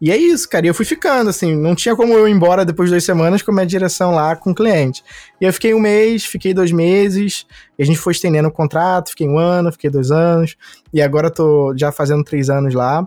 E 0.00 0.12
é 0.12 0.16
isso, 0.16 0.48
cara. 0.48 0.64
E 0.64 0.68
eu 0.68 0.74
fui 0.74 0.84
ficando, 0.84 1.28
assim, 1.28 1.56
não 1.56 1.74
tinha 1.74 1.96
como 1.96 2.12
eu 2.12 2.28
ir 2.28 2.30
embora 2.30 2.64
depois 2.64 2.88
de 2.88 2.94
duas 2.94 3.04
semanas 3.04 3.42
com 3.42 3.50
a 3.50 3.54
minha 3.54 3.66
direção 3.66 4.14
lá 4.14 4.36
com 4.36 4.50
o 4.50 4.54
cliente. 4.54 5.02
E 5.40 5.44
eu 5.44 5.52
fiquei 5.52 5.74
um 5.74 5.80
mês, 5.80 6.24
fiquei 6.24 6.54
dois 6.54 6.70
meses, 6.70 7.46
e 7.76 7.82
a 7.82 7.86
gente 7.86 7.98
foi 7.98 8.12
estendendo 8.12 8.48
o 8.48 8.52
contrato, 8.52 9.10
fiquei 9.10 9.28
um 9.28 9.38
ano, 9.38 9.72
fiquei 9.72 9.90
dois 9.90 10.10
anos, 10.10 10.56
e 10.92 11.02
agora 11.02 11.30
tô 11.30 11.74
já 11.76 11.90
fazendo 11.90 12.22
três 12.22 12.48
anos 12.48 12.74
lá. 12.74 13.06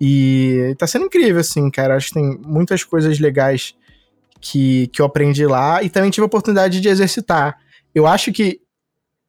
E 0.00 0.74
tá 0.78 0.86
sendo 0.86 1.06
incrível, 1.06 1.40
assim, 1.40 1.70
cara. 1.70 1.96
Acho 1.96 2.08
que 2.08 2.14
tem 2.14 2.38
muitas 2.44 2.84
coisas 2.84 3.18
legais 3.18 3.74
que, 4.40 4.86
que 4.88 5.00
eu 5.00 5.06
aprendi 5.06 5.46
lá 5.46 5.82
e 5.82 5.90
também 5.90 6.10
tive 6.10 6.22
a 6.22 6.26
oportunidade 6.26 6.80
de 6.80 6.88
exercitar. 6.88 7.56
Eu 7.94 8.06
acho 8.06 8.32
que 8.32 8.60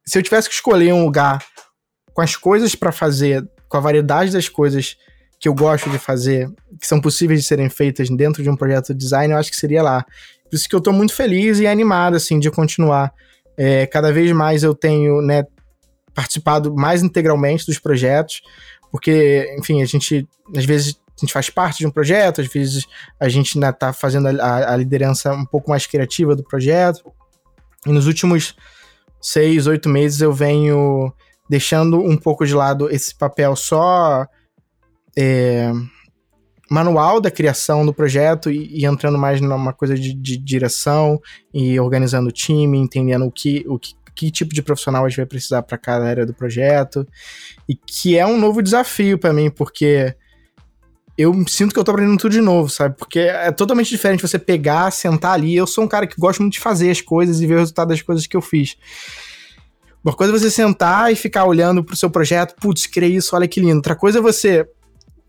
se 0.06 0.18
eu 0.18 0.24
tivesse 0.24 0.48
que 0.48 0.56
escolher 0.56 0.94
um 0.94 1.06
lugar 1.06 1.44
com 2.14 2.22
as 2.22 2.36
coisas 2.36 2.76
para 2.76 2.92
fazer, 2.92 3.48
com 3.68 3.78
a 3.78 3.80
variedade 3.80 4.32
das 4.32 4.50
coisas 4.50 4.98
que 5.40 5.48
eu 5.48 5.54
gosto 5.54 5.90
de 5.90 5.98
fazer, 5.98 6.50
que 6.80 6.86
são 6.86 7.00
possíveis 7.00 7.42
de 7.42 7.48
serem 7.48 7.70
feitas 7.70 8.10
dentro 8.10 8.44
de 8.44 8.50
um 8.50 8.56
projeto 8.56 8.94
de 8.94 9.00
design, 9.00 9.34
eu 9.34 9.40
acho 9.40 9.50
que 9.50 9.56
seria 9.56 9.82
lá. 9.82 10.06
Por 10.50 10.56
isso 10.56 10.68
que 10.68 10.76
eu 10.76 10.80
estou 10.80 10.92
muito 10.92 11.14
feliz 11.14 11.60
e 11.60 11.68
animado, 11.68 12.16
assim, 12.16 12.40
de 12.40 12.52
continuar. 12.52 13.14
É, 13.56 13.86
cada 13.86 14.12
vez 14.12 14.32
mais 14.32 14.64
eu 14.64 14.76
tenho, 14.76 15.22
né, 15.22 15.46
participado 16.14 16.76
mais 16.76 17.02
integralmente 17.02 17.66
dos 17.66 17.80
projetos, 17.80 18.42
porque, 18.92 19.56
enfim, 19.58 19.82
a 19.82 19.86
gente, 19.86 20.28
às 20.56 20.66
vezes, 20.66 21.00
a 21.18 21.20
gente 21.22 21.32
faz 21.32 21.50
parte 21.50 21.80
de 21.80 21.88
um 21.88 21.92
projeto, 21.92 22.42
às 22.42 22.48
vezes 22.48 22.86
a 23.20 23.30
gente 23.30 23.58
ainda 23.58 23.70
está 23.70 23.94
fazendo 23.94 24.28
a, 24.28 24.74
a, 24.74 24.76
liderança 24.76 25.32
um 25.34 25.46
pouco 25.46 25.70
mais 25.70 25.86
criativa 25.86 26.36
do 26.36 26.44
projeto. 26.44 27.12
E 27.86 27.92
nos 27.92 28.08
últimos 28.08 28.56
seis, 29.22 29.68
oito 29.68 29.88
meses 29.88 30.22
eu 30.22 30.34
venho 30.34 31.14
deixando 31.50 32.00
um 32.00 32.18
pouco 32.18 32.46
de 32.46 32.54
lado 32.54 32.90
esse 32.90 33.14
papel 33.16 33.56
só 33.56 34.28
é, 35.22 35.70
manual 36.72 37.20
da 37.20 37.30
criação 37.30 37.86
do 37.86 37.94
projeto 37.94 38.50
e, 38.50 38.80
e 38.80 38.86
entrando 38.86 39.18
mais 39.18 39.42
numa 39.42 39.74
coisa 39.74 39.96
de, 39.96 40.14
de, 40.14 40.38
direção 40.38 41.20
e 41.54 41.78
organizando 41.78 42.30
o 42.30 42.32
time, 42.32 42.78
entendendo 42.78 43.26
o 43.26 43.32
que, 43.32 43.66
o 43.68 43.78
que, 43.78 43.96
que 44.16 44.32
tipo 44.32 44.54
de 44.54 44.62
profissional 44.62 45.04
a 45.04 45.10
gente 45.10 45.18
vai 45.18 45.26
precisar 45.26 45.62
para 45.64 45.78
cada 45.78 46.06
área 46.06 46.26
do 46.26 46.34
projeto 46.34 47.06
e 47.68 47.76
que 47.76 48.18
é 48.18 48.26
um 48.26 48.40
novo 48.40 48.62
desafio 48.62 49.18
para 49.18 49.34
mim 49.34 49.50
porque 49.50 50.16
eu 51.18 51.34
sinto 51.50 51.74
que 51.74 51.80
eu 51.80 51.84
tô 51.84 51.92
aprendendo 51.92 52.18
tudo 52.18 52.32
de 52.32 52.40
novo, 52.40 52.70
sabe? 52.70 52.96
Porque 52.98 53.20
é 53.20 53.52
totalmente 53.52 53.90
diferente 53.90 54.22
você 54.22 54.40
pegar, 54.40 54.90
sentar 54.90 55.34
ali. 55.34 55.54
Eu 55.54 55.68
sou 55.68 55.84
um 55.84 55.88
cara 55.88 56.08
que 56.08 56.16
gosta 56.18 56.42
muito 56.42 56.54
de 56.54 56.62
fazer 56.62 56.90
as 56.90 57.02
coisas 57.02 57.42
e 57.42 57.46
ver 57.46 57.56
o 57.56 57.60
resultado 57.60 57.90
das 57.90 58.02
coisas 58.02 58.26
que 58.26 58.38
eu 58.38 58.42
fiz. 58.42 58.78
Uma 60.02 60.14
coisa 60.14 60.34
é 60.34 60.40
você 60.40 60.50
sentar 60.50 61.12
e 61.12 61.18
ficar 61.18 61.44
olhando 61.44 61.84
pro 61.84 61.98
seu 61.98 62.10
projeto, 62.10 62.56
putz, 62.56 62.88
criei 62.88 63.18
isso, 63.18 63.36
olha 63.36 63.50
que 63.50 63.60
lindo. 63.60 63.76
Outra 63.76 63.98
coisa 63.98 64.20
é 64.20 64.22
você 64.22 64.66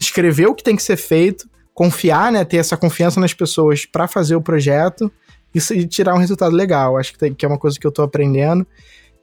escrever 0.00 0.46
o 0.46 0.54
que 0.54 0.64
tem 0.64 0.74
que 0.74 0.82
ser 0.82 0.96
feito, 0.96 1.48
confiar, 1.74 2.32
né, 2.32 2.44
ter 2.44 2.56
essa 2.56 2.76
confiança 2.76 3.20
nas 3.20 3.34
pessoas 3.34 3.84
para 3.84 4.08
fazer 4.08 4.34
o 4.34 4.42
projeto 4.42 5.10
e, 5.54 5.86
tirar 5.86 6.14
um 6.14 6.18
resultado 6.18 6.54
legal. 6.54 6.96
Acho 6.96 7.12
que, 7.12 7.18
tem, 7.18 7.34
que 7.34 7.44
é 7.44 7.48
uma 7.48 7.58
coisa 7.58 7.78
que 7.78 7.86
eu 7.86 7.92
tô 7.92 8.02
aprendendo 8.02 8.66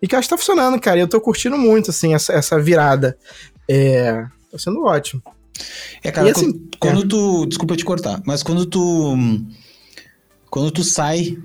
e 0.02 0.08
que 0.08 0.16
acho 0.16 0.28
que 0.28 0.34
tá 0.34 0.38
funcionando, 0.38 0.80
cara. 0.80 0.98
E 0.98 1.02
eu 1.02 1.08
tô 1.08 1.20
curtindo 1.20 1.58
muito, 1.58 1.90
assim, 1.90 2.14
essa, 2.14 2.34
essa 2.34 2.60
virada. 2.60 3.18
É, 3.68 4.26
tá 4.52 4.58
sendo 4.58 4.84
ótimo. 4.84 5.22
É, 6.04 6.12
cara, 6.12 6.28
e, 6.28 6.32
assim, 6.32 6.52
quando, 6.52 6.78
quando 6.80 7.04
é. 7.04 7.08
tu. 7.08 7.46
Desculpa 7.48 7.76
te 7.76 7.84
cortar, 7.84 8.22
mas 8.26 8.44
quando 8.44 8.66
tu. 8.66 9.18
Quando 10.50 10.72
tu 10.72 10.84
sai 10.84 11.38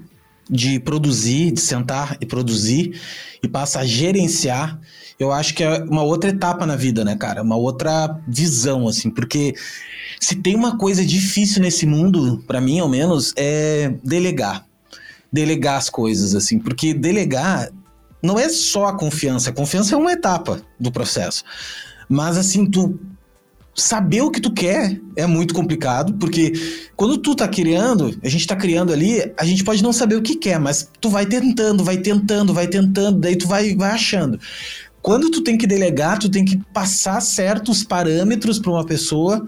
de 0.49 0.79
produzir, 0.79 1.51
de 1.51 1.61
sentar 1.61 2.17
e 2.21 2.27
produzir 2.27 3.01
e 3.43 3.49
passa 3.49 3.81
a 3.81 3.87
gerenciar, 3.87 4.79
eu 5.23 5.33
acho 5.33 5.55
que 5.55 5.63
é 5.63 5.85
uma 5.85 6.03
outra 6.03 6.31
etapa 6.31 6.67
na 6.67 6.77
vida, 6.77 7.05
né, 7.05 7.17
cara? 7.17 7.43
Uma 7.43 7.57
outra 7.57 8.21
visão, 8.27 8.89
assim, 8.89 9.11
porque 9.11 9.55
se 10.21 10.37
tem 10.37 10.55
uma 10.55 10.77
coisa 10.77 11.05
difícil 11.05 11.63
nesse 11.63 11.87
mundo, 11.87 12.43
para 12.47 12.61
mim 12.61 12.81
ao 12.81 12.89
menos, 12.89 13.33
é 13.37 13.95
delegar. 14.05 14.67
Delegar 15.33 15.77
as 15.77 15.89
coisas, 15.89 16.35
assim, 16.35 16.59
porque 16.59 16.93
delegar 16.93 17.71
não 18.23 18.39
é 18.39 18.49
só 18.49 18.87
a 18.87 18.97
confiança, 18.97 19.51
a 19.51 19.53
confiança 19.53 19.95
é 19.95 19.99
uma 19.99 20.13
etapa 20.13 20.61
do 20.79 20.93
processo. 20.93 21.45
Mas 22.09 22.37
assim, 22.37 22.67
tu 22.67 22.99
saber 23.75 24.21
o 24.21 24.31
que 24.31 24.41
tu 24.41 24.53
quer 24.53 25.01
é 25.17 25.27
muito 25.27 25.55
complicado, 25.55 26.15
porque 26.15 26.53
quando 26.95 27.17
tu 27.19 27.35
tá 27.35 27.49
criando, 27.49 28.17
a 28.23 28.29
gente 28.29 28.47
tá 28.47 28.55
criando 28.55 28.93
ali, 28.93 29.33
a 29.37 29.45
gente 29.45 29.65
pode 29.65 29.83
não 29.83 29.93
saber 29.93 30.17
o 30.17 30.23
que 30.23 30.37
quer, 30.37 30.61
mas 30.61 30.89
tu 31.01 31.09
vai 31.09 31.25
tentando, 31.27 31.83
vai 31.83 31.97
tentando, 31.97 32.53
vai 32.53 32.67
tentando, 32.67 33.19
daí 33.19 33.37
tu 33.37 33.49
vai, 33.49 33.75
vai 33.75 33.93
achando. 33.93 34.39
Quando 35.03 35.31
tu 35.31 35.43
tem 35.43 35.59
que 35.59 35.67
delegar, 35.67 36.19
tu 36.19 36.31
tem 36.31 36.45
que 36.45 36.57
passar 36.73 37.21
certos 37.21 37.83
parâmetros 37.83 38.59
para 38.59 38.71
uma 38.71 38.87
pessoa 38.87 39.45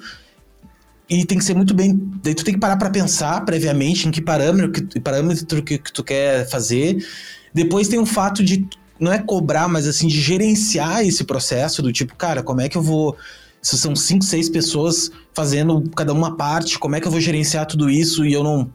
e 1.09 1.25
tem 1.25 1.39
que 1.39 1.45
ser 1.45 1.55
muito 1.55 1.73
bem. 1.73 1.97
Daí 2.23 2.35
tu 2.35 2.45
tem 2.45 2.55
que 2.55 2.61
parar 2.61 2.77
para 2.77 2.91
pensar 2.91 3.45
previamente 3.45 4.09
em 4.09 4.11
que 4.11 4.21
parâmetro, 4.21 4.73
que 4.73 5.01
parâmetro 5.01 5.63
que, 5.63 5.79
que 5.79 5.93
tu 5.93 6.03
quer 6.03 6.49
fazer. 6.49 7.07
Depois 7.53 7.87
tem 7.87 8.01
o 8.01 8.07
fato 8.07 8.43
de 8.43 8.67
não 8.99 9.13
é 9.13 9.19
cobrar, 9.19 9.69
mas 9.69 9.87
assim, 9.87 10.09
de 10.09 10.21
gerenciar 10.21 11.05
esse 11.07 11.25
processo 11.25 11.83
do 11.83 11.93
tipo, 11.93 12.17
cara, 12.17 12.43
como 12.43 12.61
é 12.61 12.69
que 12.69 12.77
eu 12.77 12.83
vou. 12.83 13.17
Se 13.63 13.79
são 13.79 13.97
cinco, 13.97 14.25
seis 14.25 14.49
pessoas 14.51 15.11
fazendo 15.33 15.83
cada 15.97 16.13
uma 16.13 16.37
parte, 16.37 16.79
como 16.79 16.97
é 16.97 17.01
que 17.01 17.07
eu 17.07 17.11
vou 17.11 17.21
gerenciar 17.21 17.65
tudo 17.67 17.89
isso 17.89 18.25
e 18.25 18.33
eu 18.33 18.43
não. 18.43 18.71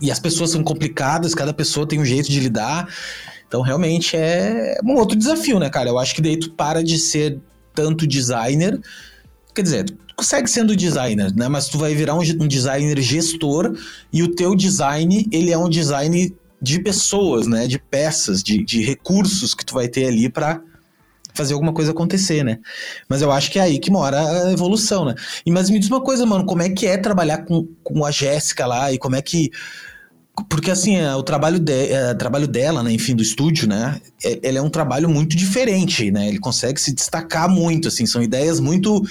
E 0.00 0.10
as 0.10 0.18
pessoas 0.18 0.50
são 0.50 0.64
complicadas, 0.64 1.34
cada 1.34 1.54
pessoa 1.54 1.86
tem 1.86 2.00
um 2.00 2.04
jeito 2.04 2.30
de 2.30 2.40
lidar. 2.40 2.88
Então, 3.48 3.60
realmente 3.60 4.16
é 4.16 4.78
um 4.84 4.94
outro 4.94 5.16
desafio, 5.16 5.58
né, 5.58 5.70
cara? 5.70 5.88
Eu 5.88 5.98
acho 5.98 6.14
que 6.14 6.22
daí 6.22 6.36
tu 6.36 6.50
para 6.50 6.82
de 6.82 6.98
ser 6.98 7.40
tanto 7.74 8.06
designer. 8.06 8.80
Quer 9.54 9.62
dizer, 9.62 9.84
tu 9.84 10.14
consegue 10.16 10.48
sendo 10.48 10.74
designer, 10.74 11.32
né? 11.34 11.48
Mas 11.48 11.68
tu 11.68 11.78
vai 11.78 11.94
virar 11.94 12.14
um, 12.14 12.20
um 12.20 12.48
designer 12.48 13.00
gestor 13.00 13.76
e 14.12 14.22
o 14.22 14.34
teu 14.34 14.54
design, 14.54 15.26
ele 15.30 15.52
é 15.52 15.58
um 15.58 15.68
design 15.68 16.34
de 16.60 16.82
pessoas, 16.82 17.46
né? 17.46 17.66
De 17.66 17.78
peças, 17.78 18.42
de, 18.42 18.64
de 18.64 18.82
recursos 18.82 19.54
que 19.54 19.64
tu 19.64 19.74
vai 19.74 19.88
ter 19.88 20.06
ali 20.06 20.28
para 20.28 20.60
fazer 21.36 21.52
alguma 21.52 21.72
coisa 21.72 21.92
acontecer, 21.92 22.42
né? 22.42 22.58
Mas 23.08 23.20
eu 23.20 23.30
acho 23.30 23.50
que 23.50 23.58
é 23.58 23.62
aí 23.62 23.78
que 23.78 23.90
mora 23.90 24.18
a 24.46 24.52
evolução, 24.52 25.04
né? 25.04 25.14
E, 25.44 25.50
mas 25.50 25.68
me 25.68 25.78
diz 25.78 25.88
uma 25.88 26.00
coisa, 26.00 26.24
mano, 26.24 26.46
como 26.46 26.62
é 26.62 26.70
que 26.70 26.86
é 26.86 26.96
trabalhar 26.96 27.44
com, 27.44 27.68
com 27.84 28.04
a 28.04 28.10
Jéssica 28.10 28.66
lá 28.66 28.90
e 28.90 28.98
como 28.98 29.14
é 29.14 29.22
que 29.22 29.50
porque 30.44 30.70
assim, 30.70 30.96
é, 30.96 31.14
o 31.14 31.22
trabalho, 31.22 31.58
de, 31.58 31.92
é, 31.92 32.14
trabalho 32.14 32.46
dela, 32.46 32.82
né, 32.82 32.92
enfim, 32.92 33.14
do 33.14 33.22
estúdio, 33.22 33.68
né, 33.68 34.00
é, 34.22 34.38
ele 34.42 34.58
é 34.58 34.62
um 34.62 34.68
trabalho 34.68 35.08
muito 35.08 35.36
diferente, 35.36 36.10
né, 36.10 36.28
ele 36.28 36.38
consegue 36.38 36.80
se 36.80 36.92
destacar 36.92 37.48
muito, 37.48 37.88
assim, 37.88 38.06
são 38.06 38.22
ideias 38.22 38.60
muito 38.60 39.02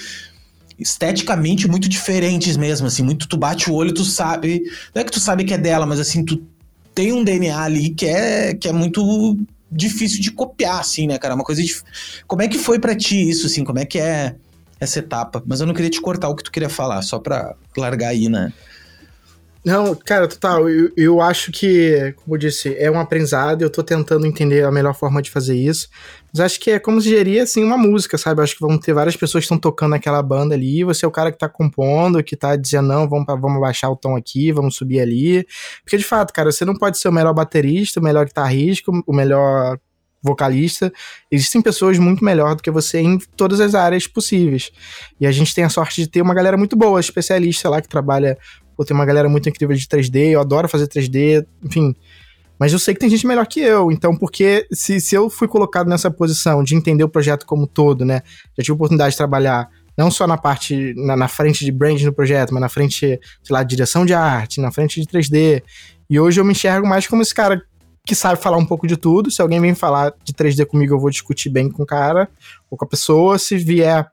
esteticamente 0.78 1.66
muito 1.66 1.88
diferentes 1.88 2.56
mesmo, 2.56 2.86
assim, 2.86 3.02
muito 3.02 3.26
tu 3.26 3.36
bate 3.36 3.70
o 3.70 3.74
olho, 3.74 3.94
tu 3.94 4.04
sabe, 4.04 4.62
não 4.94 5.00
é 5.00 5.04
que 5.04 5.10
tu 5.10 5.20
sabe 5.20 5.44
que 5.44 5.54
é 5.54 5.58
dela, 5.58 5.86
mas 5.86 5.98
assim, 5.98 6.24
tu 6.24 6.42
tem 6.94 7.12
um 7.12 7.24
DNA 7.24 7.58
ali 7.58 7.90
que 7.90 8.06
é, 8.06 8.54
que 8.54 8.68
é 8.68 8.72
muito 8.72 9.38
difícil 9.70 10.20
de 10.20 10.30
copiar, 10.30 10.80
assim, 10.80 11.06
né, 11.06 11.18
cara, 11.18 11.34
uma 11.34 11.44
coisa 11.44 11.62
de... 11.62 11.74
Como 12.26 12.42
é 12.42 12.48
que 12.48 12.58
foi 12.58 12.78
para 12.78 12.94
ti 12.94 13.28
isso, 13.28 13.46
assim, 13.46 13.64
como 13.64 13.78
é 13.78 13.84
que 13.84 13.98
é 13.98 14.36
essa 14.78 14.98
etapa? 14.98 15.42
Mas 15.46 15.60
eu 15.60 15.66
não 15.66 15.74
queria 15.74 15.90
te 15.90 16.00
cortar 16.00 16.28
o 16.28 16.36
que 16.36 16.44
tu 16.44 16.52
queria 16.52 16.68
falar, 16.68 17.02
só 17.02 17.18
pra 17.18 17.54
largar 17.76 18.08
aí, 18.08 18.28
né. 18.28 18.52
Não, 19.66 19.96
cara, 19.96 20.28
total. 20.28 20.70
Eu, 20.70 20.92
eu 20.96 21.20
acho 21.20 21.50
que, 21.50 22.14
como 22.18 22.36
eu 22.36 22.38
disse, 22.38 22.72
é 22.78 22.88
um 22.88 23.00
aprendizado. 23.00 23.62
Eu 23.62 23.68
tô 23.68 23.82
tentando 23.82 24.24
entender 24.24 24.64
a 24.64 24.70
melhor 24.70 24.94
forma 24.94 25.20
de 25.20 25.28
fazer 25.28 25.56
isso. 25.56 25.88
Mas 26.32 26.38
acho 26.38 26.60
que 26.60 26.70
é 26.70 26.78
como 26.78 27.00
se 27.00 27.08
gerir, 27.08 27.42
assim, 27.42 27.64
uma 27.64 27.76
música, 27.76 28.16
sabe? 28.16 28.40
Acho 28.40 28.54
que 28.54 28.60
vão 28.60 28.78
ter 28.78 28.94
várias 28.94 29.16
pessoas 29.16 29.42
que 29.42 29.46
estão 29.46 29.58
tocando 29.58 29.96
aquela 29.96 30.22
banda 30.22 30.54
ali. 30.54 30.84
Você 30.84 31.04
é 31.04 31.08
o 31.08 31.10
cara 31.10 31.32
que 31.32 31.38
tá 31.38 31.48
compondo, 31.48 32.22
que 32.22 32.36
tá 32.36 32.54
dizendo, 32.54 32.86
não, 32.86 33.08
vamos, 33.08 33.26
vamos 33.26 33.60
baixar 33.60 33.90
o 33.90 33.96
tom 33.96 34.14
aqui, 34.14 34.52
vamos 34.52 34.76
subir 34.76 35.00
ali. 35.00 35.44
Porque, 35.82 35.96
de 35.96 36.04
fato, 36.04 36.32
cara, 36.32 36.52
você 36.52 36.64
não 36.64 36.76
pode 36.76 36.96
ser 36.96 37.08
o 37.08 37.12
melhor 37.12 37.34
baterista, 37.34 37.98
o 37.98 38.02
melhor 38.04 38.24
guitarrista, 38.24 38.92
o 39.04 39.12
melhor 39.12 39.80
vocalista. 40.22 40.92
Existem 41.28 41.60
pessoas 41.60 41.98
muito 41.98 42.24
melhor 42.24 42.54
do 42.54 42.62
que 42.62 42.70
você 42.70 43.00
em 43.00 43.18
todas 43.36 43.58
as 43.58 43.74
áreas 43.74 44.06
possíveis. 44.06 44.70
E 45.20 45.26
a 45.26 45.32
gente 45.32 45.52
tem 45.52 45.64
a 45.64 45.68
sorte 45.68 46.02
de 46.02 46.08
ter 46.08 46.22
uma 46.22 46.34
galera 46.34 46.56
muito 46.56 46.76
boa, 46.76 47.00
especialista 47.00 47.68
lá 47.68 47.82
que 47.82 47.88
trabalha 47.88 48.38
Pô, 48.76 48.84
tem 48.84 48.94
uma 48.94 49.06
galera 49.06 49.28
muito 49.28 49.48
incrível 49.48 49.74
de 49.74 49.86
3D, 49.86 50.30
eu 50.30 50.40
adoro 50.40 50.68
fazer 50.68 50.86
3D, 50.86 51.46
enfim. 51.64 51.94
Mas 52.58 52.72
eu 52.72 52.78
sei 52.78 52.94
que 52.94 53.00
tem 53.00 53.10
gente 53.10 53.26
melhor 53.26 53.46
que 53.46 53.60
eu, 53.60 53.90
então 53.92 54.16
porque 54.16 54.66
se, 54.72 55.00
se 55.00 55.14
eu 55.14 55.28
fui 55.28 55.46
colocado 55.46 55.88
nessa 55.88 56.10
posição 56.10 56.62
de 56.62 56.74
entender 56.74 57.04
o 57.04 57.08
projeto 57.08 57.44
como 57.44 57.66
todo, 57.66 58.04
né? 58.04 58.22
Já 58.56 58.64
tive 58.64 58.72
a 58.72 58.74
oportunidade 58.74 59.10
de 59.12 59.16
trabalhar 59.16 59.68
não 59.96 60.10
só 60.10 60.26
na 60.26 60.36
parte, 60.36 60.94
na, 60.94 61.16
na 61.16 61.28
frente 61.28 61.64
de 61.64 61.72
brand 61.72 62.00
no 62.02 62.12
projeto, 62.12 62.52
mas 62.52 62.60
na 62.60 62.68
frente, 62.68 63.00
sei 63.00 63.18
lá, 63.50 63.62
de 63.62 63.70
direção 63.70 64.04
de 64.04 64.12
arte, 64.12 64.60
na 64.60 64.70
frente 64.70 65.00
de 65.00 65.06
3D. 65.06 65.62
E 66.08 66.20
hoje 66.20 66.40
eu 66.40 66.44
me 66.44 66.52
enxergo 66.52 66.86
mais 66.86 67.06
como 67.06 67.22
esse 67.22 67.34
cara 67.34 67.62
que 68.06 68.14
sabe 68.14 68.40
falar 68.40 68.58
um 68.58 68.66
pouco 68.66 68.86
de 68.86 68.96
tudo. 68.96 69.30
Se 69.30 69.40
alguém 69.40 69.60
vem 69.60 69.74
falar 69.74 70.12
de 70.22 70.32
3D 70.32 70.66
comigo, 70.66 70.94
eu 70.94 71.00
vou 71.00 71.10
discutir 71.10 71.48
bem 71.48 71.70
com 71.70 71.82
o 71.82 71.86
cara 71.86 72.28
ou 72.70 72.76
com 72.76 72.84
a 72.84 72.88
pessoa. 72.88 73.38
Se 73.38 73.56
vier 73.56 74.06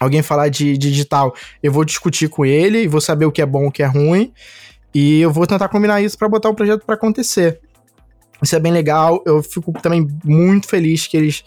alguém 0.00 0.22
falar 0.22 0.48
de, 0.48 0.76
de 0.76 0.90
digital, 0.90 1.34
eu 1.62 1.72
vou 1.72 1.84
discutir 1.84 2.28
com 2.28 2.44
ele, 2.44 2.88
vou 2.88 3.00
saber 3.00 3.26
o 3.26 3.32
que 3.32 3.42
é 3.42 3.46
bom, 3.46 3.66
o 3.66 3.72
que 3.72 3.82
é 3.82 3.86
ruim, 3.86 4.32
e 4.94 5.20
eu 5.20 5.32
vou 5.32 5.46
tentar 5.46 5.68
combinar 5.68 6.02
isso 6.02 6.18
para 6.18 6.28
botar 6.28 6.48
o 6.48 6.54
projeto 6.54 6.84
para 6.84 6.94
acontecer. 6.94 7.60
Isso 8.42 8.54
é 8.54 8.60
bem 8.60 8.72
legal, 8.72 9.22
eu 9.24 9.42
fico 9.42 9.72
também 9.80 10.06
muito 10.24 10.68
feliz 10.68 11.06
que 11.06 11.16
eles 11.16 11.44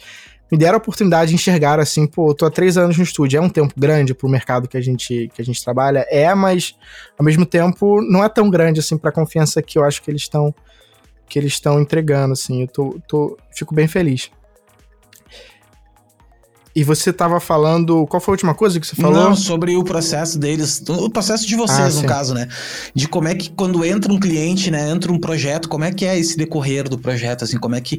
me 0.51 0.57
deram 0.57 0.75
a 0.75 0.77
oportunidade 0.77 1.29
de 1.29 1.35
enxergar 1.35 1.79
assim, 1.79 2.07
pô, 2.07 2.29
eu 2.31 2.33
tô 2.33 2.45
há 2.45 2.51
três 2.51 2.77
anos 2.77 2.97
no 2.97 3.03
estúdio, 3.03 3.37
é 3.37 3.41
um 3.41 3.49
tempo 3.49 3.73
grande 3.77 4.13
pro 4.13 4.29
mercado 4.29 4.67
que 4.67 4.77
a 4.77 4.81
gente, 4.81 5.29
que 5.33 5.41
a 5.41 5.45
gente 5.45 5.63
trabalha, 5.63 6.05
é, 6.09 6.33
mas 6.33 6.75
ao 7.17 7.25
mesmo 7.25 7.45
tempo 7.45 8.01
não 8.01 8.23
é 8.23 8.29
tão 8.29 8.49
grande 8.49 8.79
assim 8.79 8.97
pra 8.97 9.11
confiança 9.11 9.61
que 9.61 9.77
eu 9.77 9.83
acho 9.83 10.01
que 10.01 10.09
eles 10.09 10.21
estão 10.21 10.53
que 11.29 11.37
eles 11.37 11.51
estão 11.53 11.81
entregando, 11.81 12.31
assim, 12.31 12.61
eu 12.61 12.67
tô, 12.69 12.99
tô, 13.05 13.37
fico 13.51 13.75
bem 13.75 13.85
feliz. 13.85 14.31
E 16.77 16.83
você 16.83 17.09
estava 17.09 17.39
falando. 17.39 18.05
Qual 18.05 18.21
foi 18.21 18.33
a 18.33 18.35
última 18.35 18.53
coisa 18.53 18.79
que 18.79 18.85
você 18.85 18.95
falou? 18.95 19.29
Não, 19.29 19.35
sobre 19.35 19.75
o 19.75 19.83
processo 19.83 20.37
deles, 20.37 20.83
o 20.87 21.09
processo 21.09 21.47
de 21.47 21.55
vocês, 21.55 21.97
ah, 21.97 22.01
no 22.03 22.07
caso, 22.07 22.35
né? 22.35 22.47
De 22.93 23.07
como 23.07 23.27
é 23.27 23.33
que 23.33 23.49
quando 23.49 23.83
entra 23.83 24.13
um 24.13 24.19
cliente, 24.19 24.69
né, 24.69 24.87
entra 24.91 25.11
um 25.11 25.17
projeto, 25.17 25.67
como 25.67 25.83
é 25.83 25.91
que 25.91 26.05
é 26.05 26.19
esse 26.19 26.37
decorrer 26.37 26.87
do 26.87 26.99
projeto, 26.99 27.43
assim, 27.43 27.57
como 27.57 27.73
é 27.73 27.81
que. 27.81 27.97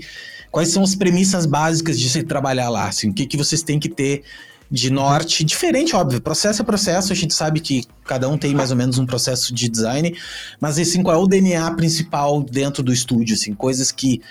Quais 0.52 0.68
são 0.68 0.84
as 0.84 0.94
premissas 0.94 1.44
básicas 1.44 1.98
de 1.98 2.08
se 2.08 2.22
trabalhar 2.22 2.68
lá? 2.68 2.86
Assim, 2.86 3.10
o 3.10 3.12
que, 3.12 3.26
que 3.26 3.36
vocês 3.36 3.64
têm 3.64 3.80
que 3.80 3.88
ter 3.88 4.22
de 4.70 4.90
norte? 4.90 5.42
Diferente, 5.42 5.96
óbvio. 5.96 6.20
Processo 6.20 6.62
é 6.62 6.64
processo, 6.64 7.12
a 7.12 7.16
gente 7.16 7.34
sabe 7.34 7.58
que 7.58 7.82
cada 8.04 8.28
um 8.28 8.38
tem 8.38 8.54
mais 8.54 8.70
ou 8.70 8.76
menos 8.76 8.96
um 8.96 9.06
processo 9.06 9.52
de 9.52 9.68
design, 9.68 10.16
mas 10.60 10.78
assim, 10.78 11.02
qual 11.02 11.16
é 11.16 11.18
o 11.18 11.26
DNA 11.26 11.68
principal 11.72 12.44
dentro 12.44 12.84
do 12.84 12.92
estúdio? 12.92 13.34
Assim, 13.34 13.54
coisas 13.54 13.90
que 13.90 14.22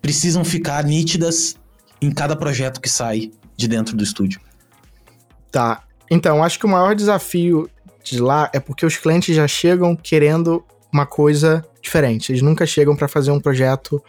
precisam 0.00 0.42
ficar 0.42 0.84
nítidas 0.84 1.54
em 2.00 2.10
cada 2.10 2.34
projeto 2.34 2.80
que 2.80 2.88
sai 2.88 3.30
de 3.60 3.68
dentro 3.68 3.96
do 3.96 4.02
estúdio. 4.02 4.40
Tá. 5.52 5.82
Então, 6.10 6.42
acho 6.42 6.58
que 6.58 6.66
o 6.66 6.68
maior 6.68 6.94
desafio 6.94 7.68
de 8.02 8.20
lá 8.20 8.50
é 8.52 8.58
porque 8.58 8.86
os 8.86 8.96
clientes 8.96 9.36
já 9.36 9.46
chegam 9.46 9.94
querendo 9.94 10.64
uma 10.92 11.06
coisa 11.06 11.64
diferente. 11.80 12.32
Eles 12.32 12.42
nunca 12.42 12.66
chegam 12.66 12.96
para 12.96 13.06
fazer 13.06 13.30
um 13.30 13.38
projeto 13.38 14.02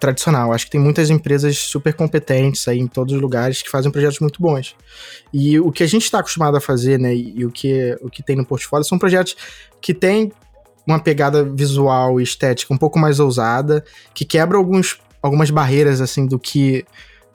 tradicional. 0.00 0.52
Acho 0.52 0.64
que 0.64 0.70
tem 0.70 0.80
muitas 0.80 1.10
empresas 1.10 1.56
super 1.58 1.92
competentes 1.94 2.66
aí 2.66 2.78
em 2.78 2.86
todos 2.86 3.14
os 3.14 3.20
lugares 3.20 3.62
que 3.62 3.70
fazem 3.70 3.92
projetos 3.92 4.20
muito 4.20 4.40
bons. 4.40 4.74
E 5.32 5.60
o 5.60 5.70
que 5.70 5.82
a 5.82 5.86
gente 5.86 6.04
está 6.04 6.20
acostumado 6.20 6.56
a 6.56 6.60
fazer, 6.60 6.98
né, 6.98 7.14
e 7.14 7.44
o 7.44 7.50
que, 7.50 7.96
o 8.00 8.10
que 8.10 8.22
tem 8.22 8.36
no 8.36 8.44
portfólio 8.44 8.84
são 8.84 8.98
projetos 8.98 9.36
que 9.80 9.94
têm 9.94 10.32
uma 10.86 10.98
pegada 10.98 11.44
visual 11.44 12.20
e 12.20 12.24
estética 12.24 12.72
um 12.72 12.78
pouco 12.78 12.98
mais 12.98 13.20
ousada, 13.20 13.84
que 14.14 14.24
quebra 14.24 14.56
alguns, 14.56 14.98
algumas 15.22 15.50
barreiras, 15.50 16.00
assim, 16.00 16.26
do 16.26 16.38
que 16.38 16.84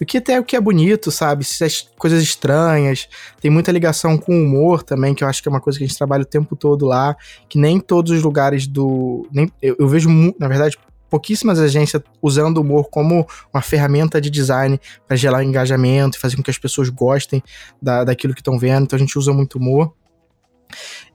do 0.02 0.06
que 0.06 0.18
até 0.18 0.40
o 0.40 0.44
que 0.44 0.56
é 0.56 0.60
bonito, 0.60 1.12
sabe? 1.12 1.44
Essas 1.44 1.88
coisas 1.96 2.24
estranhas. 2.24 3.08
Tem 3.40 3.52
muita 3.52 3.72
ligação 3.72 4.18
com 4.18 4.34
o 4.34 4.44
humor 4.44 4.82
também, 4.82 5.14
que 5.14 5.24
eu 5.24 5.28
acho 5.28 5.44
que 5.44 5.48
é 5.48 5.52
uma 5.52 5.62
coisa 5.62 5.78
que 5.78 5.86
a 5.86 5.88
gente 5.88 5.96
trabalha 5.96 6.24
o 6.24 6.26
tempo 6.26 6.56
todo 6.56 6.88
lá, 6.88 7.16
que 7.48 7.60
nem 7.60 7.80
todos 7.80 8.12
os 8.12 8.24
lugares 8.24 8.66
do. 8.66 9.28
Nem, 9.32 9.48
eu, 9.62 9.76
eu 9.78 9.88
vejo, 9.88 10.10
na 10.40 10.48
verdade, 10.48 10.76
pouquíssimas 11.08 11.60
agências 11.60 12.02
usando 12.20 12.58
o 12.58 12.62
humor 12.62 12.90
como 12.90 13.28
uma 13.54 13.62
ferramenta 13.62 14.20
de 14.20 14.32
design 14.32 14.82
para 15.08 15.16
gerar 15.16 15.44
engajamento 15.44 16.18
e 16.18 16.20
fazer 16.20 16.36
com 16.36 16.42
que 16.42 16.50
as 16.50 16.58
pessoas 16.58 16.90
gostem 16.90 17.44
da, 17.80 18.04
daquilo 18.04 18.34
que 18.34 18.42
estão 18.42 18.58
vendo. 18.58 18.86
Então 18.86 18.98
a 18.98 19.00
gente 19.00 19.20
usa 19.20 19.32
muito 19.32 19.60
humor. 19.60 19.94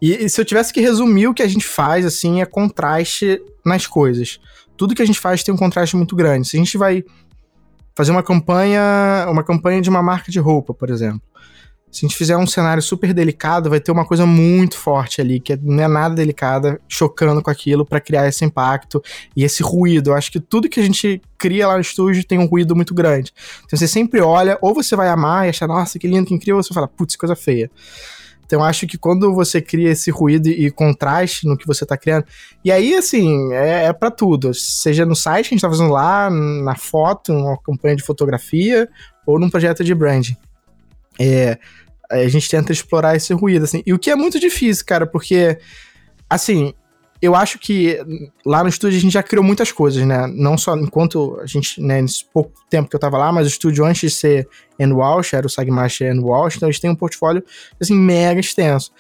E, 0.01 0.13
e, 0.27 0.29
se 0.29 0.41
eu 0.41 0.45
tivesse 0.45 0.73
que 0.73 0.81
resumir 0.81 1.27
o 1.27 1.35
que 1.35 1.43
a 1.43 1.49
gente 1.49 1.67
faz, 1.67 2.07
assim, 2.07 2.41
é 2.41 2.47
contraste 2.47 3.43
nas 3.65 3.85
coisas. 3.85 4.39
Tudo 4.77 4.95
que 4.95 5.03
a 5.03 5.07
gente 5.07 5.19
faz 5.19 5.43
tem 5.43 5.53
um 5.53 5.59
contraste 5.59 5.97
muito 5.97 6.15
grande. 6.15 6.47
Se 6.47 6.57
a 6.57 6.61
gente 6.61 6.79
vai 6.79 7.03
fazer 7.97 8.13
uma 8.13 8.23
campanha, 8.23 9.27
uma 9.29 9.43
campanha 9.43 9.81
de 9.81 9.89
uma 9.89 10.03
marca 10.03 10.31
de 10.31 10.39
roupa, 10.39 10.75
por 10.75 10.91
exemplo. 10.91 11.23
Se 11.91 12.05
a 12.05 12.09
gente 12.09 12.19
fizer 12.19 12.37
um 12.37 12.47
cenário 12.47 12.83
super 12.83 13.15
delicado, 13.15 13.71
vai 13.71 13.81
ter 13.81 13.91
uma 13.91 14.05
coisa 14.05 14.27
muito 14.27 14.77
forte 14.77 15.19
ali, 15.19 15.41
que 15.41 15.57
não 15.57 15.83
é 15.83 15.89
nada 15.89 16.15
delicada, 16.15 16.79
chocando 16.87 17.41
com 17.41 17.49
aquilo 17.49 17.87
para 17.87 17.99
criar 18.01 18.29
esse 18.29 18.45
impacto 18.45 19.03
e 19.35 19.43
esse 19.43 19.63
ruído. 19.63 20.11
Eu 20.11 20.15
acho 20.15 20.31
que 20.31 20.39
tudo 20.39 20.69
que 20.69 20.79
a 20.79 20.83
gente 20.83 21.23
cria 21.39 21.67
lá 21.67 21.75
no 21.75 21.81
estúdio 21.81 22.23
tem 22.23 22.39
um 22.39 22.45
ruído 22.45 22.77
muito 22.77 22.93
grande. 22.93 23.33
Então 23.65 23.79
você 23.79 23.89
sempre 23.89 24.21
olha, 24.21 24.59
ou 24.61 24.75
você 24.75 24.95
vai 24.95 25.09
amar 25.09 25.47
e 25.47 25.49
achar, 25.49 25.67
nossa, 25.67 25.99
que 25.99 26.07
lindo, 26.07 26.27
que 26.27 26.35
incrível, 26.35 26.59
ou 26.59 26.63
você 26.63 26.75
fala, 26.75 26.87
putz, 26.87 27.17
coisa 27.17 27.35
feia. 27.35 27.71
Então 28.47 28.63
acho 28.63 28.87
que 28.87 28.97
quando 28.97 29.35
você 29.35 29.61
cria 29.61 29.91
esse 29.91 30.11
ruído 30.11 30.49
e 30.49 30.71
contraste 30.71 31.47
no 31.47 31.57
que 31.57 31.67
você 31.67 31.85
está 31.85 31.97
criando, 31.97 32.25
e 32.65 32.71
aí 32.71 32.95
assim, 32.95 33.53
é, 33.53 33.85
é 33.85 33.93
para 33.93 34.11
tudo, 34.11 34.55
seja 34.55 35.05
no 35.05 35.17
site 35.17 35.49
que 35.49 35.55
a 35.55 35.57
gente 35.57 35.63
tá 35.63 35.69
fazendo 35.69 35.91
lá, 35.91 36.31
na 36.31 36.77
foto, 36.77 37.33
numa 37.33 37.59
campanha 37.59 37.97
de 37.97 38.05
fotografia 38.05 38.89
ou 39.27 39.39
num 39.39 39.51
projeto 39.51 39.83
de 39.83 39.95
branding. 39.95 40.37
É, 41.19 41.59
a 42.11 42.29
gente 42.29 42.49
tenta 42.49 42.73
explorar 42.73 43.17
esse 43.17 43.33
ruído, 43.35 43.65
assim. 43.65 43.83
E 43.85 43.93
o 43.93 43.99
que 43.99 44.11
é 44.11 44.17
muito 44.17 44.39
difícil, 44.39 44.85
cara, 44.87 45.07
porque, 45.07 45.59
assim, 46.31 46.73
eu 47.21 47.35
acho 47.35 47.59
que 47.59 47.99
lá 48.45 48.63
no 48.63 48.69
estúdio 48.69 48.99
a 48.99 49.01
gente 49.01 49.13
já 49.13 49.23
criou 49.23 49.45
muitas 49.45 49.73
coisas, 49.73 50.05
né? 50.07 50.27
Não 50.27 50.59
só 50.59 50.77
enquanto 50.77 51.39
a 51.41 51.47
gente, 51.47 51.81
né, 51.81 52.03
nesse 52.03 52.25
pouco 52.25 52.53
tempo 52.69 52.89
que 52.89 52.97
eu 52.97 53.01
tava 53.01 53.17
lá, 53.17 53.33
mas 53.33 53.47
o 53.47 53.51
estúdio 53.51 53.85
antes 53.85 54.01
de 54.01 54.11
ser 54.11 54.49
Walsh, 54.79 55.35
era 55.35 55.47
o 55.47 55.51
Sagmaster 55.51 56.15
Walsh, 56.21 56.57
então 56.57 56.69
eles 56.69 56.81
têm 56.81 56.91
um 56.91 56.95
portfólio, 56.95 57.43
assim, 57.81 57.95
mega 57.95 58.41
extenso. 58.41 58.93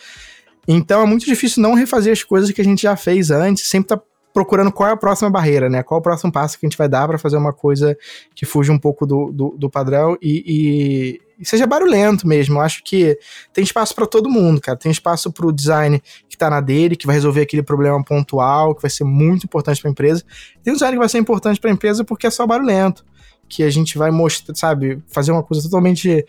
Então 0.66 1.02
é 1.02 1.06
muito 1.06 1.24
difícil 1.24 1.62
não 1.62 1.74
refazer 1.74 2.12
as 2.12 2.22
coisas 2.22 2.50
que 2.50 2.60
a 2.60 2.64
gente 2.64 2.82
já 2.82 2.96
fez 2.96 3.30
antes, 3.30 3.68
sempre 3.68 3.88
tá 3.88 4.00
procurando 4.32 4.70
qual 4.70 4.90
é 4.90 4.92
a 4.92 4.96
próxima 4.96 5.30
barreira, 5.30 5.70
né? 5.70 5.82
Qual 5.82 5.96
é 5.96 6.00
o 6.00 6.02
próximo 6.02 6.30
passo 6.30 6.58
que 6.58 6.66
a 6.66 6.68
gente 6.68 6.76
vai 6.76 6.88
dar 6.88 7.06
para 7.08 7.18
fazer 7.18 7.36
uma 7.36 7.52
coisa 7.52 7.96
que 8.34 8.44
fuja 8.44 8.72
um 8.72 8.78
pouco 8.78 9.06
do, 9.06 9.32
do, 9.32 9.56
do 9.56 9.70
padrão 9.70 10.16
e, 10.20 10.44
e, 10.46 11.20
seja 11.43 11.66
barulhento 11.66 12.26
mesmo. 12.26 12.59
Eu 12.59 12.61
acho 12.62 12.82
que 12.82 13.18
tem 13.53 13.62
espaço 13.62 13.95
para 13.95 14.07
todo 14.07 14.28
mundo, 14.30 14.61
cara. 14.61 14.76
Tem 14.78 14.91
espaço 14.91 15.30
para 15.32 15.47
o 15.47 15.53
design 15.53 16.03
que 16.28 16.37
tá 16.37 16.49
na 16.49 16.61
dele, 16.61 16.97
que 16.97 17.07
vai 17.07 17.14
resolver 17.14 17.43
aquele 17.43 17.62
problema 17.62 18.03
pontual, 18.03 18.74
que 18.74 18.82
vai 18.82 18.91
ser 18.91 19.05
muito 19.05 19.45
importante 19.45 19.80
para 19.80 19.91
a 19.91 19.93
empresa. 19.93 20.24
Tem 20.62 20.72
um 20.72 20.76
design 20.76 20.95
que 20.95 21.01
vai 21.01 21.09
ser 21.09 21.18
importante 21.18 21.61
para 21.61 21.70
a 21.70 21.72
empresa 21.72 22.05
porque 22.05 22.26
é 22.26 22.30
só 22.30 22.47
barulhento, 22.47 23.05
que 23.49 23.62
a 23.62 23.70
gente 23.70 23.99
vai 23.99 24.11
mostrar, 24.11 24.55
sabe, 24.55 25.03
fazer 25.09 25.32
uma 25.32 25.43
coisa 25.43 25.62
totalmente 25.62 26.24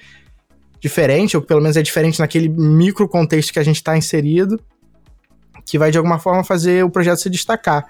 diferente, 0.80 1.36
ou 1.36 1.44
pelo 1.44 1.62
menos 1.62 1.76
é 1.76 1.82
diferente 1.82 2.20
naquele 2.20 2.50
micro 2.50 3.08
contexto 3.08 3.52
que 3.52 3.60
a 3.60 3.64
gente 3.64 3.78
está 3.78 3.98
inserido 3.98 4.60
que 5.68 5.78
vai 5.78 5.92
de 5.92 5.98
alguma 5.98 6.18
forma 6.18 6.44
fazer 6.44 6.84
o 6.84 6.90
projeto 6.90 7.20
se 7.20 7.30
destacar. 7.30 7.86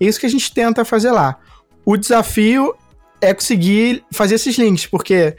É 0.00 0.06
isso 0.06 0.18
que 0.18 0.26
a 0.26 0.30
gente 0.30 0.52
tenta 0.52 0.84
fazer 0.84 1.10
lá. 1.10 1.38
O 1.84 1.96
desafio 1.96 2.74
é 3.20 3.34
conseguir 3.34 4.02
fazer 4.10 4.36
esses 4.36 4.56
links, 4.56 4.86
porque 4.86 5.36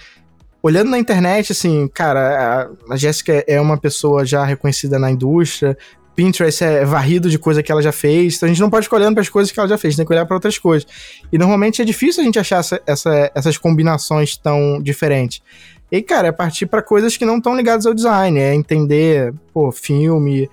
olhando 0.62 0.89
na 0.89 0.99
internet, 0.99 1.51
assim, 1.51 1.88
cara, 1.88 2.70
a, 2.89 2.95
Jéssica 2.95 3.43
é 3.47 3.60
uma 3.60 3.78
pessoa 3.78 4.26
já 4.26 4.43
reconhecida 4.43 4.99
na 4.99 5.10
indústria, 5.10 5.78
Pinterest 6.16 6.64
é 6.64 6.84
varrido 6.84 7.30
de 7.30 7.39
coisa 7.39 7.64
que 7.64 7.72
ela 7.72 7.82
já 7.82 7.93
fez, 7.93 8.36
então 8.36 8.47
a 8.47 8.49
gente 8.51 8.60
não 8.60 8.70
pode 8.70 8.86
ficar 8.86 8.97
olhando 8.97 9.14
para 9.14 9.22
as 9.22 9.30
coisas 9.30 9.51
que 9.51 9.60
ela 9.60 9.70
já 9.70 9.78
fez, 9.78 9.95
tem 9.95 10.05
que 10.05 10.12
olhar 10.12 10.26
para 10.26 10.36
outras 10.36 10.57
coisas. 10.57 10.86
E 11.32 11.38
normalmente 11.38 11.82
é 11.82 11.86
difícil 11.86 12.22
a 12.22 12.26
gente 12.26 12.38
achar 12.38 12.57
essa, 12.57 12.82
essa, 12.86 13.32
essas 13.34 13.57
combinações 13.57 14.36
tão 14.36 14.82
diferentes. 14.82 15.41
E, 15.89 16.01
cara, 16.01 16.28
é 16.28 16.32
partir 16.32 16.66
para 16.66 16.82
coisas 16.82 17.16
que 17.16 17.26
não 17.26 17.38
estão 17.38 17.55
ligadas 17.55 17.86
ao 17.86 17.93
design, 17.93 18.38
é 18.38 18.53
entender, 18.53 19.34
pô, 19.53 19.72
filme, 19.72 20.49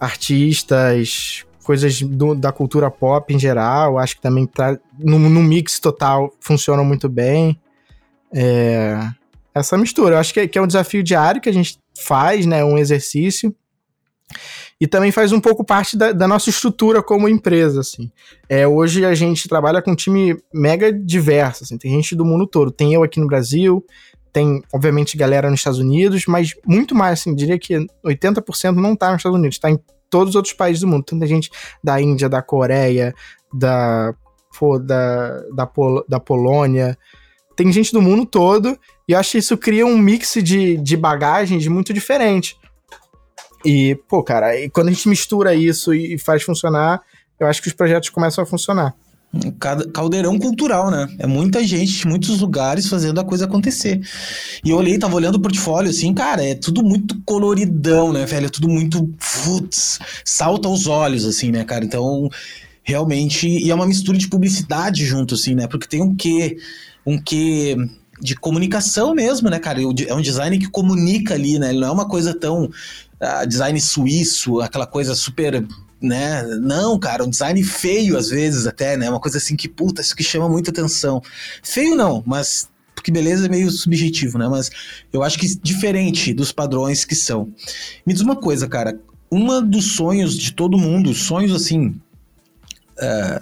artistas, 0.00 1.44
coisas 1.62 2.00
do, 2.00 2.34
da 2.34 2.50
cultura 2.50 2.90
pop 2.90 3.32
em 3.32 3.38
geral, 3.38 3.98
acho 3.98 4.16
que 4.16 4.22
também 4.22 4.46
tá, 4.46 4.78
no, 4.98 5.18
no 5.18 5.42
mix 5.42 5.78
total 5.78 6.32
funcionam 6.40 6.82
muito 6.82 7.10
bem. 7.10 7.60
É, 8.34 8.98
essa 9.54 9.76
mistura, 9.76 10.14
eu 10.14 10.18
acho 10.18 10.32
que 10.32 10.40
é, 10.40 10.48
que 10.48 10.58
é 10.58 10.62
um 10.62 10.66
desafio 10.66 11.02
diário 11.02 11.40
que 11.40 11.48
a 11.48 11.52
gente 11.52 11.78
faz, 11.96 12.46
né, 12.46 12.64
um 12.64 12.78
exercício, 12.78 13.54
e 14.80 14.86
também 14.86 15.10
faz 15.10 15.32
um 15.32 15.40
pouco 15.40 15.64
parte 15.64 15.96
da, 15.96 16.12
da, 16.12 16.28
nossa 16.28 16.50
estrutura 16.50 17.02
como 17.02 17.28
empresa, 17.28 17.80
assim. 17.80 18.12
É, 18.48 18.66
hoje 18.66 19.04
a 19.04 19.14
gente 19.14 19.48
trabalha 19.48 19.82
com 19.82 19.90
um 19.90 19.96
time 19.96 20.36
mega 20.54 20.92
diverso, 20.92 21.64
assim, 21.64 21.76
tem 21.76 21.90
gente 21.90 22.14
do 22.14 22.24
mundo 22.24 22.46
todo. 22.46 22.70
Tem 22.70 22.94
eu 22.94 23.02
aqui 23.02 23.18
no 23.18 23.26
Brasil, 23.26 23.84
tem, 24.32 24.62
obviamente, 24.72 25.16
galera 25.16 25.50
nos 25.50 25.60
Estados 25.60 25.80
Unidos, 25.80 26.26
mas 26.28 26.54
muito 26.64 26.94
mais, 26.94 27.20
assim, 27.20 27.34
diria 27.34 27.58
que 27.58 27.74
80% 28.04 28.76
não 28.76 28.94
tá 28.94 29.10
nos 29.10 29.18
Estados 29.18 29.38
Unidos, 29.38 29.56
está 29.56 29.70
em 29.70 29.80
todos 30.08 30.30
os 30.30 30.36
outros 30.36 30.54
países 30.54 30.80
do 30.80 30.86
mundo. 30.86 31.04
Tanta 31.04 31.26
gente 31.26 31.50
da 31.82 32.00
Índia, 32.00 32.28
da 32.28 32.42
Coreia, 32.42 33.14
da, 33.52 34.14
pô, 34.58 34.78
da, 34.78 35.42
da, 35.54 35.66
Pol 35.66 36.04
da 36.08 36.20
Polônia. 36.20 36.96
Tem 37.58 37.72
gente 37.72 37.92
do 37.92 38.00
mundo 38.00 38.24
todo, 38.24 38.78
e 39.08 39.12
eu 39.14 39.18
acho 39.18 39.32
que 39.32 39.38
isso 39.38 39.56
cria 39.56 39.84
um 39.84 39.98
mix 39.98 40.34
de, 40.40 40.76
de 40.76 40.96
bagagens 40.96 41.66
muito 41.66 41.92
diferente. 41.92 42.56
E, 43.64 43.98
pô, 44.08 44.22
cara, 44.22 44.56
e 44.56 44.70
quando 44.70 44.86
a 44.86 44.92
gente 44.92 45.08
mistura 45.08 45.56
isso 45.56 45.92
e 45.92 46.16
faz 46.16 46.44
funcionar, 46.44 47.02
eu 47.40 47.48
acho 47.48 47.60
que 47.60 47.66
os 47.66 47.74
projetos 47.74 48.10
começam 48.10 48.44
a 48.44 48.46
funcionar 48.46 48.94
caldeirão 49.92 50.38
cultural, 50.38 50.90
né? 50.90 51.06
É 51.18 51.26
muita 51.26 51.62
gente, 51.62 52.06
muitos 52.06 52.40
lugares 52.40 52.88
fazendo 52.88 53.20
a 53.20 53.24
coisa 53.24 53.44
acontecer. 53.44 54.00
E 54.64 54.70
eu 54.70 54.76
olhei, 54.76 54.98
tava 54.98 55.16
olhando 55.16 55.34
o 55.34 55.40
portfólio 55.40 55.90
assim, 55.90 56.14
cara, 56.14 56.42
é 56.42 56.54
tudo 56.54 56.82
muito 56.82 57.20
coloridão, 57.26 58.12
né, 58.12 58.24
velho? 58.24 58.46
É 58.46 58.48
tudo 58.48 58.68
muito. 58.68 59.06
Putz, 59.44 59.98
salta 60.24 60.68
aos 60.68 60.86
olhos, 60.86 61.26
assim, 61.26 61.50
né, 61.50 61.62
cara? 61.64 61.84
Então, 61.84 62.30
realmente. 62.82 63.46
E 63.46 63.70
é 63.70 63.74
uma 63.74 63.86
mistura 63.86 64.16
de 64.16 64.28
publicidade 64.28 65.04
junto, 65.04 65.34
assim, 65.34 65.54
né? 65.54 65.66
Porque 65.66 65.86
tem 65.86 66.02
um 66.02 66.14
quê. 66.14 66.56
Um 67.06 67.18
quê 67.18 67.76
de 68.20 68.34
comunicação 68.34 69.14
mesmo, 69.14 69.48
né, 69.48 69.58
cara? 69.58 69.80
É 69.80 70.14
um 70.14 70.20
design 70.20 70.58
que 70.58 70.68
comunica 70.68 71.34
ali, 71.34 71.58
né? 71.58 71.70
Ele 71.70 71.80
não 71.80 71.88
é 71.88 71.92
uma 71.92 72.08
coisa 72.08 72.34
tão. 72.34 72.64
Uh, 72.64 73.46
design 73.48 73.80
suíço, 73.80 74.60
aquela 74.60 74.86
coisa 74.86 75.12
super 75.12 75.66
né? 76.00 76.42
Não, 76.60 76.98
cara, 76.98 77.24
um 77.24 77.30
design 77.30 77.62
feio 77.64 78.16
às 78.16 78.28
vezes 78.28 78.66
até, 78.66 78.96
né? 78.96 79.10
Uma 79.10 79.20
coisa 79.20 79.38
assim 79.38 79.56
que, 79.56 79.68
puta, 79.68 80.00
isso 80.00 80.14
que 80.14 80.22
chama 80.22 80.48
muita 80.48 80.70
atenção. 80.70 81.20
Feio 81.62 81.96
não, 81.96 82.22
mas 82.26 82.68
porque 82.94 83.12
beleza 83.12 83.46
é 83.46 83.48
meio 83.48 83.70
subjetivo, 83.70 84.38
né? 84.38 84.48
Mas 84.48 84.70
eu 85.12 85.22
acho 85.22 85.38
que 85.38 85.46
diferente 85.62 86.34
dos 86.34 86.52
padrões 86.52 87.04
que 87.04 87.14
são. 87.14 87.52
Me 88.04 88.12
diz 88.12 88.22
uma 88.22 88.36
coisa, 88.36 88.68
cara. 88.68 88.98
Uma 89.30 89.60
dos 89.60 89.92
sonhos 89.92 90.36
de 90.36 90.52
todo 90.52 90.78
mundo, 90.78 91.14
sonhos 91.14 91.54
assim. 91.54 92.00
Uh, 92.98 93.40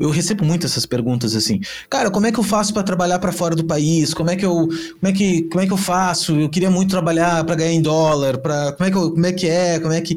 eu 0.00 0.10
recebo 0.10 0.44
muito 0.44 0.66
essas 0.66 0.86
perguntas 0.86 1.36
assim. 1.36 1.60
Cara, 1.88 2.10
como 2.10 2.26
é 2.26 2.32
que 2.32 2.40
eu 2.40 2.44
faço 2.44 2.72
para 2.72 2.82
trabalhar 2.82 3.18
para 3.18 3.30
fora 3.30 3.54
do 3.54 3.64
país? 3.64 4.14
Como 4.14 4.30
é 4.30 4.36
que 4.36 4.44
eu, 4.44 4.66
como 4.66 5.04
é 5.04 5.12
que, 5.12 5.42
como 5.42 5.60
é 5.60 5.66
que 5.66 5.72
eu 5.72 5.76
faço? 5.76 6.40
Eu 6.40 6.48
queria 6.48 6.70
muito 6.70 6.90
trabalhar 6.90 7.44
para 7.44 7.54
ganhar 7.54 7.72
em 7.72 7.82
dólar, 7.82 8.38
para 8.38 8.72
como 8.72 8.88
é 8.88 8.90
que 8.90 8.96
eu, 8.96 9.10
como 9.10 9.26
é 9.26 9.32
que 9.32 9.46
é? 9.46 9.78
Como 9.78 9.92
é 9.92 10.00
que 10.00 10.16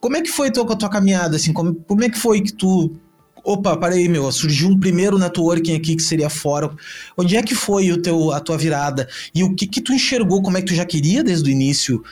como 0.00 0.16
é 0.18 0.20
que 0.20 0.28
foi 0.28 0.48
a 0.48 0.52
tua, 0.52 0.70
a 0.70 0.76
tua 0.76 0.90
caminhada, 0.90 1.36
assim? 1.36 1.50
Como, 1.50 1.74
como 1.74 2.04
é 2.04 2.10
que 2.10 2.18
foi 2.18 2.42
que 2.42 2.52
tu 2.52 2.94
opa, 3.42 3.76
parei, 3.76 4.08
meu, 4.08 4.30
surgiu 4.32 4.68
um 4.68 4.78
primeiro 4.78 5.18
networking 5.18 5.74
aqui 5.76 5.96
que 5.96 6.02
seria 6.02 6.30
fora. 6.30 6.70
Onde 7.16 7.36
é 7.36 7.42
que 7.42 7.54
foi 7.54 7.90
o 7.92 8.00
teu, 8.00 8.32
a 8.32 8.40
tua 8.40 8.58
virada? 8.58 9.08
E 9.34 9.44
o 9.44 9.54
que 9.54 9.66
que 9.66 9.80
tu 9.80 9.92
enxergou? 9.92 10.42
Como 10.42 10.58
é 10.58 10.60
que 10.60 10.68
tu 10.68 10.74
já 10.74 10.84
queria 10.84 11.22
desde 11.22 11.48
o 11.48 11.52
início 11.52 12.02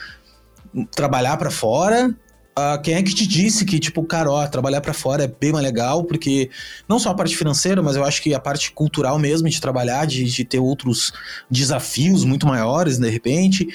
trabalhar 0.95 1.37
para 1.37 1.51
fora? 1.51 2.15
Uh, 2.57 2.79
quem 2.83 2.93
é 2.93 3.01
que 3.01 3.15
te 3.15 3.25
disse 3.25 3.65
que, 3.65 3.79
tipo, 3.79 4.03
cara, 4.03 4.29
ó, 4.29 4.45
trabalhar 4.47 4.79
para 4.79 4.93
fora 4.93 5.23
é 5.23 5.27
bem 5.27 5.51
mais 5.51 5.65
legal, 5.65 6.03
porque 6.03 6.51
não 6.87 6.99
só 6.99 7.09
a 7.09 7.15
parte 7.15 7.35
financeira, 7.35 7.81
mas 7.81 7.95
eu 7.95 8.03
acho 8.03 8.21
que 8.21 8.31
a 8.31 8.39
parte 8.39 8.71
cultural 8.71 9.17
mesmo 9.17 9.49
de 9.49 9.59
trabalhar, 9.59 10.05
de, 10.05 10.23
de 10.23 10.45
ter 10.45 10.59
outros 10.59 11.11
desafios 11.49 12.23
muito 12.23 12.45
maiores, 12.45 12.99
de 12.99 13.09
repente. 13.09 13.67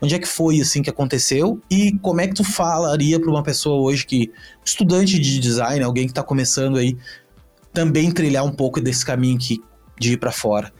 Onde 0.00 0.14
é 0.14 0.18
que 0.18 0.26
foi 0.26 0.60
assim 0.60 0.82
que 0.82 0.88
aconteceu 0.88 1.60
e 1.70 1.92
como 1.98 2.22
é 2.22 2.26
que 2.26 2.34
tu 2.34 2.42
falaria 2.42 3.20
para 3.20 3.30
uma 3.30 3.42
pessoa 3.42 3.80
hoje 3.82 4.04
que 4.06 4.32
estudante 4.64 5.18
de 5.18 5.38
design, 5.38 5.84
alguém 5.84 6.06
que 6.06 6.12
está 6.12 6.22
começando 6.22 6.78
aí, 6.78 6.96
também 7.72 8.10
trilhar 8.10 8.44
um 8.44 8.50
pouco 8.50 8.80
desse 8.80 9.04
caminho 9.04 9.36
aqui 9.36 9.62
de 10.00 10.14
ir 10.14 10.16
para 10.16 10.32
fora? 10.32 10.72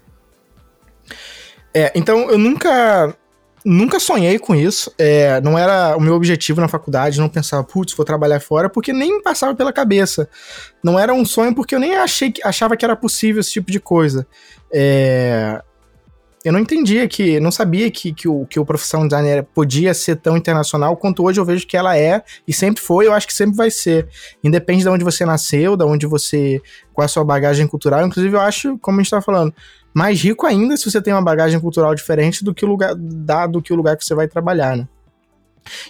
É, 1.75 1.93
então 1.95 2.31
eu 2.31 2.39
nunca 2.39 3.15
nunca 3.65 4.01
sonhei 4.01 4.39
com 4.39 4.55
isso. 4.55 4.93
É, 4.99 5.41
não 5.41 5.59
era 5.59 5.97
o 5.97 6.01
meu 6.01 6.15
objetivo 6.15 6.61
na 6.61 6.69
faculdade, 6.69 7.21
não 7.21 7.29
pensava, 7.29 7.65
putz, 7.65 7.95
vou 7.95 8.05
trabalhar 8.05 8.41
fora, 8.41 8.69
porque 8.69 8.93
nem 8.93 9.17
me 9.17 9.23
passava 9.23 9.55
pela 9.55 9.73
cabeça. 9.73 10.29
Não 10.83 10.99
era 10.99 11.13
um 11.13 11.25
sonho 11.25 11.55
porque 11.55 11.75
eu 11.75 11.81
nem 11.81 11.95
achei, 11.95 12.33
achava 12.45 12.77
que 12.77 12.85
era 12.85 12.97
possível 12.97 13.41
esse 13.41 13.53
tipo 13.53 13.71
de 13.71 13.81
coisa. 13.81 14.27
É, 14.73 15.63
eu 16.45 16.53
não 16.53 16.59
entendia 16.59 17.07
que, 17.07 17.39
não 17.39 17.53
sabia 17.53 17.89
que, 17.91 18.13
que, 18.13 18.29
o, 18.29 18.45
que 18.47 18.59
o 18.59 18.65
profissão 18.65 19.07
designer 19.07 19.45
podia 19.55 19.95
ser 19.95 20.17
tão 20.17 20.37
internacional 20.37 20.97
quanto 20.97 21.23
hoje 21.23 21.39
eu 21.39 21.45
vejo 21.45 21.67
que 21.67 21.77
ela 21.77 21.97
é 21.97 22.23
e 22.47 22.53
sempre 22.53 22.83
foi, 22.83 23.07
eu 23.07 23.13
acho 23.13 23.29
que 23.29 23.35
sempre 23.35 23.57
vai 23.57 23.71
ser. 23.71 24.09
Independe 24.43 24.83
de 24.83 24.89
onde 24.89 25.05
você 25.05 25.25
nasceu, 25.25 25.77
de 25.77 25.85
onde 25.85 26.05
você, 26.05 26.61
qual 26.93 27.05
é 27.05 27.07
a 27.07 27.09
sua 27.09 27.25
bagagem 27.25 27.67
cultural. 27.69 28.05
Inclusive, 28.05 28.35
eu 28.35 28.41
acho, 28.41 28.77
como 28.79 28.99
a 28.99 29.01
gente 29.01 29.07
estava 29.07 29.23
falando, 29.23 29.55
mais 29.95 30.21
rico 30.21 30.47
ainda 30.47 30.77
se 30.77 30.91
você 30.91 31.01
tem 31.01 31.13
uma 31.13 31.23
bagagem 31.23 31.59
cultural 31.61 31.95
diferente 31.95 32.45
do 32.45 32.55
que 32.55 32.65
o 32.65 32.69
lugar, 32.69 32.95
dado 32.97 33.63
que 33.63 33.73
o 33.73 33.77
lugar 33.77 33.97
que 33.97 34.05
você 34.05 34.15
vai 34.15 34.29
trabalhar, 34.29 34.77
né? 34.77 34.89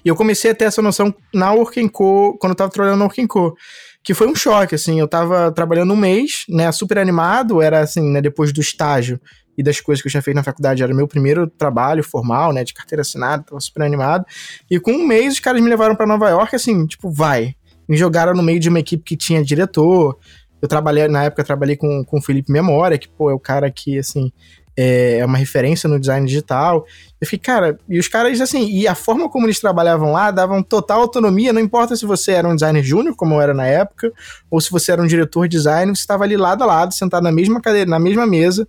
E 0.05 0.09
eu 0.09 0.16
comecei 0.16 0.50
a 0.50 0.55
ter 0.55 0.64
essa 0.64 0.82
noção 0.82 1.14
na 1.32 1.53
Working 1.53 1.88
Co, 1.88 2.36
quando 2.38 2.53
eu 2.53 2.57
tava 2.57 2.70
trabalhando 2.70 2.98
na 2.98 3.05
Working 3.07 3.26
Co, 3.26 3.57
que 4.05 4.12
foi 4.12 4.26
um 4.26 4.34
choque, 4.34 4.74
assim, 4.74 5.00
eu 5.00 5.09
tava 5.09 5.50
trabalhando 5.53 5.92
um 5.94 5.96
mês, 5.96 6.44
né, 6.48 6.70
super 6.72 6.98
animado, 6.98 7.62
era 7.62 7.80
assim, 7.80 8.03
né, 8.11 8.20
depois 8.20 8.53
do 8.53 8.61
estágio, 8.61 9.18
e 9.57 9.62
das 9.62 9.80
coisas 9.80 10.00
que 10.03 10.09
eu 10.09 10.11
tinha 10.11 10.22
feito 10.22 10.36
na 10.36 10.42
faculdade. 10.42 10.82
Era 10.82 10.94
meu 10.94 11.07
primeiro 11.07 11.46
trabalho 11.46 12.03
formal, 12.03 12.53
né, 12.53 12.64
de 12.64 12.74
carteira 12.74 13.03
assinada, 13.03 13.44
tava 13.44 13.61
super 13.61 13.82
animado. 13.82 14.24
E 14.70 14.80
com 14.80 14.92
um 14.92 15.07
mês 15.07 15.34
os 15.34 15.40
caras 15.40 15.61
me 15.62 15.68
levaram 15.68 15.94
para 15.94 16.07
Nova 16.07 16.28
York, 16.30 16.55
assim, 16.57 16.86
tipo, 16.86 17.11
vai. 17.11 17.55
Me 17.88 17.96
jogaram 17.96 18.32
no 18.32 18.42
meio 18.42 18.59
de 18.59 18.68
uma 18.68 18.80
equipe 18.80 19.03
que 19.03 19.16
tinha 19.16 19.44
diretor. 19.44 20.16
Eu 20.62 20.68
trabalhei, 20.68 21.08
na 21.08 21.24
época, 21.24 21.42
trabalhei 21.42 21.76
com, 21.76 22.04
com 22.04 22.18
o 22.18 22.22
Felipe 22.22 22.52
Memória, 22.52 22.96
que, 22.96 23.08
pô, 23.08 23.28
é 23.28 23.34
o 23.34 23.38
cara 23.38 23.68
que, 23.68 23.98
assim, 23.98 24.32
é, 24.76 25.18
é 25.18 25.26
uma 25.26 25.36
referência 25.36 25.88
no 25.88 25.98
design 25.98 26.24
digital. 26.26 26.86
Eu 27.20 27.26
fiquei, 27.26 27.54
cara, 27.54 27.78
e 27.88 27.98
os 27.98 28.08
caras, 28.08 28.40
assim, 28.40 28.68
e 28.70 28.86
a 28.86 28.94
forma 28.94 29.28
como 29.28 29.46
eles 29.46 29.60
trabalhavam 29.60 30.12
lá 30.12 30.30
davam 30.30 30.62
total 30.62 31.00
autonomia, 31.00 31.52
não 31.52 31.60
importa 31.60 31.96
se 31.96 32.06
você 32.06 32.32
era 32.32 32.48
um 32.48 32.54
designer 32.54 32.82
júnior, 32.82 33.16
como 33.16 33.34
eu 33.34 33.40
era 33.40 33.52
na 33.52 33.66
época, 33.66 34.12
ou 34.50 34.60
se 34.60 34.70
você 34.70 34.92
era 34.92 35.02
um 35.02 35.06
diretor 35.06 35.48
de 35.48 35.56
design, 35.56 35.94
você 35.94 36.00
estava 36.00 36.24
ali 36.24 36.36
lado 36.36 36.62
a 36.62 36.66
lado, 36.66 36.94
sentado 36.94 37.24
na 37.24 37.32
mesma 37.32 37.60
cadeira, 37.60 37.90
na 37.90 37.98
mesma 37.98 38.26
mesa, 38.26 38.66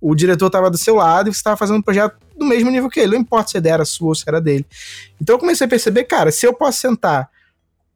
o 0.00 0.14
diretor 0.14 0.46
estava 0.46 0.70
do 0.70 0.76
seu 0.76 0.96
lado 0.96 1.28
e 1.28 1.32
você 1.32 1.38
estava 1.38 1.56
fazendo 1.56 1.76
um 1.76 1.82
projeto 1.82 2.16
do 2.36 2.44
mesmo 2.44 2.70
nível 2.70 2.90
que 2.90 3.00
ele, 3.00 3.12
não 3.12 3.20
importa 3.20 3.50
se 3.50 3.68
era 3.68 3.84
sua 3.84 4.08
ou 4.08 4.14
se 4.14 4.24
era 4.26 4.40
dele. 4.40 4.66
Então 5.20 5.36
eu 5.36 5.38
comecei 5.38 5.66
a 5.66 5.70
perceber, 5.70 6.04
cara, 6.04 6.30
se 6.30 6.46
eu 6.46 6.52
posso 6.52 6.78
sentar 6.78 7.30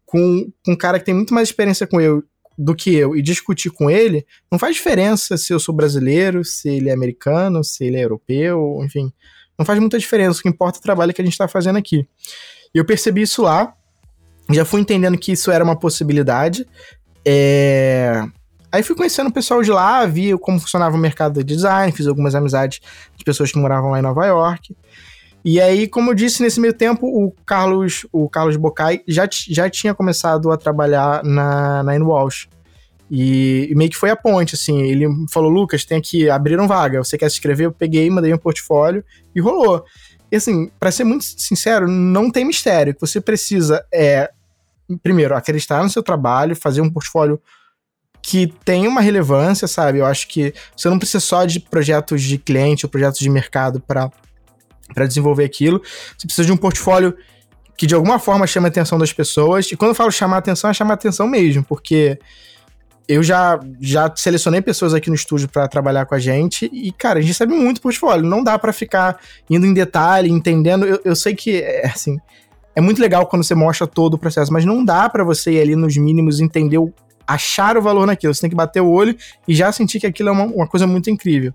com, 0.06 0.50
com 0.64 0.72
um 0.72 0.76
cara 0.76 0.98
que 0.98 1.04
tem 1.04 1.14
muito 1.14 1.34
mais 1.34 1.48
experiência 1.48 1.86
com 1.86 2.00
eu 2.00 2.24
do 2.62 2.74
que 2.74 2.94
eu 2.94 3.16
e 3.16 3.22
discutir 3.22 3.70
com 3.70 3.90
ele, 3.90 4.26
não 4.52 4.58
faz 4.58 4.76
diferença 4.76 5.38
se 5.38 5.50
eu 5.50 5.58
sou 5.58 5.74
brasileiro, 5.74 6.44
se 6.44 6.68
ele 6.68 6.90
é 6.90 6.92
americano, 6.92 7.64
se 7.64 7.84
ele 7.84 7.96
é 7.96 8.04
europeu, 8.04 8.80
enfim, 8.84 9.10
não 9.58 9.64
faz 9.64 9.78
muita 9.80 9.98
diferença. 9.98 10.38
O 10.38 10.42
que 10.42 10.48
importa 10.48 10.78
é 10.78 10.80
o 10.80 10.82
trabalho 10.82 11.14
que 11.14 11.22
a 11.22 11.24
gente 11.24 11.32
está 11.32 11.48
fazendo 11.48 11.76
aqui. 11.76 12.06
E 12.74 12.78
eu 12.78 12.84
percebi 12.84 13.22
isso 13.22 13.42
lá, 13.42 13.72
já 14.50 14.66
fui 14.66 14.82
entendendo 14.82 15.16
que 15.16 15.32
isso 15.32 15.50
era 15.50 15.64
uma 15.64 15.74
possibilidade. 15.74 16.68
É... 17.24 18.22
Aí 18.70 18.82
fui 18.82 18.94
conhecendo 18.94 19.28
o 19.28 19.32
pessoal 19.32 19.62
de 19.62 19.70
lá, 19.70 20.04
vi 20.04 20.36
como 20.38 20.60
funcionava 20.60 20.94
o 20.94 20.98
mercado 20.98 21.42
de 21.42 21.54
design, 21.54 21.90
fiz 21.92 22.06
algumas 22.06 22.34
amizades 22.34 22.80
de 23.16 23.24
pessoas 23.24 23.50
que 23.50 23.58
moravam 23.58 23.90
lá 23.90 23.98
em 23.98 24.02
Nova 24.02 24.26
York. 24.26 24.76
E 25.44 25.60
aí, 25.60 25.88
como 25.88 26.10
eu 26.10 26.14
disse, 26.14 26.42
nesse 26.42 26.60
meio 26.60 26.74
tempo, 26.74 27.06
o 27.06 27.32
Carlos, 27.46 28.06
o 28.12 28.28
Carlos 28.28 28.56
Bocai 28.56 29.02
já, 29.08 29.28
já 29.30 29.70
tinha 29.70 29.94
começado 29.94 30.50
a 30.50 30.56
trabalhar 30.56 31.24
na, 31.24 31.82
na. 31.82 31.92
E, 33.10 33.68
e, 33.70 33.74
meio 33.74 33.90
que 33.90 33.96
foi 33.96 34.10
a 34.10 34.16
ponte, 34.16 34.54
assim. 34.54 34.82
Ele 34.82 35.06
falou, 35.30 35.50
Lucas, 35.50 35.84
tem 35.84 36.00
que 36.00 36.28
abrir 36.28 36.60
um 36.60 36.66
vaga. 36.66 37.02
Você 37.02 37.16
quer 37.16 37.28
se 37.30 37.36
inscrever? 37.36 37.66
Eu 37.66 37.72
peguei, 37.72 38.08
mandei 38.10 38.32
um 38.32 38.38
portfólio 38.38 39.02
e 39.34 39.40
rolou. 39.40 39.84
E 40.30 40.36
assim, 40.36 40.70
para 40.78 40.92
ser 40.92 41.04
muito 41.04 41.24
sincero, 41.24 41.88
não 41.88 42.30
tem 42.30 42.44
mistério. 42.44 42.92
O 42.92 42.94
que 42.94 43.00
você 43.00 43.20
precisa 43.20 43.84
é, 43.92 44.30
primeiro, 45.02 45.34
acreditar 45.34 45.82
no 45.82 45.90
seu 45.90 46.02
trabalho, 46.02 46.54
fazer 46.54 46.80
um 46.80 46.90
portfólio 46.90 47.40
que 48.22 48.52
tem 48.64 48.86
uma 48.86 49.00
relevância, 49.00 49.66
sabe? 49.66 49.98
Eu 49.98 50.06
acho 50.06 50.28
que 50.28 50.52
você 50.76 50.88
não 50.88 50.98
precisa 50.98 51.20
só 51.20 51.44
de 51.44 51.58
projetos 51.58 52.22
de 52.22 52.38
cliente 52.38 52.84
ou 52.84 52.90
projetos 52.90 53.18
de 53.18 53.30
mercado 53.30 53.80
para 53.80 54.10
desenvolver 55.06 55.44
aquilo. 55.44 55.80
Você 56.16 56.26
precisa 56.26 56.46
de 56.46 56.52
um 56.52 56.56
portfólio 56.56 57.16
que 57.76 57.86
de 57.86 57.94
alguma 57.94 58.18
forma 58.18 58.46
chame 58.46 58.66
a 58.66 58.68
atenção 58.68 58.98
das 58.98 59.12
pessoas. 59.12 59.72
E 59.72 59.76
quando 59.76 59.90
eu 59.90 59.94
falo 59.94 60.10
chamar 60.10 60.36
a 60.36 60.38
atenção, 60.40 60.68
é 60.68 60.74
chamar 60.74 60.92
a 60.92 60.94
atenção 60.94 61.26
mesmo, 61.26 61.64
porque 61.64 62.18
eu 63.08 63.22
já, 63.22 63.58
já 63.80 64.12
selecionei 64.14 64.60
pessoas 64.60 64.94
aqui 64.94 65.08
no 65.08 65.16
estúdio 65.16 65.48
para 65.48 65.66
trabalhar 65.66 66.06
com 66.06 66.14
a 66.14 66.18
gente 66.18 66.70
e, 66.72 66.92
cara, 66.92 67.18
a 67.18 67.22
gente 67.22 67.30
recebe 67.30 67.54
muito 67.54 67.80
portfólio. 67.80 68.24
Não 68.24 68.44
dá 68.44 68.58
para 68.58 68.72
ficar 68.72 69.18
indo 69.48 69.66
em 69.66 69.74
detalhe, 69.74 70.30
entendendo. 70.30 70.86
Eu, 70.86 71.00
eu 71.04 71.16
sei 71.16 71.34
que, 71.34 71.60
é, 71.60 71.86
assim, 71.86 72.18
é 72.76 72.80
muito 72.80 73.00
legal 73.00 73.26
quando 73.26 73.42
você 73.42 73.54
mostra 73.54 73.86
todo 73.86 74.14
o 74.14 74.18
processo, 74.18 74.52
mas 74.52 74.64
não 74.64 74.84
dá 74.84 75.08
para 75.08 75.24
você 75.24 75.52
ir 75.52 75.60
ali 75.60 75.74
nos 75.74 75.96
mínimos 75.96 76.38
entender, 76.38 76.78
achar 77.26 77.76
o 77.76 77.82
valor 77.82 78.06
naquilo. 78.06 78.32
Você 78.32 78.42
tem 78.42 78.50
que 78.50 78.56
bater 78.56 78.80
o 78.80 78.88
olho 78.88 79.16
e 79.48 79.54
já 79.54 79.72
sentir 79.72 79.98
que 79.98 80.06
aquilo 80.06 80.28
é 80.28 80.32
uma, 80.32 80.44
uma 80.44 80.66
coisa 80.68 80.86
muito 80.86 81.10
incrível. 81.10 81.52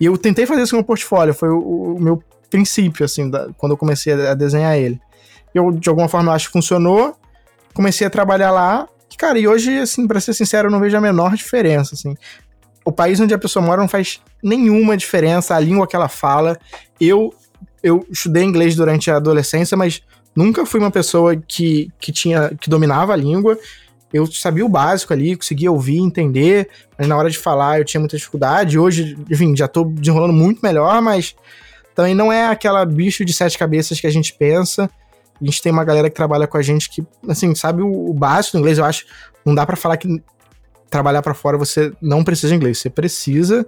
E 0.00 0.04
eu 0.04 0.16
tentei 0.16 0.46
fazer 0.46 0.62
isso 0.62 0.72
com 0.72 0.76
o 0.76 0.80
meu 0.80 0.86
portfólio, 0.86 1.34
foi 1.34 1.48
o, 1.48 1.96
o 1.96 2.00
meu 2.00 2.22
princípio, 2.54 3.04
assim, 3.04 3.28
da, 3.28 3.48
quando 3.58 3.72
eu 3.72 3.76
comecei 3.76 4.12
a, 4.12 4.34
desenhar 4.34 4.76
ele. 4.76 5.00
Eu, 5.52 5.72
de 5.72 5.88
alguma 5.88 6.08
forma, 6.08 6.32
acho 6.32 6.46
que 6.46 6.52
funcionou. 6.52 7.16
Comecei 7.72 8.06
a 8.06 8.10
trabalhar 8.10 8.52
lá 8.52 8.88
cara, 9.16 9.38
e 9.38 9.46
hoje, 9.46 9.78
assim, 9.78 10.06
pra 10.06 10.20
ser 10.20 10.34
sincero, 10.34 10.68
eu 10.68 10.72
não 10.72 10.80
vejo 10.80 10.96
a 10.96 11.00
menor 11.00 11.34
diferença, 11.34 11.94
assim. 11.94 12.14
O 12.84 12.92
país 12.92 13.20
onde 13.20 13.32
a 13.32 13.38
pessoa 13.38 13.64
mora 13.64 13.80
não 13.80 13.88
faz 13.88 14.20
nenhuma 14.42 14.96
diferença, 14.96 15.54
a 15.54 15.60
língua 15.60 15.86
que 15.86 15.96
ela 15.96 16.08
fala. 16.08 16.58
Eu, 17.00 17.32
eu 17.82 18.06
estudei 18.10 18.42
inglês 18.42 18.74
durante 18.76 19.10
a 19.10 19.16
adolescência, 19.16 19.76
mas 19.76 20.02
nunca 20.34 20.66
fui 20.66 20.80
uma 20.80 20.90
pessoa 20.90 21.36
que, 21.36 21.90
que 21.98 22.12
tinha 22.12 22.50
que 22.60 22.68
dominava 22.68 23.12
a 23.12 23.16
língua. 23.16 23.58
Eu 24.12 24.26
sabia 24.26 24.64
o 24.64 24.68
básico 24.68 25.12
ali, 25.12 25.34
conseguia 25.34 25.72
ouvir, 25.72 25.98
entender, 25.98 26.68
mas 26.96 27.08
na 27.08 27.16
hora 27.16 27.30
de 27.30 27.38
falar 27.38 27.78
eu 27.78 27.84
tinha 27.84 28.00
muita 28.00 28.16
dificuldade. 28.16 28.78
Hoje, 28.78 29.16
enfim, 29.30 29.56
já 29.56 29.66
tô 29.66 29.84
desenrolando 29.84 30.32
muito 30.32 30.60
melhor, 30.62 31.00
mas 31.00 31.34
também 31.94 32.14
não 32.14 32.32
é 32.32 32.46
aquela 32.46 32.84
bicho 32.84 33.24
de 33.24 33.32
sete 33.32 33.56
cabeças 33.56 34.00
que 34.00 34.06
a 34.06 34.10
gente 34.10 34.32
pensa. 34.34 34.90
A 35.40 35.44
gente 35.44 35.62
tem 35.62 35.72
uma 35.72 35.84
galera 35.84 36.08
que 36.08 36.16
trabalha 36.16 36.46
com 36.46 36.56
a 36.56 36.62
gente 36.62 36.88
que, 36.88 37.04
assim, 37.28 37.54
sabe 37.54 37.82
o, 37.82 38.10
o 38.10 38.14
básico 38.14 38.56
do 38.56 38.60
inglês. 38.60 38.78
Eu 38.78 38.84
acho, 38.84 39.04
não 39.44 39.54
dá 39.54 39.64
para 39.66 39.76
falar 39.76 39.96
que 39.96 40.22
trabalhar 40.90 41.22
para 41.22 41.34
fora 41.34 41.58
você 41.58 41.92
não 42.00 42.22
precisa 42.22 42.48
de 42.48 42.54
inglês. 42.54 42.78
Você 42.78 42.88
precisa, 42.90 43.66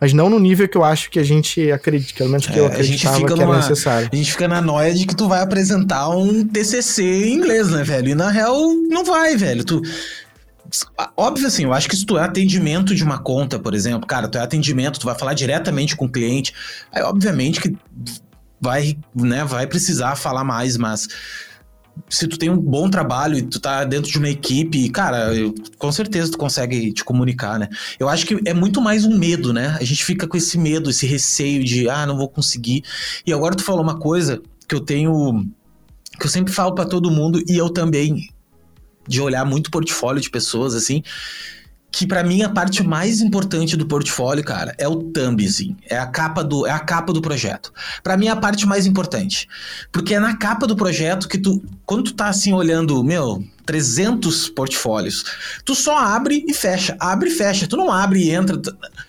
mas 0.00 0.12
não 0.12 0.28
no 0.28 0.38
nível 0.38 0.68
que 0.68 0.76
eu 0.76 0.82
acho 0.82 1.10
que 1.10 1.18
a 1.18 1.22
gente 1.22 1.70
acredita, 1.70 2.14
pelo 2.18 2.30
menos 2.30 2.46
que 2.46 2.58
é, 2.58 2.60
eu 2.60 2.66
acreditava 2.66 3.18
que 3.18 3.30
numa, 3.30 3.42
era 3.42 3.56
necessário. 3.56 4.08
A 4.12 4.16
gente 4.16 4.32
fica 4.32 4.48
na 4.48 4.60
noia 4.60 4.92
de 4.92 5.06
que 5.06 5.14
tu 5.14 5.28
vai 5.28 5.40
apresentar 5.40 6.08
um 6.08 6.44
TCC 6.46 7.02
em 7.02 7.34
inglês, 7.34 7.70
né, 7.70 7.84
velho? 7.84 8.08
E 8.08 8.14
na 8.14 8.30
real, 8.30 8.58
não 8.88 9.04
vai, 9.04 9.36
velho. 9.36 9.64
Tu... 9.64 9.80
Óbvio 11.16 11.46
assim, 11.46 11.64
eu 11.64 11.72
acho 11.72 11.88
que 11.88 11.96
se 11.96 12.06
tu 12.06 12.16
é 12.16 12.22
atendimento 12.22 12.94
de 12.94 13.04
uma 13.04 13.18
conta, 13.18 13.58
por 13.58 13.74
exemplo, 13.74 14.06
cara, 14.06 14.28
tu 14.28 14.38
é 14.38 14.40
atendimento, 14.40 14.98
tu 14.98 15.06
vai 15.06 15.18
falar 15.18 15.34
diretamente 15.34 15.96
com 15.96 16.06
o 16.06 16.10
cliente, 16.10 16.54
aí 16.90 17.02
obviamente 17.02 17.60
que 17.60 17.76
vai, 18.60 18.96
né, 19.14 19.44
vai 19.44 19.66
precisar 19.66 20.16
falar 20.16 20.44
mais, 20.44 20.76
mas 20.76 21.08
se 22.08 22.26
tu 22.26 22.38
tem 22.38 22.48
um 22.48 22.56
bom 22.56 22.88
trabalho 22.88 23.36
e 23.36 23.42
tu 23.42 23.60
tá 23.60 23.84
dentro 23.84 24.10
de 24.10 24.18
uma 24.18 24.28
equipe, 24.28 24.88
cara, 24.90 25.34
eu, 25.34 25.54
com 25.78 25.90
certeza 25.92 26.30
tu 26.30 26.38
consegue 26.38 26.92
te 26.92 27.04
comunicar, 27.04 27.58
né? 27.58 27.68
Eu 27.98 28.08
acho 28.08 28.26
que 28.26 28.40
é 28.46 28.54
muito 28.54 28.80
mais 28.80 29.04
um 29.04 29.18
medo, 29.18 29.52
né? 29.52 29.76
A 29.80 29.84
gente 29.84 30.04
fica 30.04 30.26
com 30.26 30.36
esse 30.36 30.58
medo, 30.58 30.90
esse 30.90 31.06
receio 31.06 31.62
de, 31.64 31.88
ah, 31.88 32.06
não 32.06 32.16
vou 32.16 32.28
conseguir. 32.28 32.82
E 33.26 33.32
agora 33.32 33.54
tu 33.54 33.64
falou 33.64 33.82
uma 33.82 33.98
coisa 33.98 34.40
que 34.66 34.74
eu 34.74 34.80
tenho 34.80 35.44
que 36.18 36.26
eu 36.26 36.30
sempre 36.30 36.52
falo 36.52 36.74
para 36.74 36.84
todo 36.84 37.10
mundo 37.10 37.42
e 37.48 37.56
eu 37.56 37.70
também 37.70 38.28
de 39.06 39.20
olhar 39.20 39.44
muito 39.44 39.70
portfólio 39.70 40.20
de 40.20 40.30
pessoas 40.30 40.74
assim, 40.74 41.02
que 41.92 42.06
para 42.06 42.24
mim 42.24 42.42
a 42.42 42.48
parte 42.48 42.82
mais 42.82 43.20
importante 43.20 43.76
do 43.76 43.86
portfólio, 43.86 44.42
cara, 44.42 44.74
é 44.78 44.88
o 44.88 44.96
thumb, 44.96 45.44
assim. 45.44 45.76
É 45.88 45.98
a 45.98 46.06
capa 46.06 46.42
do, 46.42 46.66
é 46.66 46.70
a 46.70 46.78
capa 46.78 47.12
do 47.12 47.20
projeto. 47.20 47.70
Para 48.02 48.16
mim 48.16 48.28
é 48.28 48.30
a 48.30 48.36
parte 48.36 48.66
mais 48.66 48.86
importante. 48.86 49.46
Porque 49.92 50.14
é 50.14 50.18
na 50.18 50.34
capa 50.34 50.66
do 50.66 50.74
projeto 50.74 51.28
que 51.28 51.36
tu, 51.36 51.62
quando 51.84 52.04
tu 52.04 52.14
tá 52.14 52.28
assim 52.28 52.54
olhando, 52.54 53.04
meu, 53.04 53.44
300 53.66 54.48
portfólios, 54.48 55.22
tu 55.66 55.74
só 55.74 55.98
abre 55.98 56.42
e 56.48 56.54
fecha, 56.54 56.96
abre 56.98 57.28
e 57.28 57.32
fecha. 57.32 57.66
Tu 57.66 57.76
não 57.76 57.92
abre 57.92 58.24
e 58.24 58.30
entra. 58.30 58.58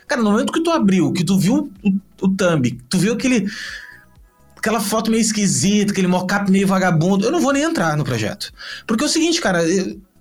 Cara, 0.06 0.22
no 0.22 0.32
momento 0.32 0.52
que 0.52 0.62
tu 0.62 0.70
abriu, 0.70 1.14
que 1.14 1.24
tu 1.24 1.40
viu 1.40 1.72
o, 1.82 1.90
o 2.22 2.30
thumb, 2.36 2.70
tu 2.90 3.00
viu 3.00 3.14
aquele 3.14 3.48
aquela 4.64 4.80
foto 4.80 5.12
meio 5.12 5.20
esquisita, 5.20 5.92
aquele 5.92 6.08
mockup 6.08 6.50
meio 6.50 6.66
vagabundo, 6.66 7.26
eu 7.26 7.32
não 7.32 7.42
vou 7.42 7.52
nem 7.52 7.64
entrar 7.64 7.98
no 7.98 8.06
projeto. 8.06 8.50
Porque 8.88 9.04
é 9.04 9.08
o 9.08 9.10
seguinte, 9.10 9.42
cara, 9.42 9.62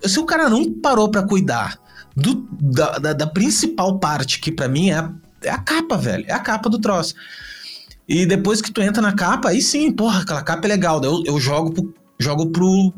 se 0.03 0.19
o 0.19 0.25
cara 0.25 0.49
não 0.49 0.69
parou 0.69 1.09
para 1.09 1.23
cuidar 1.23 1.79
do, 2.13 2.45
da, 2.51 2.99
da, 2.99 3.13
da, 3.13 3.25
principal 3.25 3.97
parte, 3.99 4.41
que 4.41 4.51
para 4.51 4.67
mim 4.67 4.89
é 4.89 4.95
a, 4.95 5.09
é 5.43 5.49
a 5.49 5.57
capa, 5.57 5.97
velho. 5.97 6.25
É 6.27 6.33
a 6.33 6.39
capa 6.39 6.69
do 6.69 6.77
troço. 6.77 7.15
E 8.05 8.25
depois 8.25 8.61
que 8.61 8.69
tu 8.69 8.81
entra 8.81 9.01
na 9.01 9.13
capa, 9.13 9.47
aí 9.47 9.61
sim, 9.61 9.89
porra, 9.93 10.23
aquela 10.23 10.41
capa 10.41 10.67
é 10.67 10.69
legal. 10.69 11.01
Eu, 11.01 11.23
eu 11.25 11.39
jogo 11.39 11.71
pro, 11.71 11.93
jogo 12.19 12.47
pro, 12.47 12.93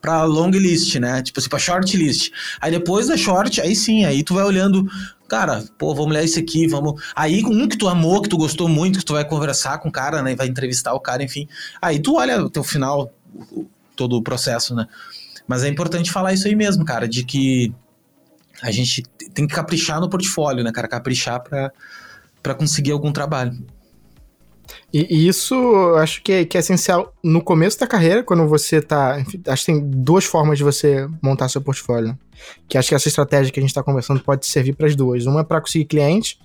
pra 0.00 0.24
long 0.24 0.48
list, 0.48 0.96
né? 0.96 1.20
Tipo 1.20 1.40
assim, 1.40 1.48
pra 1.50 1.58
short 1.58 1.94
list. 1.94 2.30
Aí 2.58 2.70
depois 2.70 3.06
da 3.06 3.18
short, 3.18 3.60
aí 3.60 3.76
sim, 3.76 4.06
aí 4.06 4.22
tu 4.22 4.32
vai 4.32 4.44
olhando, 4.44 4.88
cara, 5.28 5.64
pô, 5.78 5.94
vamos 5.94 6.12
ler 6.12 6.24
isso 6.24 6.38
aqui, 6.38 6.66
vamos. 6.66 7.02
Aí 7.14 7.44
um 7.44 7.68
que 7.68 7.76
tu 7.76 7.88
amou, 7.88 8.22
que 8.22 8.28
tu 8.28 8.36
gostou 8.36 8.68
muito, 8.68 8.98
que 8.98 9.04
tu 9.04 9.12
vai 9.12 9.24
conversar 9.24 9.78
com 9.78 9.88
o 9.88 9.92
cara, 9.92 10.22
né? 10.22 10.34
Vai 10.34 10.46
entrevistar 10.46 10.92
o 10.94 11.00
cara, 11.00 11.22
enfim. 11.22 11.48
Aí 11.80 11.98
tu 11.98 12.16
olha 12.16 12.42
o 12.42 12.50
teu 12.50 12.64
final, 12.64 13.12
todo 13.94 14.16
o 14.16 14.22
processo, 14.22 14.74
né? 14.74 14.86
Mas 15.46 15.62
é 15.62 15.68
importante 15.68 16.10
falar 16.10 16.32
isso 16.32 16.46
aí 16.46 16.54
mesmo, 16.54 16.84
cara, 16.84 17.08
de 17.08 17.24
que 17.24 17.72
a 18.62 18.70
gente 18.70 19.02
tem 19.34 19.46
que 19.46 19.54
caprichar 19.54 20.00
no 20.00 20.08
portfólio, 20.08 20.64
né, 20.64 20.72
cara? 20.72 20.88
Caprichar 20.88 21.42
para 21.42 22.54
conseguir 22.54 22.92
algum 22.92 23.12
trabalho. 23.12 23.56
E, 24.92 25.26
isso 25.28 25.54
acho 25.96 26.22
que 26.22 26.32
é, 26.32 26.44
que 26.44 26.56
é 26.56 26.60
essencial 26.60 27.12
no 27.22 27.42
começo 27.42 27.78
da 27.78 27.86
carreira, 27.86 28.22
quando 28.22 28.46
você 28.46 28.80
tá. 28.80 29.20
Enfim, 29.20 29.42
acho 29.46 29.64
que 29.64 29.72
tem 29.72 29.90
duas 29.90 30.24
formas 30.24 30.58
de 30.58 30.64
você 30.64 31.08
montar 31.22 31.48
seu 31.48 31.60
portfólio. 31.60 32.16
Que 32.68 32.78
acho 32.78 32.88
que 32.88 32.94
essa 32.94 33.08
estratégia 33.08 33.52
que 33.52 33.60
a 33.60 33.62
gente 33.62 33.70
está 33.70 33.82
conversando 33.82 34.20
pode 34.20 34.46
servir 34.46 34.74
para 34.74 34.86
as 34.86 34.94
duas. 34.94 35.26
Uma 35.26 35.40
é 35.40 35.44
para 35.44 35.60
conseguir 35.60 35.86
clientes, 35.86 36.38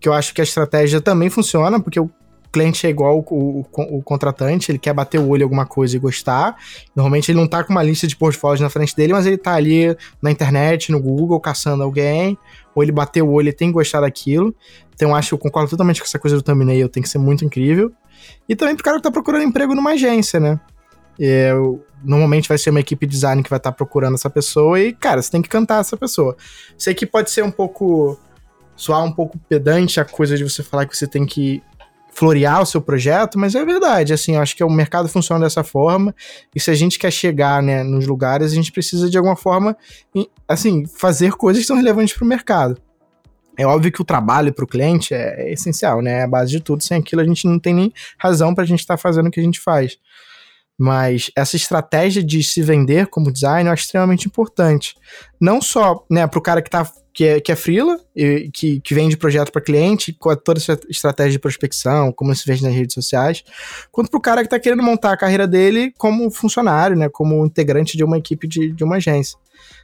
que 0.00 0.08
eu 0.08 0.12
acho 0.12 0.34
que 0.34 0.40
a 0.40 0.44
estratégia 0.44 1.00
também 1.00 1.30
funciona, 1.30 1.80
porque 1.80 2.00
o 2.00 2.10
cliente 2.50 2.86
é 2.86 2.90
igual 2.90 3.18
o, 3.18 3.24
o, 3.30 3.98
o, 3.98 4.02
contratante, 4.02 4.70
ele 4.70 4.78
quer 4.78 4.92
bater 4.92 5.18
o 5.18 5.28
olho 5.28 5.40
em 5.40 5.44
alguma 5.44 5.66
coisa 5.66 5.96
e 5.96 5.98
gostar. 5.98 6.56
Normalmente 6.94 7.30
ele 7.30 7.38
não 7.38 7.46
tá 7.46 7.62
com 7.62 7.72
uma 7.72 7.82
lista 7.82 8.06
de 8.06 8.16
portfólios 8.16 8.60
na 8.60 8.70
frente 8.70 8.94
dele, 8.96 9.12
mas 9.12 9.26
ele 9.26 9.36
tá 9.38 9.54
ali 9.54 9.96
na 10.20 10.30
internet, 10.30 10.90
no 10.90 11.00
Google, 11.00 11.38
caçando 11.40 11.82
alguém, 11.82 12.38
ou 12.74 12.82
ele 12.82 12.92
bateu 12.92 13.26
o 13.26 13.32
olho 13.32 13.48
e 13.48 13.52
tem 13.52 13.68
que 13.68 13.74
gostar 13.74 14.00
daquilo. 14.00 14.54
Então 14.94 15.10
eu 15.10 15.14
acho 15.14 15.28
que 15.28 15.34
eu 15.34 15.38
concordo 15.38 15.70
totalmente 15.70 16.00
com 16.00 16.06
essa 16.06 16.18
coisa 16.18 16.36
do 16.36 16.42
thumbnail, 16.42 16.88
tem 16.88 17.02
que 17.02 17.08
ser 17.08 17.18
muito 17.18 17.44
incrível. 17.44 17.92
E 18.48 18.56
também 18.56 18.74
pro 18.74 18.84
cara 18.84 18.96
que 18.96 19.02
tá 19.02 19.10
procurando 19.10 19.44
emprego 19.44 19.74
numa 19.74 19.90
agência, 19.90 20.40
né? 20.40 20.58
É, 21.20 21.52
normalmente 22.02 22.48
vai 22.48 22.58
ser 22.58 22.70
uma 22.70 22.80
equipe 22.80 23.06
de 23.06 23.12
design 23.12 23.42
que 23.42 23.50
vai 23.50 23.58
estar 23.58 23.72
tá 23.72 23.76
procurando 23.76 24.14
essa 24.14 24.30
pessoa 24.30 24.78
e, 24.78 24.92
cara, 24.92 25.20
você 25.20 25.30
tem 25.30 25.42
que 25.42 25.48
cantar 25.48 25.80
essa 25.80 25.96
pessoa. 25.96 26.36
Sei 26.76 26.94
que 26.94 27.06
pode 27.06 27.30
ser 27.30 27.42
um 27.42 27.50
pouco 27.50 28.18
soar 28.78 29.04
um 29.04 29.10
pouco 29.10 29.36
pedante 29.48 29.98
a 30.00 30.04
coisa 30.04 30.36
de 30.36 30.44
você 30.44 30.62
falar 30.62 30.86
que 30.86 30.96
você 30.96 31.06
tem 31.06 31.26
que 31.26 31.60
florear 32.18 32.60
o 32.60 32.66
seu 32.66 32.80
projeto, 32.80 33.38
mas 33.38 33.54
é 33.54 33.64
verdade, 33.64 34.12
assim, 34.12 34.34
eu 34.34 34.42
acho 34.42 34.56
que 34.56 34.64
o 34.64 34.68
mercado 34.68 35.08
funciona 35.08 35.44
dessa 35.44 35.62
forma, 35.62 36.12
e 36.52 36.58
se 36.58 36.68
a 36.68 36.74
gente 36.74 36.98
quer 36.98 37.12
chegar, 37.12 37.62
né, 37.62 37.84
nos 37.84 38.08
lugares, 38.08 38.50
a 38.50 38.54
gente 38.56 38.72
precisa 38.72 39.08
de 39.08 39.16
alguma 39.16 39.36
forma, 39.36 39.76
assim, 40.48 40.84
fazer 40.84 41.34
coisas 41.34 41.62
que 41.62 41.66
são 41.68 41.76
relevantes 41.76 42.14
para 42.16 42.24
o 42.24 42.28
mercado. 42.28 42.76
É 43.56 43.64
óbvio 43.64 43.92
que 43.92 44.02
o 44.02 44.04
trabalho 44.04 44.52
para 44.52 44.64
o 44.64 44.68
cliente 44.68 45.14
é, 45.14 45.42
é, 45.42 45.52
essencial, 45.52 46.02
né, 46.02 46.18
é 46.18 46.22
a 46.24 46.26
base 46.26 46.50
de 46.50 46.60
tudo, 46.60 46.82
sem 46.82 46.98
aquilo 46.98 47.22
a 47.22 47.24
gente 47.24 47.46
não 47.46 47.56
tem 47.56 47.72
nem 47.72 47.92
razão 48.18 48.52
para 48.52 48.64
a 48.64 48.66
gente 48.66 48.80
estar 48.80 48.96
tá 48.96 49.00
fazendo 49.00 49.28
o 49.28 49.30
que 49.30 49.38
a 49.38 49.44
gente 49.44 49.60
faz. 49.60 49.96
Mas 50.76 51.30
essa 51.36 51.54
estratégia 51.54 52.22
de 52.22 52.42
se 52.42 52.60
vender 52.62 53.06
como 53.06 53.32
designer 53.32 53.70
é 53.70 53.74
extremamente 53.74 54.26
importante. 54.26 54.96
Não 55.40 55.60
só 55.60 56.04
né, 56.10 56.26
para 56.26 56.38
o 56.38 56.42
cara 56.42 56.62
que, 56.62 56.70
tá, 56.70 56.84
que, 57.18 57.24
é, 57.24 57.40
que 57.40 57.50
é 57.50 57.56
freela, 57.56 57.98
e, 58.14 58.48
que, 58.54 58.80
que 58.80 58.94
vende 58.94 59.16
projeto 59.16 59.50
para 59.50 59.60
cliente, 59.60 60.12
com 60.12 60.32
toda 60.36 60.60
essa 60.60 60.78
estratégia 60.88 61.32
de 61.32 61.40
prospecção, 61.40 62.12
como 62.12 62.32
se 62.32 62.46
vende 62.46 62.62
nas 62.62 62.72
redes 62.72 62.94
sociais, 62.94 63.42
quanto 63.90 64.08
para 64.08 64.18
o 64.18 64.20
cara 64.20 64.40
que 64.42 64.46
está 64.46 64.56
querendo 64.56 64.84
montar 64.84 65.14
a 65.14 65.16
carreira 65.16 65.44
dele 65.44 65.92
como 65.98 66.30
funcionário, 66.30 66.96
né, 66.96 67.08
como 67.08 67.44
integrante 67.44 67.96
de 67.96 68.04
uma 68.04 68.18
equipe 68.18 68.46
de, 68.46 68.70
de 68.70 68.84
uma 68.84 68.98
agência. 68.98 69.36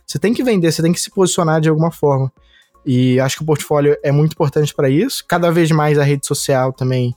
Você 0.06 0.16
tem 0.16 0.32
que 0.32 0.44
vender, 0.44 0.70
você 0.70 0.80
tem 0.80 0.92
que 0.92 1.00
se 1.00 1.10
posicionar 1.10 1.60
de 1.60 1.68
alguma 1.68 1.90
forma. 1.90 2.32
E 2.86 3.18
acho 3.18 3.38
que 3.38 3.42
o 3.42 3.46
portfólio 3.46 3.96
é 4.04 4.12
muito 4.12 4.34
importante 4.34 4.72
para 4.72 4.88
isso. 4.88 5.24
Cada 5.26 5.50
vez 5.50 5.72
mais 5.72 5.98
a 5.98 6.04
rede 6.04 6.24
social 6.24 6.72
também, 6.72 7.16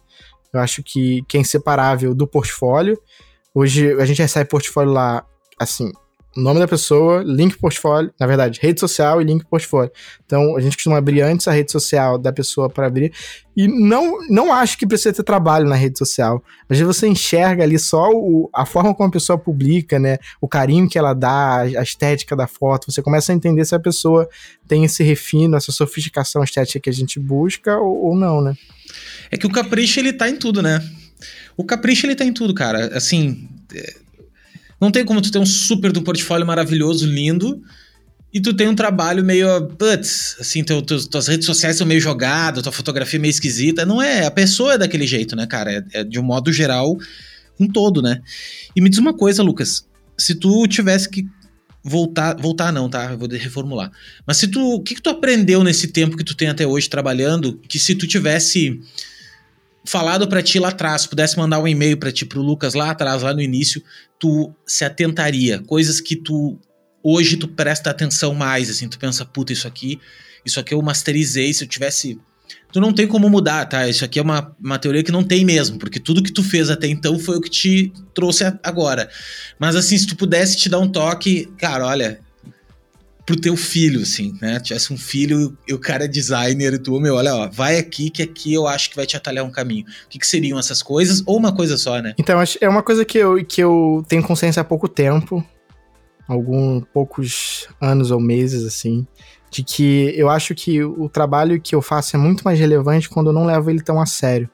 eu 0.51 0.59
acho 0.59 0.81
que, 0.81 1.21
que 1.27 1.37
é 1.37 1.41
inseparável 1.41 2.15
do 2.15 2.25
portfólio. 2.25 2.99
Hoje 3.53 3.93
a 4.01 4.05
gente 4.07 4.19
recebe 4.19 4.49
portfólio 4.49 4.93
lá, 4.93 5.23
assim, 5.59 5.91
nome 6.41 6.59
da 6.59 6.67
pessoa, 6.67 7.23
link 7.23 7.57
portfólio, 7.57 8.13
na 8.19 8.27
verdade, 8.27 8.59
rede 8.61 8.79
social 8.79 9.21
e 9.21 9.25
link 9.25 9.45
portfólio. 9.45 9.91
Então, 10.25 10.55
a 10.55 10.61
gente 10.61 10.75
costuma 10.75 10.97
abrir 10.97 11.21
antes 11.21 11.47
a 11.47 11.51
rede 11.51 11.71
social 11.71 12.17
da 12.17 12.31
pessoa 12.31 12.69
para 12.69 12.87
abrir. 12.87 13.11
E 13.55 13.67
não, 13.67 14.19
não 14.29 14.53
acho 14.53 14.77
que 14.77 14.85
precisa 14.85 15.13
ter 15.13 15.23
trabalho 15.23 15.67
na 15.67 15.75
rede 15.75 15.97
social. 15.97 16.43
Às 16.69 16.77
vezes 16.77 16.95
você 16.95 17.07
enxerga 17.07 17.63
ali 17.63 17.79
só 17.79 18.09
o, 18.11 18.49
a 18.53 18.65
forma 18.65 18.93
como 18.93 19.09
a 19.09 19.11
pessoa 19.11 19.37
publica, 19.37 19.97
né? 19.97 20.17
O 20.39 20.47
carinho 20.47 20.87
que 20.87 20.97
ela 20.97 21.13
dá, 21.13 21.61
a 21.61 21.81
estética 21.81 22.35
da 22.35 22.45
foto. 22.45 22.91
Você 22.91 23.01
começa 23.01 23.31
a 23.31 23.35
entender 23.35 23.65
se 23.65 23.73
a 23.73 23.79
pessoa 23.79 24.29
tem 24.67 24.83
esse 24.83 25.03
refino, 25.03 25.57
essa 25.57 25.71
sofisticação 25.71 26.43
estética 26.43 26.79
que 26.79 26.89
a 26.89 26.93
gente 26.93 27.19
busca 27.19 27.77
ou, 27.77 28.09
ou 28.09 28.15
não, 28.15 28.41
né? 28.41 28.55
É 29.31 29.37
que 29.37 29.47
o 29.47 29.51
capricho, 29.51 29.99
ele 29.99 30.13
tá 30.13 30.29
em 30.29 30.35
tudo, 30.35 30.61
né? 30.61 30.87
O 31.55 31.63
capricho 31.63 32.05
ele 32.05 32.15
tá 32.15 32.23
em 32.23 32.31
tudo, 32.33 32.53
cara. 32.53 32.95
Assim, 32.95 33.49
é, 33.73 33.95
não 34.79 34.91
tem 34.91 35.05
como 35.05 35.21
tu 35.21 35.31
ter 35.31 35.39
um 35.39 35.45
super 35.45 35.91
do 35.91 36.01
portfólio 36.01 36.45
maravilhoso, 36.45 37.05
lindo, 37.05 37.61
e 38.33 38.41
tu 38.41 38.53
tem 38.53 38.67
um 38.67 38.75
trabalho 38.75 39.23
meio, 39.23 39.47
assim, 40.39 40.63
teu, 40.63 40.81
tuas 40.81 41.27
redes 41.27 41.45
sociais 41.45 41.77
são 41.77 41.87
meio 41.87 42.01
jogadas, 42.01 42.61
tua 42.61 42.71
fotografia 42.71 43.19
meio 43.19 43.31
esquisita. 43.31 43.85
Não 43.85 44.01
é, 44.01 44.25
a 44.25 44.31
pessoa 44.31 44.73
é 44.73 44.77
daquele 44.77 45.07
jeito, 45.07 45.35
né, 45.35 45.47
cara? 45.47 45.71
É, 45.71 46.01
é 46.01 46.03
de 46.03 46.19
um 46.19 46.23
modo 46.23 46.51
geral, 46.51 46.97
um 47.59 47.67
todo, 47.67 48.01
né? 48.01 48.21
E 48.75 48.81
me 48.81 48.89
diz 48.89 48.99
uma 48.99 49.13
coisa, 49.13 49.41
Lucas, 49.41 49.87
se 50.17 50.35
tu 50.35 50.67
tivesse 50.67 51.09
que 51.09 51.25
voltar, 51.83 52.35
voltar 52.35 52.71
não, 52.71 52.89
tá? 52.89 53.11
Eu 53.11 53.17
vou 53.17 53.29
reformular. 53.29 53.91
Mas 54.25 54.37
se 54.37 54.47
tu, 54.47 54.75
o 54.75 54.81
que 54.81 54.95
que 54.95 55.01
tu 55.01 55.09
aprendeu 55.09 55.63
nesse 55.63 55.87
tempo 55.87 56.17
que 56.17 56.23
tu 56.23 56.35
tem 56.35 56.49
até 56.49 56.67
hoje 56.67 56.89
trabalhando, 56.89 57.59
que 57.67 57.79
se 57.79 57.95
tu 57.95 58.05
tivesse 58.05 58.79
falado 59.87 60.27
para 60.27 60.43
ti 60.43 60.59
lá 60.59 60.69
atrás, 60.69 61.07
pudesse 61.07 61.37
mandar 61.37 61.59
um 61.59 61.67
e-mail 61.67 61.97
para 61.97 62.11
ti 62.11 62.25
pro 62.25 62.41
Lucas 62.41 62.73
lá 62.73 62.91
atrás, 62.91 63.23
lá 63.23 63.33
no 63.33 63.41
início, 63.41 63.81
tu 64.19 64.53
se 64.65 64.83
atentaria, 64.83 65.59
coisas 65.59 66.01
que 66.01 66.15
tu 66.15 66.59
hoje 67.01 67.37
tu 67.37 67.47
presta 67.47 67.89
atenção 67.89 68.33
mais, 68.33 68.69
assim, 68.69 68.89
tu 68.89 68.99
pensa, 68.99 69.23
puta, 69.23 69.53
isso 69.53 69.67
aqui, 69.67 69.99
isso 70.45 70.59
aqui 70.59 70.73
eu 70.73 70.81
masterizei, 70.81 71.53
se 71.53 71.63
eu 71.63 71.67
tivesse 71.67 72.19
tu 72.71 72.81
não 72.81 72.91
tem 72.91 73.07
como 73.07 73.29
mudar, 73.29 73.65
tá? 73.65 73.87
Isso 73.87 74.03
aqui 74.03 74.19
é 74.19 74.21
uma, 74.21 74.55
uma 74.61 74.77
teoria 74.77 75.03
que 75.03 75.11
não 75.11 75.23
tem 75.23 75.45
mesmo, 75.45 75.79
porque 75.79 75.99
tudo 75.99 76.21
que 76.21 76.31
tu 76.31 76.43
fez 76.43 76.69
até 76.69 76.87
então 76.87 77.17
foi 77.17 77.37
o 77.37 77.41
que 77.41 77.49
te 77.49 77.93
trouxe 78.13 78.43
agora. 78.61 79.09
Mas 79.57 79.75
assim, 79.75 79.97
se 79.97 80.05
tu 80.05 80.15
pudesse 80.15 80.57
te 80.57 80.67
dar 80.67 80.79
um 80.79 80.87
toque, 80.87 81.47
cara, 81.57 81.85
olha, 81.85 82.19
pro 83.27 83.35
teu 83.35 83.57
filho, 83.57 84.01
assim, 84.03 84.33
né? 84.41 84.57
Tivesse 84.57 84.93
um 84.93 84.97
filho 84.97 85.55
e 85.67 85.73
o 85.73 85.77
cara 85.77 86.05
é 86.05 86.07
designer 86.07 86.73
e 86.73 86.79
tu, 86.79 86.97
meu, 86.97 87.15
olha, 87.15 87.35
ó, 87.35 87.49
vai 87.49 87.77
aqui 87.77 88.09
que 88.09 88.23
aqui 88.23 88.53
eu 88.53 88.65
acho 88.65 88.89
que 88.89 88.95
vai 88.95 89.05
te 89.05 89.17
atalhar 89.17 89.43
um 89.43 89.51
caminho. 89.51 89.83
O 90.05 90.09
que, 90.09 90.17
que 90.17 90.25
seriam 90.25 90.57
essas 90.57 90.81
coisas? 90.81 91.21
Ou 91.25 91.35
uma 91.35 91.53
coisa 91.53 91.77
só, 91.77 92.01
né? 92.01 92.15
Então, 92.17 92.41
é 92.61 92.69
uma 92.69 92.81
coisa 92.81 93.03
que 93.03 93.17
eu, 93.17 93.45
que 93.45 93.61
eu 93.61 94.01
tenho 94.07 94.23
consciência 94.23 94.61
há 94.61 94.63
pouco 94.63 94.87
tempo, 94.87 95.43
alguns 96.25 96.85
poucos 96.93 97.67
anos 97.81 98.11
ou 98.11 98.19
meses, 98.21 98.63
assim, 98.63 99.05
de 99.51 99.61
que 99.61 100.13
eu 100.15 100.29
acho 100.29 100.55
que 100.55 100.81
o 100.81 101.09
trabalho 101.09 101.59
que 101.59 101.75
eu 101.75 101.81
faço 101.81 102.15
é 102.15 102.19
muito 102.19 102.43
mais 102.45 102.57
relevante 102.57 103.09
quando 103.09 103.27
eu 103.27 103.33
não 103.33 103.45
levo 103.45 103.69
ele 103.69 103.81
tão 103.81 103.99
a 103.99 104.05
sério. 104.05 104.49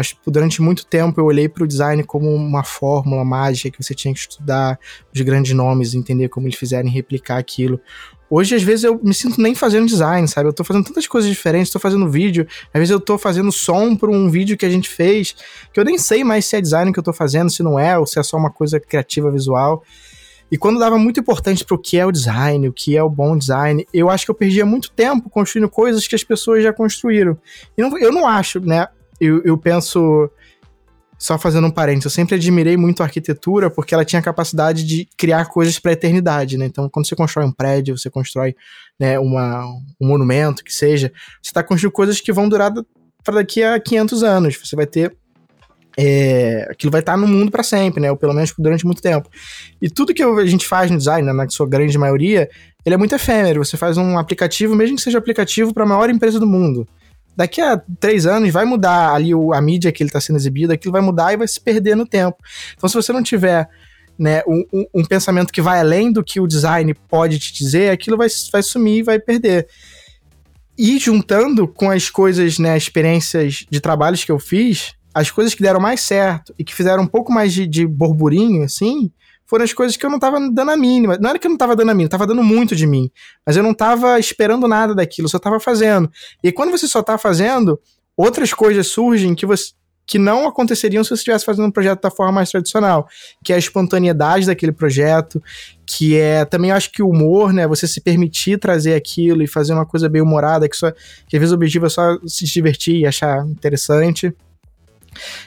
Acho 0.00 0.16
que 0.16 0.30
durante 0.30 0.62
muito 0.62 0.86
tempo 0.86 1.20
eu 1.20 1.26
olhei 1.26 1.46
para 1.46 1.62
o 1.62 1.66
design 1.66 2.02
como 2.02 2.34
uma 2.34 2.64
fórmula 2.64 3.22
mágica 3.22 3.70
que 3.70 3.84
você 3.84 3.94
tinha 3.94 4.14
que 4.14 4.20
estudar 4.20 4.78
os 5.14 5.20
grandes 5.20 5.52
nomes, 5.52 5.92
entender 5.92 6.30
como 6.30 6.46
eles 6.46 6.58
fizerem 6.58 6.90
replicar 6.90 7.36
aquilo. 7.36 7.78
Hoje, 8.30 8.54
às 8.54 8.62
vezes, 8.62 8.84
eu 8.84 8.98
me 9.02 9.12
sinto 9.12 9.38
nem 9.42 9.54
fazendo 9.54 9.86
design, 9.86 10.26
sabe? 10.26 10.48
Eu 10.48 10.54
tô 10.54 10.64
fazendo 10.64 10.86
tantas 10.86 11.06
coisas 11.06 11.28
diferentes, 11.28 11.70
tô 11.70 11.78
fazendo 11.78 12.08
vídeo, 12.08 12.46
às 12.72 12.78
vezes 12.78 12.90
eu 12.90 13.00
tô 13.00 13.18
fazendo 13.18 13.52
som 13.52 13.94
para 13.94 14.10
um 14.10 14.30
vídeo 14.30 14.56
que 14.56 14.64
a 14.64 14.70
gente 14.70 14.88
fez, 14.88 15.34
que 15.70 15.78
eu 15.78 15.84
nem 15.84 15.98
sei 15.98 16.24
mais 16.24 16.46
se 16.46 16.56
é 16.56 16.60
design 16.62 16.92
que 16.92 16.98
eu 16.98 17.02
tô 17.02 17.12
fazendo, 17.12 17.50
se 17.50 17.62
não 17.62 17.78
é, 17.78 17.98
ou 17.98 18.06
se 18.06 18.18
é 18.18 18.22
só 18.22 18.38
uma 18.38 18.50
coisa 18.50 18.80
criativa 18.80 19.30
visual. 19.30 19.84
E 20.50 20.56
quando 20.56 20.80
dava 20.80 20.96
muito 20.96 21.20
importante 21.20 21.62
para 21.62 21.74
o 21.74 21.78
que 21.78 21.98
é 21.98 22.06
o 22.06 22.10
design, 22.10 22.68
o 22.68 22.72
que 22.72 22.96
é 22.96 23.02
o 23.02 23.10
bom 23.10 23.36
design, 23.36 23.86
eu 23.92 24.08
acho 24.08 24.24
que 24.24 24.30
eu 24.30 24.34
perdia 24.34 24.64
muito 24.64 24.90
tempo 24.92 25.28
construindo 25.28 25.68
coisas 25.68 26.08
que 26.08 26.14
as 26.14 26.24
pessoas 26.24 26.62
já 26.62 26.72
construíram. 26.72 27.36
E 27.76 27.82
não, 27.82 27.98
eu 27.98 28.10
não 28.10 28.26
acho, 28.26 28.60
né? 28.60 28.86
Eu, 29.20 29.42
eu 29.44 29.58
penso. 29.58 30.30
Só 31.18 31.38
fazendo 31.38 31.66
um 31.66 31.70
parênteses, 31.70 32.06
eu 32.06 32.10
sempre 32.10 32.36
admirei 32.36 32.78
muito 32.78 33.02
a 33.02 33.04
arquitetura 33.04 33.68
porque 33.68 33.92
ela 33.92 34.06
tinha 34.06 34.20
a 34.20 34.22
capacidade 34.22 34.82
de 34.82 35.06
criar 35.18 35.44
coisas 35.44 35.78
para 35.78 35.90
a 35.90 35.92
eternidade, 35.92 36.56
né? 36.56 36.64
Então, 36.64 36.88
quando 36.88 37.06
você 37.06 37.14
constrói 37.14 37.44
um 37.44 37.52
prédio, 37.52 37.98
você 37.98 38.08
constrói 38.08 38.56
né, 38.98 39.18
uma, 39.18 39.66
um 40.00 40.08
monumento, 40.08 40.64
que 40.64 40.72
seja, 40.72 41.12
você 41.42 41.50
está 41.50 41.62
construindo 41.62 41.92
coisas 41.92 42.22
que 42.22 42.32
vão 42.32 42.48
durar 42.48 42.72
para 43.22 43.34
daqui 43.34 43.62
a 43.62 43.78
500 43.78 44.22
anos. 44.22 44.58
Você 44.64 44.74
vai 44.74 44.86
ter 44.86 45.14
é, 45.98 46.66
aquilo 46.70 46.90
vai 46.90 47.00
estar 47.00 47.12
tá 47.12 47.18
no 47.18 47.28
mundo 47.28 47.50
para 47.50 47.62
sempre, 47.62 48.00
né? 48.00 48.10
Ou 48.10 48.16
pelo 48.16 48.32
menos 48.32 48.54
durante 48.58 48.86
muito 48.86 49.02
tempo. 49.02 49.28
E 49.82 49.90
tudo 49.90 50.14
que 50.14 50.22
a 50.22 50.46
gente 50.46 50.66
faz 50.66 50.90
no 50.90 50.96
design, 50.96 51.26
né, 51.26 51.34
na 51.34 51.46
sua 51.50 51.68
grande 51.68 51.98
maioria, 51.98 52.48
ele 52.82 52.94
é 52.94 52.98
muito 52.98 53.14
efêmero. 53.14 53.62
Você 53.62 53.76
faz 53.76 53.98
um 53.98 54.18
aplicativo, 54.18 54.74
mesmo 54.74 54.96
que 54.96 55.02
seja 55.02 55.18
aplicativo 55.18 55.74
para 55.74 55.84
a 55.84 55.86
maior 55.86 56.08
empresa 56.08 56.40
do 56.40 56.46
mundo 56.46 56.88
daqui 57.40 57.58
a 57.62 57.80
três 57.98 58.26
anos 58.26 58.50
vai 58.50 58.66
mudar 58.66 59.14
ali 59.14 59.34
o, 59.34 59.54
a 59.54 59.62
mídia 59.62 59.90
que 59.90 60.02
ele 60.02 60.10
está 60.10 60.20
sendo 60.20 60.36
exibido, 60.36 60.74
aquilo 60.74 60.92
vai 60.92 61.00
mudar 61.00 61.32
e 61.32 61.38
vai 61.38 61.48
se 61.48 61.58
perder 61.58 61.96
no 61.96 62.04
tempo. 62.04 62.36
Então, 62.76 62.86
se 62.86 62.94
você 62.94 63.14
não 63.14 63.22
tiver 63.22 63.66
né, 64.18 64.42
um, 64.46 64.62
um, 64.70 64.84
um, 64.96 65.04
pensamento 65.04 65.50
que 65.50 65.62
vai 65.62 65.80
além 65.80 66.12
do 66.12 66.22
que 66.22 66.38
o 66.38 66.46
design 66.46 66.92
pode 67.08 67.38
te 67.38 67.54
dizer, 67.54 67.90
aquilo 67.92 68.18
vai, 68.18 68.28
vai 68.52 68.62
sumir 68.62 68.98
e 68.98 69.02
vai 69.02 69.18
perder. 69.18 69.66
E 70.76 70.98
juntando 70.98 71.66
com 71.66 71.90
as 71.90 72.10
coisas, 72.10 72.58
né, 72.58 72.76
experiências 72.76 73.64
de 73.70 73.80
trabalhos 73.80 74.22
que 74.22 74.30
eu 74.30 74.38
fiz, 74.38 74.92
as 75.14 75.30
coisas 75.30 75.54
que 75.54 75.62
deram 75.62 75.80
mais 75.80 76.02
certo 76.02 76.54
e 76.58 76.62
que 76.62 76.74
fizeram 76.74 77.04
um 77.04 77.06
pouco 77.06 77.32
mais 77.32 77.54
de, 77.54 77.66
de 77.66 77.86
burburinho, 77.86 78.64
assim, 78.64 79.10
foram 79.50 79.64
as 79.64 79.72
coisas 79.72 79.96
que 79.96 80.06
eu 80.06 80.10
não 80.10 80.20
tava 80.20 80.38
dando 80.48 80.70
a 80.70 80.76
mínima. 80.76 81.18
Não 81.20 81.28
era 81.28 81.38
que 81.38 81.48
eu 81.48 81.50
não 81.50 81.58
tava 81.58 81.74
dando 81.74 81.90
a 81.90 81.94
mínima, 81.94 82.08
tava 82.08 82.24
dando 82.24 82.44
muito 82.44 82.76
de 82.76 82.86
mim. 82.86 83.10
Mas 83.44 83.56
eu 83.56 83.64
não 83.64 83.74
tava 83.74 84.16
esperando 84.16 84.68
nada 84.68 84.94
daquilo, 84.94 85.28
só 85.28 85.40
tava 85.40 85.58
fazendo. 85.58 86.08
E 86.40 86.52
quando 86.52 86.70
você 86.70 86.86
só 86.86 87.02
tá 87.02 87.18
fazendo, 87.18 87.80
outras 88.16 88.54
coisas 88.54 88.86
surgem 88.86 89.34
que 89.34 89.44
você 89.44 89.72
que 90.06 90.18
não 90.18 90.48
aconteceriam 90.48 91.04
se 91.04 91.10
você 91.10 91.14
estivesse 91.14 91.44
fazendo 91.44 91.66
um 91.66 91.70
projeto 91.70 92.00
da 92.02 92.10
forma 92.10 92.32
mais 92.32 92.50
tradicional, 92.50 93.06
que 93.44 93.52
é 93.52 93.56
a 93.56 93.58
espontaneidade 93.60 94.44
daquele 94.44 94.72
projeto, 94.72 95.40
que 95.86 96.16
é 96.16 96.44
também 96.44 96.72
acho 96.72 96.90
que 96.90 97.00
o 97.00 97.08
humor, 97.08 97.52
né, 97.52 97.64
você 97.64 97.86
se 97.86 98.00
permitir 98.00 98.58
trazer 98.58 98.94
aquilo 98.94 99.40
e 99.40 99.46
fazer 99.46 99.72
uma 99.72 99.86
coisa 99.86 100.08
bem 100.08 100.20
humorada, 100.20 100.68
que, 100.68 100.76
só, 100.76 100.90
que 101.28 101.36
às 101.36 101.38
vezes 101.38 101.52
o 101.52 101.54
objetivo 101.54 101.86
é 101.86 101.88
só 101.88 102.18
se 102.26 102.44
divertir 102.44 102.96
e 102.96 103.06
achar 103.06 103.46
interessante. 103.46 104.34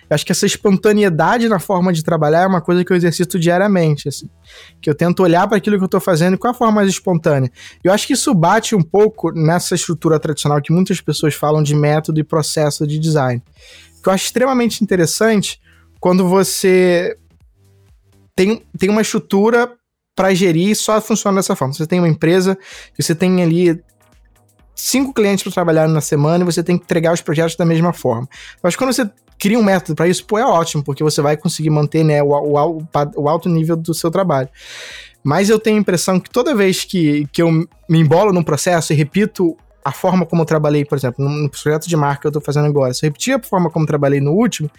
Eu 0.09 0.15
acho 0.15 0.26
que 0.26 0.32
essa 0.32 0.45
espontaneidade 0.45 1.47
na 1.49 1.59
forma 1.59 1.91
de 1.91 2.03
trabalhar 2.03 2.41
é 2.41 2.47
uma 2.47 2.61
coisa 2.61 2.84
que 2.84 2.91
eu 2.91 2.97
exercito 2.97 3.39
diariamente, 3.39 4.07
assim. 4.07 4.30
Que 4.82 4.89
eu 4.89 4.95
tento 4.95 5.24
olhar 5.24 5.47
para 5.47 5.57
aquilo 5.57 5.78
que 5.78 5.84
eu 5.84 5.88
estou 5.88 5.99
fazendo 5.99 6.38
com 6.38 6.47
a 6.47 6.53
forma 6.53 6.76
mais 6.76 6.89
espontânea. 6.89 7.51
Eu 7.84 7.91
acho 7.91 8.07
que 8.07 8.13
isso 8.13 8.34
bate 8.34 8.76
um 8.76 8.82
pouco 8.82 9.32
nessa 9.32 9.76
estrutura 9.76 10.19
tradicional 10.19 10.61
que 10.61 10.74
muitas 10.74 11.01
pessoas 11.01 11.34
falam 11.34 11.63
de 11.63 11.76
método 11.76 12.19
e 12.19 12.24
processo 12.24 12.86
de 12.86 12.99
design. 12.99 13.41
Que 14.01 14.09
eu 14.09 14.13
acho 14.13 14.26
extremamente 14.26 14.84
interessante 14.84 15.59
quando 15.99 16.28
você 16.28 17.17
tem, 18.36 18.63
tem 18.78 18.89
uma 18.89 19.01
estrutura 19.01 19.71
para 20.15 20.34
gerir 20.34 20.69
e 20.69 20.76
só 20.76 20.99
funciona 21.01 21.38
dessa 21.38 21.55
forma. 21.55 21.74
Você 21.74 21.88
tem 21.88 21.99
uma 21.99 22.07
empresa, 22.07 22.57
você 22.97 23.15
tem 23.15 23.41
ali 23.41 23.82
cinco 24.84 25.13
clientes 25.13 25.43
para 25.43 25.53
trabalhar 25.53 25.88
na 25.88 26.01
semana 26.01 26.43
e 26.43 26.45
você 26.45 26.61
tem 26.61 26.77
que 26.77 26.84
entregar 26.84 27.13
os 27.13 27.21
projetos 27.21 27.55
da 27.55 27.65
mesma 27.65 27.93
forma. 27.93 28.27
Mas 28.61 28.75
quando 28.75 28.91
você 28.91 29.09
cria 29.39 29.57
um 29.57 29.63
método 29.63 29.95
para 29.95 30.07
isso, 30.07 30.25
pô, 30.25 30.38
é 30.38 30.45
ótimo, 30.45 30.84
porque 30.84 31.03
você 31.03 31.21
vai 31.21 31.38
conseguir 31.38 31.69
manter 31.69 32.03
né, 32.03 32.21
o, 32.21 32.29
o, 32.29 32.84
o, 33.15 33.29
alto 33.29 33.49
nível 33.49 33.75
do 33.75 33.93
seu 33.93 34.11
trabalho. 34.11 34.49
Mas 35.23 35.49
eu 35.49 35.57
tenho 35.57 35.77
a 35.77 35.79
impressão 35.79 36.19
que 36.19 36.29
toda 36.29 36.53
vez 36.53 36.84
que, 36.84 37.25
que 37.31 37.41
eu 37.41 37.49
me 37.51 37.99
embolo 37.99 38.34
num 38.34 38.43
processo 38.43 38.91
e 38.91 38.95
repito 38.95 39.55
a 39.86 39.91
forma 39.91 40.25
como 40.25 40.41
eu 40.41 40.45
trabalhei, 40.45 40.86
por 40.86 40.97
exemplo, 40.97 41.27
no, 41.27 41.49
projeto 41.49 41.88
de 41.88 41.95
marca 41.95 42.21
que 42.21 42.27
eu 42.27 42.29
estou 42.29 42.41
fazendo 42.41 42.67
agora, 42.67 42.93
se 42.93 43.05
eu 43.05 43.09
repetir 43.09 43.34
a 43.36 43.41
forma 43.41 43.69
como 43.69 43.84
eu 43.84 43.88
trabalhei 43.88 44.19
no 44.19 44.31
último, 44.31 44.69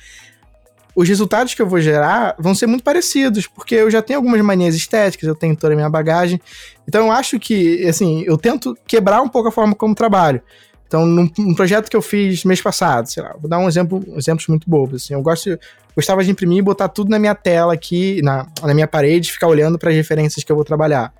os 0.94 1.08
resultados 1.08 1.54
que 1.54 1.60
eu 1.60 1.66
vou 1.66 1.80
gerar 1.80 2.36
vão 2.38 2.54
ser 2.54 2.66
muito 2.66 2.84
parecidos, 2.84 3.46
porque 3.46 3.74
eu 3.74 3.90
já 3.90 4.00
tenho 4.00 4.18
algumas 4.18 4.40
manias 4.40 4.74
estéticas, 4.74 5.28
eu 5.28 5.34
tenho 5.34 5.56
toda 5.56 5.72
a 5.72 5.76
minha 5.76 5.90
bagagem. 5.90 6.40
Então 6.86 7.06
eu 7.06 7.12
acho 7.12 7.38
que, 7.38 7.86
assim, 7.86 8.22
eu 8.26 8.38
tento 8.38 8.76
quebrar 8.86 9.20
um 9.20 9.28
pouco 9.28 9.48
a 9.48 9.52
forma 9.52 9.74
como 9.74 9.94
trabalho. 9.94 10.40
Então, 10.86 11.06
num, 11.06 11.28
num, 11.36 11.54
projeto 11.54 11.90
que 11.90 11.96
eu 11.96 12.02
fiz 12.02 12.44
mês 12.44 12.60
passado, 12.60 13.06
sei 13.06 13.22
lá, 13.22 13.34
vou 13.40 13.50
dar 13.50 13.58
um 13.58 13.66
exemplo, 13.66 14.04
exemplos 14.16 14.46
muito 14.46 14.70
bobos. 14.70 15.02
Assim, 15.02 15.14
eu 15.14 15.22
gosto, 15.22 15.58
gostava 15.96 16.22
de 16.22 16.30
imprimir 16.30 16.58
e 16.58 16.62
botar 16.62 16.88
tudo 16.88 17.10
na 17.10 17.18
minha 17.18 17.34
tela 17.34 17.72
aqui, 17.72 18.22
na, 18.22 18.46
na 18.62 18.72
minha 18.72 18.86
parede, 18.86 19.32
ficar 19.32 19.48
olhando 19.48 19.78
para 19.78 19.90
as 19.90 19.96
referências 19.96 20.44
que 20.44 20.52
eu 20.52 20.56
vou 20.56 20.64
trabalhar. 20.64 21.12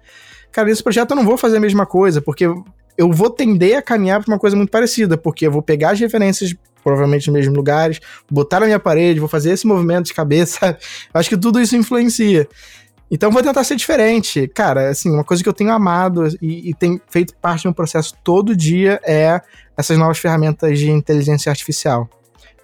Cara, 0.52 0.68
nesse 0.68 0.82
projeto 0.82 1.10
eu 1.10 1.16
não 1.16 1.24
vou 1.24 1.36
fazer 1.36 1.56
a 1.56 1.60
mesma 1.60 1.84
coisa, 1.86 2.22
porque 2.22 2.44
eu 2.96 3.10
vou 3.10 3.28
tender 3.28 3.76
a 3.76 3.82
caminhar 3.82 4.22
para 4.22 4.32
uma 4.32 4.38
coisa 4.38 4.56
muito 4.56 4.70
parecida, 4.70 5.16
porque 5.16 5.48
eu 5.48 5.50
vou 5.50 5.62
pegar 5.62 5.90
as 5.90 5.98
referências 5.98 6.54
provavelmente 6.84 7.26
nos 7.28 7.34
mesmos 7.34 7.56
lugares, 7.56 7.98
botar 8.30 8.60
na 8.60 8.66
minha 8.66 8.78
parede, 8.78 9.18
vou 9.18 9.28
fazer 9.28 9.50
esse 9.50 9.66
movimento 9.66 10.06
de 10.06 10.14
cabeça. 10.14 10.78
Acho 11.12 11.30
que 11.30 11.36
tudo 11.36 11.60
isso 11.60 11.74
influencia. 11.74 12.46
Então 13.10 13.30
vou 13.30 13.42
tentar 13.42 13.64
ser 13.64 13.76
diferente. 13.76 14.46
Cara, 14.48 14.90
assim, 14.90 15.10
uma 15.10 15.24
coisa 15.24 15.42
que 15.42 15.48
eu 15.48 15.52
tenho 15.52 15.70
amado 15.72 16.28
e, 16.40 16.70
e 16.70 16.74
tem 16.74 17.00
feito 17.08 17.34
parte 17.36 17.62
do 17.62 17.68
meu 17.68 17.74
processo 17.74 18.14
todo 18.22 18.54
dia 18.54 19.00
é 19.04 19.40
essas 19.76 19.98
novas 19.98 20.18
ferramentas 20.18 20.78
de 20.78 20.90
inteligência 20.90 21.50
artificial. 21.50 22.08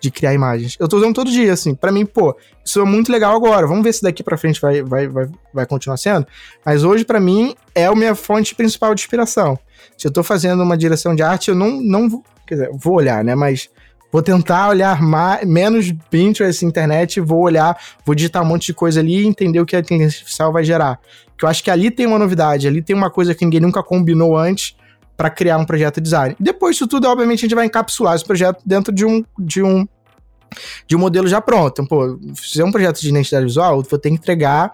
De 0.01 0.11
criar 0.11 0.33
imagens. 0.33 0.79
Eu 0.81 0.89
tô 0.89 0.97
usando 0.97 1.15
todo 1.15 1.31
dia, 1.31 1.53
assim. 1.53 1.75
para 1.75 1.93
mim, 1.93 2.07
pô, 2.07 2.35
isso 2.65 2.81
é 2.81 2.85
muito 2.85 3.13
legal 3.13 3.37
agora. 3.37 3.67
Vamos 3.67 3.85
ver 3.85 3.93
se 3.93 4.03
daqui 4.03 4.23
para 4.23 4.39
frente 4.39 4.59
vai, 4.59 4.83
vai, 4.83 5.07
vai, 5.07 5.29
vai 5.53 5.67
continuar 5.67 5.99
sendo. 5.99 6.27
Mas 6.65 6.85
hoje, 6.85 7.05
para 7.05 7.21
mim, 7.21 7.55
é 7.75 7.85
a 7.85 7.95
minha 7.95 8.15
fonte 8.15 8.55
principal 8.55 8.95
de 8.95 9.03
inspiração. 9.03 9.59
Se 9.99 10.09
eu 10.09 10.11
tô 10.11 10.23
fazendo 10.23 10.63
uma 10.63 10.75
direção 10.75 11.15
de 11.15 11.23
arte, 11.23 11.51
eu 11.51 11.55
não, 11.55 11.83
não 11.83 12.23
quer 12.47 12.55
dizer, 12.55 12.71
vou 12.73 12.95
olhar, 12.95 13.23
né? 13.23 13.35
Mas 13.35 13.69
Vou 14.13 14.23
tentar 14.23 14.69
olhar 14.69 15.01
mais, 15.01 15.47
menos 15.47 15.93
Pinterest, 16.11 16.65
internet, 16.65 17.21
vou 17.21 17.41
olhar, 17.41 17.79
vou 18.05 18.15
digitar 18.15 18.43
um 18.43 18.47
monte 18.47 18.67
de 18.67 18.75
coisa 18.75 19.01
ali 19.01 19.23
e 19.23 19.27
entender 19.27 19.61
o 19.61 19.67
que 19.67 19.77
a 19.77 19.79
inteligência 19.79 20.19
artificial 20.19 20.53
vai 20.53 20.65
gerar. 20.65 20.99
Porque 21.29 21.45
eu 21.45 21.49
acho 21.49 21.63
que 21.63 21.71
ali 21.71 21.91
tem 21.91 22.07
uma 22.07 22.19
novidade, 22.19 22.67
ali 22.67 22.83
tem 22.83 22.95
uma 22.95 23.11
coisa 23.11 23.35
que 23.35 23.45
ninguém 23.45 23.61
nunca 23.61 23.83
combinou 23.83 24.37
antes 24.37 24.77
para 25.17 25.31
criar 25.31 25.59
um 25.59 25.65
projeto 25.65 25.97
de 25.97 26.03
design. 26.03 26.37
Depois 26.41 26.75
disso 26.75 26.89
tudo, 26.89 27.07
obviamente, 27.07 27.41
a 27.41 27.43
gente 27.43 27.55
vai 27.55 27.67
encapsular 27.67 28.17
esse 28.17 28.25
projeto 28.25 28.61
dentro 28.67 28.93
de 28.93 29.05
um, 29.05 29.25
de 29.39 29.63
um, 29.63 29.87
de 30.87 30.97
um 30.97 30.99
modelo 30.99 31.29
já 31.29 31.41
pronto. 31.41 31.73
Então, 31.73 31.87
pô, 31.87 32.19
fizer 32.35 32.65
um 32.65 32.73
projeto 32.73 33.01
de 33.01 33.09
identidade 33.11 33.45
visual, 33.45 33.83
vou 33.83 33.99
ter 33.99 34.09
que 34.09 34.17
entregar 34.17 34.73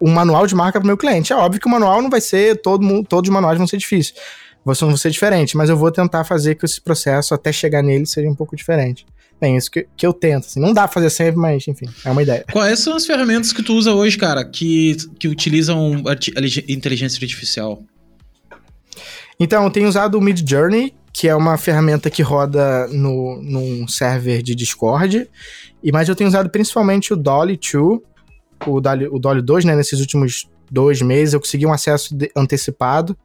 um 0.00 0.10
manual 0.10 0.46
de 0.46 0.54
marca 0.54 0.78
para 0.78 0.84
o 0.84 0.86
meu 0.86 0.96
cliente. 0.96 1.32
É 1.32 1.36
óbvio 1.36 1.60
que 1.60 1.66
o 1.66 1.70
manual 1.70 2.00
não 2.00 2.08
vai 2.08 2.20
ser, 2.20 2.60
todo, 2.62 3.02
todos 3.04 3.28
os 3.28 3.34
manuais 3.34 3.58
vão 3.58 3.66
ser 3.66 3.76
difíceis 3.76 4.14
você 4.64 4.84
não 4.84 4.92
vai 4.92 4.98
ser 4.98 5.10
diferente, 5.10 5.56
mas 5.56 5.70
eu 5.70 5.76
vou 5.76 5.90
tentar 5.90 6.24
fazer 6.24 6.54
que 6.54 6.64
esse 6.64 6.80
processo, 6.80 7.34
até 7.34 7.52
chegar 7.52 7.82
nele, 7.82 8.06
seja 8.06 8.28
um 8.28 8.34
pouco 8.34 8.54
diferente. 8.54 9.06
Bem, 9.40 9.56
isso 9.56 9.70
que, 9.70 9.86
que 9.96 10.06
eu 10.06 10.12
tento, 10.12 10.46
assim, 10.46 10.60
não 10.60 10.74
dá 10.74 10.82
pra 10.82 10.92
fazer 10.92 11.08
sempre, 11.08 11.40
mas 11.40 11.66
enfim, 11.66 11.86
é 12.04 12.10
uma 12.10 12.22
ideia. 12.22 12.44
Quais 12.52 12.78
são 12.80 12.94
as 12.94 13.06
ferramentas 13.06 13.52
que 13.52 13.62
tu 13.62 13.74
usa 13.74 13.92
hoje, 13.92 14.18
cara, 14.18 14.44
que, 14.44 14.96
que 15.18 15.28
utilizam 15.28 16.02
inteligência 16.68 17.18
artificial? 17.22 17.82
Então, 19.38 19.64
eu 19.64 19.70
tenho 19.70 19.88
usado 19.88 20.18
o 20.18 20.20
Mid 20.20 20.46
Journey, 20.46 20.94
que 21.10 21.26
é 21.26 21.34
uma 21.34 21.56
ferramenta 21.56 22.10
que 22.10 22.22
roda 22.22 22.86
no, 22.88 23.40
num 23.42 23.88
server 23.88 24.42
de 24.42 24.54
Discord, 24.54 25.26
e 25.82 25.90
mas 25.90 26.08
eu 26.10 26.14
tenho 26.14 26.28
usado 26.28 26.50
principalmente 26.50 27.14
o 27.14 27.16
Dolly 27.16 27.58
2, 27.58 28.00
o 28.66 28.80
Dolly, 28.80 29.08
o 29.08 29.18
Dolly 29.18 29.40
2, 29.40 29.64
né, 29.64 29.74
nesses 29.74 30.00
últimos 30.00 30.46
dois 30.70 31.02
meses, 31.02 31.34
eu 31.34 31.40
consegui 31.40 31.66
um 31.66 31.72
acesso 31.72 32.16
antecipado 32.36 33.16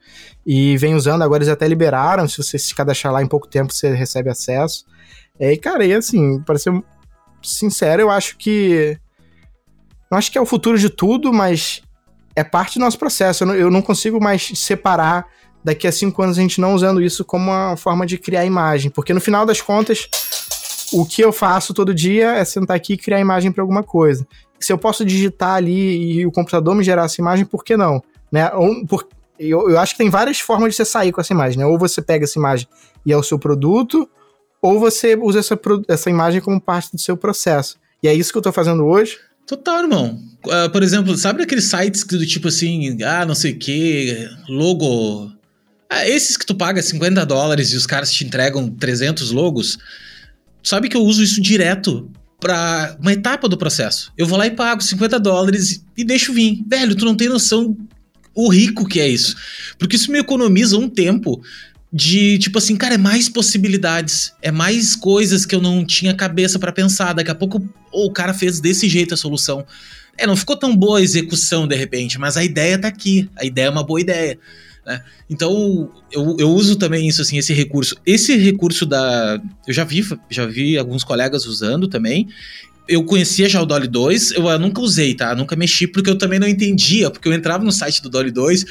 e 0.45 0.77
vem 0.77 0.95
usando, 0.95 1.21
agora 1.21 1.43
eles 1.43 1.53
até 1.53 1.67
liberaram, 1.67 2.27
se 2.27 2.37
você 2.37 2.57
se 2.57 2.73
cadastrar 2.73 3.13
lá 3.13 3.21
em 3.21 3.27
pouco 3.27 3.47
tempo, 3.47 3.71
você 3.71 3.93
recebe 3.93 4.29
acesso. 4.29 4.85
E, 5.39 5.55
cara, 5.57 5.85
e 5.85 5.93
assim, 5.93 6.39
para 6.41 6.57
ser 6.57 6.73
sincero, 7.43 8.01
eu 8.01 8.09
acho 8.09 8.37
que. 8.37 8.97
Não 10.09 10.17
acho 10.17 10.31
que 10.31 10.37
é 10.37 10.41
o 10.41 10.45
futuro 10.45 10.77
de 10.77 10.89
tudo, 10.89 11.33
mas 11.33 11.81
é 12.35 12.43
parte 12.43 12.77
do 12.79 12.81
nosso 12.81 12.97
processo. 12.97 13.43
Eu 13.43 13.47
não, 13.47 13.55
eu 13.55 13.71
não 13.71 13.81
consigo 13.81 14.21
mais 14.21 14.51
separar 14.55 15.25
daqui 15.63 15.87
a 15.87 15.91
cinco 15.91 16.21
anos 16.21 16.37
a 16.37 16.41
gente 16.41 16.61
não 16.61 16.75
usando 16.75 17.01
isso 17.01 17.25
como 17.25 17.45
uma 17.45 17.75
forma 17.75 18.05
de 18.05 18.17
criar 18.17 18.45
imagem. 18.45 18.91
Porque 18.91 19.13
no 19.13 19.19
final 19.19 19.45
das 19.45 19.61
contas, 19.61 20.07
o 20.93 21.05
que 21.05 21.21
eu 21.21 21.33
faço 21.33 21.73
todo 21.73 21.93
dia 21.93 22.33
é 22.35 22.45
sentar 22.45 22.77
aqui 22.77 22.93
e 22.93 22.97
criar 22.97 23.19
imagem 23.19 23.51
para 23.51 23.63
alguma 23.63 23.83
coisa 23.83 24.25
se 24.65 24.73
eu 24.73 24.79
posso 24.79 25.05
digitar 25.05 25.55
ali 25.55 26.19
e 26.19 26.25
o 26.25 26.31
computador 26.31 26.73
me 26.73 26.83
gerar 26.83 27.05
essa 27.05 27.21
imagem, 27.21 27.45
por 27.45 27.63
que 27.63 27.77
não? 27.77 28.03
Né? 28.31 28.49
Por, 28.87 29.07
eu, 29.37 29.69
eu 29.69 29.77
acho 29.77 29.93
que 29.93 29.99
tem 29.99 30.09
várias 30.09 30.39
formas 30.39 30.71
de 30.71 30.77
você 30.77 30.85
sair 30.85 31.11
com 31.11 31.21
essa 31.21 31.33
imagem, 31.33 31.59
né? 31.59 31.65
Ou 31.67 31.77
você 31.77 32.01
pega 32.01 32.25
essa 32.25 32.39
imagem 32.39 32.67
e 33.05 33.13
é 33.13 33.17
o 33.17 33.21
seu 33.21 33.37
produto, 33.37 34.09
ou 34.59 34.79
você 34.79 35.15
usa 35.15 35.39
essa, 35.39 35.59
essa 35.87 36.09
imagem 36.09 36.41
como 36.41 36.59
parte 36.59 36.91
do 36.91 36.99
seu 36.99 37.15
processo. 37.15 37.77
E 38.01 38.07
é 38.07 38.13
isso 38.13 38.31
que 38.31 38.37
eu 38.39 38.41
tô 38.41 38.51
fazendo 38.51 38.85
hoje. 38.85 39.19
Total, 39.45 39.83
irmão. 39.83 40.19
Uh, 40.43 40.69
por 40.71 40.81
exemplo, 40.81 41.15
sabe 41.15 41.43
aqueles 41.43 41.65
sites 41.65 42.03
do 42.03 42.25
tipo 42.25 42.47
assim, 42.47 42.97
ah, 43.03 43.23
não 43.23 43.35
sei 43.35 43.51
o 43.51 43.59
que, 43.59 44.27
logo. 44.49 45.31
Ah, 45.87 46.07
esses 46.09 46.35
que 46.35 46.45
tu 46.45 46.55
paga 46.55 46.81
50 46.81 47.23
dólares 47.23 47.71
e 47.71 47.75
os 47.75 47.85
caras 47.85 48.11
te 48.11 48.25
entregam 48.25 48.67
300 48.67 49.29
logos. 49.29 49.77
Sabe 50.63 50.89
que 50.89 50.97
eu 50.97 51.01
uso 51.01 51.21
isso 51.21 51.39
direto 51.39 52.09
para 52.39 52.97
uma 52.99 53.13
etapa 53.13 53.47
do 53.47 53.57
processo. 53.57 54.11
Eu 54.17 54.27
vou 54.27 54.37
lá 54.37 54.47
e 54.47 54.51
pago 54.51 54.81
50 54.81 55.19
dólares 55.19 55.83
e 55.97 56.03
deixo 56.03 56.33
vir. 56.33 56.63
Velho, 56.67 56.95
tu 56.95 57.05
não 57.05 57.15
tem 57.15 57.29
noção 57.29 57.75
o 58.33 58.49
rico 58.49 58.87
que 58.87 58.99
é 58.99 59.07
isso. 59.07 59.35
Porque 59.79 59.95
isso 59.95 60.11
me 60.11 60.19
economiza 60.19 60.77
um 60.77 60.89
tempo 60.89 61.41
de 61.91 62.37
tipo 62.39 62.57
assim, 62.57 62.75
cara, 62.75 62.95
é 62.95 62.97
mais 62.97 63.29
possibilidades, 63.29 64.33
é 64.41 64.51
mais 64.51 64.95
coisas 64.95 65.45
que 65.45 65.55
eu 65.55 65.61
não 65.61 65.85
tinha 65.85 66.13
cabeça 66.13 66.59
para 66.59 66.71
pensar. 66.71 67.13
Daqui 67.13 67.31
a 67.31 67.35
pouco 67.35 67.63
oh, 67.91 68.07
o 68.07 68.11
cara 68.11 68.33
fez 68.33 68.59
desse 68.59 68.89
jeito 68.89 69.13
a 69.13 69.17
solução. 69.17 69.65
É, 70.17 70.27
não 70.27 70.35
ficou 70.35 70.57
tão 70.57 70.75
boa 70.75 70.99
a 70.99 71.01
execução 71.01 71.67
de 71.67 71.75
repente, 71.75 72.19
mas 72.19 72.35
a 72.37 72.43
ideia 72.43 72.77
tá 72.77 72.89
aqui. 72.89 73.29
A 73.35 73.45
ideia 73.45 73.67
é 73.67 73.69
uma 73.69 73.83
boa 73.83 74.01
ideia. 74.01 74.37
Né? 74.85 75.01
Então, 75.29 75.89
eu, 76.11 76.35
eu 76.39 76.49
uso 76.49 76.75
também 76.75 77.07
isso, 77.07 77.21
assim, 77.21 77.37
esse 77.37 77.53
recurso. 77.53 77.95
Esse 78.05 78.35
recurso 78.35 78.85
da. 78.85 79.41
Eu 79.67 79.73
já 79.73 79.83
vi, 79.83 80.05
já 80.29 80.45
vi 80.45 80.77
alguns 80.77 81.03
colegas 81.03 81.45
usando 81.45 81.87
também. 81.87 82.27
Eu 82.87 83.03
conhecia 83.03 83.49
já 83.49 83.59
o 83.59 83.65
Dolly 83.65 83.87
2, 83.87 84.33
eu 84.33 84.59
nunca 84.59 84.79
usei, 84.79 85.15
tá? 85.15 85.33
Nunca 85.33 85.55
mexi, 85.55 85.87
porque 85.87 86.07
eu 86.07 86.17
também 86.17 86.37
não 86.37 86.47
entendia, 86.47 87.09
porque 87.09 87.27
eu 87.27 87.33
entrava 87.33 87.63
no 87.63 87.71
site 87.71 87.99
do 87.99 88.11
Dolly 88.11 88.29
2, 88.29 88.63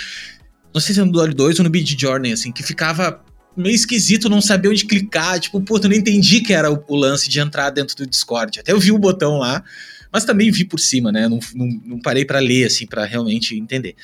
não 0.73 0.81
sei 0.81 0.95
se 0.95 1.01
é 1.01 1.05
no 1.05 1.11
Dolly 1.11 1.35
2 1.35 1.59
ou 1.59 1.65
no 1.65 1.71
Bid 1.71 1.97
Journey, 2.01 2.33
assim, 2.33 2.53
que 2.53 2.63
ficava 2.63 3.21
meio 3.57 3.75
esquisito, 3.75 4.29
não 4.29 4.41
sabia 4.41 4.71
onde 4.71 4.85
clicar, 4.85 5.41
tipo, 5.41 5.61
puta, 5.61 5.87
eu 5.87 5.91
não 5.91 5.97
entendi 5.97 6.41
que 6.41 6.53
era 6.53 6.71
o, 6.71 6.85
o, 6.87 6.97
lance 6.97 7.29
de 7.29 7.41
entrar 7.41 7.71
dentro 7.71 7.97
do 7.97 8.07
Discord. 8.07 8.61
Até 8.61 8.71
eu 8.71 8.79
vi 8.79 8.93
o 8.93 8.99
botão 8.99 9.39
lá, 9.39 9.65
mas 10.13 10.25
também 10.25 10.51
vi 10.53 10.65
por 10.65 10.79
cima, 10.79 11.11
né? 11.11 11.29
Não, 11.29 11.41
não, 11.55 11.67
não 11.85 11.99
parei 11.99 12.25
para 12.25 12.39
ler, 12.39 12.67
assim, 12.67 12.87
para 12.87 13.05
realmente 13.05 13.57
entender. 13.57 13.97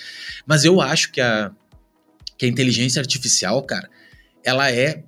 Mas 0.45 0.65
eu 0.65 0.81
acho 0.81 1.13
que 1.13 1.21
a, 1.21 1.53
que 2.41 2.47
a 2.47 2.49
inteligência 2.49 2.99
artificial, 2.99 3.63
cara, 3.63 3.87
ela 4.43 4.73
é 4.73 5.05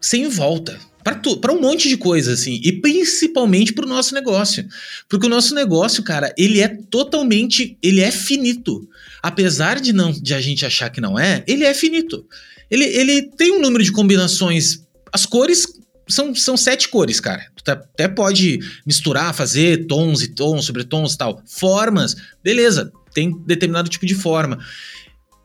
sem 0.00 0.26
volta 0.26 0.80
para 1.04 1.52
um 1.52 1.60
monte 1.60 1.86
de 1.86 1.98
coisa, 1.98 2.32
assim, 2.32 2.58
e 2.64 2.72
principalmente 2.72 3.74
para 3.74 3.84
o 3.84 3.88
nosso 3.88 4.14
negócio. 4.14 4.66
Porque 5.06 5.26
o 5.26 5.28
nosso 5.28 5.54
negócio, 5.54 6.02
cara, 6.02 6.32
ele 6.38 6.60
é 6.60 6.68
totalmente, 6.68 7.76
ele 7.82 8.00
é 8.00 8.10
finito. 8.10 8.88
Apesar 9.22 9.80
de 9.80 9.92
não 9.92 10.12
de 10.12 10.32
a 10.32 10.40
gente 10.40 10.64
achar 10.64 10.88
que 10.88 10.98
não 10.98 11.18
é, 11.18 11.44
ele 11.46 11.64
é 11.64 11.74
finito. 11.74 12.24
Ele, 12.70 12.84
ele 12.84 13.22
tem 13.36 13.52
um 13.52 13.60
número 13.60 13.84
de 13.84 13.92
combinações. 13.92 14.82
As 15.12 15.26
cores 15.26 15.66
são, 16.08 16.34
são 16.34 16.56
sete 16.56 16.88
cores, 16.88 17.20
cara. 17.20 17.44
Tu 17.54 17.64
tá, 17.64 17.72
até 17.74 18.08
pode 18.08 18.60
misturar, 18.86 19.34
fazer 19.34 19.86
tons 19.86 20.22
e 20.22 20.28
tons, 20.28 20.64
sobre 20.64 20.84
tons 20.84 21.12
e 21.12 21.18
tal. 21.18 21.42
Formas, 21.46 22.16
beleza, 22.42 22.90
tem 23.12 23.30
determinado 23.44 23.90
tipo 23.90 24.06
de 24.06 24.14
forma. 24.14 24.58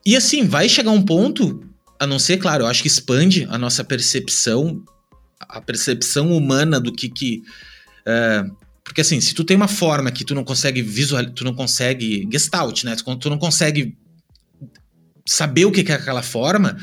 E 0.06 0.16
assim, 0.16 0.46
vai 0.46 0.70
chegar 0.70 0.92
um 0.92 1.02
ponto, 1.02 1.62
a 2.00 2.06
não 2.06 2.20
ser, 2.20 2.38
claro, 2.38 2.64
eu 2.64 2.68
acho 2.68 2.82
que 2.82 2.88
expande 2.88 3.48
a 3.50 3.58
nossa 3.58 3.84
percepção, 3.84 4.84
a 5.40 5.60
percepção 5.60 6.32
humana 6.32 6.80
do 6.80 6.92
que. 6.92 7.10
que 7.10 7.44
uh, 8.08 8.56
porque 8.84 9.02
assim, 9.02 9.20
se 9.20 9.34
tu 9.34 9.44
tem 9.44 9.58
uma 9.58 9.68
forma 9.68 10.12
que 10.12 10.24
tu 10.24 10.36
não 10.36 10.44
consegue 10.44 10.82
visualizar, 10.82 11.34
tu 11.34 11.44
não 11.44 11.56
consegue. 11.56 12.28
Gestalt, 12.32 12.84
né? 12.84 12.96
Tu 13.20 13.30
não 13.30 13.38
consegue 13.40 13.98
saber 15.26 15.66
o 15.66 15.72
que 15.72 15.92
é 15.92 15.96
aquela 15.96 16.22
forma, 16.22 16.78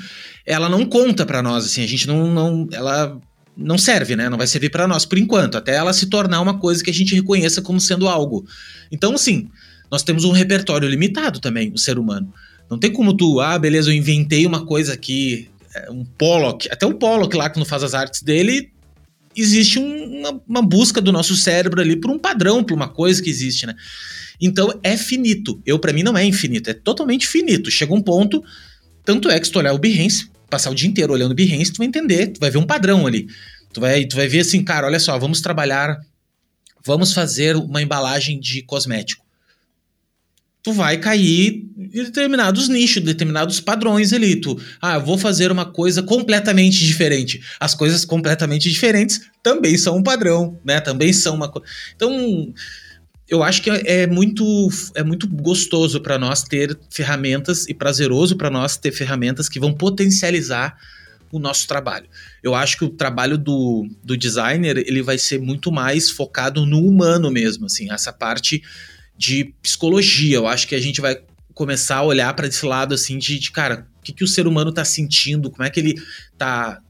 ela 0.45 0.69
não 0.69 0.85
conta 0.85 1.25
para 1.25 1.43
nós, 1.43 1.65
assim, 1.65 1.83
a 1.85 1.87
gente 1.87 2.07
não, 2.09 2.33
não. 2.33 2.69
Ela 2.73 3.21
não 3.57 3.79
serve, 3.79 4.17
né? 4.17 4.29
Não 4.29 4.39
vai 4.39 4.47
servir 4.47 4.71
para 4.71 4.89
nós 4.89 5.05
por 5.05 5.19
enquanto, 5.19 5.57
até 5.57 5.75
ela 5.75 5.93
se 5.93 6.07
tornar 6.07 6.41
uma 6.41 6.59
coisa 6.59 6.83
que 6.83 6.91
a 6.91 6.95
gente 6.95 7.15
reconheça 7.15 7.63
como 7.63 7.81
sendo 7.81 8.09
algo. 8.09 8.45
Então, 8.91 9.15
assim, 9.15 9.49
nós 9.91 10.03
temos 10.03 10.25
um 10.25 10.33
repertório 10.33 10.89
limitado 10.89 11.39
também, 11.39 11.71
o 11.73 11.79
ser 11.79 11.99
humano. 11.99 12.33
Não 12.73 12.79
tem 12.79 12.91
como 12.91 13.15
tu, 13.15 13.39
ah, 13.39 13.59
beleza, 13.59 13.91
eu 13.91 13.95
inventei 13.95 14.47
uma 14.47 14.65
coisa 14.65 14.95
aqui, 14.95 15.47
é, 15.75 15.91
um 15.91 16.07
Pollock, 16.07 16.71
até 16.71 16.87
o 16.87 16.95
Pollock 16.95 17.37
lá, 17.37 17.51
quando 17.51 17.67
faz 17.67 17.83
as 17.83 17.93
artes 17.93 18.23
dele, 18.23 18.73
existe 19.37 19.79
um, 19.79 20.21
uma, 20.21 20.43
uma, 20.49 20.63
busca 20.63 20.99
do 20.99 21.13
nosso 21.13 21.37
cérebro 21.37 21.83
ali 21.83 21.97
por 21.97 22.11
um 22.11 22.19
padrão, 22.19 22.65
por 22.65 22.73
uma 22.73 22.89
coisa 22.89 23.23
que 23.23 23.29
existe, 23.29 23.67
né? 23.67 23.75
Então 24.41 24.73
é 24.83 24.97
finito. 24.97 25.61
Eu, 25.67 25.79
para 25.79 25.93
mim, 25.93 26.03
não 26.03 26.17
é 26.17 26.25
infinito, 26.25 26.71
é 26.71 26.73
totalmente 26.73 27.27
finito. 27.27 27.71
Chega 27.71 27.93
um 27.93 28.01
ponto, 28.01 28.43
tanto 29.05 29.29
é 29.29 29.39
que 29.39 29.47
se 29.47 29.53
tu 29.53 29.59
olhar 29.59 29.75
o 29.75 29.79
Behance, 29.79 30.31
passar 30.49 30.71
o 30.71 30.75
dia 30.75 30.89
inteiro 30.89 31.13
olhando 31.13 31.33
o 31.33 31.35
Behance, 31.35 31.75
tu 31.75 31.77
vai 31.77 31.87
entender, 31.87 32.29
tu 32.29 32.41
vai 32.41 32.49
ver 32.49 32.57
um 32.57 32.67
padrão 32.67 33.07
ali. 33.07 33.29
Tu 33.75 33.83
vai, 33.83 34.07
tu 34.07 34.17
vai 34.17 34.29
ver 34.29 34.41
assim, 34.41 34.65
cara, 34.65 34.87
olha 34.87 34.99
só, 34.99 35.19
vamos 35.19 35.43
trabalhar, 35.43 36.01
vamos 36.83 37.13
fazer 37.13 37.55
uma 37.55 37.83
embalagem 37.83 38.41
de 38.41 38.63
cosmético 38.63 39.23
tu 40.63 40.73
vai 40.73 40.97
cair 40.97 41.69
em 41.77 42.05
determinados 42.05 42.69
nichos, 42.69 43.03
determinados 43.03 43.61
padrões 43.61 44.13
ali. 44.13 44.37
Tu, 44.37 44.59
ah, 44.81 44.99
vou 44.99 45.19
fazer 45.19 45.51
uma 45.51 45.67
coisa 45.67 46.03
completamente 46.03 46.79
diferente. 46.85 47.43
As 47.59 47.75
coisas 47.75 48.05
completamente 48.05 48.71
diferentes 48.71 49.21
também 49.43 49.77
são 49.77 49.97
um 49.97 50.03
padrão, 50.03 50.59
né? 50.65 50.81
Também 50.81 51.13
são 51.13 51.35
uma 51.35 51.49
coisa. 51.49 51.67
Então, 51.97 52.53
eu 53.29 53.43
acho 53.43 53.63
que 53.63 53.71
é, 53.71 54.03
é 54.03 54.07
muito, 54.07 54.69
é 54.95 55.03
muito 55.03 55.27
gostoso 55.27 56.01
para 56.01 56.19
nós 56.19 56.43
ter 56.45 56.79
ferramentas 56.91 57.67
e 57.69 57.75
prazeroso 57.75 58.37
para 58.37 58.51
nós 58.51 58.77
ter 58.77 58.93
ferramentas 58.93 59.49
que 59.49 59.59
vão 59.59 59.73
potencializar 59.73 60.77
o 61.33 61.39
nosso 61.39 61.67
trabalho. 61.67 62.07
Eu 62.43 62.55
acho 62.55 62.77
que 62.77 62.85
o 62.85 62.91
trabalho 62.91 63.39
do, 63.39 63.89
do 64.05 64.17
designer 64.17 64.77
ele 64.77 65.03
vai 65.03 65.17
ser 65.17 65.41
muito 65.41 65.73
mais 65.73 66.11
focado 66.11 66.67
no 66.67 66.87
humano 66.87 67.31
mesmo, 67.31 67.67
assim, 67.67 67.91
essa 67.91 68.13
parte 68.13 68.63
de 69.17 69.55
psicologia. 69.63 70.37
Eu 70.37 70.47
acho 70.47 70.67
que 70.67 70.75
a 70.75 70.81
gente 70.81 71.01
vai 71.01 71.19
começar 71.55 71.97
a 71.97 72.03
olhar 72.03 72.33
para 72.35 72.47
esse 72.47 72.65
lado 72.65 72.95
assim 72.95 73.19
de, 73.19 73.39
de 73.39 73.51
cara, 73.51 73.87
o 73.99 74.03
que, 74.03 74.13
que 74.13 74.25
o 74.25 74.29
ser 74.29 74.47
humano 74.47 74.71
está 74.71 74.85
sentindo, 74.85 75.51
como 75.51 75.63
é 75.63 75.71
que 75.71 75.81
ele 75.81 76.01
está 76.33 76.81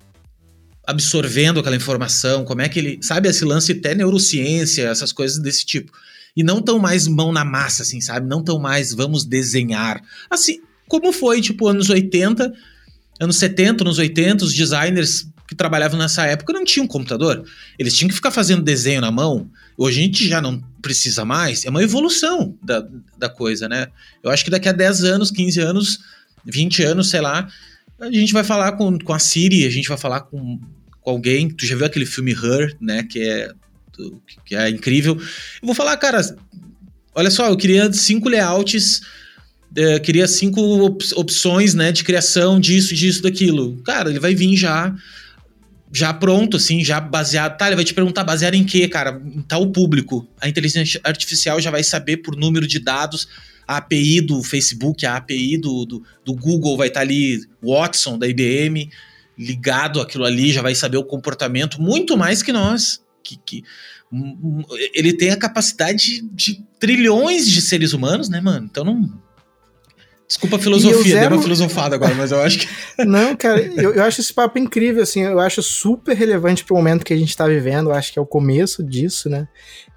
absorvendo 0.86 1.60
aquela 1.60 1.76
informação, 1.76 2.44
como 2.44 2.60
é 2.60 2.68
que 2.68 2.78
ele, 2.78 2.98
sabe, 3.02 3.28
esse 3.28 3.44
lance 3.44 3.72
até 3.72 3.94
neurociência, 3.94 4.88
essas 4.88 5.12
coisas 5.12 5.38
desse 5.38 5.64
tipo. 5.64 5.92
E 6.36 6.42
não 6.42 6.62
tão 6.62 6.78
mais 6.78 7.06
mão 7.06 7.30
na 7.30 7.44
massa, 7.44 7.82
assim, 7.82 8.00
sabe? 8.00 8.26
Não 8.26 8.42
tão 8.42 8.58
mais 8.58 8.92
vamos 8.92 9.24
desenhar. 9.24 10.02
Assim, 10.30 10.60
como 10.88 11.12
foi, 11.12 11.40
tipo, 11.40 11.68
anos 11.68 11.90
80, 11.90 12.52
anos 13.20 13.36
70, 13.36 13.84
anos 13.84 13.98
80, 13.98 14.44
os 14.44 14.54
designers 14.54 15.26
que 15.46 15.54
trabalhavam 15.54 15.98
nessa 15.98 16.26
época 16.26 16.52
não 16.52 16.64
tinham 16.64 16.86
computador. 16.86 17.44
Eles 17.78 17.94
tinham 17.94 18.08
que 18.08 18.14
ficar 18.14 18.30
fazendo 18.30 18.62
desenho 18.62 19.00
na 19.00 19.10
mão. 19.10 19.50
Hoje 19.76 20.00
a 20.00 20.02
gente 20.02 20.28
já 20.28 20.40
não 20.40 20.60
precisa 20.80 21.24
mais. 21.24 21.64
É 21.64 21.70
uma 21.70 21.82
evolução 21.82 22.56
da, 22.62 22.86
da 23.18 23.28
coisa, 23.28 23.68
né? 23.68 23.88
Eu 24.22 24.30
acho 24.30 24.44
que 24.44 24.50
daqui 24.50 24.68
a 24.68 24.72
10 24.72 25.04
anos, 25.04 25.30
15 25.30 25.60
anos, 25.60 25.98
20 26.44 26.82
anos, 26.82 27.10
sei 27.10 27.20
lá, 27.20 27.48
a 28.00 28.10
gente 28.10 28.32
vai 28.32 28.44
falar 28.44 28.72
com, 28.72 28.98
com 28.98 29.12
a 29.12 29.18
Siri, 29.18 29.64
a 29.64 29.70
gente 29.70 29.88
vai 29.88 29.98
falar 29.98 30.20
com, 30.22 30.60
com 31.00 31.10
alguém. 31.10 31.48
Tu 31.48 31.66
já 31.66 31.76
viu 31.76 31.86
aquele 31.86 32.06
filme 32.06 32.32
Her, 32.32 32.76
né? 32.80 33.02
Que 33.02 33.22
é, 33.22 33.52
que 34.44 34.56
é 34.56 34.68
incrível. 34.68 35.14
Eu 35.16 35.66
vou 35.66 35.74
falar, 35.74 35.96
cara, 35.96 36.20
olha 37.14 37.30
só, 37.30 37.48
eu 37.48 37.56
queria 37.56 37.92
cinco 37.92 38.28
layouts 38.28 39.02
é, 39.74 39.98
queria 39.98 40.28
cinco 40.28 40.60
op 40.60 41.04
opções, 41.14 41.74
né, 41.74 41.92
de 41.92 42.04
criação 42.04 42.60
disso, 42.60 42.94
disso, 42.94 43.22
daquilo. 43.22 43.80
Cara, 43.84 44.10
ele 44.10 44.20
vai 44.20 44.34
vir 44.34 44.56
já 44.56 44.94
já 45.92 46.12
pronto, 46.12 46.56
assim, 46.56 46.82
já 46.82 46.98
baseado. 46.98 47.58
Tá, 47.58 47.66
ele 47.66 47.76
vai 47.76 47.84
te 47.84 47.92
perguntar 47.92 48.24
baseado 48.24 48.54
em 48.54 48.64
quê, 48.64 48.88
cara? 48.88 49.20
Em 49.24 49.42
tal 49.42 49.70
público. 49.70 50.26
A 50.40 50.48
inteligência 50.48 51.00
artificial 51.04 51.60
já 51.60 51.70
vai 51.70 51.84
saber 51.84 52.18
por 52.18 52.34
número 52.34 52.66
de 52.66 52.78
dados. 52.78 53.28
A 53.68 53.76
API 53.76 54.22
do 54.22 54.42
Facebook, 54.42 55.04
a 55.04 55.16
API 55.16 55.58
do, 55.58 55.84
do, 55.84 56.02
do 56.24 56.34
Google 56.34 56.76
vai 56.76 56.88
estar 56.88 57.00
tá 57.00 57.06
ali, 57.06 57.40
Watson 57.62 58.18
da 58.18 58.26
IBM, 58.26 58.90
ligado 59.38 60.00
aquilo 60.00 60.24
ali, 60.24 60.50
já 60.50 60.62
vai 60.62 60.74
saber 60.74 60.96
o 60.96 61.04
comportamento 61.04 61.80
muito 61.80 62.16
mais 62.16 62.42
que 62.42 62.52
nós. 62.52 63.02
Que, 63.22 63.36
que 63.36 63.62
ele 64.94 65.12
tem 65.12 65.30
a 65.30 65.36
capacidade 65.36 66.22
de 66.32 66.62
trilhões 66.80 67.48
de 67.48 67.60
seres 67.62 67.92
humanos, 67.92 68.28
né, 68.28 68.40
mano? 68.40 68.66
Então 68.70 68.84
não 68.84 69.22
Desculpa 70.32 70.56
a 70.56 70.58
filosofia, 70.58 71.12
zero... 71.12 71.28
deu 71.28 71.36
uma 71.36 71.42
filosofada 71.42 71.94
agora, 71.94 72.14
mas 72.14 72.32
eu 72.32 72.40
acho 72.40 72.60
que. 72.60 72.68
Não, 73.04 73.36
cara, 73.36 73.60
eu, 73.60 73.92
eu 73.92 74.02
acho 74.02 74.18
esse 74.18 74.32
papo 74.32 74.58
incrível, 74.58 75.02
assim, 75.02 75.20
eu 75.20 75.38
acho 75.38 75.62
super 75.62 76.16
relevante 76.16 76.64
pro 76.64 76.74
momento 76.74 77.04
que 77.04 77.12
a 77.12 77.16
gente 77.16 77.36
tá 77.36 77.46
vivendo, 77.46 77.90
eu 77.90 77.94
acho 77.94 78.10
que 78.10 78.18
é 78.18 78.22
o 78.22 78.24
começo 78.24 78.82
disso, 78.82 79.28
né? 79.28 79.46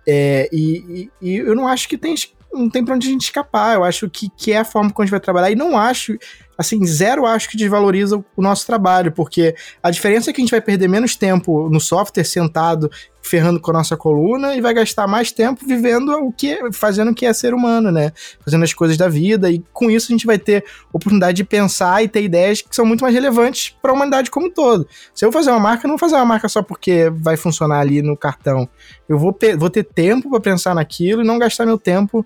É, 0.05 0.49
e, 0.51 1.09
e, 1.21 1.29
e, 1.29 1.37
eu 1.37 1.55
não 1.55 1.65
acho 1.65 1.87
que 1.87 1.97
tem, 1.97 2.13
não 2.53 2.69
tem 2.69 2.83
pra 2.83 2.95
onde 2.95 3.07
a 3.07 3.11
gente 3.11 3.23
escapar, 3.23 3.75
eu 3.75 3.85
acho 3.85 4.09
que, 4.09 4.29
que 4.35 4.51
é 4.51 4.57
a 4.57 4.65
forma 4.65 4.91
como 4.91 5.03
a 5.03 5.05
gente 5.05 5.11
vai 5.11 5.21
trabalhar, 5.21 5.51
e 5.51 5.55
não 5.55 5.77
acho 5.77 6.17
assim, 6.57 6.85
zero 6.85 7.25
acho 7.25 7.49
que 7.49 7.57
desvaloriza 7.57 8.23
o 8.35 8.41
nosso 8.41 8.65
trabalho, 8.65 9.11
porque 9.11 9.55
a 9.81 9.89
diferença 9.91 10.29
é 10.29 10.33
que 10.33 10.41
a 10.41 10.43
gente 10.43 10.51
vai 10.51 10.61
perder 10.61 10.87
menos 10.87 11.15
tempo 11.15 11.69
no 11.69 11.79
software 11.79 12.23
sentado 12.23 12.89
ferrando 13.25 13.59
com 13.59 13.71
a 13.71 13.73
nossa 13.73 13.97
coluna 13.97 14.55
e 14.55 14.61
vai 14.61 14.73
gastar 14.73 15.07
mais 15.07 15.31
tempo 15.31 15.65
vivendo 15.65 16.09
o 16.11 16.31
que 16.31 16.71
fazendo 16.71 17.11
o 17.11 17.15
que 17.15 17.25
é 17.25 17.33
ser 17.33 17.53
humano, 17.53 17.91
né? 17.91 18.11
Fazendo 18.43 18.63
as 18.63 18.71
coisas 18.71 18.95
da 18.97 19.09
vida 19.09 19.49
e 19.49 19.63
com 19.73 19.89
isso 19.89 20.11
a 20.11 20.13
gente 20.13 20.27
vai 20.27 20.37
ter 20.37 20.63
oportunidade 20.93 21.37
de 21.37 21.43
pensar 21.43 22.03
e 22.03 22.07
ter 22.07 22.23
ideias 22.23 22.61
que 22.61 22.75
são 22.75 22.85
muito 22.85 23.01
mais 23.01 23.13
relevantes 23.13 23.75
para 23.81 23.91
a 23.91 23.95
humanidade 23.95 24.29
como 24.29 24.45
um 24.45 24.51
todo. 24.51 24.87
Se 25.13 25.25
eu 25.25 25.31
fazer 25.31 25.49
uma 25.49 25.59
marca, 25.59 25.87
não 25.87 25.93
vou 25.93 25.99
fazer 25.99 26.15
uma 26.15 26.25
marca 26.25 26.47
só 26.47 26.61
porque 26.61 27.09
vai 27.09 27.35
funcionar 27.35 27.79
ali 27.79 28.01
no 28.01 28.15
cartão. 28.15 28.69
Eu 29.09 29.17
vou, 29.17 29.35
vou 29.57 29.69
ter 29.71 29.83
tempo 29.83 30.29
para 30.29 30.39
pensar 30.39 30.75
naquilo 30.75 31.21
e 31.21 31.25
não 31.25 31.39
gastar 31.39 31.65
meu 31.65 31.79
tempo 31.79 32.25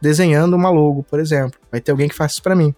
desenhando 0.00 0.54
uma 0.54 0.70
logo, 0.70 1.02
por 1.02 1.18
exemplo. 1.18 1.58
Vai 1.70 1.80
ter 1.80 1.90
alguém 1.90 2.08
que 2.08 2.14
faça 2.14 2.34
isso 2.34 2.42
para 2.42 2.54
mim. 2.54 2.72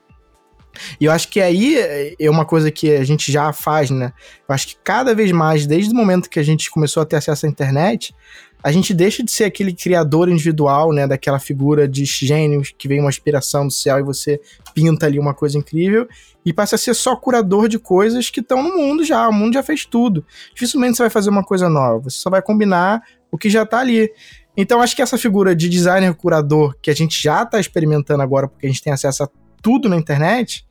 E 1.00 1.04
eu 1.04 1.12
acho 1.12 1.28
que 1.28 1.40
aí 1.40 1.76
é 2.18 2.30
uma 2.30 2.44
coisa 2.44 2.70
que 2.70 2.90
a 2.90 3.04
gente 3.04 3.30
já 3.30 3.52
faz, 3.52 3.90
né? 3.90 4.12
Eu 4.48 4.54
acho 4.54 4.68
que 4.68 4.76
cada 4.82 5.14
vez 5.14 5.30
mais, 5.32 5.66
desde 5.66 5.92
o 5.92 5.96
momento 5.96 6.28
que 6.30 6.38
a 6.38 6.42
gente 6.42 6.70
começou 6.70 7.02
a 7.02 7.06
ter 7.06 7.16
acesso 7.16 7.46
à 7.46 7.48
internet, 7.48 8.14
a 8.62 8.72
gente 8.72 8.94
deixa 8.94 9.22
de 9.22 9.30
ser 9.30 9.44
aquele 9.44 9.74
criador 9.74 10.28
individual, 10.28 10.90
né? 10.90 11.06
Daquela 11.06 11.38
figura 11.38 11.86
de 11.86 12.04
gênio 12.06 12.62
que 12.78 12.88
vem 12.88 13.00
uma 13.00 13.10
inspiração 13.10 13.66
do 13.66 13.72
céu 13.72 13.98
e 13.98 14.02
você 14.02 14.40
pinta 14.72 15.04
ali 15.04 15.18
uma 15.18 15.34
coisa 15.34 15.58
incrível, 15.58 16.08
e 16.46 16.52
passa 16.52 16.76
a 16.76 16.78
ser 16.78 16.94
só 16.94 17.14
curador 17.14 17.68
de 17.68 17.78
coisas 17.78 18.30
que 18.30 18.40
estão 18.40 18.62
no 18.62 18.76
mundo 18.76 19.04
já. 19.04 19.28
O 19.28 19.32
mundo 19.32 19.54
já 19.54 19.62
fez 19.62 19.84
tudo. 19.84 20.24
Dificilmente 20.54 20.96
você 20.96 21.02
vai 21.02 21.10
fazer 21.10 21.30
uma 21.30 21.44
coisa 21.44 21.68
nova, 21.68 22.04
você 22.10 22.18
só 22.18 22.30
vai 22.30 22.40
combinar 22.40 23.02
o 23.30 23.36
que 23.36 23.50
já 23.50 23.64
está 23.64 23.80
ali. 23.80 24.10
Então, 24.56 24.80
acho 24.80 24.94
que 24.94 25.02
essa 25.02 25.18
figura 25.18 25.54
de 25.54 25.68
designer 25.68 26.14
curador 26.14 26.76
que 26.80 26.90
a 26.90 26.94
gente 26.94 27.20
já 27.20 27.42
está 27.42 27.58
experimentando 27.58 28.22
agora, 28.22 28.48
porque 28.48 28.66
a 28.66 28.70
gente 28.70 28.82
tem 28.82 28.92
acesso 28.92 29.24
a 29.24 29.28
tudo 29.60 29.88
na 29.88 29.96
internet, 29.96 30.63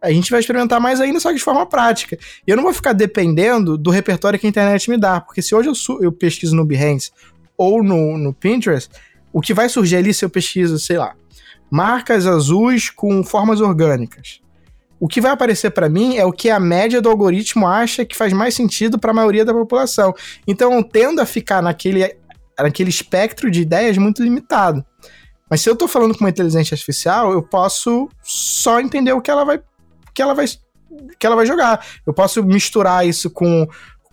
a 0.00 0.10
gente 0.10 0.30
vai 0.30 0.40
experimentar 0.40 0.80
mais 0.80 1.00
ainda, 1.00 1.20
só 1.20 1.30
que 1.30 1.36
de 1.36 1.42
forma 1.42 1.66
prática. 1.66 2.18
E 2.46 2.50
eu 2.50 2.56
não 2.56 2.64
vou 2.64 2.72
ficar 2.72 2.92
dependendo 2.92 3.76
do 3.76 3.90
repertório 3.90 4.38
que 4.38 4.46
a 4.46 4.50
internet 4.50 4.88
me 4.88 4.96
dá, 4.96 5.20
porque 5.20 5.42
se 5.42 5.54
hoje 5.54 5.68
eu, 5.68 5.74
eu 6.00 6.12
pesquiso 6.12 6.56
no 6.56 6.64
Behance 6.64 7.10
ou 7.56 7.82
no, 7.82 8.16
no 8.16 8.32
Pinterest, 8.32 8.90
o 9.32 9.40
que 9.40 9.52
vai 9.52 9.68
surgir 9.68 9.96
ali 9.96 10.14
se 10.14 10.24
eu 10.24 10.30
pesquiso, 10.30 10.78
sei 10.78 10.96
lá, 10.96 11.14
marcas 11.70 12.26
azuis 12.26 12.90
com 12.90 13.22
formas 13.22 13.60
orgânicas. 13.60 14.40
O 14.98 15.08
que 15.08 15.20
vai 15.20 15.30
aparecer 15.30 15.70
para 15.70 15.88
mim 15.88 16.16
é 16.16 16.24
o 16.26 16.32
que 16.32 16.50
a 16.50 16.60
média 16.60 17.00
do 17.00 17.08
algoritmo 17.08 17.66
acha 17.66 18.04
que 18.04 18.16
faz 18.16 18.32
mais 18.32 18.54
sentido 18.54 18.98
para 18.98 19.12
a 19.12 19.14
maioria 19.14 19.44
da 19.44 19.52
população. 19.52 20.14
Então 20.46 20.74
eu 20.74 20.84
tendo 20.84 21.20
a 21.20 21.26
ficar 21.26 21.62
naquele, 21.62 22.16
naquele 22.58 22.90
espectro 22.90 23.50
de 23.50 23.62
ideias 23.62 23.96
muito 23.96 24.22
limitado. 24.22 24.84
Mas 25.48 25.62
se 25.62 25.70
eu 25.70 25.74
tô 25.74 25.88
falando 25.88 26.14
com 26.14 26.22
uma 26.22 26.30
inteligência 26.30 26.74
artificial, 26.74 27.32
eu 27.32 27.42
posso 27.42 28.08
só 28.22 28.78
entender 28.78 29.12
o 29.12 29.20
que 29.20 29.30
ela 29.30 29.44
vai 29.44 29.60
que 30.14 30.22
ela 30.22 30.34
vai 30.34 30.46
que 31.18 31.24
ela 31.24 31.36
vai 31.36 31.46
jogar. 31.46 31.86
Eu 32.04 32.12
posso 32.12 32.42
misturar 32.42 33.06
isso 33.06 33.30
com 33.30 33.68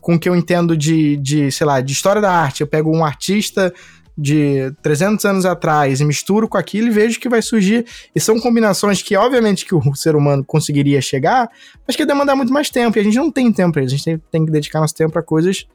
com 0.07 0.15
o 0.15 0.19
que 0.19 0.29
eu 0.29 0.35
entendo 0.35 0.77
de, 0.77 1.17
de, 1.17 1.51
sei 1.51 1.67
lá, 1.67 1.81
de 1.81 1.91
história 1.91 2.21
da 2.21 2.31
arte. 2.31 2.61
Eu 2.61 2.67
pego 2.67 2.95
um 2.95 3.03
artista 3.03 3.73
de 4.17 4.73
300 4.81 5.25
anos 5.25 5.45
atrás 5.45 5.99
e 5.99 6.05
misturo 6.05 6.47
com 6.47 6.57
aquilo 6.57 6.87
e 6.87 6.91
vejo 6.91 7.19
que 7.19 7.27
vai 7.27 7.41
surgir. 7.41 7.85
E 8.15 8.19
são 8.19 8.39
combinações 8.39 9.01
que, 9.01 9.17
obviamente, 9.17 9.65
que 9.65 9.75
o 9.75 9.81
ser 9.95 10.15
humano 10.15 10.45
conseguiria 10.45 11.01
chegar, 11.01 11.49
mas 11.85 11.95
que 11.95 12.03
ia 12.03 12.07
demandar 12.07 12.37
muito 12.37 12.53
mais 12.53 12.69
tempo. 12.69 12.97
E 12.97 13.01
a 13.01 13.03
gente 13.03 13.17
não 13.17 13.29
tem 13.29 13.51
tempo 13.51 13.73
para 13.73 13.83
isso. 13.83 13.95
A 13.95 13.97
gente 13.97 14.05
tem, 14.05 14.17
tem, 14.31 14.45
que 14.45 14.51
dedicar 14.51 14.79
nosso 14.79 14.95
tempo 14.95 15.11
para 15.11 15.21
coisas 15.21 15.67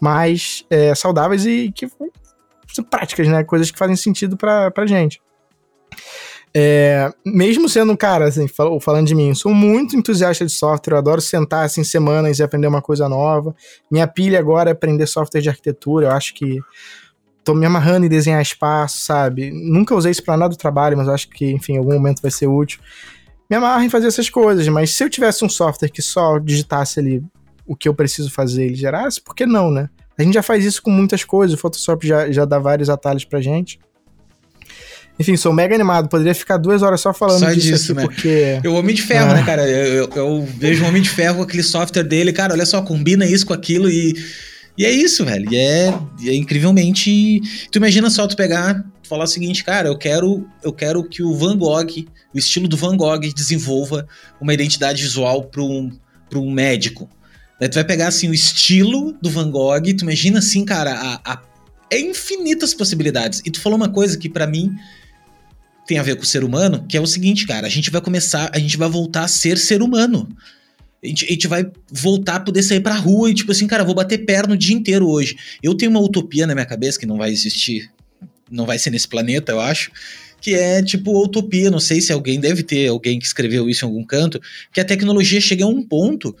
mais 0.00 0.64
é, 0.70 0.94
saudáveis 0.94 1.44
e 1.44 1.70
que 1.70 1.86
práticas, 2.90 3.28
né? 3.28 3.44
Coisas 3.44 3.70
que 3.70 3.78
fazem 3.78 3.96
sentido 3.96 4.36
pra, 4.36 4.70
pra 4.70 4.86
gente. 4.86 5.20
É, 6.58 7.12
mesmo 7.22 7.68
sendo 7.68 7.92
um 7.92 7.96
cara, 7.96 8.26
assim, 8.26 8.46
falando 8.48 9.06
de 9.06 9.14
mim, 9.14 9.34
sou 9.34 9.52
muito 9.52 9.94
entusiasta 9.94 10.46
de 10.46 10.50
software, 10.50 10.94
eu 10.94 10.98
adoro 10.98 11.20
sentar 11.20 11.66
assim 11.66 11.84
semanas 11.84 12.38
e 12.38 12.42
aprender 12.42 12.66
uma 12.66 12.80
coisa 12.80 13.10
nova. 13.10 13.54
Minha 13.90 14.06
pilha 14.06 14.38
agora 14.38 14.70
é 14.70 14.72
aprender 14.72 15.06
software 15.06 15.42
de 15.42 15.50
arquitetura, 15.50 16.06
eu 16.06 16.12
acho 16.12 16.32
que 16.32 16.58
tô 17.44 17.52
me 17.52 17.66
amarrando 17.66 18.06
em 18.06 18.08
desenhar 18.08 18.40
espaço, 18.40 19.04
sabe? 19.04 19.50
Nunca 19.50 19.94
usei 19.94 20.10
isso 20.10 20.24
pra 20.24 20.34
nada 20.34 20.54
do 20.54 20.56
trabalho, 20.56 20.96
mas 20.96 21.10
acho 21.10 21.28
que, 21.28 21.50
enfim, 21.50 21.74
em 21.74 21.76
algum 21.76 21.92
momento 21.92 22.22
vai 22.22 22.30
ser 22.30 22.46
útil. 22.46 22.80
Me 23.50 23.56
amarro 23.56 23.82
em 23.82 23.90
fazer 23.90 24.06
essas 24.06 24.30
coisas, 24.30 24.66
mas 24.68 24.92
se 24.92 25.04
eu 25.04 25.10
tivesse 25.10 25.44
um 25.44 25.50
software 25.50 25.90
que 25.90 26.00
só 26.00 26.38
digitasse 26.38 26.98
ali 26.98 27.22
o 27.66 27.76
que 27.76 27.86
eu 27.86 27.92
preciso 27.92 28.30
fazer 28.30 28.64
ele 28.64 28.76
gerasse, 28.76 29.20
por 29.20 29.34
que 29.34 29.44
não, 29.44 29.70
né? 29.70 29.90
A 30.18 30.22
gente 30.22 30.32
já 30.32 30.42
faz 30.42 30.64
isso 30.64 30.82
com 30.82 30.90
muitas 30.90 31.22
coisas, 31.22 31.54
o 31.54 31.60
Photoshop 31.60 32.08
já, 32.08 32.32
já 32.32 32.46
dá 32.46 32.58
vários 32.58 32.88
atalhos 32.88 33.26
pra 33.26 33.42
gente. 33.42 33.78
Enfim, 35.18 35.36
sou 35.36 35.52
mega 35.52 35.74
animado. 35.74 36.08
Poderia 36.08 36.34
ficar 36.34 36.56
duas 36.56 36.82
horas 36.82 37.00
só 37.00 37.12
falando 37.12 37.40
só 37.40 37.52
disso, 37.52 37.68
disso 37.68 37.94
né? 37.94 38.02
porque... 38.02 38.60
O 38.66 38.74
Homem 38.74 38.94
de 38.94 39.02
Ferro, 39.02 39.32
né, 39.32 39.42
cara? 39.44 39.66
Eu, 39.66 40.04
eu, 40.04 40.10
eu, 40.14 40.48
vejo 40.58 40.84
o 40.84 40.88
Homem 40.88 41.00
de 41.00 41.08
Ferro 41.08 41.36
com 41.36 41.42
aquele 41.42 41.62
software 41.62 42.02
dele. 42.02 42.32
Cara, 42.32 42.52
olha 42.52 42.66
só, 42.66 42.82
combina 42.82 43.26
isso 43.26 43.46
com 43.46 43.54
aquilo 43.54 43.88
e... 43.88 44.14
E 44.78 44.84
é 44.84 44.90
isso, 44.90 45.24
velho. 45.24 45.50
E 45.50 45.56
é, 45.56 45.94
é 46.26 46.34
incrivelmente... 46.34 47.40
Tu 47.70 47.76
imagina 47.76 48.10
só 48.10 48.26
tu 48.26 48.36
pegar... 48.36 48.84
Tu 49.02 49.08
falar 49.08 49.24
o 49.24 49.28
seguinte, 49.28 49.64
cara, 49.64 49.88
eu 49.88 49.96
quero, 49.96 50.46
eu 50.62 50.72
quero 50.72 51.02
que 51.02 51.22
o 51.22 51.34
Van 51.34 51.56
Gogh, 51.56 52.04
o 52.34 52.38
estilo 52.38 52.68
do 52.68 52.76
Van 52.76 52.96
Gogh 52.96 53.20
desenvolva 53.34 54.06
uma 54.38 54.52
identidade 54.52 55.02
visual 55.02 55.44
para 55.44 55.62
um, 55.62 55.90
pra 56.28 56.38
um 56.38 56.50
médico. 56.50 57.08
Daí 57.58 57.70
tu 57.70 57.74
vai 57.74 57.84
pegar, 57.84 58.08
assim, 58.08 58.28
o 58.28 58.34
estilo 58.34 59.16
do 59.22 59.30
Van 59.30 59.50
Gogh, 59.50 59.94
tu 59.96 60.02
imagina, 60.02 60.40
assim, 60.40 60.64
cara, 60.64 60.92
a, 60.92 61.32
a 61.32 61.42
é 61.90 62.00
infinitas 62.00 62.74
possibilidades. 62.74 63.40
E 63.44 63.50
tu 63.50 63.60
falou 63.60 63.76
uma 63.76 63.88
coisa 63.88 64.18
que 64.18 64.28
para 64.28 64.46
mim 64.46 64.74
tem 65.86 65.98
a 65.98 66.02
ver 66.02 66.16
com 66.16 66.22
o 66.22 66.26
ser 66.26 66.42
humano, 66.42 66.84
que 66.88 66.96
é 66.96 67.00
o 67.00 67.06
seguinte, 67.06 67.46
cara, 67.46 67.66
a 67.66 67.70
gente 67.70 67.90
vai 67.90 68.00
começar, 68.00 68.50
a 68.52 68.58
gente 68.58 68.76
vai 68.76 68.88
voltar 68.88 69.24
a 69.24 69.28
ser 69.28 69.56
ser 69.56 69.82
humano. 69.82 70.28
A 71.02 71.06
gente, 71.06 71.24
a 71.24 71.28
gente, 71.28 71.46
vai 71.46 71.70
voltar 71.90 72.36
a 72.36 72.40
poder 72.40 72.62
sair 72.62 72.80
pra 72.80 72.94
rua 72.94 73.30
e, 73.30 73.34
tipo 73.34 73.52
assim, 73.52 73.66
cara, 73.66 73.84
vou 73.84 73.94
bater 73.94 74.18
perna 74.18 74.54
o 74.54 74.56
dia 74.56 74.74
inteiro 74.74 75.08
hoje. 75.08 75.36
Eu 75.62 75.74
tenho 75.74 75.90
uma 75.90 76.00
utopia 76.00 76.46
na 76.46 76.54
minha 76.54 76.66
cabeça 76.66 76.98
que 76.98 77.06
não 77.06 77.16
vai 77.16 77.30
existir, 77.30 77.90
não 78.50 78.66
vai 78.66 78.78
ser 78.78 78.90
nesse 78.90 79.06
planeta, 79.06 79.52
eu 79.52 79.60
acho, 79.60 79.92
que 80.40 80.54
é 80.54 80.82
tipo 80.82 81.22
utopia. 81.22 81.70
Não 81.70 81.78
sei 81.78 82.00
se 82.00 82.12
alguém 82.12 82.40
deve 82.40 82.62
ter 82.62 82.88
alguém 82.88 83.18
que 83.18 83.26
escreveu 83.26 83.68
isso 83.68 83.84
em 83.84 83.88
algum 83.88 84.04
canto, 84.04 84.40
que 84.72 84.80
a 84.80 84.84
tecnologia 84.84 85.40
chega 85.40 85.64
a 85.64 85.68
um 85.68 85.82
ponto 85.82 86.34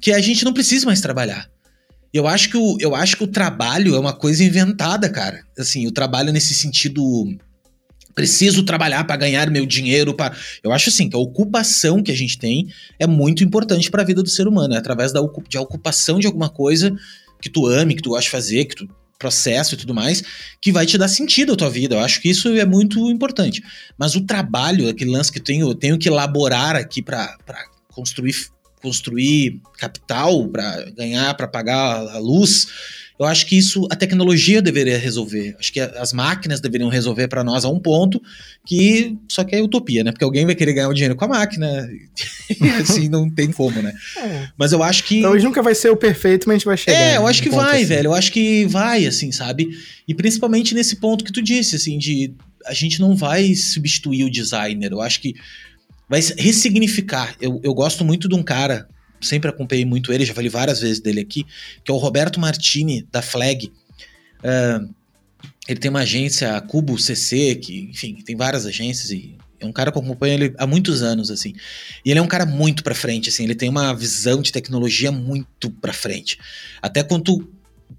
que 0.00 0.12
a 0.12 0.20
gente 0.20 0.44
não 0.44 0.54
precisa 0.54 0.86
mais 0.86 1.00
trabalhar. 1.00 1.50
Eu 2.12 2.26
acho 2.26 2.48
que 2.48 2.56
o, 2.56 2.76
eu 2.80 2.94
acho 2.94 3.16
que 3.16 3.24
o 3.24 3.28
trabalho 3.28 3.94
é 3.94 3.98
uma 3.98 4.12
coisa 4.12 4.42
inventada, 4.42 5.08
cara. 5.08 5.44
Assim, 5.58 5.86
o 5.86 5.92
trabalho 5.92 6.32
nesse 6.32 6.54
sentido 6.54 7.02
preciso 8.14 8.62
trabalhar 8.62 9.04
para 9.04 9.16
ganhar 9.16 9.50
meu 9.50 9.64
dinheiro 9.66 10.14
para 10.14 10.34
eu 10.62 10.72
acho 10.72 10.88
assim 10.88 11.08
que 11.08 11.16
a 11.16 11.18
ocupação 11.18 12.02
que 12.02 12.10
a 12.10 12.16
gente 12.16 12.38
tem 12.38 12.68
é 12.98 13.06
muito 13.06 13.44
importante 13.44 13.90
para 13.90 14.02
a 14.02 14.04
vida 14.04 14.22
do 14.22 14.28
ser 14.28 14.46
humano 14.46 14.74
é 14.74 14.78
através 14.78 15.12
da 15.12 15.20
de 15.48 15.58
ocupação 15.58 16.18
de 16.18 16.26
alguma 16.26 16.48
coisa 16.48 16.94
que 17.40 17.48
tu 17.48 17.66
ame 17.66 17.94
que 17.94 18.02
tu 18.02 18.10
gosta 18.10 18.24
de 18.24 18.30
fazer 18.30 18.64
que 18.66 18.76
tu 18.76 18.88
processo 19.18 19.74
e 19.74 19.76
tudo 19.76 19.94
mais 19.94 20.22
que 20.60 20.72
vai 20.72 20.86
te 20.86 20.96
dar 20.96 21.08
sentido 21.08 21.52
à 21.52 21.56
tua 21.56 21.70
vida 21.70 21.94
eu 21.94 22.00
acho 22.00 22.20
que 22.20 22.28
isso 22.30 22.48
é 22.48 22.64
muito 22.64 23.10
importante 23.10 23.62
mas 23.98 24.14
o 24.14 24.22
trabalho 24.22 24.88
aquele 24.88 25.10
lance 25.10 25.30
que 25.30 25.38
eu 25.38 25.44
tenho 25.44 25.68
eu 25.68 25.74
tenho 25.74 25.98
que 25.98 26.08
elaborar 26.08 26.74
aqui 26.74 27.02
para 27.02 27.36
construir 27.92 28.34
construir 28.80 29.60
capital 29.78 30.48
para 30.48 30.90
ganhar, 30.90 31.34
para 31.34 31.46
pagar 31.46 32.08
a 32.08 32.18
luz. 32.18 32.66
Eu 33.20 33.26
acho 33.26 33.44
que 33.44 33.54
isso 33.54 33.86
a 33.90 33.94
tecnologia 33.94 34.62
deveria 34.62 34.96
resolver. 34.96 35.54
Acho 35.58 35.70
que 35.70 35.78
as 35.78 36.10
máquinas 36.10 36.58
deveriam 36.58 36.88
resolver 36.88 37.28
para 37.28 37.44
nós 37.44 37.66
a 37.66 37.68
um 37.68 37.78
ponto 37.78 38.18
que 38.64 39.14
só 39.28 39.44
que 39.44 39.54
é 39.54 39.62
utopia, 39.62 40.02
né? 40.02 40.10
Porque 40.10 40.24
alguém 40.24 40.46
vai 40.46 40.54
querer 40.54 40.72
ganhar 40.72 40.88
o 40.88 40.94
dinheiro 40.94 41.14
com 41.14 41.26
a 41.26 41.28
máquina. 41.28 41.86
assim 42.80 43.10
não 43.10 43.28
tem 43.28 43.52
como, 43.52 43.82
né? 43.82 43.92
É. 44.16 44.48
Mas 44.56 44.72
eu 44.72 44.82
acho 44.82 45.04
que 45.04 45.20
Talvez 45.20 45.44
nunca 45.44 45.62
vai 45.62 45.74
ser 45.74 45.90
o 45.90 45.96
perfeito, 45.98 46.48
mas 46.48 46.54
a 46.54 46.56
gente 46.56 46.64
vai 46.64 46.76
chegar. 46.78 46.96
É, 46.96 47.18
eu 47.18 47.26
acho 47.26 47.42
que 47.42 47.50
vai, 47.50 47.76
assim. 47.76 47.84
velho. 47.84 48.06
Eu 48.06 48.14
acho 48.14 48.32
que 48.32 48.64
vai 48.64 49.04
assim, 49.04 49.30
sabe? 49.30 49.68
E 50.08 50.14
principalmente 50.14 50.74
nesse 50.74 50.96
ponto 50.96 51.22
que 51.22 51.30
tu 51.30 51.42
disse, 51.42 51.76
assim, 51.76 51.98
de 51.98 52.32
a 52.64 52.72
gente 52.72 53.02
não 53.02 53.14
vai 53.14 53.54
substituir 53.54 54.24
o 54.24 54.30
designer. 54.30 54.92
Eu 54.92 55.02
acho 55.02 55.20
que 55.20 55.34
vai 56.08 56.20
ressignificar. 56.38 57.36
Eu, 57.38 57.60
eu 57.62 57.74
gosto 57.74 58.02
muito 58.02 58.30
de 58.30 58.34
um 58.34 58.42
cara, 58.42 58.88
sempre 59.20 59.50
acompanhei 59.50 59.84
muito 59.84 60.12
ele, 60.12 60.24
já 60.24 60.34
falei 60.34 60.50
várias 60.50 60.80
vezes 60.80 61.00
dele 61.00 61.20
aqui, 61.20 61.44
que 61.84 61.90
é 61.90 61.94
o 61.94 61.98
Roberto 61.98 62.40
Martini, 62.40 63.06
da 63.10 63.22
Flag. 63.22 63.72
Uh, 64.38 64.94
ele 65.68 65.78
tem 65.78 65.90
uma 65.90 66.00
agência, 66.00 66.60
Cubo 66.62 66.98
CC, 66.98 67.54
que, 67.56 67.88
enfim, 67.90 68.16
tem 68.24 68.34
várias 68.34 68.66
agências 68.66 69.10
e 69.10 69.36
é 69.60 69.66
um 69.66 69.72
cara 69.72 69.92
que 69.92 69.98
acompanha 69.98 70.34
ele 70.34 70.54
há 70.58 70.66
muitos 70.66 71.02
anos, 71.02 71.30
assim. 71.30 71.52
E 72.04 72.10
ele 72.10 72.18
é 72.18 72.22
um 72.22 72.26
cara 72.26 72.46
muito 72.46 72.82
pra 72.82 72.94
frente, 72.94 73.28
assim, 73.28 73.44
ele 73.44 73.54
tem 73.54 73.68
uma 73.68 73.94
visão 73.94 74.40
de 74.40 74.50
tecnologia 74.50 75.12
muito 75.12 75.70
pra 75.70 75.92
frente. 75.92 76.38
Até 76.80 77.02
quando 77.02 77.24
tu, 77.24 77.52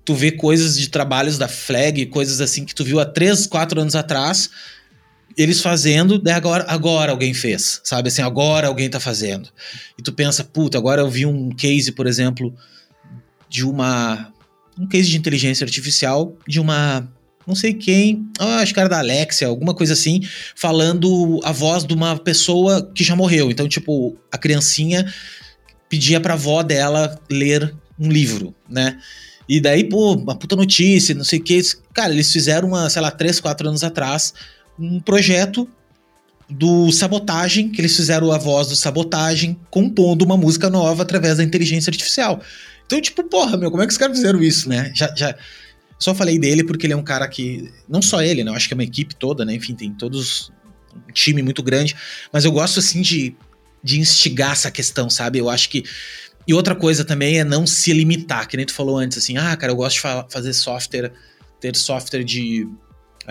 tu 0.04 0.16
vê 0.16 0.32
coisas 0.32 0.78
de 0.78 0.90
trabalhos 0.90 1.38
da 1.38 1.48
Flag, 1.48 2.08
coisas 2.08 2.42
assim 2.42 2.66
que 2.66 2.74
tu 2.74 2.84
viu 2.84 3.00
há 3.00 3.06
três, 3.06 3.46
quatro 3.46 3.80
anos 3.80 3.96
atrás, 3.96 4.50
eles 5.38 5.62
fazendo, 5.62 6.20
daí 6.20 6.34
agora, 6.34 6.66
agora 6.68 7.12
alguém 7.12 7.34
fez, 7.34 7.82
sabe? 7.84 8.10
Assim, 8.10 8.22
agora 8.22 8.68
alguém 8.68 8.90
tá 8.90 9.00
fazendo. 9.00 9.50
E 9.98 10.02
tu 10.02 10.12
pensa, 10.12 10.44
puta, 10.44 10.78
agora 10.78 11.02
eu 11.02 11.10
vi 11.10 11.26
um 11.26 11.50
case, 11.50 11.92
por 11.92 12.08
exemplo, 12.08 12.54
de 13.50 13.66
uma. 13.66 14.32
Um 14.80 14.88
case 14.88 15.10
de 15.10 15.18
inteligência 15.18 15.66
artificial 15.66 16.36
de 16.48 16.60
uma. 16.60 17.08
Não 17.46 17.56
sei 17.56 17.74
quem, 17.74 18.30
ah, 18.40 18.58
acho 18.58 18.74
que 18.74 18.80
era 18.80 18.88
da 18.88 19.00
Alexia, 19.00 19.48
alguma 19.48 19.74
coisa 19.74 19.94
assim, 19.94 20.22
falando 20.56 21.40
a 21.44 21.52
voz 21.52 21.84
de 21.84 21.94
uma 21.94 22.18
pessoa 22.18 22.90
que 22.94 23.04
já 23.04 23.16
morreu. 23.16 23.50
Então, 23.50 23.68
tipo, 23.68 24.16
a 24.32 24.38
criancinha 24.38 25.12
pedia 25.90 26.22
pra 26.22 26.36
avó 26.36 26.62
dela 26.62 27.20
ler 27.30 27.76
um 28.00 28.12
livro, 28.12 28.56
né? 28.70 28.98
E 29.50 29.60
daí, 29.60 29.84
pô, 29.84 30.14
uma 30.14 30.36
puta 30.36 30.56
notícia, 30.56 31.16
não 31.16 31.24
sei 31.24 31.40
o 31.40 31.44
que. 31.44 31.62
Cara, 31.94 32.14
eles 32.14 32.32
fizeram 32.32 32.70
uma, 32.70 32.90
sei 32.90 33.02
lá, 33.02 33.12
três, 33.12 33.40
quatro 33.40 33.68
anos 33.68 33.84
atrás 33.84 34.34
um 34.80 35.00
projeto 35.00 35.68
do 36.50 36.92
Sabotagem, 36.92 37.70
que 37.70 37.80
eles 37.80 37.96
fizeram 37.96 38.32
a 38.32 38.38
voz 38.38 38.68
do 38.68 38.76
Sabotagem, 38.76 39.58
compondo 39.70 40.24
uma 40.24 40.36
música 40.36 40.70
nova 40.70 41.04
através 41.04 41.38
da 41.38 41.44
inteligência 41.44 41.90
artificial. 41.90 42.42
Então, 42.86 43.00
tipo, 43.00 43.24
porra, 43.24 43.56
meu, 43.56 43.72
como 43.72 43.82
é 43.82 43.88
que 43.88 43.92
os 43.94 43.98
caras 43.98 44.18
fizeram 44.18 44.42
isso, 44.44 44.68
né? 44.68 44.92
Já, 44.94 45.14
já 45.16 45.36
só 45.98 46.16
falei 46.16 46.40
dele 46.40 46.64
porque 46.64 46.88
ele 46.88 46.94
é 46.94 46.98
um 46.98 47.04
cara 47.04 47.28
que. 47.28 47.72
Não 47.88 48.02
só 48.02 48.22
ele, 48.22 48.44
né? 48.44 48.52
Eu 48.52 48.56
acho 48.56 48.68
que 48.68 48.74
é 48.74 48.76
uma 48.76 48.84
equipe 48.84 49.16
toda, 49.16 49.46
né? 49.46 49.54
Enfim, 49.54 49.76
tem 49.76 49.94
todos. 49.94 50.52
Um 50.94 51.14
time 51.14 51.42
muito 51.42 51.64
grande. 51.64 51.96
Mas 52.34 52.44
eu 52.44 52.52
gosto, 52.52 52.80
assim, 52.80 53.02
de, 53.02 53.36
de 53.84 54.00
instigar 54.00 54.52
essa 54.52 54.70
questão, 54.70 55.10
sabe? 55.10 55.40
Eu 55.40 55.50
acho 55.50 55.70
que. 55.70 55.84
E 56.48 56.54
outra 56.56 56.76
coisa 56.76 57.06
também 57.06 57.40
é 57.40 57.44
não 57.44 57.68
se 57.68 57.94
limitar, 57.94 58.48
que 58.48 58.58
nem 58.58 58.66
tu 58.66 58.74
falou 58.74 58.98
antes, 58.98 59.20
assim, 59.20 59.38
ah, 59.38 59.56
cara, 59.56 59.72
eu 59.72 59.76
gosto 59.76 59.98
de 59.98 60.02
fazer 60.34 60.54
software, 60.54 61.14
ter 61.60 61.76
software 61.76 62.24
de 62.24 62.68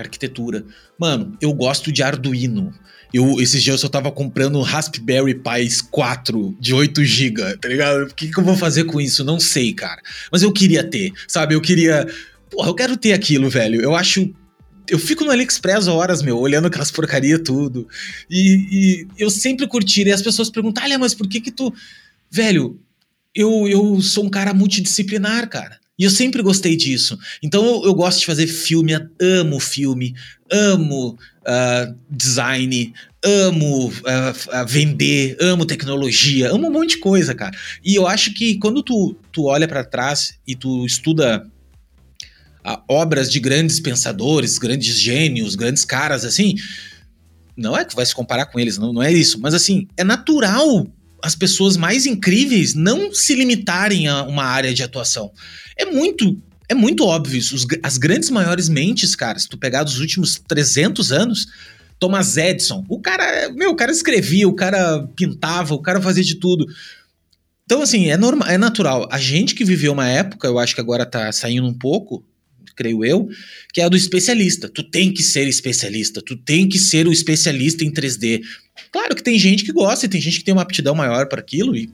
arquitetura. 0.00 0.64
Mano, 0.98 1.36
eu 1.40 1.52
gosto 1.52 1.92
de 1.92 2.02
Arduino. 2.02 2.72
Eu, 3.12 3.40
esses 3.40 3.62
dias 3.62 3.82
eu 3.82 3.88
tava 3.88 4.12
comprando 4.12 4.60
Raspberry 4.60 5.34
Pi 5.34 5.68
4 5.90 6.56
de 6.60 6.72
8 6.72 7.04
GB, 7.04 7.56
tá 7.56 7.68
ligado? 7.68 8.04
O 8.04 8.14
que, 8.14 8.30
que 8.30 8.38
eu 8.38 8.44
vou 8.44 8.56
fazer 8.56 8.84
com 8.84 9.00
isso? 9.00 9.24
Não 9.24 9.40
sei, 9.40 9.72
cara. 9.72 10.00
Mas 10.30 10.42
eu 10.42 10.52
queria 10.52 10.84
ter, 10.84 11.12
sabe? 11.26 11.54
Eu 11.54 11.60
queria. 11.60 12.06
Porra, 12.48 12.68
eu 12.68 12.74
quero 12.74 12.96
ter 12.96 13.12
aquilo, 13.12 13.50
velho. 13.50 13.80
Eu 13.80 13.96
acho 13.96 14.32
eu 14.90 14.98
fico 14.98 15.24
no 15.24 15.30
AliExpress 15.30 15.86
horas, 15.86 16.20
meu, 16.20 16.36
olhando 16.38 16.66
aquelas 16.66 16.90
porcaria 16.90 17.38
tudo. 17.38 17.88
E, 18.28 18.66
e, 18.70 19.06
eu 19.16 19.30
sempre 19.30 19.66
curti. 19.66 20.02
E 20.02 20.12
as 20.12 20.22
pessoas 20.22 20.50
perguntam, 20.50 20.82
olha, 20.82 20.98
mas 20.98 21.14
por 21.14 21.28
que 21.28 21.40
que 21.40 21.50
tu. 21.50 21.72
Velho, 22.30 22.78
eu, 23.34 23.66
eu 23.68 24.00
sou 24.02 24.24
um 24.24 24.30
cara 24.30 24.52
multidisciplinar, 24.52 25.48
cara. 25.48 25.79
E 26.00 26.04
eu 26.04 26.10
sempre 26.10 26.42
gostei 26.42 26.76
disso. 26.76 27.18
Então 27.42 27.62
eu, 27.62 27.84
eu 27.84 27.94
gosto 27.94 28.20
de 28.20 28.26
fazer 28.26 28.46
filme, 28.46 28.94
amo 29.20 29.60
filme, 29.60 30.14
amo 30.50 31.10
uh, 31.10 31.94
design, 32.10 32.94
amo 33.22 33.88
uh, 33.88 34.66
vender, 34.66 35.36
amo 35.38 35.66
tecnologia, 35.66 36.50
amo 36.50 36.68
um 36.68 36.72
monte 36.72 36.96
de 36.96 36.98
coisa, 37.00 37.34
cara. 37.34 37.54
E 37.84 37.94
eu 37.94 38.06
acho 38.06 38.32
que 38.32 38.58
quando 38.58 38.82
tu, 38.82 39.14
tu 39.30 39.44
olha 39.44 39.68
para 39.68 39.84
trás 39.84 40.38
e 40.46 40.56
tu 40.56 40.86
estuda 40.86 41.46
uh, 42.66 42.82
obras 42.88 43.30
de 43.30 43.38
grandes 43.38 43.78
pensadores, 43.78 44.56
grandes 44.56 44.98
gênios, 44.98 45.54
grandes 45.54 45.84
caras 45.84 46.24
assim, 46.24 46.54
não 47.54 47.76
é 47.76 47.84
que 47.84 47.94
vai 47.94 48.06
se 48.06 48.14
comparar 48.14 48.46
com 48.46 48.58
eles, 48.58 48.78
não, 48.78 48.90
não 48.90 49.02
é 49.02 49.12
isso, 49.12 49.38
mas 49.38 49.52
assim, 49.52 49.86
é 49.98 50.02
natural 50.02 50.86
as 51.22 51.34
pessoas 51.34 51.76
mais 51.76 52.06
incríveis 52.06 52.74
não 52.74 53.12
se 53.12 53.34
limitarem 53.34 54.08
a 54.08 54.22
uma 54.22 54.44
área 54.44 54.72
de 54.72 54.82
atuação. 54.82 55.32
É 55.76 55.84
muito 55.84 56.36
é 56.68 56.74
muito 56.74 57.04
óbvio 57.04 57.36
isso. 57.36 57.56
As 57.82 57.98
grandes 57.98 58.30
maiores 58.30 58.68
mentes, 58.68 59.16
cara, 59.16 59.36
se 59.36 59.48
tu 59.48 59.58
pegar 59.58 59.82
dos 59.82 59.98
últimos 59.98 60.40
300 60.46 61.10
anos, 61.10 61.48
Thomas 61.98 62.36
Edison, 62.36 62.84
o 62.88 63.00
cara, 63.00 63.50
meu, 63.52 63.70
o 63.70 63.76
cara 63.76 63.90
escrevia, 63.90 64.48
o 64.48 64.54
cara 64.54 65.04
pintava, 65.16 65.74
o 65.74 65.82
cara 65.82 66.00
fazia 66.00 66.22
de 66.22 66.36
tudo. 66.36 66.64
Então, 67.64 67.82
assim, 67.82 68.08
é 68.08 68.16
normal, 68.16 68.48
é 68.48 68.56
natural. 68.56 69.08
A 69.10 69.18
gente 69.18 69.54
que 69.54 69.64
viveu 69.64 69.92
uma 69.92 70.08
época, 70.08 70.46
eu 70.46 70.60
acho 70.60 70.74
que 70.74 70.80
agora 70.80 71.04
tá 71.04 71.30
saindo 71.32 71.66
um 71.66 71.74
pouco, 71.74 72.24
creio 72.74 73.04
eu, 73.04 73.28
que 73.72 73.80
é 73.80 73.84
a 73.84 73.88
do 73.88 73.96
especialista. 73.96 74.68
Tu 74.68 74.82
tem 74.82 75.12
que 75.12 75.22
ser 75.22 75.46
especialista, 75.46 76.22
tu 76.22 76.36
tem 76.36 76.68
que 76.68 76.78
ser 76.78 77.06
o 77.06 77.12
especialista 77.12 77.84
em 77.84 77.92
3D. 77.92 78.40
Claro 78.92 79.14
que 79.14 79.22
tem 79.22 79.38
gente 79.38 79.64
que 79.64 79.72
gosta 79.72 80.06
e 80.06 80.08
tem 80.08 80.20
gente 80.20 80.38
que 80.38 80.44
tem 80.44 80.54
uma 80.54 80.62
aptidão 80.62 80.94
maior 80.94 81.26
para 81.26 81.40
aquilo 81.40 81.76
e 81.76 81.90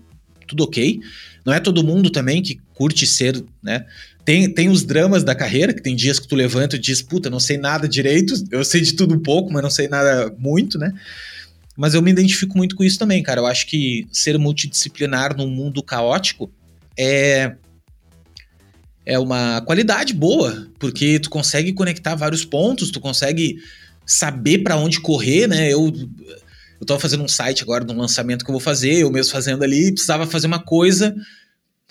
tudo 0.47 0.65
ok. 0.65 1.01
Não 1.45 1.53
é 1.53 1.61
todo 1.61 1.85
mundo 1.85 2.11
também 2.11 2.43
que 2.43 2.61
curte 2.75 3.07
ser, 3.07 3.43
né? 3.63 3.87
Tem, 4.25 4.53
tem 4.53 4.69
os 4.69 4.83
dramas 4.83 5.23
da 5.23 5.35
carreira, 5.35 5.73
que 5.73 5.83
tem 5.83 5.95
dias 5.95 6.19
que 6.19 6.27
tu 6.27 6.35
levanta 6.35 6.75
e 6.75 6.79
diz, 6.79 7.01
puta, 7.01 7.31
não 7.31 7.39
sei 7.39 7.57
nada 7.57 7.89
direito, 7.89 8.35
eu 8.51 8.65
sei 8.65 8.81
de 8.81 8.95
tudo 8.95 9.15
um 9.15 9.21
pouco, 9.21 9.53
mas 9.53 9.63
não 9.63 9.71
sei 9.71 9.87
nada 9.87 10.35
muito, 10.37 10.79
né? 10.79 10.93
Mas 11.77 11.95
eu 11.95 12.03
me 12.03 12.11
identifico 12.11 12.57
muito 12.57 12.75
com 12.75 12.83
isso 12.83 12.99
também, 12.99 13.23
cara. 13.23 13.41
Eu 13.41 13.47
acho 13.47 13.67
que 13.67 14.07
ser 14.11 14.37
multidisciplinar 14.39 15.37
num 15.37 15.49
mundo 15.49 15.83
caótico 15.83 16.51
é 16.99 17.55
é 19.05 19.17
uma 19.21 19.61
qualidade 19.61 20.13
boa, 20.13 20.69
porque 20.81 21.21
tu 21.21 21.31
consegue 21.31 21.73
conectar 21.73 22.17
vários 22.17 22.45
pontos, 22.45 22.91
tu 22.91 22.99
consegue 22.99 23.59
saber 24.05 24.59
para 24.59 24.77
onde 24.77 25.01
correr, 25.01 25.47
né? 25.47 25.73
Eu 25.73 25.93
eu 26.81 26.87
tava 26.87 27.01
fazendo 27.01 27.23
um 27.23 27.29
site 27.29 27.63
agora 27.63 27.85
de 27.85 27.93
um 27.93 27.99
lançamento 27.99 28.45
que 28.45 28.51
eu 28.51 28.55
vou 28.55 28.61
fazer, 28.61 29.03
eu 29.03 29.11
mesmo 29.11 29.33
fazendo 29.33 29.63
ali, 29.63 29.93
precisava 29.93 30.27
fazer 30.27 30.47
uma 30.47 30.59
coisa. 30.59 31.15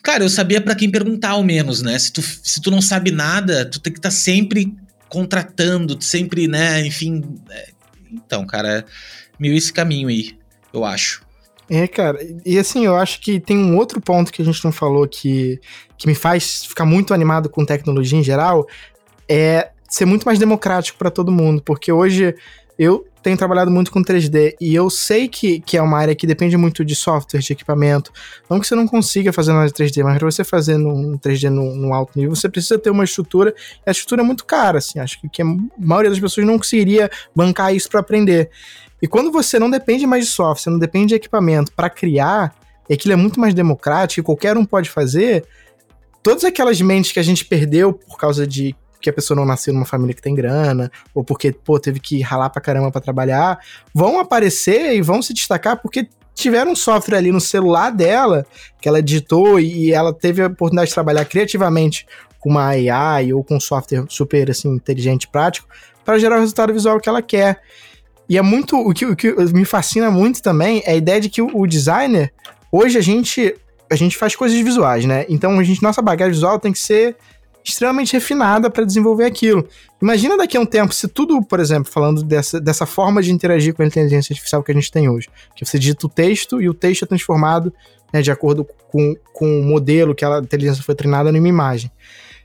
Cara, 0.03 0.23
eu 0.23 0.29
sabia 0.29 0.61
para 0.61 0.75
quem 0.75 0.89
perguntar 0.89 1.31
ao 1.31 1.43
menos, 1.43 1.81
né? 1.81 1.97
Se 1.97 2.11
tu, 2.11 2.21
se 2.21 2.61
tu 2.61 2.69
não 2.69 2.81
sabe 2.81 3.11
nada, 3.11 3.65
tu 3.65 3.79
tem 3.79 3.91
que 3.91 3.99
estar 3.99 4.09
tá 4.09 4.15
sempre 4.15 4.75
contratando, 5.09 5.97
sempre, 6.01 6.47
né? 6.47 6.85
Enfim. 6.85 7.23
É... 7.49 7.69
Então, 8.11 8.45
cara, 8.45 8.79
é 8.79 8.85
meio 9.39 9.55
esse 9.55 9.73
caminho 9.73 10.07
aí, 10.07 10.37
eu 10.71 10.85
acho. 10.85 11.25
É, 11.69 11.87
cara, 11.87 12.19
e 12.45 12.59
assim, 12.59 12.85
eu 12.85 12.95
acho 12.95 13.19
que 13.19 13.39
tem 13.39 13.57
um 13.57 13.75
outro 13.75 13.99
ponto 13.99 14.31
que 14.31 14.41
a 14.41 14.45
gente 14.45 14.63
não 14.63 14.71
falou 14.71 15.07
que, 15.07 15.59
que 15.97 16.05
me 16.05 16.13
faz 16.13 16.65
ficar 16.65 16.85
muito 16.85 17.13
animado 17.13 17.49
com 17.49 17.65
tecnologia 17.65 18.19
em 18.19 18.23
geral, 18.23 18.67
é 19.27 19.71
ser 19.89 20.05
muito 20.05 20.23
mais 20.25 20.37
democrático 20.37 20.97
para 20.97 21.09
todo 21.09 21.31
mundo, 21.31 21.63
porque 21.63 21.91
hoje 21.91 22.35
eu 22.77 23.07
tenho 23.25 23.35
trabalhado 23.35 23.71
muito 23.71 23.91
com 23.91 24.03
3D 24.03 24.55
e 24.61 24.75
eu 24.75 24.87
sei 24.87 25.27
que, 25.27 25.59
que 25.59 25.75
é 25.75 25.81
uma 25.81 25.97
área 25.97 26.13
que 26.13 26.27
depende 26.27 26.55
muito 26.55 26.85
de 26.85 26.95
software, 26.95 27.39
de 27.39 27.53
equipamento. 27.53 28.13
Não 28.47 28.59
que 28.59 28.67
você 28.67 28.75
não 28.75 28.87
consiga 28.87 29.33
fazer 29.33 29.51
mais 29.51 29.71
3D, 29.71 30.03
mas 30.03 30.19
para 30.19 30.29
você 30.29 30.43
fazer 30.43 30.77
no 30.77 31.17
3D 31.17 31.49
no, 31.49 31.91
alto 31.91 32.19
nível, 32.19 32.35
você 32.35 32.47
precisa 32.47 32.77
ter 32.77 32.91
uma 32.91 33.03
estrutura. 33.03 33.55
E 33.83 33.89
a 33.89 33.91
estrutura 33.91 34.21
é 34.21 34.23
muito 34.23 34.45
cara, 34.45 34.77
assim. 34.77 34.99
Acho 34.99 35.19
que, 35.19 35.27
que 35.27 35.41
a 35.41 35.45
maioria 35.75 36.11
das 36.11 36.19
pessoas 36.19 36.45
não 36.45 36.59
conseguiria 36.59 37.09
bancar 37.35 37.73
isso 37.73 37.89
para 37.89 37.99
aprender. 37.99 38.51
E 39.01 39.07
quando 39.07 39.31
você 39.31 39.57
não 39.57 39.71
depende 39.71 40.05
mais 40.05 40.25
de 40.25 40.31
software, 40.31 40.61
você 40.61 40.69
não 40.69 40.77
depende 40.77 41.07
de 41.07 41.15
equipamento 41.15 41.71
para 41.71 41.89
criar, 41.89 42.53
e 42.87 42.93
aquilo 42.93 43.13
é 43.13 43.17
muito 43.17 43.39
mais 43.39 43.55
democrático 43.55 44.23
qualquer 44.23 44.55
um 44.55 44.63
pode 44.63 44.87
fazer, 44.87 45.45
todas 46.21 46.43
aquelas 46.43 46.79
mentes 46.79 47.11
que 47.11 47.19
a 47.19 47.23
gente 47.23 47.43
perdeu 47.43 47.91
por 47.91 48.19
causa 48.19 48.45
de 48.45 48.75
porque 49.05 49.09
a 49.11 49.13
pessoa 49.13 49.37
não 49.37 49.45
nasceu 49.45 49.71
numa 49.71 49.85
família 49.85 50.15
que 50.15 50.21
tem 50.21 50.33
grana, 50.33 50.91
ou 51.13 51.23
porque, 51.23 51.51
pô, 51.51 51.79
teve 51.79 51.99
que 51.99 52.21
ralar 52.21 52.49
pra 52.49 52.59
caramba 52.59 52.91
pra 52.91 52.99
trabalhar, 52.99 53.59
vão 53.93 54.19
aparecer 54.19 54.95
e 54.95 55.01
vão 55.01 55.21
se 55.21 55.31
destacar 55.31 55.79
porque 55.79 56.07
tiveram 56.33 56.71
um 56.71 56.75
software 56.75 57.17
ali 57.17 57.31
no 57.31 57.39
celular 57.39 57.91
dela, 57.91 58.47
que 58.81 58.89
ela 58.89 59.03
digitou 59.03 59.59
e 59.59 59.91
ela 59.93 60.11
teve 60.11 60.41
a 60.41 60.47
oportunidade 60.47 60.89
de 60.89 60.95
trabalhar 60.95 61.23
criativamente 61.25 62.07
com 62.39 62.49
uma 62.49 62.69
AI 62.69 63.31
ou 63.31 63.43
com 63.43 63.57
um 63.57 63.59
software 63.59 64.05
super, 64.09 64.49
assim, 64.49 64.69
inteligente, 64.69 65.27
prático, 65.27 65.67
para 66.03 66.17
gerar 66.17 66.37
o 66.37 66.39
resultado 66.39 66.73
visual 66.73 66.99
que 66.99 67.07
ela 67.07 67.21
quer. 67.21 67.61
E 68.27 68.39
é 68.39 68.41
muito. 68.41 68.75
O 68.75 68.91
que, 68.91 69.05
o 69.05 69.15
que 69.15 69.31
me 69.53 69.65
fascina 69.65 70.09
muito 70.09 70.41
também 70.41 70.81
é 70.83 70.93
a 70.93 70.95
ideia 70.95 71.21
de 71.21 71.29
que 71.29 71.43
o, 71.43 71.49
o 71.53 71.67
designer, 71.67 72.33
hoje 72.71 72.97
a 72.97 73.01
gente. 73.01 73.55
A 73.87 73.95
gente 73.95 74.17
faz 74.17 74.35
coisas 74.35 74.59
visuais, 74.59 75.05
né? 75.05 75.27
Então 75.29 75.59
a 75.59 75.63
gente, 75.63 75.83
nossa 75.83 76.01
bagagem 76.01 76.33
visual 76.33 76.59
tem 76.59 76.71
que 76.71 76.79
ser 76.79 77.15
extremamente 77.65 78.13
refinada 78.13 78.69
para 78.69 78.85
desenvolver 78.85 79.25
aquilo. 79.25 79.67
Imagina 80.01 80.37
daqui 80.37 80.55
a 80.55 80.59
um 80.59 80.65
tempo, 80.65 80.93
se 80.93 81.07
tudo, 81.07 81.41
por 81.43 81.59
exemplo, 81.59 81.91
falando 81.91 82.23
dessa, 82.23 82.61
dessa 82.61 82.85
forma 82.85 83.21
de 83.21 83.31
interagir 83.31 83.73
com 83.73 83.81
a 83.81 83.85
inteligência 83.85 84.33
artificial 84.33 84.61
que 84.61 84.71
a 84.71 84.75
gente 84.75 84.91
tem 84.91 85.09
hoje, 85.09 85.27
que 85.55 85.65
você 85.65 85.79
digita 85.79 86.05
o 86.05 86.09
texto 86.09 86.61
e 86.61 86.69
o 86.69 86.73
texto 86.73 87.03
é 87.03 87.07
transformado 87.07 87.73
né, 88.13 88.21
de 88.21 88.31
acordo 88.31 88.65
com, 88.89 89.15
com 89.33 89.59
o 89.59 89.63
modelo 89.63 90.13
que 90.13 90.23
a 90.23 90.39
inteligência 90.39 90.83
foi 90.83 90.95
treinada 90.95 91.31
numa 91.31 91.47
imagem. 91.47 91.91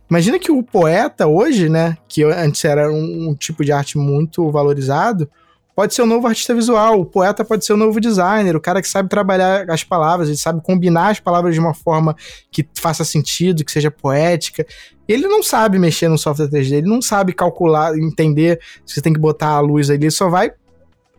Imagina 0.09 0.39
que 0.39 0.51
o 0.51 0.63
poeta 0.63 1.27
hoje, 1.27 1.69
né, 1.69 1.97
que 2.09 2.25
antes 2.25 2.65
era 2.65 2.91
um, 2.91 3.29
um 3.29 3.35
tipo 3.35 3.65
de 3.65 3.71
arte 3.71 3.97
muito 3.97 4.51
valorizado, 4.51 5.31
pode 5.75 5.95
ser 5.95 6.03
o 6.03 6.07
novo 6.07 6.27
artista 6.27 6.55
visual, 6.55 7.01
o 7.01 7.07
poeta 7.07 7.45
pode 7.45 7.65
ser 7.65 7.73
o 7.73 7.77
novo 7.77 8.01
designer, 8.01 8.57
o 8.57 8.61
cara 8.61 8.83
que 8.83 8.89
sabe 8.89 9.09
trabalhar 9.09 9.69
as 9.71 9.85
palavras, 9.85 10.29
ele 10.29 10.37
sabe 10.37 10.61
combinar 10.63 11.11
as 11.11 11.21
palavras 11.21 11.55
de 11.55 11.61
uma 11.61 11.75
forma 11.75 12.15
que 12.51 12.69
faça 12.75 13.05
sentido, 13.05 13.65
que 13.65 13.73
seja 13.73 13.91
poética. 13.91 14.67
Ele 15.09 15.27
não 15.27 15.43
sabe 15.43 15.79
mexer 15.79 16.09
no 16.09 16.19
software 16.19 16.49
3D, 16.49 16.73
ele 16.73 16.89
não 16.89 17.01
sabe 17.01 17.33
calcular, 17.33 17.97
entender 17.97 18.61
se 18.85 18.95
você 18.95 19.03
tem 19.03 19.13
que 19.13 19.21
botar 19.21 19.51
a 19.51 19.61
luz 19.61 19.91
ali, 19.91 20.05
ele 20.05 20.11
só 20.11 20.29
vai 20.29 20.53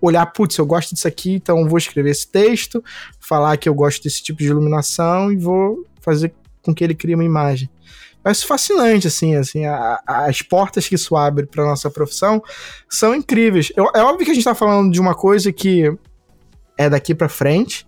olhar, 0.02 0.26
putz, 0.26 0.58
eu 0.58 0.66
gosto 0.66 0.96
disso 0.96 1.08
aqui, 1.08 1.34
então 1.36 1.68
vou 1.68 1.78
escrever 1.78 2.10
esse 2.10 2.28
texto, 2.28 2.84
falar 3.20 3.56
que 3.58 3.70
eu 3.70 3.74
gosto 3.74 4.04
desse 4.04 4.24
tipo 4.24 4.40
de 4.40 4.48
iluminação 4.48 5.32
e 5.32 5.38
vou 5.38 5.86
fazer 6.02 6.34
com 6.62 6.74
que 6.74 6.84
ele 6.84 6.96
crie 6.96 7.16
uma 7.16 7.24
imagem. 7.24 7.70
Acho 8.24 8.46
fascinante, 8.46 9.08
assim, 9.08 9.36
assim, 9.36 9.66
a, 9.66 10.00
a, 10.06 10.26
as 10.26 10.44
portas 10.44 10.88
que 10.88 10.94
isso 10.94 11.16
abre 11.16 11.48
para 11.48 11.66
nossa 11.66 11.90
profissão 11.90 12.42
são 12.88 13.16
incríveis. 13.16 13.72
Eu, 13.76 13.90
é 13.96 14.04
óbvio 14.04 14.26
que 14.26 14.32
a 14.32 14.34
gente 14.34 14.42
está 14.42 14.54
falando 14.54 14.92
de 14.92 15.02
uma 15.02 15.16
coisa 15.16 15.52
que 15.52 15.92
é 16.78 16.88
daqui 16.88 17.16
para 17.16 17.28
frente, 17.28 17.88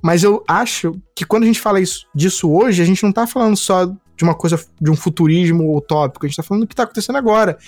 mas 0.00 0.22
eu 0.22 0.44
acho 0.46 1.00
que 1.14 1.24
quando 1.24 1.42
a 1.42 1.46
gente 1.46 1.60
fala 1.60 1.80
isso, 1.80 2.06
disso 2.14 2.50
hoje, 2.52 2.82
a 2.82 2.84
gente 2.84 3.02
não 3.02 3.10
está 3.10 3.26
falando 3.26 3.56
só 3.56 3.86
de 3.86 4.22
uma 4.22 4.34
coisa, 4.34 4.62
de 4.80 4.90
um 4.90 4.96
futurismo 4.96 5.76
utópico, 5.76 6.24
a 6.24 6.28
gente 6.28 6.34
está 6.34 6.42
falando 6.42 6.62
do 6.62 6.68
que 6.68 6.74
está 6.74 6.84
acontecendo 6.84 7.16
agora. 7.16 7.58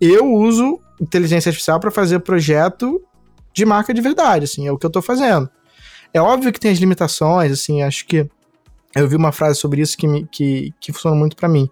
Eu 0.00 0.32
uso 0.32 0.80
inteligência 1.00 1.50
artificial 1.50 1.78
para 1.78 1.90
fazer 1.92 2.18
projeto 2.20 3.00
de 3.54 3.64
marca 3.64 3.94
de 3.94 4.00
verdade, 4.00 4.44
assim, 4.44 4.66
é 4.66 4.72
o 4.72 4.78
que 4.78 4.86
eu 4.86 4.88
estou 4.88 5.02
fazendo. 5.02 5.48
É 6.12 6.20
óbvio 6.20 6.52
que 6.52 6.58
tem 6.58 6.72
as 6.72 6.78
limitações, 6.78 7.52
assim, 7.52 7.82
acho 7.82 8.06
que 8.06 8.28
eu 8.94 9.08
vi 9.08 9.16
uma 9.16 9.32
frase 9.32 9.58
sobre 9.58 9.80
isso 9.80 9.96
que, 9.96 10.06
me, 10.06 10.26
que, 10.30 10.72
que 10.78 10.92
funciona 10.92 11.16
muito 11.16 11.34
para 11.34 11.48
mim. 11.48 11.68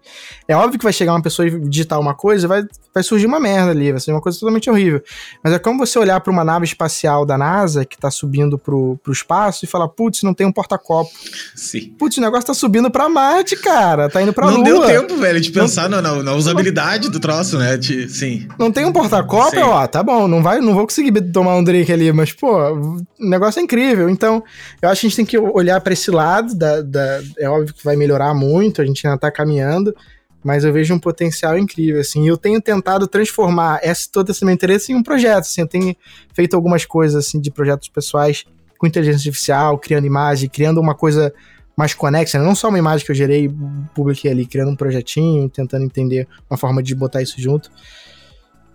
É 0.49 0.57
óbvio 0.57 0.79
que 0.79 0.85
vai 0.85 0.93
chegar 0.93 1.13
uma 1.13 1.23
pessoa 1.23 1.47
e 1.47 1.61
digitar 1.69 2.01
uma 2.01 2.15
coisa, 2.15 2.49
vai, 2.49 2.65
vai 2.95 3.03
surgir 3.03 3.27
uma 3.27 3.39
merda 3.39 3.73
ali, 3.73 3.91
vai 3.91 4.01
ser 4.01 4.13
uma 4.13 4.23
coisa 4.23 4.39
totalmente 4.39 4.71
horrível. 4.71 5.03
Mas 5.45 5.53
é 5.53 5.59
como 5.59 5.79
você 5.79 5.99
olhar 5.99 6.19
para 6.21 6.33
uma 6.33 6.43
nave 6.43 6.65
espacial 6.65 7.27
da 7.27 7.37
NASA 7.37 7.85
que 7.85 7.99
tá 7.99 8.11
subindo 8.11 8.59
pro, 8.59 8.99
pro 9.03 9.13
espaço 9.13 9.65
e 9.65 9.69
falar, 9.69 9.89
putz, 9.89 10.23
não 10.23 10.33
tem 10.33 10.47
um 10.47 10.53
porta-copo. 10.53 11.11
Sim. 11.55 11.95
Putz, 11.99 12.17
o 12.17 12.21
negócio 12.23 12.47
tá 12.47 12.55
subindo 12.55 12.91
pra 12.91 13.09
Marte, 13.09 13.55
cara. 13.57 14.09
Tá 14.09 14.23
indo 14.23 14.33
pra 14.33 14.47
não 14.47 14.57
Lua. 14.57 14.65
Não 14.65 14.81
deu 14.81 14.87
tempo, 14.87 15.17
velho, 15.17 15.41
de 15.41 15.51
pensar 15.51 15.91
não, 15.91 16.01
na, 16.01 16.23
na, 16.23 16.35
usabilidade 16.35 17.11
do 17.11 17.21
troço, 17.21 17.59
né? 17.59 17.77
De, 17.77 18.09
sim. 18.09 18.49
Não 18.59 18.73
tem 18.73 18.87
um 18.87 18.93
porta-copo, 18.93 19.59
ó, 19.59 19.87
tá 19.87 20.03
bom, 20.03 20.27
não, 20.27 20.43
vai, 20.43 20.61
não 20.61 20.75
vou 20.75 20.85
conseguir 20.85 21.13
tomar 21.33 21.57
um 21.57 21.65
drink 21.65 21.93
ali, 21.93 22.13
mas, 22.13 22.33
pô, 22.33 22.57
o 22.73 23.05
negócio 23.19 23.61
é 23.61 23.63
incrível. 23.63 24.09
Então, 24.09 24.43
eu 24.81 24.89
acho 24.89 25.03
que 25.03 25.07
a 25.07 25.11
gente 25.11 25.17
tem 25.17 25.27
que 25.27 25.39
olhar 25.39 25.81
para 25.83 25.93
esse 25.93 26.11
lado 26.11 26.55
da, 26.55 26.81
da 26.81 27.10
é 27.39 27.49
óbvio 27.49 27.75
que 27.75 27.85
vai 27.85 27.97
melhorar 27.97 28.35
muito, 28.35 28.81
a 28.81 28.85
gente 28.85 29.07
ainda 29.07 29.19
tá 29.19 29.31
caminhando, 29.31 29.95
mas 30.43 30.65
eu 30.65 30.73
vejo 30.73 30.95
um 30.95 30.99
potencial 30.99 31.59
incrível, 31.59 32.01
assim, 32.01 32.27
eu 32.29 32.37
tenho 32.37 32.61
tentado 32.61 33.07
transformar 33.07 33.81
essa, 33.83 34.09
todo 34.11 34.31
esse 34.31 34.45
meu 34.45 34.55
interesse 34.55 34.93
em 34.93 34.95
um 34.95 35.03
projeto, 35.03 35.45
assim, 35.45 35.61
eu 35.61 35.67
tenho 35.67 35.97
feito 36.35 36.55
algumas 36.55 36.85
coisas, 36.85 37.27
assim, 37.27 37.41
de 37.41 37.51
projetos 37.51 37.89
pessoais 37.89 38.45
com 38.79 38.87
inteligência 38.87 39.29
artificial, 39.29 39.79
criando 39.79 40.07
imagem, 40.07 40.49
criando 40.49 40.81
uma 40.81 40.95
coisa 40.95 41.33
mais 41.77 41.95
conexa, 41.95 42.39
né? 42.39 42.45
não 42.45 42.55
só 42.55 42.69
uma 42.69 42.79
imagem 42.79 43.05
que 43.05 43.13
eu 43.13 43.17
gerei, 43.17 43.51
publiquei 43.95 44.31
ali, 44.31 44.47
criando 44.47 44.71
um 44.71 44.77
projetinho, 44.77 45.49
tentando 45.49 45.85
entender 45.85 46.27
uma 46.49 46.57
forma 46.57 46.83
de 46.83 46.95
botar 46.95 47.23
isso 47.23 47.41
junto. 47.41 47.71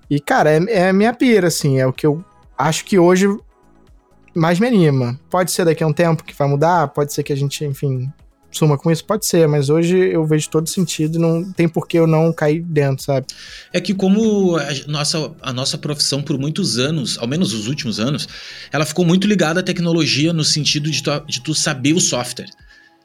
E, 0.10 0.20
cara, 0.20 0.52
é, 0.52 0.88
é 0.88 0.94
minha 0.94 1.14
pira, 1.14 1.48
assim, 1.48 1.80
é 1.80 1.88
o 1.88 1.94
que 1.94 2.06
eu 2.06 2.24
acho 2.58 2.86
que 2.86 2.98
hoje 2.98 3.28
mais 4.36 4.60
me 4.60 4.68
anima. 4.68 5.20
Pode 5.30 5.52
ser 5.52 5.66
daqui 5.66 5.84
a 5.84 5.88
um 5.88 5.94
tempo 5.94 6.24
que 6.24 6.36
vai 6.36 6.48
mudar, 6.48 6.88
pode 6.90 7.14
ser 7.14 7.24
que 7.24 7.34
a 7.34 7.38
gente, 7.38 7.64
enfim, 7.64 8.12
suma 8.58 8.78
com 8.78 8.92
isso? 8.92 9.04
Pode 9.04 9.26
ser, 9.26 9.48
mas 9.48 9.70
hoje 9.70 9.98
eu 9.98 10.26
vejo 10.26 10.50
todo 10.50 10.70
sentido, 10.70 11.20
não 11.20 11.52
tem 11.52 11.68
por 11.68 11.88
que 11.88 11.98
eu 11.98 12.08
não 12.08 12.32
cair 12.32 12.62
dentro, 12.62 13.04
sabe? 13.04 13.28
É 13.74 13.82
que 13.82 13.94
como 13.94 14.58
a 14.58 14.66
nossa, 14.88 15.32
a 15.42 15.54
nossa 15.54 15.78
profissão 15.78 16.22
por 16.22 16.38
muitos 16.38 16.78
anos, 16.78 17.18
ao 17.18 17.28
menos 17.28 17.54
os 17.54 17.68
últimos 17.68 18.00
anos, 18.00 18.28
ela 18.72 18.86
ficou 18.86 19.06
muito 19.06 19.28
ligada 19.28 19.60
à 19.60 19.64
tecnologia 19.64 20.32
no 20.34 20.44
sentido 20.44 20.90
de 20.90 21.04
tu, 21.04 21.12
de 21.28 21.42
tu 21.42 21.54
saber 21.54 21.94
o 21.94 22.00
software, 22.00 22.50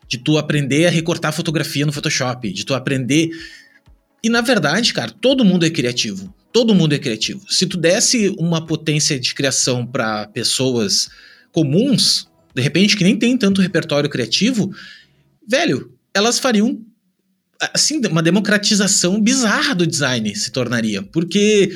de 0.08 0.18
tu 0.18 0.38
aprender 0.38 0.86
a 0.86 0.90
recortar 0.90 1.32
fotografia 1.32 1.86
no 1.86 1.92
Photoshop, 1.92 2.52
de 2.52 2.64
tu 2.64 2.74
aprender... 2.74 3.30
E 4.22 4.28
na 4.28 4.42
verdade, 4.42 4.92
cara, 4.92 5.10
todo 5.10 5.44
mundo 5.44 5.64
é 5.64 5.70
criativo. 5.70 6.34
Todo 6.52 6.74
mundo 6.74 6.94
é 6.94 6.98
criativo. 6.98 7.40
Se 7.48 7.64
tu 7.64 7.78
desse 7.78 8.34
uma 8.38 8.66
potência 8.66 9.18
de 9.18 9.32
criação 9.32 9.86
para 9.86 10.26
pessoas 10.26 11.08
comuns, 11.52 12.28
de 12.54 12.60
repente 12.60 12.96
que 12.96 13.04
nem 13.04 13.16
tem 13.16 13.38
tanto 13.38 13.62
repertório 13.62 14.10
criativo, 14.10 14.70
velho, 15.50 15.92
elas 16.14 16.38
fariam 16.38 16.80
assim, 17.74 18.00
uma 18.06 18.22
democratização 18.22 19.20
bizarra 19.20 19.74
do 19.74 19.86
design 19.86 20.34
se 20.34 20.50
tornaria, 20.50 21.02
porque 21.02 21.70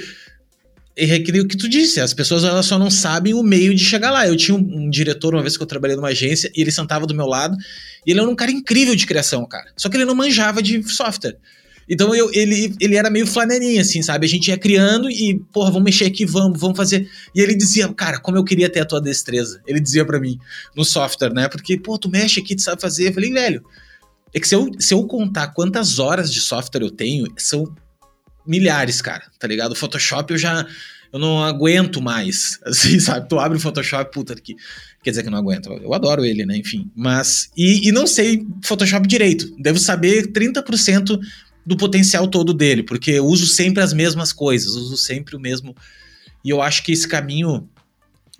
é 0.96 1.16
o 1.16 1.48
que 1.48 1.56
tu 1.56 1.68
disse, 1.68 2.00
as 2.00 2.14
pessoas 2.14 2.44
elas 2.44 2.66
só 2.66 2.78
não 2.78 2.90
sabem 2.90 3.34
o 3.34 3.42
meio 3.42 3.74
de 3.74 3.84
chegar 3.84 4.12
lá. 4.12 4.26
Eu 4.28 4.36
tinha 4.36 4.56
um, 4.56 4.84
um, 4.84 4.88
diretor 4.88 5.34
uma 5.34 5.42
vez 5.42 5.56
que 5.56 5.62
eu 5.62 5.66
trabalhei 5.66 5.96
numa 5.96 6.08
agência 6.08 6.50
e 6.54 6.60
ele 6.60 6.70
sentava 6.70 7.04
do 7.04 7.14
meu 7.14 7.26
lado 7.26 7.56
e 8.06 8.12
ele 8.12 8.20
era 8.20 8.28
um 8.28 8.36
cara 8.36 8.52
incrível 8.52 8.94
de 8.94 9.04
criação, 9.04 9.44
cara. 9.46 9.72
Só 9.76 9.88
que 9.88 9.96
ele 9.96 10.04
não 10.04 10.14
manjava 10.14 10.62
de 10.62 10.82
software. 10.84 11.36
Então 11.88 12.14
eu, 12.14 12.30
ele, 12.32 12.74
ele 12.80 12.96
era 12.96 13.10
meio 13.10 13.26
flanelinha, 13.26 13.82
assim, 13.82 14.02
sabe? 14.02 14.26
A 14.26 14.28
gente 14.28 14.48
ia 14.48 14.58
criando 14.58 15.10
e, 15.10 15.38
porra, 15.52 15.70
vamos 15.70 15.84
mexer 15.84 16.06
aqui, 16.06 16.24
vamos, 16.24 16.58
vamos 16.60 16.76
fazer. 16.76 17.08
E 17.34 17.40
ele 17.40 17.54
dizia, 17.54 17.92
cara, 17.92 18.18
como 18.18 18.36
eu 18.36 18.44
queria 18.44 18.68
ter 18.68 18.80
a 18.80 18.84
tua 18.84 19.00
destreza. 19.00 19.60
Ele 19.66 19.80
dizia 19.80 20.04
para 20.04 20.18
mim, 20.20 20.38
no 20.74 20.84
software, 20.84 21.32
né? 21.32 21.48
Porque, 21.48 21.78
pô, 21.78 21.98
tu 21.98 22.08
mexe 22.08 22.40
aqui, 22.40 22.54
tu 22.56 22.62
sabe 22.62 22.80
fazer. 22.80 23.08
Eu 23.08 23.14
falei, 23.14 23.32
velho, 23.32 23.64
é 24.34 24.40
que 24.40 24.48
se 24.48 24.54
eu, 24.54 24.68
se 24.80 24.92
eu 24.92 25.06
contar 25.06 25.48
quantas 25.48 26.00
horas 26.00 26.32
de 26.32 26.40
software 26.40 26.82
eu 26.82 26.90
tenho, 26.90 27.32
são 27.36 27.72
milhares, 28.46 29.00
cara, 29.00 29.24
tá 29.38 29.46
ligado? 29.46 29.76
Photoshop 29.76 30.32
eu 30.32 30.38
já. 30.38 30.66
Eu 31.12 31.20
não 31.20 31.44
aguento 31.44 32.02
mais, 32.02 32.58
assim, 32.66 32.98
sabe? 32.98 33.28
Tu 33.28 33.38
abre 33.38 33.56
o 33.56 33.60
Photoshop, 33.60 34.12
puta 34.12 34.34
que. 34.34 34.56
Quer 35.02 35.10
dizer 35.10 35.22
que 35.22 35.28
eu 35.28 35.32
não 35.32 35.38
aguento. 35.38 35.70
Eu 35.70 35.94
adoro 35.94 36.24
ele, 36.24 36.44
né? 36.44 36.56
Enfim. 36.56 36.90
Mas. 36.96 37.50
E, 37.56 37.88
e 37.88 37.92
não 37.92 38.06
sei 38.06 38.44
Photoshop 38.64 39.06
direito. 39.06 39.54
Devo 39.58 39.78
saber 39.78 40.32
30% 40.32 41.20
do 41.66 41.76
potencial 41.76 42.28
todo 42.28 42.52
dele, 42.52 42.82
porque 42.82 43.18
uso 43.20 43.46
sempre 43.46 43.82
as 43.82 43.92
mesmas 43.92 44.32
coisas, 44.32 44.74
uso 44.74 44.96
sempre 44.96 45.34
o 45.34 45.40
mesmo. 45.40 45.74
E 46.44 46.50
eu 46.50 46.60
acho 46.60 46.82
que 46.82 46.92
esse 46.92 47.08
caminho 47.08 47.68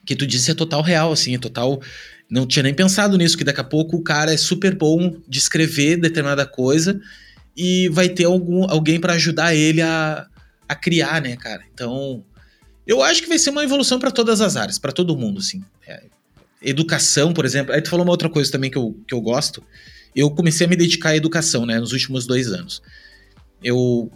que 0.05 0.15
tu 0.15 0.27
disse 0.27 0.51
é 0.51 0.55
total 0.55 0.83
real, 0.83 1.13
assim, 1.13 1.35
é 1.35 1.39
total. 1.39 1.81
Não 2.29 2.47
tinha 2.47 2.63
nem 2.63 2.75
pensado 2.75 3.17
nisso, 3.17 3.39
que 3.39 3.45
daqui 3.45 3.61
a 3.61 3.65
pouco 3.65 3.97
o 3.97 4.03
cara 4.03 4.33
é 4.33 4.37
super 4.37 4.75
bom 4.75 5.17
de 5.27 5.39
escrever 5.39 5.97
determinada 5.97 6.45
coisa 6.45 7.01
e 7.57 7.89
vai 7.91 8.09
ter 8.09 8.25
algum, 8.25 8.69
alguém 8.69 9.01
para 9.01 9.15
ajudar 9.15 9.55
ele 9.55 9.81
a, 9.81 10.27
a 10.69 10.75
criar, 10.75 11.23
né, 11.23 11.37
cara? 11.37 11.63
Então, 11.73 12.23
eu 12.87 13.03
acho 13.03 13.23
que 13.23 13.29
vai 13.29 13.39
ser 13.39 13.51
uma 13.51 13.65
evolução 13.65 13.99
para 13.99 14.11
todas 14.11 14.41
as 14.41 14.57
áreas, 14.57 14.79
para 14.79 14.93
todo 14.93 15.17
mundo, 15.17 15.39
assim. 15.39 15.63
É, 15.87 16.03
educação, 16.61 17.33
por 17.33 17.47
exemplo. 17.47 17.73
Aí 17.73 17.81
tu 17.81 17.89
falou 17.89 18.05
uma 18.05 18.13
outra 18.13 18.29
coisa 18.29 18.53
também 18.53 18.71
que 18.71 18.77
eu, 18.77 18.99
que 19.07 19.15
eu 19.15 19.21
gosto. 19.21 19.63
Eu 20.15 20.31
comecei 20.31 20.67
a 20.67 20.69
me 20.69 20.77
dedicar 20.77 21.11
à 21.11 21.17
educação, 21.17 21.65
né, 21.65 21.79
nos 21.79 21.93
últimos 21.93 22.27
dois 22.27 22.49
anos 22.49 22.83
eu 23.65 24.13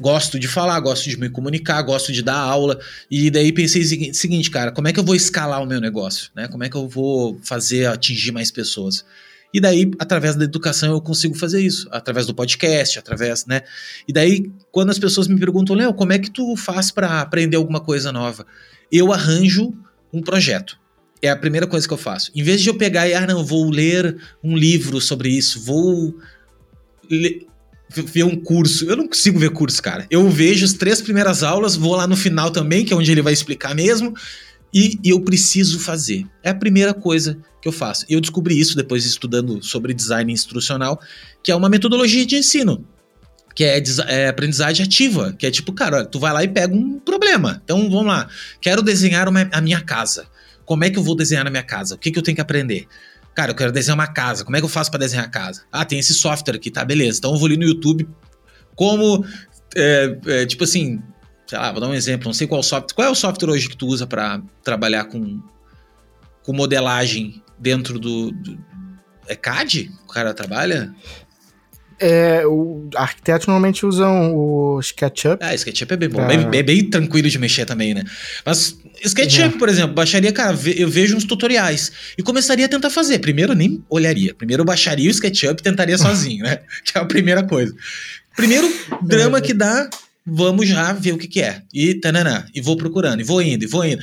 gosto 0.00 0.38
de 0.38 0.48
falar, 0.48 0.80
gosto 0.80 1.08
de 1.08 1.18
me 1.18 1.28
comunicar, 1.28 1.80
gosto 1.82 2.12
de 2.12 2.22
dar 2.22 2.38
aula. 2.38 2.80
E 3.10 3.30
daí 3.30 3.52
pensei 3.52 3.82
o 3.82 4.14
seguinte, 4.14 4.50
cara, 4.50 4.72
como 4.72 4.88
é 4.88 4.92
que 4.92 4.98
eu 4.98 5.04
vou 5.04 5.14
escalar 5.14 5.62
o 5.62 5.66
meu 5.66 5.80
negócio? 5.80 6.30
Né? 6.34 6.48
Como 6.48 6.64
é 6.64 6.68
que 6.68 6.76
eu 6.76 6.88
vou 6.88 7.38
fazer 7.42 7.86
atingir 7.86 8.32
mais 8.32 8.50
pessoas? 8.50 9.04
E 9.52 9.60
daí, 9.60 9.90
através 9.98 10.36
da 10.36 10.44
educação, 10.44 10.92
eu 10.92 11.00
consigo 11.00 11.34
fazer 11.34 11.60
isso. 11.60 11.88
Através 11.90 12.26
do 12.26 12.34
podcast, 12.34 12.98
através, 12.98 13.46
né? 13.46 13.62
E 14.06 14.12
daí, 14.12 14.50
quando 14.70 14.90
as 14.90 14.98
pessoas 14.98 15.26
me 15.26 15.38
perguntam, 15.38 15.74
Léo, 15.74 15.92
como 15.92 16.12
é 16.12 16.18
que 16.18 16.30
tu 16.30 16.56
faz 16.56 16.90
para 16.90 17.20
aprender 17.20 17.56
alguma 17.56 17.80
coisa 17.80 18.12
nova? 18.12 18.46
Eu 18.92 19.12
arranjo 19.12 19.74
um 20.12 20.22
projeto. 20.22 20.78
É 21.20 21.28
a 21.28 21.36
primeira 21.36 21.66
coisa 21.66 21.86
que 21.86 21.92
eu 21.92 21.98
faço. 21.98 22.30
Em 22.34 22.42
vez 22.42 22.62
de 22.62 22.70
eu 22.70 22.78
pegar 22.78 23.08
e, 23.08 23.14
ah, 23.14 23.26
não, 23.26 23.44
vou 23.44 23.68
ler 23.68 24.16
um 24.42 24.56
livro 24.56 25.00
sobre 25.00 25.28
isso, 25.28 25.60
vou 25.60 26.14
ver 27.90 28.24
um 28.24 28.36
curso. 28.36 28.84
Eu 28.84 28.96
não 28.96 29.08
consigo 29.08 29.38
ver 29.38 29.50
curso, 29.50 29.82
cara. 29.82 30.06
Eu 30.10 30.28
vejo 30.30 30.64
as 30.64 30.72
três 30.72 31.02
primeiras 31.02 31.42
aulas, 31.42 31.76
vou 31.76 31.96
lá 31.96 32.06
no 32.06 32.16
final 32.16 32.50
também, 32.50 32.84
que 32.84 32.92
é 32.92 32.96
onde 32.96 33.10
ele 33.10 33.22
vai 33.22 33.32
explicar 33.32 33.74
mesmo, 33.74 34.14
e, 34.72 34.98
e 35.02 35.10
eu 35.10 35.20
preciso 35.20 35.80
fazer. 35.80 36.24
É 36.42 36.50
a 36.50 36.54
primeira 36.54 36.94
coisa 36.94 37.38
que 37.60 37.68
eu 37.68 37.72
faço. 37.72 38.06
E 38.08 38.14
eu 38.14 38.20
descobri 38.20 38.58
isso 38.58 38.76
depois 38.76 39.04
estudando 39.04 39.62
sobre 39.62 39.92
design 39.92 40.32
instrucional, 40.32 41.00
que 41.42 41.50
é 41.50 41.56
uma 41.56 41.68
metodologia 41.68 42.24
de 42.24 42.36
ensino. 42.36 42.84
Que 43.54 43.64
é, 43.64 43.82
é 44.06 44.28
aprendizagem 44.28 44.86
ativa, 44.86 45.34
que 45.36 45.44
é 45.44 45.50
tipo, 45.50 45.72
cara, 45.72 46.04
tu 46.04 46.20
vai 46.20 46.32
lá 46.32 46.44
e 46.44 46.48
pega 46.48 46.72
um 46.72 47.00
problema. 47.00 47.60
Então 47.64 47.90
vamos 47.90 48.06
lá, 48.06 48.28
quero 48.60 48.80
desenhar 48.80 49.28
uma, 49.28 49.48
a 49.52 49.60
minha 49.60 49.80
casa. 49.80 50.26
Como 50.64 50.84
é 50.84 50.90
que 50.90 50.98
eu 50.98 51.02
vou 51.02 51.16
desenhar 51.16 51.44
a 51.44 51.50
minha 51.50 51.64
casa? 51.64 51.96
O 51.96 51.98
que, 51.98 52.12
que 52.12 52.18
eu 52.18 52.22
tenho 52.22 52.36
que 52.36 52.40
aprender? 52.40 52.86
Cara, 53.40 53.52
eu 53.52 53.56
quero 53.56 53.72
desenhar 53.72 53.96
uma 53.96 54.06
casa. 54.06 54.44
Como 54.44 54.54
é 54.54 54.60
que 54.60 54.66
eu 54.66 54.68
faço 54.68 54.90
para 54.90 55.00
desenhar 55.00 55.24
a 55.24 55.28
casa? 55.30 55.62
Ah, 55.72 55.82
tem 55.82 55.98
esse 55.98 56.12
software 56.12 56.56
aqui, 56.56 56.70
tá, 56.70 56.84
beleza. 56.84 57.20
Então 57.20 57.32
eu 57.32 57.38
vou 57.38 57.46
ali 57.46 57.56
no 57.56 57.64
YouTube 57.64 58.06
como, 58.76 59.24
é, 59.74 60.18
é, 60.26 60.44
tipo 60.44 60.64
assim, 60.64 61.00
sei 61.46 61.58
lá, 61.58 61.72
vou 61.72 61.80
dar 61.80 61.88
um 61.88 61.94
exemplo, 61.94 62.26
não 62.26 62.34
sei 62.34 62.46
qual 62.46 62.62
software. 62.62 62.94
Qual 62.94 63.08
é 63.08 63.10
o 63.10 63.14
software 63.14 63.48
hoje 63.48 63.70
que 63.70 63.78
tu 63.78 63.86
usa 63.86 64.06
para 64.06 64.42
trabalhar 64.62 65.06
com, 65.06 65.40
com 66.42 66.52
modelagem 66.52 67.42
dentro 67.58 67.98
do, 67.98 68.30
do. 68.30 68.58
É 69.26 69.34
CAD? 69.34 69.90
O 70.04 70.12
cara 70.12 70.34
trabalha? 70.34 70.94
É, 71.98 72.46
o 72.46 72.90
arquitetos 72.94 73.46
normalmente 73.46 73.86
usam 73.86 74.34
o 74.36 74.80
SketchUp. 74.80 75.42
Ah, 75.42 75.54
SketchUp 75.54 75.94
é 75.94 75.96
bem 75.96 76.10
bom, 76.10 76.26
bem, 76.26 76.46
bem, 76.50 76.62
bem, 76.62 76.90
tranquilo 76.90 77.30
de 77.30 77.38
mexer 77.38 77.64
também, 77.64 77.94
né? 77.94 78.04
Mas 78.44 78.78
SketchUp, 79.08 79.54
é. 79.54 79.58
por 79.58 79.68
exemplo, 79.68 79.94
baixaria, 79.94 80.32
cara, 80.32 80.56
eu 80.76 80.88
vejo 80.88 81.16
uns 81.16 81.24
tutoriais 81.24 81.90
e 82.18 82.22
começaria 82.22 82.66
a 82.66 82.68
tentar 82.68 82.90
fazer. 82.90 83.18
Primeiro, 83.18 83.54
nem 83.54 83.82
olharia. 83.88 84.34
Primeiro, 84.34 84.62
eu 84.62 84.66
baixaria 84.66 85.08
o 85.08 85.10
SketchUp 85.10 85.60
e 85.60 85.62
tentaria 85.62 85.96
sozinho, 85.98 86.44
né? 86.44 86.60
Que 86.84 86.96
é 86.98 87.00
a 87.00 87.04
primeira 87.04 87.42
coisa. 87.42 87.74
Primeiro 88.36 88.70
drama 89.02 89.40
que 89.40 89.54
dá, 89.54 89.88
vamos 90.26 90.68
já 90.68 90.92
ver 90.92 91.12
o 91.12 91.18
que, 91.18 91.26
que 91.26 91.40
é. 91.40 91.62
E 91.72 91.94
tananã, 91.94 92.44
e 92.54 92.60
vou 92.60 92.76
procurando, 92.76 93.20
e 93.20 93.24
vou 93.24 93.40
indo, 93.42 93.64
e 93.64 93.66
vou 93.66 93.84
indo. 93.84 94.02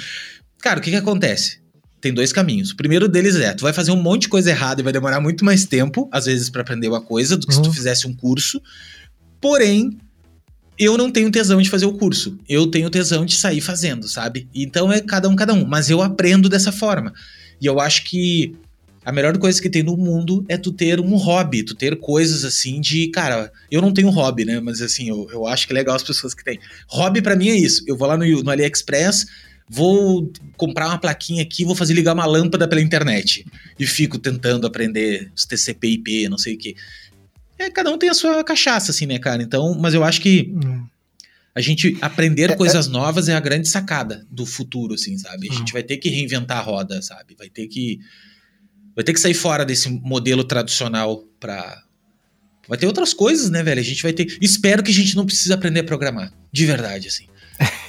Cara, 0.60 0.80
o 0.80 0.84
que 0.84 0.91
que 0.91 0.98
acontece? 0.98 1.60
tem 1.99 2.14
dois 2.14 2.32
caminhos. 2.32 2.72
O 2.72 2.78
primeiro 2.78 3.07
deles 3.07 3.36
é, 3.36 3.53
tu 3.53 3.64
vai 3.64 3.74
fazer 3.74 3.91
um 3.91 4.02
monte 4.02 4.24
de 4.24 4.30
coisa 4.30 4.49
errada 4.49 4.82
e 4.82 4.84
vai 4.84 4.94
demorar 4.94 5.19
muito 5.19 5.44
mais 5.44 5.65
tempo, 5.65 6.07
às 6.11 6.26
vezes, 6.26 6.49
para 6.49 6.61
aprender 6.61 6.88
uma 6.88 7.02
coisa, 7.02 7.36
do 7.36 7.45
que 7.45 7.53
uhum. 7.53 7.57
se 7.57 7.64
tu 7.64 7.69
uhum. 7.69 7.74
fizesse 7.74 8.07
um 8.07 8.14
curso. 8.14 8.61
Porém, 9.41 9.98
eu 10.77 10.97
não 10.97 11.11
tenho 11.11 11.31
tesão 11.31 11.61
de 11.61 11.69
fazer 11.69 11.85
o 11.85 11.93
curso. 11.93 12.37
Eu 12.47 12.67
tenho 12.67 12.89
tesão 12.89 13.25
de 13.25 13.35
sair 13.35 13.61
fazendo, 13.61 14.07
sabe? 14.07 14.47
Então 14.53 14.91
é 14.91 15.01
cada 15.01 15.27
um, 15.27 15.35
cada 15.35 15.53
um. 15.53 15.65
Mas 15.65 15.89
eu 15.89 16.01
aprendo 16.01 16.47
dessa 16.47 16.71
forma. 16.71 17.13
E 17.59 17.65
eu 17.65 17.79
acho 17.79 18.03
que 18.03 18.55
a 19.03 19.11
melhor 19.11 19.37
coisa 19.37 19.61
que 19.61 19.69
tem 19.69 19.81
no 19.81 19.95
mundo 19.95 20.45
é 20.49 20.57
tu 20.57 20.71
ter 20.71 20.99
um 20.99 21.15
hobby, 21.15 21.63
tu 21.63 21.73
ter 21.73 21.95
coisas 21.95 22.43
assim 22.43 22.79
de. 22.81 23.07
Cara, 23.07 23.51
eu 23.71 23.81
não 23.81 23.93
tenho 23.93 24.09
hobby, 24.09 24.45
né? 24.45 24.59
Mas 24.59 24.81
assim, 24.81 25.09
eu, 25.09 25.27
eu 25.31 25.47
acho 25.47 25.65
que 25.65 25.73
é 25.73 25.75
legal 25.75 25.95
as 25.95 26.03
pessoas 26.03 26.33
que 26.33 26.43
têm. 26.43 26.59
Hobby 26.89 27.21
para 27.21 27.35
mim 27.35 27.49
é 27.49 27.55
isso. 27.55 27.83
Eu 27.87 27.97
vou 27.97 28.07
lá 28.07 28.17
no, 28.17 28.25
no 28.43 28.51
AliExpress, 28.51 29.25
vou 29.69 30.31
comprar 30.57 30.87
uma 30.87 30.97
plaquinha 30.97 31.41
aqui, 31.41 31.63
vou 31.65 31.73
fazer 31.73 31.93
ligar 31.93 32.13
uma 32.13 32.25
lâmpada 32.25 32.67
pela 32.67 32.81
internet. 32.81 33.45
E 33.79 33.87
fico 33.87 34.19
tentando 34.19 34.67
aprender 34.67 35.31
os 35.33 35.45
TCP 35.45 35.87
IP, 35.87 36.29
não 36.29 36.37
sei 36.37 36.55
o 36.55 36.57
quê. 36.57 36.75
É, 37.59 37.69
cada 37.69 37.91
um 37.91 37.97
tem 37.97 38.09
a 38.09 38.13
sua 38.13 38.43
cachaça, 38.43 38.91
assim, 38.91 39.05
né, 39.05 39.17
cara? 39.17 39.41
Então, 39.41 39.75
mas 39.79 39.93
eu 39.93 40.03
acho 40.03 40.21
que 40.21 40.53
a 41.55 41.61
gente 41.61 41.97
aprender 42.01 42.51
é, 42.51 42.55
coisas 42.55 42.88
é... 42.88 42.89
novas 42.89 43.27
é 43.27 43.35
a 43.35 43.39
grande 43.39 43.67
sacada 43.67 44.25
do 44.29 44.45
futuro, 44.45 44.93
assim, 44.93 45.17
sabe? 45.17 45.49
A 45.49 45.53
gente 45.53 45.73
vai 45.73 45.81
ter 45.81 45.97
que 45.97 46.09
reinventar 46.09 46.57
a 46.59 46.61
roda, 46.61 47.01
sabe? 47.01 47.35
Vai 47.38 47.49
ter 47.49 47.67
que 47.67 47.99
vai 48.95 49.03
ter 49.03 49.13
que 49.13 49.19
sair 49.19 49.34
fora 49.34 49.65
desse 49.65 49.89
modelo 49.89 50.43
tradicional 50.43 51.23
para 51.39 51.84
vai 52.67 52.77
ter 52.77 52.85
outras 52.85 53.13
coisas, 53.13 53.49
né, 53.49 53.63
velho? 53.63 53.79
A 53.79 53.84
gente 53.84 54.03
vai 54.03 54.13
ter, 54.13 54.38
espero 54.41 54.84
que 54.84 54.91
a 54.91 54.93
gente 54.93 55.15
não 55.15 55.25
precise 55.25 55.51
aprender 55.51 55.79
a 55.79 55.84
programar, 55.84 56.31
de 56.51 56.65
verdade, 56.65 57.07
assim. 57.07 57.25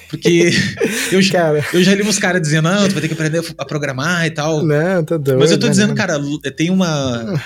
Porque 0.09 0.51
eu, 1.12 1.20
cara. 1.31 1.62
eu 1.73 1.85
já 1.85 1.95
li 1.95 2.03
uns 2.03 2.19
caras 2.19 2.40
dizendo, 2.40 2.70
não, 2.70 2.89
tu 2.89 2.93
vai 2.93 3.03
ter 3.03 3.09
que 3.09 3.15
aprender 3.15 3.43
a 3.59 3.65
programar 3.65 4.27
e 4.27 4.31
tal. 4.31 4.65
Não, 4.65 5.05
tá 5.05 5.16
doido. 5.19 5.39
Mas 5.39 5.51
eu 5.51 5.59
tô 5.59 5.66
né, 5.66 5.73
dizendo, 5.73 5.95
cara, 5.95 6.19
tem 6.57 6.70
uma. 6.70 7.39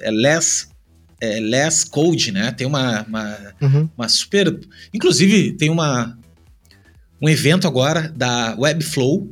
É 0.00 0.10
less, 0.10 0.66
é 1.24 1.40
less 1.40 1.86
code, 1.86 2.32
né? 2.32 2.52
Tem 2.52 2.66
uma, 2.66 3.02
uma, 3.02 3.38
uhum. 3.60 3.88
uma 3.96 4.08
super. 4.08 4.58
Inclusive, 4.92 5.52
tem 5.52 5.70
uma, 5.70 6.16
um 7.20 7.28
evento 7.28 7.66
agora 7.66 8.12
da 8.14 8.54
Webflow 8.58 9.30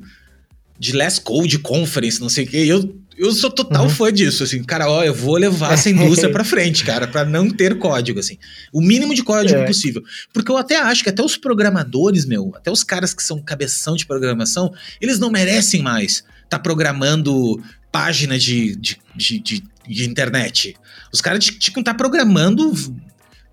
de 0.78 0.92
Less 0.92 1.20
Code 1.20 1.58
Conference, 1.58 2.20
não 2.20 2.28
sei 2.28 2.44
o 2.44 2.48
quê. 2.48 2.64
Eu 2.66 3.02
eu 3.16 3.30
sou 3.32 3.50
total 3.50 3.84
uhum. 3.84 3.90
fã 3.90 4.12
disso, 4.12 4.42
assim, 4.42 4.64
cara, 4.64 4.88
ó, 4.88 5.04
eu 5.04 5.14
vou 5.14 5.36
levar 5.36 5.74
essa 5.74 5.88
indústria 5.90 6.32
para 6.32 6.42
frente, 6.42 6.84
cara, 6.84 7.06
para 7.06 7.24
não 7.24 7.48
ter 7.50 7.78
código, 7.78 8.18
assim, 8.18 8.38
o 8.72 8.80
mínimo 8.80 9.14
de 9.14 9.22
código 9.22 9.60
é. 9.60 9.66
possível, 9.66 10.02
porque 10.32 10.50
eu 10.50 10.56
até 10.56 10.76
acho 10.76 11.02
que 11.04 11.10
até 11.10 11.22
os 11.22 11.36
programadores, 11.36 12.24
meu, 12.24 12.52
até 12.56 12.70
os 12.70 12.82
caras 12.82 13.12
que 13.14 13.22
são 13.22 13.40
cabeção 13.40 13.96
de 13.96 14.06
programação, 14.06 14.72
eles 15.00 15.18
não 15.18 15.30
merecem 15.30 15.82
mais 15.82 16.24
tá 16.48 16.58
programando 16.58 17.62
página 17.90 18.38
de, 18.38 18.76
de, 18.76 18.98
de, 19.14 19.38
de, 19.38 19.64
de 19.86 20.08
internet. 20.08 20.76
Os 21.12 21.20
caras 21.20 21.44
tinham 21.44 21.58
que 21.58 21.80
estar 21.80 21.92
tá 21.92 21.94
programando 21.94 22.72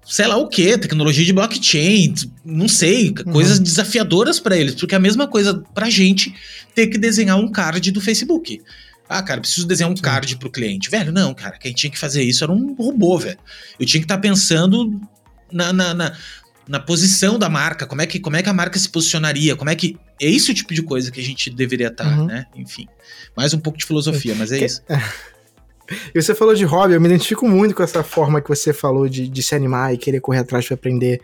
sei 0.10 0.26
lá 0.26 0.38
o 0.38 0.48
que, 0.48 0.76
tecnologia 0.76 1.24
de 1.24 1.32
blockchain, 1.32 2.16
não 2.44 2.68
sei, 2.68 3.10
uhum. 3.10 3.32
coisas 3.32 3.60
desafiadoras 3.60 4.40
para 4.40 4.58
eles, 4.58 4.74
porque 4.74 4.96
é 4.96 4.98
a 4.98 5.02
mesma 5.02 5.28
coisa 5.28 5.64
pra 5.74 5.88
gente 5.88 6.34
ter 6.74 6.88
que 6.88 6.98
desenhar 6.98 7.38
um 7.38 7.48
card 7.48 7.92
do 7.92 8.02
Facebook. 8.02 8.60
Ah, 9.08 9.22
cara, 9.22 9.40
preciso 9.40 9.68
desenhar 9.68 9.92
um 9.92 9.96
card 9.96 10.36
pro 10.38 10.52
cliente. 10.52 10.90
Velho, 10.90 11.12
não, 11.12 11.34
cara, 11.36 11.60
quem 11.60 11.74
tinha 11.74 11.92
que 11.92 11.98
fazer 11.98 12.24
isso 12.24 12.44
era 12.44 12.52
um 12.52 12.74
robô, 12.74 13.20
velho. 13.20 13.38
Eu 13.80 13.86
tinha 13.86 14.02
que 14.02 14.06
estar 14.06 14.16
tá 14.16 14.22
pensando 14.22 15.00
na, 15.52 15.72
na, 15.72 15.94
na, 15.94 16.18
na, 16.68 16.80
posição 16.80 17.38
da 17.38 17.50
marca, 17.50 17.86
como 17.86 18.02
é, 18.02 18.08
que, 18.08 18.20
como 18.20 18.36
é 18.36 18.42
que 18.42 18.50
a 18.50 18.54
marca 18.54 18.78
se 18.80 18.90
posicionaria, 18.90 19.56
como 19.56 19.70
é 19.70 19.76
que. 19.76 19.96
É 20.22 20.30
esse 20.30 20.52
o 20.52 20.54
tipo 20.54 20.74
de 20.74 20.82
coisa 20.82 21.12
que 21.12 21.20
a 21.20 21.24
gente 21.24 21.50
deveria 21.50 21.88
estar, 21.88 22.04
tá, 22.04 22.18
uhum. 22.18 22.26
né? 22.26 22.46
Enfim. 22.56 22.88
Mais 23.36 23.54
um 23.54 23.60
pouco 23.60 23.80
de 23.80 23.86
filosofia, 23.86 24.36
mas 24.36 24.52
é 24.52 24.60
que... 24.60 24.66
isso. 24.66 24.82
E 26.14 26.22
você 26.22 26.34
falou 26.36 26.54
de 26.54 26.66
hobby, 26.66 26.94
eu 26.94 27.02
me 27.02 27.08
identifico 27.08 27.48
muito 27.48 27.76
com 27.76 27.84
essa 27.84 28.04
forma 28.04 28.42
que 28.42 28.50
você 28.50 28.74
falou 28.74 29.08
de, 29.08 29.28
de 29.28 29.44
se 29.44 29.56
animar 29.56 29.94
e 29.94 29.98
querer 29.98 30.20
correr 30.20 30.40
atrás 30.40 30.68
para 30.68 30.76
aprender. 30.76 31.22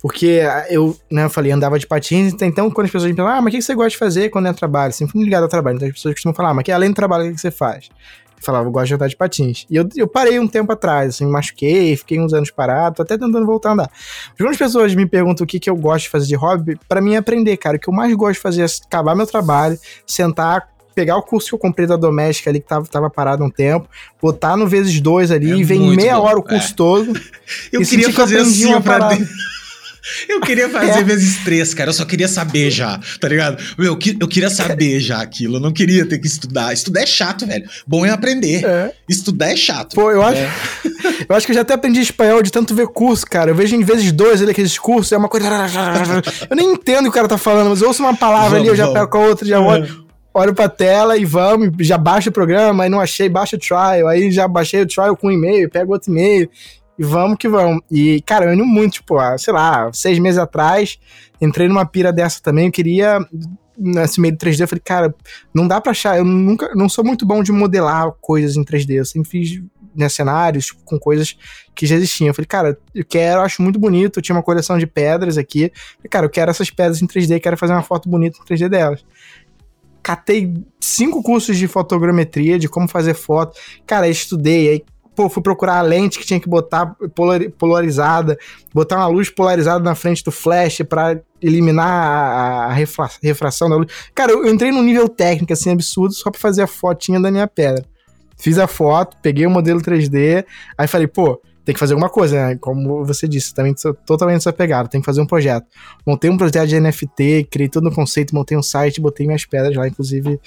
Porque 0.00 0.40
eu, 0.68 0.96
né, 1.10 1.24
eu 1.24 1.30
falei, 1.30 1.50
andava 1.50 1.78
de 1.78 1.86
patins, 1.86 2.34
então 2.40 2.70
quando 2.70 2.86
as 2.86 2.92
pessoas 2.92 3.10
me 3.10 3.16
perguntam, 3.16 3.38
ah, 3.38 3.40
mas 3.40 3.52
o 3.52 3.56
que 3.56 3.62
você 3.62 3.74
gosta 3.74 3.90
de 3.90 3.96
fazer 3.96 4.28
quando 4.28 4.46
é 4.46 4.52
trabalho? 4.52 4.92
Sempre 4.92 5.20
ligado 5.22 5.44
ao 5.44 5.48
trabalho. 5.48 5.76
Então 5.76 5.88
as 5.88 5.94
pessoas 5.94 6.14
costumam 6.14 6.34
falar, 6.34 6.50
ah, 6.50 6.54
mas 6.54 6.64
que 6.64 6.72
além 6.72 6.90
do 6.90 6.94
trabalho, 6.94 7.28
o 7.28 7.34
que 7.34 7.40
você 7.40 7.50
faz? 7.50 7.88
Eu 8.36 8.42
falava, 8.42 8.68
eu 8.68 8.70
gosto 8.70 8.88
de 8.88 8.94
andar 8.94 9.08
de 9.08 9.16
patins. 9.16 9.66
E 9.70 9.76
eu, 9.76 9.88
eu 9.96 10.06
parei 10.06 10.38
um 10.38 10.46
tempo 10.46 10.70
atrás, 10.70 11.14
assim, 11.14 11.24
me 11.24 11.32
machuquei, 11.32 11.96
fiquei 11.96 12.20
uns 12.20 12.34
anos 12.34 12.50
parado, 12.50 12.96
tô 12.96 13.02
até 13.02 13.16
tentando 13.16 13.46
voltar 13.46 13.70
a 13.70 13.72
andar. 13.72 13.90
Mas 13.92 14.36
quando 14.36 14.50
as 14.50 14.58
pessoas 14.58 14.94
me 14.94 15.06
perguntam 15.06 15.44
o 15.44 15.46
que, 15.46 15.58
que 15.58 15.70
eu 15.70 15.76
gosto 15.76 16.04
de 16.04 16.10
fazer 16.10 16.26
de 16.26 16.36
hobby, 16.36 16.78
para 16.86 17.00
mim 17.00 17.14
é 17.14 17.16
aprender, 17.16 17.56
cara. 17.56 17.76
O 17.76 17.80
que 17.80 17.88
eu 17.88 17.94
mais 17.94 18.14
gosto 18.14 18.34
de 18.34 18.40
fazer 18.40 18.62
é 18.62 18.66
acabar 18.86 19.16
meu 19.16 19.26
trabalho, 19.26 19.78
sentar, 20.06 20.68
pegar 20.96 21.16
o 21.18 21.22
curso 21.22 21.48
que 21.48 21.54
eu 21.54 21.58
comprei 21.58 21.86
da 21.86 21.94
doméstica 21.94 22.48
ali, 22.48 22.58
que 22.58 22.66
tava, 22.66 22.86
tava 22.86 23.10
parado 23.10 23.44
um 23.44 23.50
tempo, 23.50 23.86
botar 24.20 24.56
no 24.56 24.66
vezes 24.66 24.98
dois 24.98 25.30
ali, 25.30 25.52
é 25.52 25.56
e 25.56 25.62
vem 25.62 25.94
meia 25.94 26.16
bom. 26.16 26.22
hora 26.22 26.38
o 26.38 26.42
curso 26.42 26.72
é. 26.72 26.74
todo. 26.74 27.20
eu 27.70 27.82
queria 27.82 28.10
fazer 28.10 28.38
assim 28.38 28.80
pra 28.80 29.10
dentro. 29.10 29.28
Eu 30.28 30.40
queria 30.40 30.68
fazer 30.68 31.00
é. 31.00 31.02
vezes 31.02 31.42
três, 31.42 31.74
cara. 31.74 31.90
Eu 31.90 31.94
só 31.94 32.04
queria 32.04 32.28
saber 32.28 32.70
já, 32.70 33.00
tá 33.20 33.28
ligado? 33.28 33.60
Meu, 33.76 33.98
eu 34.20 34.28
queria 34.28 34.48
saber 34.48 35.00
já 35.02 35.20
aquilo. 35.20 35.56
Eu 35.56 35.60
não 35.60 35.72
queria 35.72 36.06
ter 36.06 36.18
que 36.18 36.28
estudar. 36.28 36.72
Estudar 36.72 37.00
é 37.00 37.06
chato, 37.06 37.44
velho. 37.44 37.68
Bom 37.84 38.06
é 38.06 38.10
aprender. 38.10 38.64
É. 38.64 38.92
Estudar 39.08 39.50
é 39.50 39.56
chato. 39.56 39.94
Pô, 39.94 40.10
eu 40.10 40.22
acho. 40.22 40.38
É. 40.38 40.50
eu 41.28 41.34
acho 41.34 41.44
que 41.44 41.50
eu 41.50 41.56
já 41.56 41.62
até 41.62 41.74
aprendi 41.74 42.00
espanhol 42.00 42.40
de 42.40 42.52
tanto 42.52 42.72
ver 42.72 42.86
curso, 42.86 43.26
cara. 43.26 43.50
Eu 43.50 43.54
vejo 43.56 43.74
em 43.74 43.82
vezes 43.82 44.12
dois 44.12 44.40
ali 44.40 44.52
aqueles 44.52 44.78
cursos, 44.78 45.10
é 45.10 45.16
uma 45.16 45.28
coisa. 45.28 45.48
Eu 46.48 46.54
nem 46.54 46.72
entendo 46.72 47.00
o 47.00 47.02
que 47.04 47.08
o 47.08 47.12
cara 47.12 47.26
tá 47.26 47.38
falando, 47.38 47.70
mas 47.70 47.80
eu 47.80 47.88
ouço 47.88 48.02
uma 48.02 48.16
palavra 48.16 48.50
vamos, 48.50 48.60
ali, 48.60 48.68
eu 48.68 48.76
já 48.76 48.84
vamos. 48.84 49.00
pego 49.00 49.10
com 49.10 49.18
a 49.18 49.26
outra, 49.26 49.44
já 49.44 49.60
olho 49.60 50.05
olho 50.36 50.54
pra 50.54 50.68
tela 50.68 51.16
e 51.16 51.24
vamos, 51.24 51.72
já 51.80 51.96
baixo 51.96 52.28
o 52.28 52.32
programa, 52.32 52.84
aí 52.84 52.90
não 52.90 53.00
achei, 53.00 53.28
baixa 53.28 53.56
o 53.56 53.58
trial, 53.58 54.08
aí 54.08 54.30
já 54.30 54.46
baixei 54.46 54.82
o 54.82 54.86
trial 54.86 55.16
com 55.16 55.28
um 55.28 55.32
e-mail, 55.32 55.70
pego 55.70 55.92
outro 55.92 56.10
e-mail, 56.10 56.48
e 56.98 57.04
vamos 57.04 57.38
que 57.38 57.48
vamos. 57.48 57.82
E, 57.90 58.20
cara, 58.22 58.46
eu 58.46 58.52
ando 58.52 58.64
muito, 58.64 58.94
tipo, 58.94 59.16
sei 59.38 59.52
lá, 59.52 59.90
seis 59.92 60.18
meses 60.18 60.38
atrás, 60.38 60.98
entrei 61.40 61.68
numa 61.68 61.86
pira 61.86 62.12
dessa 62.12 62.40
também, 62.42 62.66
eu 62.66 62.72
queria 62.72 63.18
nesse 63.78 64.20
meio 64.20 64.32
de 64.32 64.38
3D, 64.38 64.60
eu 64.60 64.68
falei, 64.68 64.82
cara, 64.82 65.14
não 65.54 65.68
dá 65.68 65.80
pra 65.80 65.92
achar, 65.92 66.16
eu 66.16 66.24
nunca, 66.24 66.74
não 66.74 66.88
sou 66.88 67.04
muito 67.04 67.26
bom 67.26 67.42
de 67.42 67.52
modelar 67.52 68.10
coisas 68.20 68.56
em 68.56 68.64
3D, 68.64 68.94
eu 68.94 69.04
sempre 69.04 69.28
fiz 69.28 69.60
né, 69.96 70.08
cenários, 70.08 70.66
tipo, 70.66 70.82
com 70.84 70.98
coisas 70.98 71.36
que 71.74 71.86
já 71.86 71.96
existiam. 71.96 72.28
Eu 72.28 72.34
falei, 72.34 72.46
cara, 72.46 72.78
eu 72.94 73.04
quero, 73.04 73.40
acho 73.40 73.62
muito 73.62 73.78
bonito. 73.78 74.18
Eu 74.18 74.22
tinha 74.22 74.36
uma 74.36 74.42
coleção 74.42 74.78
de 74.78 74.86
pedras 74.86 75.38
aqui. 75.38 75.72
Falei, 75.96 76.10
cara, 76.10 76.26
eu 76.26 76.30
quero 76.30 76.50
essas 76.50 76.70
pedras 76.70 77.00
em 77.00 77.06
3D, 77.06 77.40
quero 77.40 77.56
fazer 77.56 77.72
uma 77.72 77.82
foto 77.82 78.08
bonita 78.08 78.38
em 78.38 78.44
3D 78.44 78.68
delas. 78.68 79.04
Catei 80.06 80.54
cinco 80.78 81.20
cursos 81.20 81.56
de 81.56 81.66
fotogrametria, 81.66 82.60
de 82.60 82.68
como 82.68 82.86
fazer 82.86 83.12
foto. 83.12 83.58
Cara, 83.84 84.08
estudei, 84.08 84.68
aí 84.68 84.84
pô, 85.16 85.28
fui 85.28 85.42
procurar 85.42 85.78
a 85.78 85.82
lente 85.82 86.16
que 86.16 86.24
tinha 86.24 86.38
que 86.38 86.48
botar 86.48 86.94
polarizada, 87.58 88.38
botar 88.72 88.98
uma 88.98 89.08
luz 89.08 89.30
polarizada 89.30 89.82
na 89.82 89.96
frente 89.96 90.22
do 90.22 90.30
flash 90.30 90.82
para 90.88 91.20
eliminar 91.42 91.88
a, 91.88 92.66
a 92.66 92.72
refração 93.20 93.68
da 93.68 93.74
luz. 93.74 93.88
Cara, 94.14 94.30
eu, 94.30 94.46
entrei 94.46 94.70
num 94.70 94.84
nível 94.84 95.08
técnico 95.08 95.52
assim 95.52 95.72
absurdo 95.72 96.14
só 96.14 96.30
para 96.30 96.38
fazer 96.38 96.62
a 96.62 96.68
fotinha 96.68 97.18
da 97.18 97.28
minha 97.28 97.48
pedra. 97.48 97.84
Fiz 98.38 98.60
a 98.60 98.68
foto, 98.68 99.16
peguei 99.20 99.44
o 99.44 99.50
modelo 99.50 99.80
3D, 99.80 100.44
aí 100.78 100.86
falei, 100.86 101.08
pô, 101.08 101.42
tem 101.66 101.72
que 101.72 101.80
fazer 101.80 101.94
alguma 101.94 102.08
coisa, 102.08 102.36
né? 102.36 102.56
Como 102.60 103.04
você 103.04 103.26
disse, 103.26 103.52
também 103.52 103.74
totalmente 104.06 104.38
desapegado, 104.38 104.88
tem 104.88 105.00
que 105.00 105.04
fazer 105.04 105.20
um 105.20 105.26
projeto. 105.26 105.66
Montei 106.06 106.30
um 106.30 106.36
projeto 106.36 106.68
de 106.68 106.78
NFT, 106.78 107.48
criei 107.50 107.68
todo 107.68 107.88
o 107.88 107.92
conceito, 107.92 108.32
montei 108.32 108.56
um 108.56 108.62
site, 108.62 109.00
botei 109.00 109.26
minhas 109.26 109.44
pedras 109.44 109.74
lá, 109.74 109.88
inclusive 109.88 110.40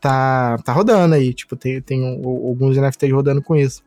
tá, 0.00 0.56
tá 0.64 0.72
rodando 0.72 1.16
aí, 1.16 1.34
tipo, 1.34 1.56
tem, 1.56 1.82
tem 1.82 2.06
alguns 2.24 2.76
NFTs 2.76 3.12
rodando 3.12 3.42
com 3.42 3.56
isso. 3.56 3.82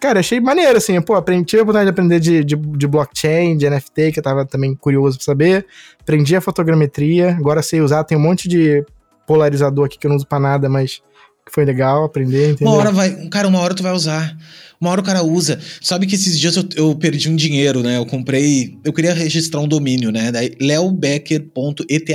Cara, 0.00 0.20
achei 0.20 0.40
maneiro, 0.40 0.78
assim, 0.78 0.98
pô, 1.02 1.16
aprendi, 1.16 1.46
tive 1.46 1.60
a 1.60 1.62
oportunidade 1.64 1.86
de 1.86 1.90
aprender 1.90 2.20
de, 2.20 2.44
de, 2.44 2.56
de, 2.56 2.86
blockchain, 2.86 3.56
de 3.56 3.68
NFT, 3.68 4.12
que 4.12 4.20
eu 4.20 4.22
tava 4.22 4.46
também 4.46 4.72
curioso 4.74 5.18
pra 5.18 5.24
saber. 5.24 5.66
Aprendi 6.00 6.36
a 6.36 6.40
fotogrametria, 6.40 7.32
agora 7.32 7.60
sei 7.60 7.80
usar, 7.80 8.04
tem 8.04 8.16
um 8.16 8.20
monte 8.20 8.48
de 8.48 8.86
polarizador 9.26 9.86
aqui 9.86 9.98
que 9.98 10.06
eu 10.06 10.10
não 10.10 10.16
uso 10.16 10.26
pra 10.28 10.38
nada, 10.38 10.68
mas 10.68 11.02
foi 11.50 11.64
legal 11.64 12.04
aprender, 12.04 12.52
entendeu? 12.52 12.72
Uma 12.72 12.78
hora 12.78 12.92
vai, 12.92 13.28
cara, 13.28 13.48
uma 13.48 13.58
hora 13.58 13.74
tu 13.74 13.82
vai 13.82 13.92
usar. 13.92 14.36
Uma 14.80 14.90
hora 14.90 15.00
o 15.00 15.04
cara 15.04 15.22
usa. 15.22 15.60
Sabe 15.80 16.06
que 16.06 16.14
esses 16.14 16.38
dias 16.38 16.56
eu, 16.56 16.64
eu 16.74 16.94
perdi 16.94 17.28
um 17.28 17.36
dinheiro, 17.36 17.82
né? 17.82 17.98
Eu 17.98 18.06
comprei, 18.06 18.78
eu 18.82 18.92
queria 18.92 19.12
registrar 19.12 19.60
um 19.60 19.68
domínio, 19.68 20.10
né? 20.10 20.32
Daí 20.32 20.52
leobecker.eth. 20.58 22.10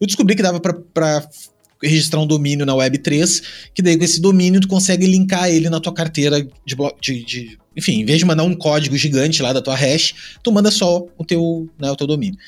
Eu 0.00 0.06
descobri 0.06 0.34
que 0.34 0.42
dava 0.42 0.60
pra, 0.60 0.74
pra 0.92 1.26
registrar 1.82 2.20
um 2.20 2.26
domínio 2.26 2.66
na 2.66 2.74
Web3, 2.74 3.42
que 3.74 3.80
daí 3.80 3.96
com 3.96 4.04
esse 4.04 4.20
domínio 4.20 4.60
tu 4.60 4.68
consegue 4.68 5.06
linkar 5.06 5.48
ele 5.48 5.70
na 5.70 5.80
tua 5.80 5.94
carteira 5.94 6.42
de, 6.42 6.76
de, 7.00 7.24
de 7.24 7.58
enfim, 7.76 8.00
em 8.00 8.04
vez 8.04 8.18
de 8.18 8.24
mandar 8.24 8.42
um 8.42 8.54
código 8.54 8.96
gigante 8.96 9.42
lá 9.42 9.52
da 9.52 9.62
tua 9.62 9.74
hash, 9.74 10.38
tu 10.42 10.52
manda 10.52 10.70
só 10.70 11.06
o 11.16 11.24
teu, 11.24 11.68
né, 11.80 11.90
o 11.90 11.96
teu 11.96 12.06
domínio. 12.06 12.38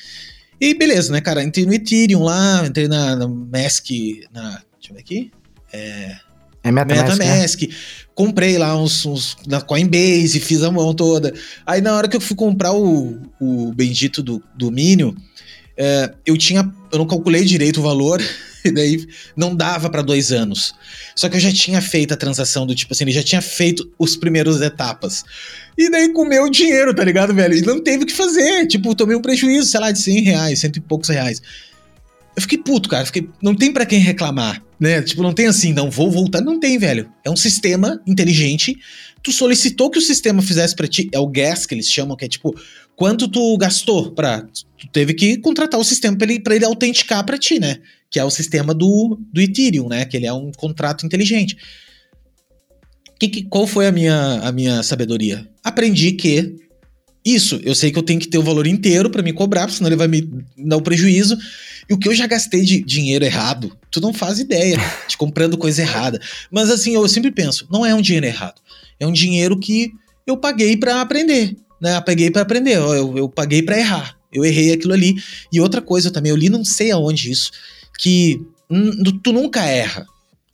E 0.61 0.73
beleza, 0.75 1.11
né, 1.11 1.21
cara? 1.21 1.43
Entrei 1.43 1.65
no 1.65 1.73
Ethereum 1.73 2.23
lá, 2.23 2.65
entrei 2.65 2.87
na, 2.87 3.15
na 3.15 3.27
Mask, 3.27 3.87
na. 4.31 4.61
Deixa 4.79 4.91
eu 4.91 4.95
ver 4.95 4.99
aqui. 4.99 5.31
É. 5.73 6.15
É 6.63 6.71
MetaMask. 6.71 7.19
MetaMask. 7.19 7.61
Né? 7.63 7.67
Comprei 8.15 8.57
lá 8.57 8.79
uns, 8.81 9.05
uns, 9.05 9.37
na 9.45 9.59
Coinbase, 9.59 10.39
fiz 10.39 10.63
a 10.63 10.71
mão 10.71 10.93
toda. 10.93 11.33
Aí 11.65 11.81
na 11.81 11.93
hora 11.93 12.07
que 12.07 12.15
eu 12.15 12.21
fui 12.21 12.37
comprar 12.37 12.71
o, 12.73 13.19
o 13.39 13.73
bendito 13.73 14.23
do 14.23 14.41
domínio, 14.55 15.13
é, 15.75 16.13
eu 16.25 16.37
tinha. 16.37 16.71
Eu 16.91 16.99
não 16.99 17.07
calculei 17.07 17.43
direito 17.43 17.79
o 17.79 17.83
valor. 17.83 18.21
E 18.65 18.71
daí 18.71 19.05
não 19.35 19.53
dava 19.53 19.89
para 19.89 20.01
dois 20.01 20.31
anos. 20.31 20.73
Só 21.17 21.27
que 21.27 21.35
eu 21.35 21.39
já 21.41 21.51
tinha 21.51 21.81
feito 21.81 22.13
a 22.13 22.15
transação 22.15 22.65
do 22.65 22.73
tipo 22.73 22.93
assim, 22.93 23.03
ele 23.03 23.11
já 23.11 23.21
tinha 23.21 23.41
feito 23.41 23.91
os 23.99 24.15
primeiros 24.15 24.61
etapas. 24.61 25.25
E 25.77 25.91
daí 25.91 26.13
comeu 26.13 26.45
o 26.45 26.49
dinheiro, 26.49 26.93
tá 26.93 27.03
ligado, 27.03 27.33
velho? 27.33 27.53
E 27.57 27.61
não 27.61 27.83
teve 27.83 28.05
o 28.05 28.07
que 28.07 28.13
fazer. 28.13 28.65
Tipo, 28.67 28.95
tomei 28.95 29.17
um 29.17 29.21
prejuízo, 29.21 29.69
sei 29.69 29.81
lá, 29.81 29.91
de 29.91 29.99
100 29.99 30.21
reais, 30.21 30.59
cento 30.59 30.77
e 30.77 30.79
poucos 30.79 31.09
reais. 31.09 31.41
Eu 32.35 32.41
fiquei 32.41 32.57
puto, 32.57 32.89
cara. 32.89 33.05
Fiquei, 33.05 33.29
não 33.41 33.55
tem 33.55 33.71
para 33.71 33.85
quem 33.85 33.99
reclamar, 33.99 34.63
né? 34.79 35.01
Tipo, 35.01 35.21
não 35.21 35.33
tem 35.33 35.47
assim, 35.47 35.73
não 35.73 35.89
vou 35.89 36.09
voltar. 36.09 36.41
Não 36.41 36.59
tem, 36.59 36.77
velho. 36.77 37.09
É 37.23 37.29
um 37.29 37.35
sistema 37.35 38.01
inteligente. 38.07 38.75
Tu 39.21 39.31
solicitou 39.31 39.89
que 39.89 39.99
o 39.99 40.01
sistema 40.01 40.41
fizesse 40.41 40.75
para 40.75 40.87
ti. 40.87 41.09
É 41.11 41.19
o 41.19 41.27
gas 41.27 41.65
que 41.65 41.73
eles 41.75 41.87
chamam, 41.87 42.17
que 42.17 42.25
é 42.25 42.27
tipo, 42.27 42.53
quanto 42.95 43.27
tu 43.27 43.57
gastou 43.57 44.11
pra. 44.11 44.41
Tu 44.77 44.87
teve 44.91 45.13
que 45.13 45.37
contratar 45.37 45.79
o 45.79 45.83
sistema 45.83 46.17
pra 46.17 46.29
ele, 46.29 46.39
pra 46.39 46.55
ele 46.55 46.65
autenticar 46.65 47.25
pra 47.25 47.37
ti, 47.37 47.59
né? 47.59 47.79
que 48.13 48.19
é 48.19 48.23
o 48.23 48.29
sistema 48.29 48.75
do, 48.75 49.19
do 49.33 49.41
Ethereum, 49.41 49.89
né? 49.89 50.05
Que 50.05 50.15
ele 50.15 50.27
é 50.27 50.31
um 50.31 50.51
contrato 50.51 51.03
inteligente. 51.03 51.57
Que, 53.19 53.27
que, 53.27 53.41
qual 53.41 53.65
foi 53.65 53.87
a 53.87 53.91
minha, 53.91 54.39
a 54.43 54.51
minha 54.51 54.83
sabedoria? 54.83 55.49
Aprendi 55.63 56.11
que 56.11 56.55
isso, 57.25 57.59
eu 57.63 57.73
sei 57.73 57.91
que 57.91 57.97
eu 57.97 58.03
tenho 58.03 58.19
que 58.19 58.27
ter 58.27 58.37
o 58.37 58.43
valor 58.43 58.67
inteiro 58.67 59.09
para 59.09 59.23
me 59.23 59.33
cobrar, 59.33 59.67
senão 59.71 59.89
ele 59.89 59.95
vai 59.95 60.07
me 60.07 60.29
dar 60.55 60.77
o 60.77 60.81
prejuízo. 60.83 61.35
E 61.89 61.93
o 61.93 61.97
que 61.97 62.07
eu 62.07 62.15
já 62.15 62.27
gastei 62.27 62.61
de 62.61 62.83
dinheiro 62.83 63.25
errado, 63.25 63.77
tu 63.91 63.99
não 63.99 64.13
faz 64.13 64.39
ideia 64.39 64.77
de 65.07 65.17
comprando 65.17 65.57
coisa 65.57 65.81
errada. 65.81 66.19
Mas 66.51 66.69
assim, 66.69 66.95
eu 66.95 67.07
sempre 67.07 67.31
penso, 67.31 67.67
não 67.71 67.85
é 67.85 67.93
um 67.93 68.01
dinheiro 68.01 68.25
errado. 68.25 68.61
É 68.99 69.07
um 69.07 69.11
dinheiro 69.11 69.59
que 69.59 69.91
eu 70.25 70.37
paguei 70.37 70.77
para 70.77 71.01
aprender, 71.01 71.55
né? 71.81 71.97
Eu 71.97 72.01
paguei 72.01 72.31
para 72.31 72.41
aprender, 72.41 72.77
eu, 72.77 73.17
eu 73.17 73.29
paguei 73.29 73.61
para 73.61 73.77
errar. 73.77 74.17
Eu 74.31 74.43
errei 74.43 74.73
aquilo 74.73 74.93
ali. 74.93 75.15
E 75.51 75.61
outra 75.61 75.81
coisa 75.81 76.09
também, 76.09 76.31
eu 76.31 76.35
li 76.35 76.49
não 76.49 76.65
sei 76.65 76.91
aonde 76.91 77.29
isso, 77.29 77.51
que 77.99 78.41
tu 79.21 79.31
nunca 79.31 79.63
erra. 79.63 80.05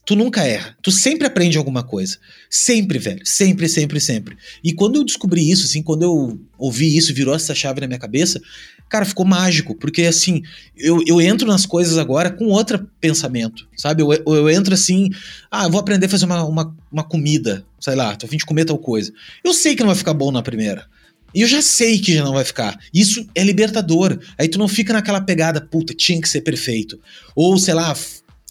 Tu 0.06 0.16
nunca 0.16 0.44
erra. 0.44 0.76
Tu 0.82 0.92
sempre 0.92 1.28
aprende 1.28 1.58
alguma 1.58 1.84
coisa. 1.84 2.18
Sempre, 2.50 2.98
velho. 2.98 3.22
Sempre, 3.24 3.70
sempre, 3.70 4.00
sempre. 4.02 4.36
E 4.64 4.74
quando 4.74 4.96
eu 4.96 5.04
descobri 5.04 5.50
isso, 5.50 5.66
assim, 5.66 5.84
quando 5.84 6.02
eu 6.02 6.40
ouvi 6.58 6.98
isso, 6.98 7.14
virou 7.14 7.36
essa 7.36 7.54
chave 7.54 7.80
na 7.80 7.88
minha 7.88 8.00
cabeça, 8.00 8.42
cara, 8.90 9.06
ficou 9.06 9.26
mágico. 9.26 9.76
Porque, 9.76 10.04
assim, 10.04 10.42
eu, 10.76 11.02
eu 11.06 11.22
entro 11.22 11.48
nas 11.48 11.66
coisas 11.66 11.98
agora 11.98 12.30
com 12.30 12.46
outro 12.46 12.90
pensamento, 13.00 13.68
sabe? 13.78 14.02
Eu, 14.02 14.12
eu, 14.12 14.50
entro 14.50 14.74
assim, 14.74 15.10
ah, 15.50 15.68
vou 15.68 15.80
aprender 15.80 16.08
a 16.08 16.10
fazer 16.10 16.26
uma, 16.26 16.44
uma, 16.44 16.76
uma 16.92 17.04
comida, 17.04 17.64
sei 17.80 17.96
lá, 17.96 18.16
tô 18.16 18.26
a 18.26 18.30
fim 18.30 18.38
de 18.38 18.46
comer 18.46 18.66
tal 18.66 18.78
coisa. 18.78 19.14
Eu 19.44 19.54
sei 19.54 19.76
que 19.76 19.82
não 19.82 19.90
vai 19.90 19.96
ficar 19.96 20.14
bom 20.14 20.32
na 20.32 20.42
primeira. 20.42 20.86
E 21.34 21.42
eu 21.42 21.48
já 21.48 21.62
sei 21.62 22.00
que 22.00 22.14
já 22.14 22.24
não 22.24 22.34
vai 22.34 22.44
ficar. 22.44 22.78
Isso 22.94 23.26
é 23.36 23.44
libertador. 23.44 24.20
Aí 24.38 24.48
tu 24.48 24.58
não 24.58 24.68
fica 24.68 24.92
naquela 24.92 25.22
pegada, 25.22 25.62
puta, 25.62 25.94
tinha 25.94 26.20
que 26.20 26.28
ser 26.28 26.42
perfeito. 26.42 27.00
Ou, 27.36 27.58
sei 27.58 27.76
lá, 27.76 27.96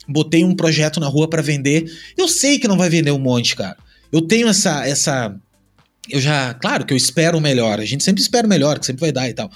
botei 0.07 0.43
um 0.43 0.55
projeto 0.55 0.99
na 0.99 1.07
rua 1.07 1.29
para 1.29 1.41
vender. 1.41 1.91
Eu 2.17 2.27
sei 2.27 2.57
que 2.57 2.67
não 2.67 2.77
vai 2.77 2.89
vender 2.89 3.11
um 3.11 3.19
monte, 3.19 3.55
cara. 3.55 3.77
Eu 4.11 4.21
tenho 4.21 4.47
essa 4.47 4.87
essa 4.87 5.35
eu 6.11 6.19
já, 6.19 6.53
claro 6.53 6.85
que 6.85 6.93
eu 6.93 6.97
espero 6.97 7.37
o 7.37 7.41
melhor, 7.41 7.79
a 7.79 7.85
gente 7.85 8.03
sempre 8.03 8.21
espera 8.21 8.45
o 8.45 8.49
melhor, 8.49 8.79
que 8.79 8.85
sempre 8.85 9.01
vai 9.01 9.11
dar 9.11 9.29
e 9.29 9.33
tal. 9.33 9.49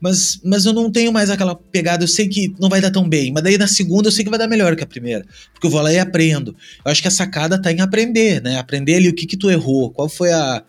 Mas, 0.00 0.40
mas 0.44 0.64
eu 0.64 0.72
não 0.72 0.90
tenho 0.90 1.12
mais 1.12 1.30
aquela 1.30 1.54
pegada, 1.54 2.04
eu 2.04 2.08
sei 2.08 2.28
que 2.28 2.54
não 2.58 2.68
vai 2.68 2.80
dar 2.80 2.90
tão 2.90 3.08
bem, 3.08 3.32
mas 3.32 3.42
daí 3.42 3.58
na 3.58 3.66
segunda 3.66 4.08
eu 4.08 4.12
sei 4.12 4.24
que 4.24 4.30
vai 4.30 4.38
dar 4.38 4.48
melhor 4.48 4.74
que 4.76 4.82
a 4.82 4.86
primeira, 4.86 5.24
porque 5.52 5.66
eu 5.66 5.70
vou 5.70 5.80
lá 5.80 5.92
e 5.92 5.98
aprendo. 5.98 6.54
Eu 6.84 6.90
acho 6.90 7.02
que 7.02 7.08
a 7.08 7.10
sacada 7.10 7.60
tá 7.60 7.72
em 7.72 7.80
aprender, 7.80 8.42
né? 8.42 8.58
Aprender 8.58 8.96
ali 8.96 9.08
o 9.08 9.14
que 9.14 9.26
que 9.26 9.36
tu 9.36 9.50
errou, 9.50 9.90
qual 9.90 10.08
foi 10.08 10.32
a, 10.32 10.62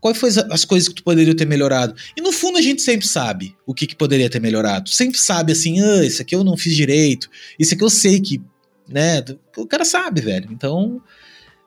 Quais 0.00 0.16
foram 0.16 0.52
as 0.52 0.64
coisas 0.64 0.88
que 0.88 0.94
tu 0.94 1.02
poderia 1.02 1.34
ter 1.34 1.44
melhorado? 1.44 1.94
E 2.16 2.20
no 2.20 2.32
fundo 2.32 2.58
a 2.58 2.62
gente 2.62 2.82
sempre 2.82 3.06
sabe 3.06 3.56
o 3.66 3.74
que, 3.74 3.86
que 3.86 3.96
poderia 3.96 4.30
ter 4.30 4.40
melhorado. 4.40 4.90
Sempre 4.90 5.18
sabe 5.18 5.52
assim, 5.52 5.80
ah, 5.80 6.04
isso 6.04 6.22
aqui 6.22 6.34
eu 6.34 6.44
não 6.44 6.56
fiz 6.56 6.74
direito, 6.74 7.28
isso 7.58 7.74
aqui 7.74 7.82
eu 7.82 7.90
sei 7.90 8.20
que, 8.20 8.40
né? 8.88 9.24
O 9.56 9.66
cara 9.66 9.84
sabe, 9.84 10.20
velho. 10.20 10.48
Então, 10.52 11.02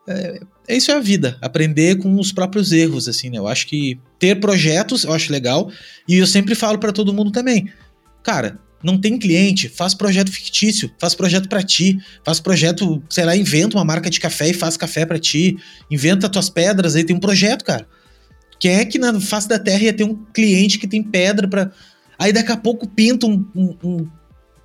é 0.07 0.39
isso 0.75 0.91
é 0.91 0.95
a 0.95 0.99
vida. 0.99 1.37
Aprender 1.41 1.97
com 1.97 2.19
os 2.19 2.31
próprios 2.31 2.71
erros, 2.71 3.07
assim, 3.07 3.29
né? 3.29 3.37
Eu 3.37 3.47
acho 3.47 3.67
que 3.67 3.99
ter 4.19 4.39
projetos 4.39 5.03
eu 5.03 5.13
acho 5.13 5.31
legal. 5.31 5.71
E 6.07 6.17
eu 6.17 6.27
sempre 6.27 6.55
falo 6.55 6.77
para 6.77 6.91
todo 6.91 7.13
mundo 7.13 7.31
também. 7.31 7.69
Cara, 8.23 8.59
não 8.83 8.99
tem 8.99 9.17
cliente, 9.17 9.69
faz 9.69 9.93
projeto 9.93 10.31
fictício, 10.31 10.91
faz 10.99 11.13
projeto 11.13 11.47
para 11.47 11.61
ti, 11.61 11.97
faz 12.25 12.39
projeto, 12.39 13.01
sei 13.09 13.25
lá, 13.25 13.35
inventa 13.35 13.77
uma 13.77 13.85
marca 13.85 14.09
de 14.09 14.19
café 14.19 14.49
e 14.49 14.53
faz 14.53 14.75
café 14.75 15.05
para 15.05 15.19
ti, 15.19 15.57
inventa 15.89 16.29
tuas 16.29 16.49
pedras 16.49 16.95
aí, 16.95 17.03
tem 17.03 17.15
um 17.15 17.19
projeto, 17.19 17.63
cara. 17.63 17.87
Quem 18.59 18.73
é 18.73 18.85
que 18.85 18.99
na 18.99 19.19
face 19.19 19.47
da 19.47 19.57
Terra 19.57 19.83
ia 19.83 19.93
ter 19.93 20.03
um 20.03 20.15
cliente 20.33 20.77
que 20.77 20.87
tem 20.87 21.01
pedra 21.01 21.47
para 21.47 21.71
Aí 22.21 22.31
daqui 22.31 22.51
a 22.51 22.57
pouco 22.57 22.87
pinta 22.87 23.25
um, 23.25 23.43
um, 23.55 23.75
um, 23.83 24.07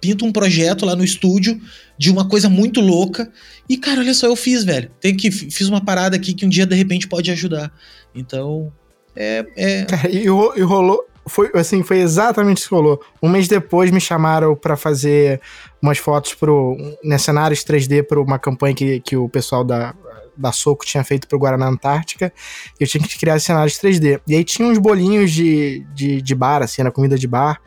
pinta 0.07 0.25
um 0.25 0.31
projeto 0.31 0.87
lá 0.87 0.95
no 0.95 1.03
estúdio 1.03 1.61
de 1.99 2.11
uma 2.11 2.29
coisa 2.29 2.49
muito 2.49 2.81
louca. 2.81 3.31
E, 3.69 3.77
cara, 3.77 4.01
olha 4.01 4.15
só, 4.15 4.27
eu 4.27 4.37
fiz, 4.37 4.63
velho. 4.63 4.89
Tem 5.01 5.17
que 5.17 5.31
fiz 5.31 5.69
uma 5.69 5.85
parada 5.85 6.15
aqui 6.15 6.33
que 6.33 6.47
um 6.47 6.49
dia, 6.49 6.65
de 6.65 6.77
repente, 6.77 7.09
pode 7.09 7.31
ajudar. 7.33 7.73
Então, 8.15 8.73
é. 9.17 9.45
é... 9.57 9.85
Cara, 9.85 10.09
e, 10.09 10.25
e 10.25 10.63
rolou. 10.63 11.05
Foi 11.29 11.51
assim, 11.55 11.83
foi 11.83 11.99
exatamente 11.99 12.59
isso 12.59 12.69
que 12.69 12.75
rolou. 12.75 13.01
Um 13.21 13.29
mês 13.29 13.49
depois 13.49 13.91
me 13.91 14.01
chamaram 14.01 14.55
para 14.55 14.77
fazer 14.77 15.41
umas 15.83 15.99
fotos 15.99 16.35
pro 16.35 16.77
né, 17.03 17.19
cenários 17.19 17.65
3D 17.65 18.05
para 18.05 18.21
uma 18.21 18.39
campanha 18.39 18.77
que, 18.77 19.01
que 19.01 19.17
o 19.17 19.29
pessoal 19.29 19.65
da 19.65 19.93
da 20.37 20.53
Soco 20.53 20.85
tinha 20.85 21.03
feito 21.03 21.27
pro 21.27 21.39
Guaraná 21.39 21.67
Antártica. 21.67 22.33
E 22.79 22.85
eu 22.85 22.87
tinha 22.87 23.03
que 23.03 23.19
criar 23.19 23.39
cenários 23.41 23.79
3D. 23.79 24.21
E 24.27 24.35
aí 24.35 24.45
tinha 24.45 24.69
uns 24.69 24.79
bolinhos 24.79 25.33
de, 25.33 25.85
de, 25.95 26.21
de 26.21 26.35
bar, 26.35 26.63
assim, 26.63 26.83
na 26.83 26.91
comida 26.91 27.19
de 27.19 27.27
bar. 27.27 27.61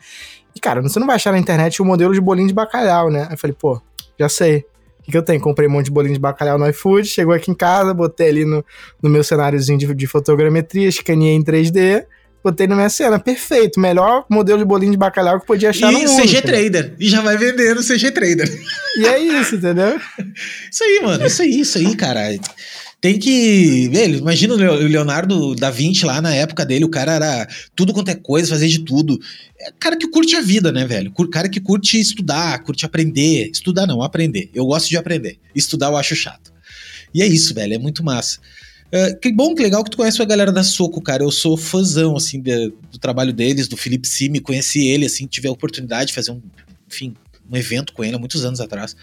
E, 0.60 0.62
cara, 0.62 0.82
você 0.82 1.00
não 1.00 1.06
vai 1.06 1.16
achar 1.16 1.32
na 1.32 1.38
internet 1.38 1.80
o 1.80 1.86
modelo 1.86 2.12
de 2.12 2.20
bolinho 2.20 2.46
de 2.46 2.52
bacalhau, 2.52 3.10
né? 3.10 3.22
Aí 3.22 3.32
eu 3.32 3.38
falei, 3.38 3.56
pô, 3.58 3.80
já 4.18 4.28
sei. 4.28 4.58
O 4.98 5.02
que, 5.04 5.10
que 5.10 5.16
eu 5.16 5.22
tenho? 5.22 5.40
Comprei 5.40 5.66
um 5.66 5.72
monte 5.72 5.86
de 5.86 5.90
bolinho 5.90 6.12
de 6.12 6.20
bacalhau 6.20 6.58
no 6.58 6.68
iFood, 6.68 7.08
chegou 7.08 7.32
aqui 7.32 7.50
em 7.50 7.54
casa, 7.54 7.94
botei 7.94 8.28
ali 8.28 8.44
no, 8.44 8.62
no 9.02 9.08
meu 9.08 9.24
cenáriozinho 9.24 9.78
de, 9.78 9.94
de 9.94 10.06
fotogrametria, 10.06 10.86
escaneei 10.86 11.34
em 11.34 11.42
3D 11.42 12.04
botei 12.42 12.66
na 12.66 12.74
minha 12.74 12.88
cena. 12.88 13.18
Perfeito. 13.18 13.78
Melhor 13.78 14.24
modelo 14.30 14.58
de 14.58 14.64
bolinho 14.64 14.92
de 14.92 14.98
bacalhau 14.98 15.40
que 15.40 15.46
podia 15.46 15.70
achar 15.70 15.90
e 15.90 15.94
no 15.94 16.00
mundo. 16.00 16.24
E 16.24 16.28
CG 16.28 16.42
Trader. 16.42 16.94
E 16.98 17.08
já 17.08 17.20
vai 17.20 17.36
vender 17.36 17.74
no 17.74 17.82
CG 17.82 18.10
Trader. 18.10 18.50
E 18.96 19.06
é 19.06 19.18
isso, 19.18 19.56
entendeu? 19.56 19.98
isso 20.70 20.84
aí, 20.84 21.00
mano. 21.02 21.26
Isso 21.26 21.42
aí, 21.42 21.60
isso 21.60 21.78
aí, 21.78 21.94
cara. 21.96 22.20
Tem 23.00 23.18
que. 23.18 23.88
Velho, 23.88 24.18
imagina 24.18 24.54
o 24.54 24.56
Leonardo 24.56 25.54
da 25.54 25.70
Vinci 25.70 26.04
lá 26.04 26.20
na 26.20 26.34
época 26.34 26.66
dele, 26.66 26.84
o 26.84 26.90
cara 26.90 27.14
era 27.14 27.48
tudo 27.74 27.94
quanto 27.94 28.10
é 28.10 28.14
coisa, 28.14 28.50
fazer 28.50 28.68
de 28.68 28.80
tudo. 28.80 29.18
É 29.58 29.72
cara 29.80 29.96
que 29.96 30.06
curte 30.08 30.36
a 30.36 30.42
vida, 30.42 30.70
né, 30.70 30.84
velho? 30.84 31.10
Cara 31.32 31.48
que 31.48 31.60
curte 31.60 31.98
estudar, 31.98 32.62
curte 32.62 32.84
aprender. 32.84 33.50
Estudar 33.50 33.86
não, 33.86 34.02
aprender. 34.02 34.50
Eu 34.52 34.66
gosto 34.66 34.90
de 34.90 34.98
aprender. 34.98 35.38
Estudar 35.54 35.86
eu 35.86 35.96
acho 35.96 36.14
chato. 36.14 36.52
E 37.14 37.22
é 37.22 37.26
isso, 37.26 37.54
velho, 37.54 37.74
é 37.74 37.78
muito 37.78 38.04
massa. 38.04 38.38
Uh, 38.92 39.18
que 39.18 39.32
bom, 39.32 39.54
que 39.54 39.62
legal 39.62 39.82
que 39.82 39.90
tu 39.90 39.96
conhece 39.96 40.20
a 40.20 40.24
galera 40.24 40.52
da 40.52 40.62
Soco, 40.62 41.00
cara. 41.00 41.22
Eu 41.22 41.30
sou 41.30 41.56
fãzão, 41.56 42.16
assim, 42.16 42.40
de, 42.40 42.68
do 42.90 42.98
trabalho 42.98 43.32
deles, 43.32 43.66
do 43.66 43.76
Felipe 43.76 44.06
Simi. 44.06 44.40
Conheci 44.40 44.86
ele, 44.86 45.06
assim, 45.06 45.26
tive 45.26 45.48
a 45.48 45.52
oportunidade 45.52 46.08
de 46.08 46.14
fazer 46.14 46.32
um, 46.32 46.42
enfim, 46.90 47.14
um 47.50 47.56
evento 47.56 47.94
com 47.94 48.04
ele 48.04 48.16
há 48.16 48.18
muitos 48.18 48.44
anos 48.44 48.60
atrás. 48.60 48.94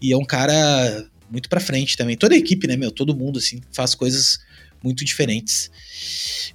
E 0.00 0.12
é 0.12 0.16
um 0.16 0.24
cara 0.24 1.04
muito 1.30 1.48
pra 1.48 1.60
frente 1.60 1.96
também. 1.96 2.16
Toda 2.16 2.34
a 2.34 2.38
equipe, 2.38 2.66
né, 2.66 2.76
meu? 2.76 2.90
Todo 2.90 3.16
mundo, 3.16 3.38
assim, 3.38 3.60
faz 3.72 3.94
coisas 3.94 4.38
muito 4.82 5.04
diferentes. 5.04 5.70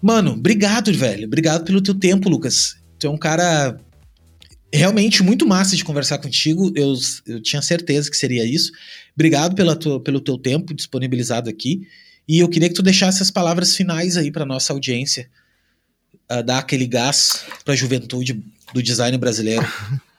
Mano, 0.02 0.32
obrigado, 0.32 0.94
velho. 0.94 1.26
Obrigado 1.26 1.64
pelo 1.64 1.82
teu 1.82 1.94
tempo, 1.94 2.30
Lucas. 2.30 2.78
Tu 2.98 3.08
é 3.08 3.10
um 3.10 3.18
cara 3.18 3.80
realmente 4.74 5.22
muito 5.22 5.46
massa 5.46 5.76
de 5.76 5.84
conversar 5.84 6.18
contigo. 6.18 6.72
Eu, 6.76 6.94
eu 7.28 7.42
tinha 7.42 7.62
certeza 7.62 8.10
que 8.10 8.18
seria 8.18 8.46
isso. 8.46 8.72
Obrigado 9.14 9.56
pela 9.56 9.76
tua, 9.76 10.00
pelo 10.00 10.20
teu 10.22 10.38
tempo 10.38 10.74
disponibilizado 10.74 11.50
aqui. 11.50 11.88
E 12.28 12.40
eu 12.40 12.48
queria 12.48 12.70
que 12.70 12.76
tu 12.76 12.84
deixasse 12.84 13.22
as 13.22 13.32
palavras 13.32 13.76
finais 13.76 14.16
aí 14.16 14.32
para 14.32 14.46
nossa 14.46 14.72
audiência, 14.72 15.30
uh, 16.32 16.44
dar 16.44 16.60
aquele 16.60 16.88
gás 16.88 17.44
para 17.66 17.74
a 17.74 17.78
juventude 17.78 18.42
do 18.74 18.82
design 18.82 19.18
brasileiro. 19.18 19.66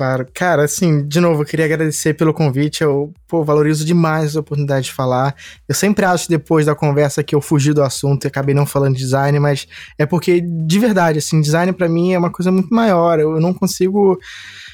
Claro. 0.00 0.26
Cara, 0.32 0.64
assim, 0.64 1.06
de 1.06 1.20
novo, 1.20 1.42
eu 1.42 1.46
queria 1.46 1.66
agradecer 1.66 2.14
pelo 2.14 2.32
convite. 2.32 2.82
Eu, 2.82 3.12
pô, 3.28 3.44
valorizo 3.44 3.84
demais 3.84 4.34
a 4.34 4.40
oportunidade 4.40 4.86
de 4.86 4.92
falar. 4.92 5.36
Eu 5.68 5.74
sempre 5.74 6.06
acho 6.06 6.26
depois 6.26 6.64
da 6.64 6.74
conversa 6.74 7.22
que 7.22 7.34
eu 7.34 7.40
fugi 7.42 7.74
do 7.74 7.82
assunto 7.82 8.24
e 8.24 8.28
acabei 8.28 8.54
não 8.54 8.64
falando 8.64 8.94
de 8.94 9.00
design, 9.00 9.38
mas 9.38 9.68
é 9.98 10.06
porque, 10.06 10.40
de 10.40 10.78
verdade, 10.78 11.18
assim, 11.18 11.38
design 11.38 11.70
para 11.74 11.86
mim 11.86 12.14
é 12.14 12.18
uma 12.18 12.30
coisa 12.30 12.50
muito 12.50 12.74
maior. 12.74 13.20
Eu 13.20 13.38
não 13.40 13.52
consigo 13.52 14.18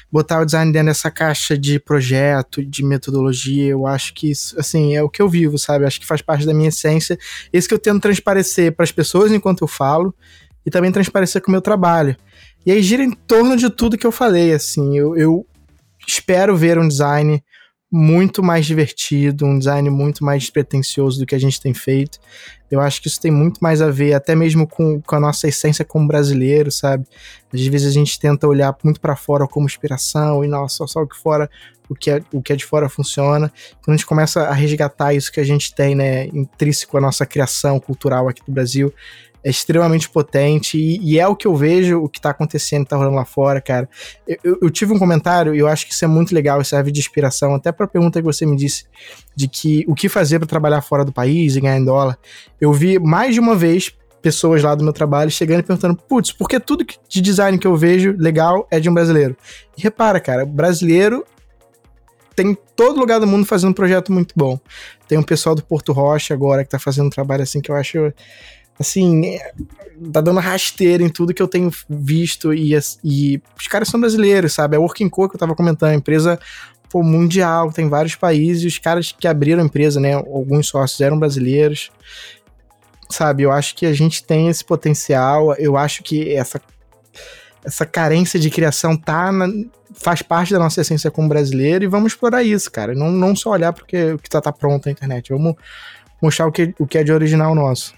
botar 0.09 0.39
o 0.39 0.45
design 0.45 0.71
dentro 0.71 0.87
dessa 0.87 1.11
caixa 1.11 1.57
de 1.57 1.77
projeto, 1.77 2.63
de 2.63 2.81
metodologia. 2.81 3.71
Eu 3.71 3.85
acho 3.85 4.13
que 4.13 4.31
isso, 4.31 4.57
assim, 4.57 4.95
é 4.95 5.03
o 5.03 5.09
que 5.09 5.21
eu 5.21 5.27
vivo, 5.27 5.57
sabe? 5.57 5.83
Acho 5.83 5.99
que 5.99 6.07
faz 6.07 6.21
parte 6.21 6.45
da 6.45 6.53
minha 6.53 6.69
essência. 6.69 7.19
Esse 7.51 7.67
que 7.67 7.73
eu 7.73 7.79
tento 7.79 8.01
transparecer 8.01 8.73
para 8.73 8.85
as 8.85 8.93
pessoas 8.93 9.29
enquanto 9.33 9.61
eu 9.61 9.67
falo 9.67 10.15
e 10.65 10.69
também 10.69 10.89
transparecer 10.89 11.41
com 11.41 11.49
o 11.49 11.51
meu 11.51 11.61
trabalho. 11.61 12.15
E 12.67 12.71
aí 12.71 12.83
gira 12.83 13.01
em 13.01 13.11
torno 13.11 13.55
de 13.55 13.69
tudo 13.69 13.97
que 13.97 14.05
eu 14.05 14.11
falei, 14.11 14.51
assim. 14.51 14.97
Eu, 14.97 15.15
eu 15.15 15.47
espero 16.05 16.53
ver 16.57 16.77
um 16.77 16.85
design 16.85 17.41
muito 17.89 18.43
mais 18.43 18.65
divertido, 18.65 19.45
um 19.45 19.57
design 19.57 19.89
muito 19.89 20.21
mais 20.21 20.43
despretensioso 20.43 21.17
do 21.17 21.25
que 21.25 21.33
a 21.33 21.39
gente 21.39 21.61
tem 21.61 21.73
feito. 21.73 22.19
Eu 22.69 22.81
acho 22.81 23.01
que 23.01 23.07
isso 23.07 23.21
tem 23.21 23.31
muito 23.31 23.59
mais 23.61 23.81
a 23.81 23.89
ver, 23.89 24.13
até 24.13 24.35
mesmo 24.35 24.67
com, 24.67 25.01
com 25.01 25.15
a 25.15 25.19
nossa 25.21 25.47
essência 25.47 25.85
como 25.85 26.09
brasileiro, 26.09 26.69
sabe? 26.69 27.07
Às 27.53 27.65
vezes 27.67 27.87
a 27.87 27.93
gente 27.93 28.19
tenta 28.19 28.45
olhar 28.45 28.75
muito 28.83 28.99
para 28.99 29.15
fora 29.15 29.47
como 29.47 29.65
inspiração 29.65 30.43
e 30.43 30.47
nossa, 30.49 30.75
só, 30.75 30.87
só 30.87 31.01
o 31.03 31.07
que 31.07 31.15
fora, 31.15 31.49
o 31.87 31.95
que, 31.95 32.11
é, 32.11 32.21
o 32.33 32.41
que 32.41 32.51
é 32.51 32.57
de 32.57 32.65
fora 32.65 32.89
funciona. 32.89 33.49
Quando 33.81 33.93
a 33.93 33.97
gente 33.97 34.05
começa 34.05 34.41
a 34.41 34.53
resgatar 34.53 35.13
isso 35.13 35.31
que 35.31 35.39
a 35.39 35.45
gente 35.45 35.73
tem, 35.73 35.95
né, 35.95 36.27
intrínseco 36.33 36.97
à 36.97 37.01
nossa 37.01 37.25
criação 37.25 37.79
cultural 37.79 38.27
aqui 38.27 38.41
do 38.45 38.51
Brasil, 38.51 38.93
é 39.43 39.49
extremamente 39.49 40.09
potente 40.09 40.77
e, 40.77 40.99
e, 41.01 41.19
é 41.19 41.27
o 41.27 41.35
que 41.35 41.47
eu 41.47 41.55
vejo, 41.55 42.01
o 42.01 42.09
que 42.09 42.19
tá 42.19 42.31
acontecendo, 42.31 42.85
tá 42.85 42.97
rolando 42.97 43.15
lá 43.15 43.25
fora, 43.25 43.61
cara. 43.61 43.87
Eu, 44.27 44.37
eu, 44.43 44.57
eu 44.63 44.69
tive 44.69 44.93
um 44.93 44.99
comentário 44.99 45.55
e 45.55 45.59
eu 45.59 45.67
acho 45.67 45.87
que 45.87 45.93
isso 45.93 46.03
é 46.03 46.07
muito 46.07 46.33
legal, 46.33 46.63
serve 46.63 46.91
de 46.91 46.99
inspiração, 46.99 47.55
até 47.55 47.71
pra 47.71 47.87
pergunta 47.87 48.19
que 48.19 48.25
você 48.25 48.45
me 48.45 48.55
disse 48.55 48.85
de 49.35 49.47
que 49.47 49.85
o 49.87 49.95
que 49.95 50.09
fazer 50.09 50.39
para 50.39 50.47
trabalhar 50.47 50.81
fora 50.81 51.05
do 51.05 51.11
país 51.11 51.55
e 51.55 51.61
ganhar 51.61 51.77
em 51.77 51.85
dólar. 51.85 52.17
Eu 52.59 52.73
vi 52.73 52.99
mais 52.99 53.33
de 53.33 53.39
uma 53.39 53.55
vez 53.55 53.93
pessoas 54.21 54.61
lá 54.63 54.75
do 54.75 54.83
meu 54.83 54.93
trabalho 54.93 55.31
chegando 55.31 55.59
e 55.59 55.63
perguntando, 55.63 55.95
putz, 55.95 56.31
porque 56.31 56.59
tudo 56.59 56.85
de 57.07 57.21
design 57.21 57.57
que 57.57 57.67
eu 57.67 57.75
vejo 57.75 58.15
legal 58.17 58.67
é 58.69 58.79
de 58.79 58.89
um 58.89 58.93
brasileiro? 58.93 59.37
E 59.77 59.81
repara, 59.81 60.19
cara, 60.19 60.45
brasileiro 60.45 61.23
tem 62.35 62.55
todo 62.75 62.99
lugar 62.99 63.19
do 63.19 63.25
mundo 63.25 63.45
fazendo 63.45 63.71
um 63.71 63.73
projeto 63.73 64.11
muito 64.11 64.33
bom. 64.35 64.59
Tem 65.07 65.17
um 65.17 65.23
pessoal 65.23 65.55
do 65.55 65.63
Porto 65.63 65.91
Rocha 65.91 66.35
agora 66.35 66.63
que 66.63 66.69
tá 66.69 66.77
fazendo 66.77 67.07
um 67.07 67.09
trabalho 67.09 67.41
assim 67.41 67.59
que 67.59 67.71
eu 67.71 67.75
acho 67.75 68.13
assim, 68.79 69.37
tá 70.11 70.21
dando 70.21 70.39
rasteira 70.39 71.03
em 71.03 71.09
tudo 71.09 71.33
que 71.33 71.41
eu 71.41 71.47
tenho 71.47 71.71
visto 71.89 72.53
e, 72.53 72.77
e 73.03 73.41
os 73.57 73.67
caras 73.67 73.87
são 73.87 73.99
brasileiros, 73.99 74.53
sabe? 74.53 74.75
A 74.75 74.79
Working 74.79 75.09
Co 75.09 75.27
que 75.29 75.35
eu 75.35 75.39
tava 75.39 75.55
comentando, 75.55 75.91
a 75.91 75.95
empresa 75.95 76.39
pô, 76.89 77.03
mundial, 77.03 77.71
tem 77.71 77.89
vários 77.89 78.15
países 78.15 78.63
os 78.63 78.77
caras 78.77 79.11
que 79.11 79.27
abriram 79.27 79.61
a 79.61 79.65
empresa, 79.65 79.99
né, 79.99 80.13
alguns 80.13 80.67
sócios 80.67 81.01
eram 81.01 81.19
brasileiros. 81.19 81.91
Sabe, 83.09 83.43
eu 83.43 83.51
acho 83.51 83.73
que 83.73 83.85
a 83.85 83.93
gente 83.93 84.21
tem 84.23 84.49
esse 84.49 84.65
potencial, 84.65 85.55
eu 85.55 85.77
acho 85.77 86.03
que 86.03 86.33
essa 86.33 86.61
essa 87.63 87.85
carência 87.85 88.39
de 88.39 88.49
criação 88.49 88.95
tá 88.95 89.29
na, 89.29 89.47
faz 89.93 90.21
parte 90.21 90.53
da 90.53 90.59
nossa 90.59 90.79
essência 90.79 91.11
como 91.11 91.27
brasileiro 91.27 91.83
e 91.83 91.87
vamos 91.87 92.13
explorar 92.13 92.43
isso, 92.43 92.71
cara. 92.71 92.93
Não, 92.93 93.11
não 93.11 93.35
só 93.35 93.49
olhar 93.49 93.73
porque 93.73 94.13
o 94.13 94.19
que 94.19 94.29
tá, 94.29 94.39
tá 94.39 94.53
pronto 94.53 94.85
na 94.85 94.91
internet. 94.91 95.33
Vamos 95.33 95.55
mostrar 96.21 96.47
o 96.47 96.51
que, 96.51 96.73
o 96.79 96.87
que 96.87 96.97
é 96.97 97.03
de 97.03 97.11
original 97.11 97.53
nosso. 97.53 97.93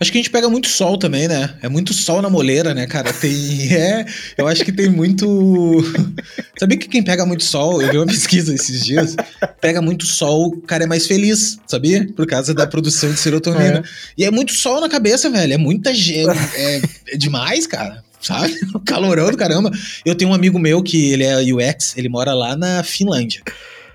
Acho 0.00 0.12
que 0.12 0.18
a 0.18 0.20
gente 0.20 0.30
pega 0.30 0.48
muito 0.48 0.68
sol 0.68 0.98
também, 0.98 1.26
né? 1.26 1.54
É 1.62 1.68
muito 1.68 1.92
sol 1.92 2.20
na 2.22 2.30
moleira, 2.30 2.74
né, 2.74 2.86
cara? 2.86 3.12
Tem. 3.12 3.34
É, 3.74 4.04
eu 4.38 4.46
acho 4.46 4.64
que 4.64 4.70
tem 4.70 4.88
muito. 4.88 5.26
Sabia 6.58 6.78
que 6.78 6.88
quem 6.88 7.02
pega 7.02 7.26
muito 7.26 7.42
sol, 7.42 7.82
eu 7.82 7.90
vi 7.90 7.98
uma 7.98 8.06
pesquisa 8.06 8.54
esses 8.54 8.84
dias, 8.84 9.16
pega 9.60 9.82
muito 9.82 10.06
sol, 10.06 10.48
o 10.48 10.60
cara 10.60 10.84
é 10.84 10.86
mais 10.86 11.06
feliz, 11.06 11.58
sabia? 11.66 12.06
Por 12.14 12.26
causa 12.26 12.54
da 12.54 12.66
produção 12.66 13.10
de 13.10 13.18
serotonina. 13.18 13.78
É. 13.78 13.82
E 14.18 14.24
é 14.24 14.30
muito 14.30 14.52
sol 14.52 14.80
na 14.80 14.88
cabeça, 14.88 15.28
velho. 15.28 15.52
É 15.52 15.58
muita 15.58 15.92
gente. 15.92 16.28
É, 16.56 16.80
é 17.08 17.16
demais, 17.18 17.66
cara 17.66 18.02
sabe? 18.20 18.54
O 18.74 18.80
calorão 18.80 19.30
do 19.30 19.36
caramba. 19.36 19.70
Eu 20.04 20.14
tenho 20.14 20.30
um 20.30 20.34
amigo 20.34 20.58
meu 20.58 20.82
que 20.82 21.12
ele 21.12 21.24
é 21.24 21.36
UX, 21.42 21.94
ele 21.96 22.08
mora 22.08 22.32
lá 22.32 22.56
na 22.56 22.82
Finlândia. 22.82 23.42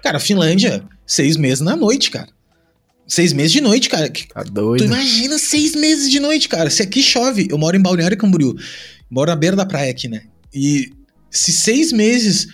Cara, 0.03 0.19
Finlândia, 0.19 0.83
seis 1.05 1.35
meses 1.35 1.61
na 1.61 1.75
noite, 1.75 2.11
cara. 2.11 2.27
Seis 3.09 3.33
meses 3.33 3.51
de 3.51 3.59
noite, 3.59 3.89
cara. 3.89 4.11
Tá 4.31 4.43
doido. 4.43 4.83
Tu 4.83 4.85
imagina 4.85 5.39
seis 5.39 5.75
meses 5.75 6.11
de 6.11 6.19
noite, 6.19 6.47
cara. 6.47 6.69
Se 6.69 6.83
aqui 6.83 7.01
chove, 7.01 7.47
eu 7.49 7.57
moro 7.57 7.75
em 7.75 7.81
Balneário 7.81 8.15
Camboriú. 8.15 8.55
Moro 9.09 9.31
na 9.31 9.35
beira 9.35 9.55
da 9.55 9.65
praia 9.65 9.89
aqui, 9.89 10.07
né? 10.07 10.21
E 10.53 10.91
se 11.31 11.51
seis 11.51 11.91
meses, 11.91 12.47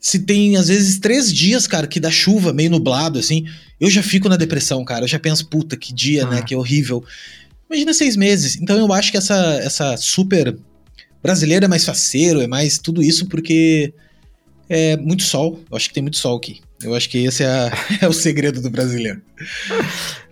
se 0.00 0.20
tem 0.20 0.56
às 0.56 0.68
vezes 0.68 0.98
três 0.98 1.30
dias, 1.30 1.66
cara, 1.66 1.86
que 1.86 2.00
dá 2.00 2.10
chuva, 2.10 2.54
meio 2.54 2.70
nublado, 2.70 3.18
assim, 3.18 3.44
eu 3.78 3.90
já 3.90 4.02
fico 4.02 4.30
na 4.30 4.36
depressão, 4.36 4.82
cara. 4.82 5.04
Eu 5.04 5.08
já 5.08 5.18
penso, 5.18 5.46
puta, 5.46 5.76
que 5.76 5.92
dia, 5.92 6.22
né? 6.22 6.28
ah. 6.28 6.34
né? 6.36 6.42
Que 6.42 6.56
horrível. 6.56 7.04
Imagina 7.68 7.92
seis 7.92 8.16
meses. 8.16 8.56
Então 8.56 8.78
eu 8.78 8.90
acho 8.94 9.10
que 9.10 9.18
essa, 9.18 9.36
essa 9.62 9.94
super 9.98 10.56
brasileira 11.22 11.66
é 11.66 11.68
mais 11.68 11.84
faceiro, 11.84 12.40
é 12.40 12.46
mais 12.46 12.78
tudo 12.78 13.02
isso 13.02 13.26
porque 13.26 13.92
é 14.70 14.96
muito 14.96 15.22
sol. 15.22 15.60
Eu 15.70 15.76
acho 15.76 15.88
que 15.88 15.94
tem 15.94 16.02
muito 16.02 16.16
sol 16.16 16.38
aqui. 16.38 16.62
Eu 16.82 16.94
acho 16.94 17.08
que 17.08 17.18
esse 17.18 17.42
é, 17.42 17.70
é 18.00 18.08
o 18.08 18.12
segredo 18.12 18.60
do 18.60 18.70
brasileiro. 18.70 19.20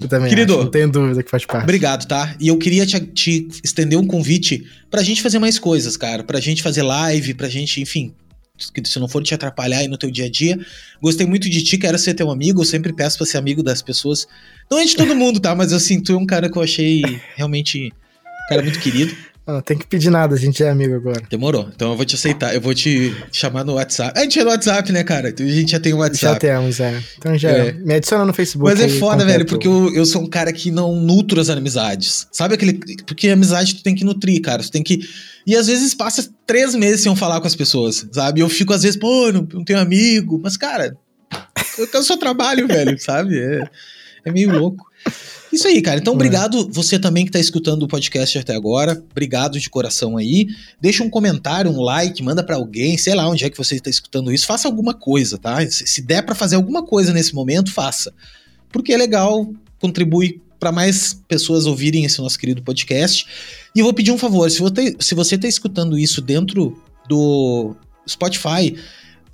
Eu 0.00 0.08
também 0.08 0.28
Querido, 0.28 0.54
acho, 0.54 0.64
não 0.64 0.70
tenho 0.70 0.90
dúvida 0.90 1.22
que 1.22 1.30
faz 1.30 1.44
parte. 1.44 1.64
Obrigado, 1.64 2.06
tá? 2.06 2.36
E 2.40 2.48
eu 2.48 2.56
queria 2.58 2.86
te, 2.86 3.00
te 3.00 3.48
estender 3.64 3.98
um 3.98 4.06
convite 4.06 4.66
pra 4.90 5.02
gente 5.02 5.22
fazer 5.22 5.38
mais 5.38 5.58
coisas, 5.58 5.96
cara. 5.96 6.22
Pra 6.22 6.40
gente 6.40 6.62
fazer 6.62 6.82
live, 6.82 7.34
pra 7.34 7.48
gente, 7.48 7.80
enfim, 7.80 8.14
se 8.84 8.98
não 8.98 9.08
for 9.08 9.22
te 9.22 9.34
atrapalhar 9.34 9.78
aí 9.78 9.88
no 9.88 9.98
teu 9.98 10.10
dia 10.10 10.26
a 10.26 10.30
dia. 10.30 10.58
Gostei 11.02 11.26
muito 11.26 11.48
de 11.50 11.62
ti, 11.62 11.76
quero 11.76 11.98
ser 11.98 12.14
teu 12.14 12.30
amigo, 12.30 12.60
eu 12.60 12.64
sempre 12.64 12.92
peço 12.92 13.18
pra 13.18 13.26
ser 13.26 13.38
amigo 13.38 13.62
das 13.62 13.82
pessoas. 13.82 14.26
Não 14.70 14.78
é 14.78 14.84
de 14.84 14.96
todo 14.96 15.14
mundo, 15.14 15.40
tá? 15.40 15.54
Mas 15.54 15.72
assim, 15.72 16.00
tu 16.00 16.12
é 16.12 16.16
um 16.16 16.26
cara 16.26 16.50
que 16.50 16.56
eu 16.56 16.62
achei 16.62 17.02
realmente 17.34 17.92
um 17.92 18.48
cara 18.48 18.62
muito 18.62 18.78
querido. 18.78 19.14
Não 19.46 19.60
tem 19.60 19.78
que 19.78 19.86
pedir 19.86 20.10
nada, 20.10 20.34
a 20.34 20.38
gente 20.38 20.60
é 20.60 20.68
amigo 20.68 20.96
agora. 20.96 21.22
Demorou. 21.30 21.68
Então 21.72 21.92
eu 21.92 21.96
vou 21.96 22.04
te 22.04 22.16
aceitar. 22.16 22.52
Eu 22.52 22.60
vou 22.60 22.74
te 22.74 23.14
chamar 23.30 23.64
no 23.64 23.74
WhatsApp. 23.74 24.18
A 24.18 24.22
gente 24.24 24.40
é 24.40 24.42
no 24.42 24.50
WhatsApp, 24.50 24.90
né, 24.90 25.04
cara? 25.04 25.28
A 25.28 25.42
gente 25.42 25.70
já 25.70 25.78
tem 25.78 25.94
o 25.94 25.98
WhatsApp. 25.98 26.34
Já 26.34 26.38
temos, 26.52 26.80
é. 26.80 27.00
Então 27.16 27.38
já 27.38 27.50
é. 27.50 27.72
me 27.72 27.94
adiciona 27.94 28.24
no 28.24 28.34
Facebook. 28.34 28.68
Mas 28.68 28.82
é 28.82 28.88
foda, 28.98 29.24
velho, 29.24 29.46
porque 29.46 29.68
eu, 29.68 29.94
eu 29.94 30.04
sou 30.04 30.22
um 30.22 30.26
cara 30.26 30.52
que 30.52 30.72
não 30.72 30.96
nutro 30.96 31.40
as 31.40 31.48
amizades. 31.48 32.26
Sabe 32.32 32.54
aquele. 32.54 32.80
Porque 33.06 33.28
amizade 33.28 33.76
tu 33.76 33.84
tem 33.84 33.94
que 33.94 34.04
nutrir, 34.04 34.42
cara. 34.42 34.64
Tu 34.64 34.70
tem 34.70 34.82
que. 34.82 35.00
E 35.46 35.54
às 35.54 35.68
vezes 35.68 35.94
passa 35.94 36.28
três 36.44 36.74
meses 36.74 37.02
sem 37.02 37.12
eu 37.12 37.14
falar 37.14 37.40
com 37.40 37.46
as 37.46 37.54
pessoas, 37.54 38.04
sabe? 38.12 38.40
Eu 38.40 38.48
fico 38.48 38.72
às 38.72 38.82
vezes, 38.82 38.98
pô, 38.98 39.30
não, 39.30 39.46
não 39.52 39.64
tenho 39.64 39.78
amigo. 39.78 40.40
Mas, 40.42 40.56
cara, 40.56 40.96
eu, 41.78 41.88
eu 41.92 42.02
só 42.02 42.16
trabalho, 42.16 42.66
velho, 42.68 42.98
sabe? 42.98 43.38
É, 43.38 43.62
é 44.24 44.32
meio 44.32 44.50
louco. 44.50 44.84
Isso 45.56 45.68
aí, 45.68 45.80
cara. 45.80 45.98
Então, 45.98 46.12
obrigado 46.12 46.68
você 46.70 46.98
também 46.98 47.24
que 47.24 47.30
está 47.30 47.38
escutando 47.38 47.84
o 47.84 47.88
podcast 47.88 48.36
até 48.36 48.54
agora. 48.54 49.02
Obrigado 49.10 49.58
de 49.58 49.70
coração 49.70 50.18
aí. 50.18 50.48
Deixa 50.78 51.02
um 51.02 51.08
comentário, 51.08 51.70
um 51.70 51.80
like, 51.80 52.22
manda 52.22 52.44
para 52.44 52.56
alguém, 52.56 52.98
sei 52.98 53.14
lá 53.14 53.26
onde 53.26 53.42
é 53.42 53.48
que 53.48 53.56
você 53.56 53.76
está 53.76 53.88
escutando 53.88 54.30
isso. 54.30 54.46
Faça 54.46 54.68
alguma 54.68 54.92
coisa, 54.92 55.38
tá? 55.38 55.66
Se 55.70 56.02
der 56.02 56.20
para 56.20 56.34
fazer 56.34 56.56
alguma 56.56 56.84
coisa 56.84 57.10
nesse 57.10 57.34
momento, 57.34 57.72
faça. 57.72 58.12
Porque 58.70 58.92
é 58.92 58.98
legal, 58.98 59.50
contribui 59.80 60.42
para 60.60 60.70
mais 60.70 61.14
pessoas 61.26 61.64
ouvirem 61.64 62.04
esse 62.04 62.20
nosso 62.20 62.38
querido 62.38 62.62
podcast. 62.62 63.26
E 63.74 63.78
eu 63.78 63.84
vou 63.86 63.94
pedir 63.94 64.12
um 64.12 64.18
favor: 64.18 64.50
se 64.50 64.60
você, 64.60 64.94
se 65.00 65.14
você 65.14 65.38
tá 65.38 65.48
escutando 65.48 65.98
isso 65.98 66.20
dentro 66.20 66.78
do 67.08 67.74
Spotify, 68.06 68.76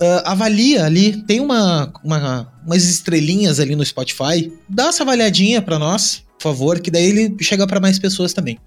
uh, 0.01 0.23
avalia 0.25 0.85
ali, 0.85 1.23
tem 1.25 1.41
uma, 1.41 1.93
uma 2.05 2.53
umas 2.65 2.85
estrelinhas 2.85 3.61
ali 3.61 3.75
no 3.75 3.85
Spotify, 3.85 4.53
dá 4.69 4.87
essa 4.87 5.03
avaliadinha 5.03 5.61
para 5.61 5.79
nós, 5.79 6.23
por 6.39 6.43
favor, 6.43 6.81
que 6.81 6.91
daí 6.91 7.07
ele 7.07 7.37
chega 7.41 7.67
para 7.67 7.81
mais 7.81 7.99
pessoas 7.99 8.33
também. 8.33 8.59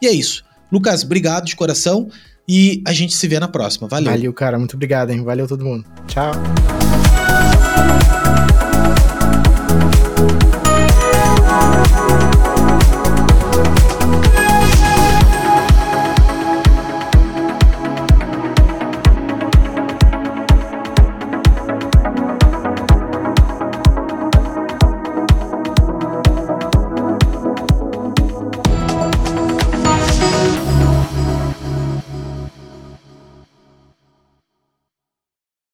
E 0.00 0.06
é 0.06 0.12
isso. 0.12 0.44
Lucas, 0.70 1.04
obrigado 1.04 1.44
de 1.44 1.54
coração 1.54 2.08
e 2.48 2.82
a 2.86 2.92
gente 2.92 3.14
se 3.14 3.28
vê 3.28 3.38
na 3.38 3.48
próxima. 3.48 3.86
Valeu. 3.88 4.10
Valeu, 4.10 4.32
cara. 4.32 4.58
Muito 4.58 4.74
obrigado, 4.74 5.10
hein? 5.10 5.22
Valeu 5.22 5.46
todo 5.46 5.64
mundo. 5.64 5.84
Tchau. 6.06 6.32